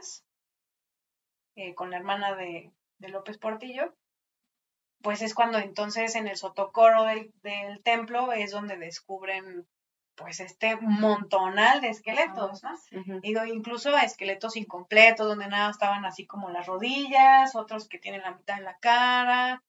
eh, 1.55 1.75
con 1.75 1.91
la 1.91 1.97
hermana 1.97 2.35
de, 2.35 2.71
de 2.99 3.09
López 3.09 3.37
Portillo, 3.37 3.93
pues 5.01 5.21
es 5.21 5.33
cuando 5.33 5.57
entonces 5.59 6.15
en 6.15 6.27
el 6.27 6.37
sotocoro 6.37 7.03
del, 7.03 7.31
del 7.41 7.81
templo 7.83 8.31
es 8.33 8.51
donde 8.51 8.77
descubren 8.77 9.67
pues 10.19 10.41
este 10.41 10.75
montonal 10.81 11.79
de 11.81 11.89
esqueletos, 11.89 12.61
¿no? 12.63 12.71
Do- 13.33 13.45
incluso 13.45 13.97
esqueletos 13.97 14.57
incompletos, 14.57 15.25
donde 15.27 15.47
nada 15.47 15.71
estaban 15.71 16.03
así 16.05 16.25
como 16.27 16.49
las 16.49 16.67
rodillas, 16.67 17.55
otros 17.55 17.87
que 17.87 17.99
tienen 17.99 18.21
la 18.21 18.31
mitad 18.31 18.57
de 18.57 18.63
la 18.63 18.77
cara, 18.79 19.63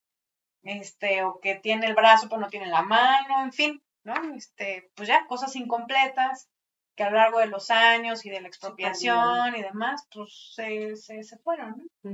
este, 0.62 1.22
o 1.24 1.39
que 1.40 1.55
tiene 1.55 1.86
el 1.86 1.94
brazo 1.94 2.28
pero 2.28 2.40
no 2.40 2.48
tiene 2.48 2.66
la 2.66 2.82
mano, 2.82 3.43
en 3.44 3.52
fin, 3.52 3.82
¿no? 4.05 4.14
Este, 4.35 4.90
pues 4.97 5.09
ya, 5.09 5.27
cosas 5.28 5.55
incompletas 5.56 6.48
que 6.97 7.05
a 7.05 7.10
lo 7.10 7.16
largo 7.18 7.39
de 7.39 7.47
los 7.47 7.70
años 7.70 8.27
y 8.27 8.31
de 8.31 8.40
la 8.40 8.48
expropiación 8.48 9.55
y 9.56 9.62
demás, 9.62 10.06
pues 10.12 10.52
se, 10.55 10.97
se, 10.97 11.22
se 11.22 11.39
fueron, 11.39 11.77
¿no? 12.02 12.10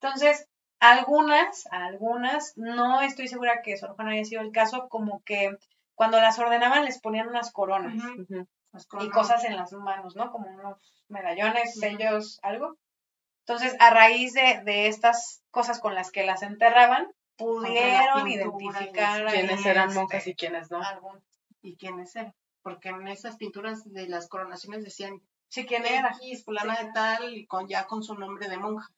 Entonces, 0.00 0.48
algunas, 0.80 1.66
algunas, 1.70 2.56
no 2.56 3.00
estoy 3.02 3.28
segura 3.28 3.60
que 3.62 3.76
Sor 3.76 3.94
Juana 3.96 4.12
haya 4.12 4.24
sido 4.24 4.40
el 4.42 4.52
caso, 4.52 4.88
como 4.88 5.22
que 5.24 5.56
cuando 5.94 6.20
las 6.20 6.38
ordenaban 6.38 6.84
les 6.84 7.00
ponían 7.00 7.28
unas 7.28 7.52
coronas 7.52 7.94
y 9.00 9.10
cosas 9.10 9.44
en 9.44 9.56
las 9.56 9.72
manos, 9.72 10.16
¿no? 10.16 10.30
Como 10.32 10.48
unos 10.48 11.04
medallones, 11.08 11.74
sellos, 11.78 12.38
algo. 12.42 12.76
Entonces, 13.46 13.76
a 13.80 13.90
raíz 13.90 14.32
de, 14.34 14.62
de 14.64 14.86
estas 14.88 15.42
cosas 15.50 15.80
con 15.80 15.94
las 15.94 16.10
que 16.10 16.24
las 16.24 16.42
enterraban, 16.42 17.08
pudieron 17.36 18.28
identificar 18.28 19.26
¿Quiénes 19.26 19.66
eran 19.66 19.88
este, 19.88 20.00
monjas 20.00 20.26
y 20.26 20.34
quiénes 20.34 20.70
no? 20.70 20.82
algún- 20.82 21.22
¿Y 21.60 21.76
quiénes 21.76 22.14
eran? 22.16 22.34
Porque 22.62 22.90
en 22.90 23.08
esas 23.08 23.36
pinturas 23.36 23.90
de 23.92 24.06
las 24.08 24.28
coronaciones 24.28 24.84
decían 24.84 25.20
Sí, 25.48 25.66
quién 25.66 25.84
era. 25.84 26.14
Fulana 26.44 26.76
Sí. 26.76 26.86
de 26.86 26.92
tal, 26.92 27.34
y 27.36 27.46
con, 27.46 27.68
ya 27.68 27.86
con 27.86 28.02
su 28.02 28.14
nombre 28.14 28.48
de 28.48 28.56
monja. 28.56 28.88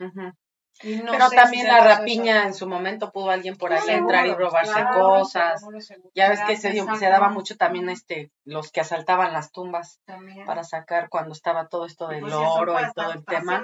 No 0.82 1.12
Pero 1.12 1.30
también 1.30 1.66
si 1.66 1.68
la 1.72 1.80
rapiña 1.80 2.42
en 2.44 2.52
su 2.54 2.66
momento 2.66 3.12
pudo 3.12 3.30
alguien 3.30 3.56
por 3.56 3.72
ahí 3.72 3.80
Seguro, 3.80 3.98
entrar 4.00 4.26
y 4.26 4.34
robarse 4.34 4.72
claro, 4.72 4.90
cosas. 5.08 5.60
Seguro, 5.60 5.80
seguro. 5.80 6.10
Ya 6.14 6.28
ves 6.28 6.40
que 6.46 6.56
se, 6.56 6.70
dio- 6.70 6.94
se 6.96 7.06
daba 7.08 7.28
mucho 7.28 7.56
también 7.56 7.88
este 7.88 8.30
los 8.44 8.72
que 8.72 8.80
asaltaban 8.80 9.32
las 9.32 9.52
tumbas 9.52 10.00
También. 10.04 10.44
para 10.46 10.64
sacar 10.64 11.08
cuando 11.08 11.32
estaba 11.32 11.68
todo 11.68 11.86
esto 11.86 12.08
del 12.08 12.22
pues, 12.22 12.34
oro 12.34 12.78
y 12.80 12.92
todo 12.92 13.12
el 13.12 13.24
tema. 13.24 13.62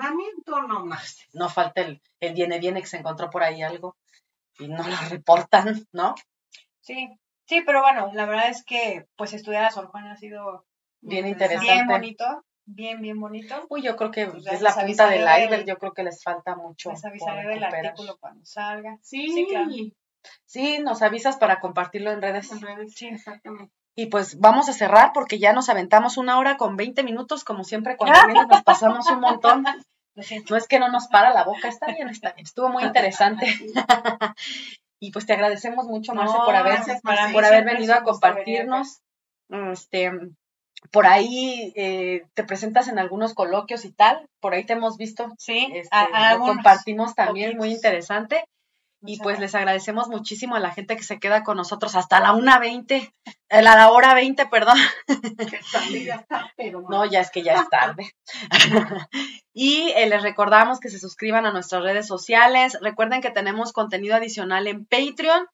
no 0.68 0.84
más. 0.86 1.18
No 1.32 1.48
falta 1.48 1.80
el, 1.82 2.00
el 2.20 2.34
viene 2.34 2.58
viene 2.58 2.80
que 2.80 2.86
se 2.86 2.98
encontró 2.98 3.28
por 3.28 3.42
ahí 3.42 3.62
algo 3.62 3.96
y 4.58 4.68
no 4.68 4.76
lo 4.86 4.96
reportan, 5.10 5.86
¿no? 5.92 6.14
Sí, 6.80 7.08
sí, 7.46 7.62
pero 7.66 7.82
bueno, 7.82 8.10
la 8.14 8.24
verdad 8.26 8.48
es 8.48 8.64
que 8.64 9.06
pues 9.16 9.32
estudiar 9.32 9.64
a 9.64 9.70
Sor 9.70 9.88
Juana 9.88 10.12
ha 10.12 10.16
sido 10.16 10.64
Bien 11.02 11.24
bien 11.24 11.34
interesante. 11.34 11.84
bonito, 11.86 12.44
bien, 12.74 13.00
bien 13.00 13.20
bonito. 13.20 13.54
Uy, 13.68 13.82
yo 13.82 13.96
creo 13.96 14.10
que 14.10 14.26
Pues 14.26 14.46
es 14.46 14.60
la 14.60 14.74
punta 14.74 15.08
del 15.08 15.22
iceberg, 15.22 15.66
yo 15.66 15.78
creo 15.78 15.92
que 15.92 16.02
les 16.02 16.22
falta 16.22 16.56
mucho. 16.56 16.90
Les 16.90 17.04
avisaré 17.04 17.48
del 17.48 17.62
artículo 17.62 18.16
cuando 18.18 18.44
salga. 18.44 18.98
Sí, 19.02 19.28
Sí, 19.28 19.46
claro. 19.48 19.70
Sí, 20.44 20.78
nos 20.80 21.02
avisas 21.02 21.36
para 21.36 21.60
compartirlo 21.60 22.10
en 22.10 22.20
redes. 22.20 22.52
en 22.52 22.60
redes, 22.60 22.94
sí, 22.94 23.08
exactamente. 23.08 23.72
Y 23.94 24.06
pues 24.06 24.38
vamos 24.38 24.68
a 24.68 24.72
cerrar 24.72 25.12
porque 25.12 25.38
ya 25.38 25.52
nos 25.52 25.68
aventamos 25.68 26.16
una 26.16 26.38
hora 26.38 26.56
con 26.56 26.76
20 26.76 27.02
minutos, 27.02 27.44
como 27.44 27.64
siempre, 27.64 27.96
cuando 27.96 28.18
vienes 28.26 28.46
nos 28.48 28.62
pasamos 28.62 29.10
un 29.10 29.20
montón. 29.20 29.64
No 29.64 30.56
es 30.56 30.68
que 30.68 30.78
no 30.78 30.90
nos 30.90 31.08
para 31.08 31.32
la 31.32 31.44
boca, 31.44 31.68
está 31.68 31.86
bien, 31.86 32.08
está 32.08 32.32
bien. 32.32 32.44
Estuvo 32.44 32.68
muy 32.68 32.84
interesante. 32.84 33.46
y 35.00 35.12
pues 35.12 35.24
te 35.24 35.32
agradecemos 35.32 35.86
mucho, 35.86 36.14
Marce, 36.14 36.36
No, 36.36 36.44
por 36.44 36.54
haber, 36.54 36.80
por 37.32 37.44
haber 37.44 37.64
venido 37.64 37.94
a 37.94 38.02
compartirnos. 38.02 39.00
Este, 39.48 40.12
por 40.90 41.06
ahí 41.06 41.72
eh, 41.76 42.24
te 42.34 42.44
presentas 42.44 42.88
en 42.88 42.98
algunos 42.98 43.34
coloquios 43.34 43.84
y 43.84 43.92
tal, 43.92 44.26
por 44.40 44.54
ahí 44.54 44.64
te 44.64 44.72
hemos 44.74 44.96
visto. 44.96 45.28
Sí, 45.38 45.68
Este, 45.74 45.94
a- 45.94 46.02
a 46.04 46.08
lo 46.10 46.16
algunos 46.16 46.56
compartimos 46.56 47.14
también, 47.14 47.56
muy 47.56 47.70
interesante. 47.72 48.44
Y 49.02 49.18
pues 49.18 49.38
les 49.40 49.54
agradecemos 49.54 50.08
muchísimo 50.08 50.56
a 50.56 50.60
la 50.60 50.72
gente 50.72 50.94
que 50.94 51.02
se 51.02 51.18
queda 51.18 51.42
con 51.42 51.56
nosotros 51.56 51.96
hasta 51.96 52.20
la 52.20 52.34
1.20, 52.34 53.10
a 53.48 53.62
la 53.62 53.90
hora 53.90 54.12
20, 54.12 54.44
perdón. 54.48 54.76
Que 55.50 55.60
también 55.72 56.04
ya 56.04 56.14
está, 56.16 56.52
pero 56.54 56.82
No, 56.86 57.06
ya 57.06 57.20
es 57.20 57.30
que 57.30 57.42
ya 57.42 57.54
es 57.54 57.68
tarde. 57.70 58.10
y 59.54 59.90
eh, 59.96 60.06
les 60.06 60.22
recordamos 60.22 60.80
que 60.80 60.90
se 60.90 60.98
suscriban 60.98 61.46
a 61.46 61.52
nuestras 61.52 61.82
redes 61.82 62.06
sociales. 62.06 62.76
Recuerden 62.82 63.22
que 63.22 63.30
tenemos 63.30 63.72
contenido 63.72 64.16
adicional 64.16 64.66
en 64.66 64.84
Patreon 64.84 65.46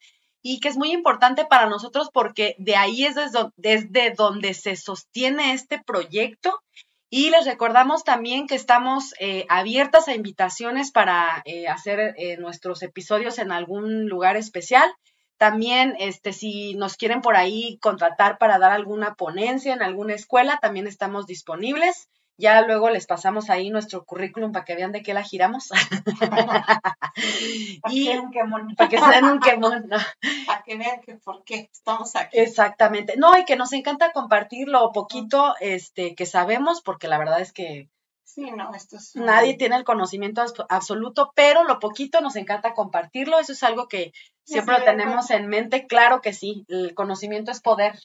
y 0.49 0.61
que 0.61 0.69
es 0.69 0.77
muy 0.77 0.93
importante 0.93 1.45
para 1.45 1.67
nosotros 1.67 2.09
porque 2.13 2.55
de 2.59 2.77
ahí 2.77 3.05
es 3.05 3.17
desde, 3.57 4.11
donde 4.13 4.55
se 4.55 4.77
sostiene 4.77 5.53
este 5.55 5.83
proyecto. 5.83 6.63
Y 7.11 7.31
les 7.31 7.47
recordamos 7.47 8.05
también 8.05 8.47
que 8.47 8.55
estamos 8.55 9.13
eh, 9.19 9.45
abiertas 9.49 10.07
a 10.07 10.15
invitaciones 10.15 10.93
para 10.93 11.43
eh, 11.47 11.67
hacer 11.67 12.15
eh, 12.17 12.37
nuestros 12.37 12.85
episodios 12.85 13.41
en 13.41 13.51
algún 13.51 14.09
lugar 14.09 14.37
especial. 14.37 14.89
También, 15.37 15.97
este, 15.99 16.33
si 16.33 16.75
nos 16.75 16.97
quieren 16.97 17.23
por 17.23 17.37
ahí 17.37 17.79
contratar 17.81 18.39
para 18.39 18.61
dar 18.61 18.71
alguna 18.71 19.17
ponencia 19.17 19.75
en 19.75 19.83
alguna 19.83 20.15
escuela, 20.15 20.61
también 20.63 20.87
estamos 20.87 21.27
disponibles. 21.27 22.09
Ya 22.39 22.61
luego 22.63 22.91
les 22.91 23.07
pasamos 23.07 23.49
ahí 23.49 23.71
nuestro 23.71 24.05
currículum 24.05 24.53
para 24.53 24.65
que 24.65 24.77
vean 24.77 24.93
de 24.93 25.03
qué 25.03 25.15
la 25.15 25.23
giramos. 25.23 25.71
y 27.17 27.81
Para 27.81 27.95
que 27.95 28.29
quemón. 28.33 28.75
para 28.77 28.89
que 28.91 28.99
se 28.99 29.07
den 29.11 29.25
un 29.25 29.41
quemón. 29.41 29.89
¿no? 29.89 29.97
Para 30.47 30.63
que 30.63 30.77
vean 30.77 31.01
que 31.01 31.15
por 31.17 31.45
qué 31.45 31.69
estamos 31.73 32.15
aquí. 32.17 32.39
Exactamente. 32.39 33.15
No, 33.17 33.37
y 33.39 33.45
que 33.45 33.57
nos 33.57 33.73
encanta 33.73 34.13
compartir 34.13 34.69
lo 34.69 34.93
poquito 34.93 35.55
este, 35.61 36.15
que 36.15 36.27
sabemos, 36.27 36.83
porque 36.83 37.09
la 37.09 37.19
verdad 37.19 37.41
es 37.41 37.53
que 37.53 37.89
Sí, 38.25 38.51
no, 38.51 38.75
esto 38.75 38.97
es. 38.97 39.17
nadie 39.17 39.55
tiene 39.57 39.77
el 39.77 39.85
conocimiento 39.85 40.43
abs- 40.43 40.67
absoluto, 40.69 41.33
pero 41.35 41.65
lo 41.65 41.79
poquito 41.79 42.21
nos 42.21 42.37
encanta 42.37 42.75
compartirlo. 42.75 43.39
Eso 43.39 43.53
es 43.53 43.63
algo 43.63 43.89
que 43.89 44.13
siempre 44.45 44.75
Sí, 44.75 44.81
lo 44.81 44.85
tenemos 44.85 45.31
en 45.31 45.47
mente. 45.47 45.87
Claro 45.87 46.21
que 46.21 46.35
sí, 46.35 46.67
el 46.69 46.93
conocimiento 46.95 47.51
es 47.51 47.61
poder. 47.63 47.99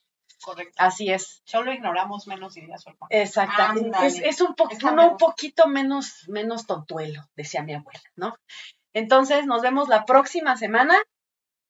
Correcto. 0.44 0.74
Así 0.78 1.12
es. 1.12 1.42
Solo 1.46 1.72
ignoramos 1.72 2.28
menos 2.28 2.58
ideas. 2.58 2.84
Ándale. 3.86 4.08
Es, 4.08 4.20
es 4.20 4.42
un, 4.42 4.56
po- 4.56 4.68
uno 4.94 5.12
un 5.12 5.18
poquito 5.18 5.68
menos, 5.68 6.26
menos 6.28 6.66
tontuelo, 6.66 7.22
decía 7.36 7.64
mi 7.64 7.74
abuela, 7.74 8.02
¿no? 8.16 8.36
Entonces, 8.94 9.46
nos 9.46 9.62
vemos 9.62 9.88
la 9.88 10.06
próxima 10.06 10.58
semana. 10.58 10.96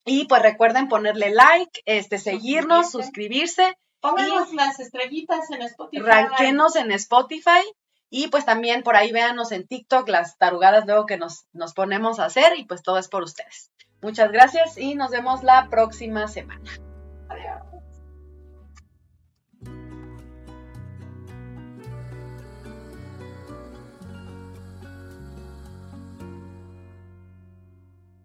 Y 0.03 0.25
pues 0.25 0.41
recuerden 0.41 0.87
ponerle 0.87 1.29
like, 1.29 1.81
este, 1.85 2.17
seguirnos, 2.17 2.89
suscribirse, 2.91 3.77
Pónganos 3.99 4.51
las 4.55 4.79
estrellitas 4.79 5.51
en 5.51 5.61
Spotify. 5.61 6.01
ranquenos 6.03 6.75
en 6.75 6.91
Spotify. 6.91 7.61
Y 8.09 8.27
pues 8.29 8.43
también 8.45 8.81
por 8.81 8.95
ahí 8.95 9.11
véanos 9.11 9.51
en 9.51 9.67
TikTok 9.67 10.09
las 10.09 10.37
tarugadas 10.39 10.85
luego 10.87 11.05
que 11.05 11.17
nos, 11.17 11.45
nos 11.53 11.73
ponemos 11.73 12.19
a 12.19 12.25
hacer. 12.25 12.57
Y 12.57 12.65
pues 12.65 12.81
todo 12.81 12.97
es 12.97 13.09
por 13.09 13.21
ustedes. 13.21 13.69
Muchas 14.01 14.31
gracias 14.31 14.77
y 14.79 14.95
nos 14.95 15.11
vemos 15.11 15.43
la 15.43 15.69
próxima 15.69 16.27
semana. 16.27 16.71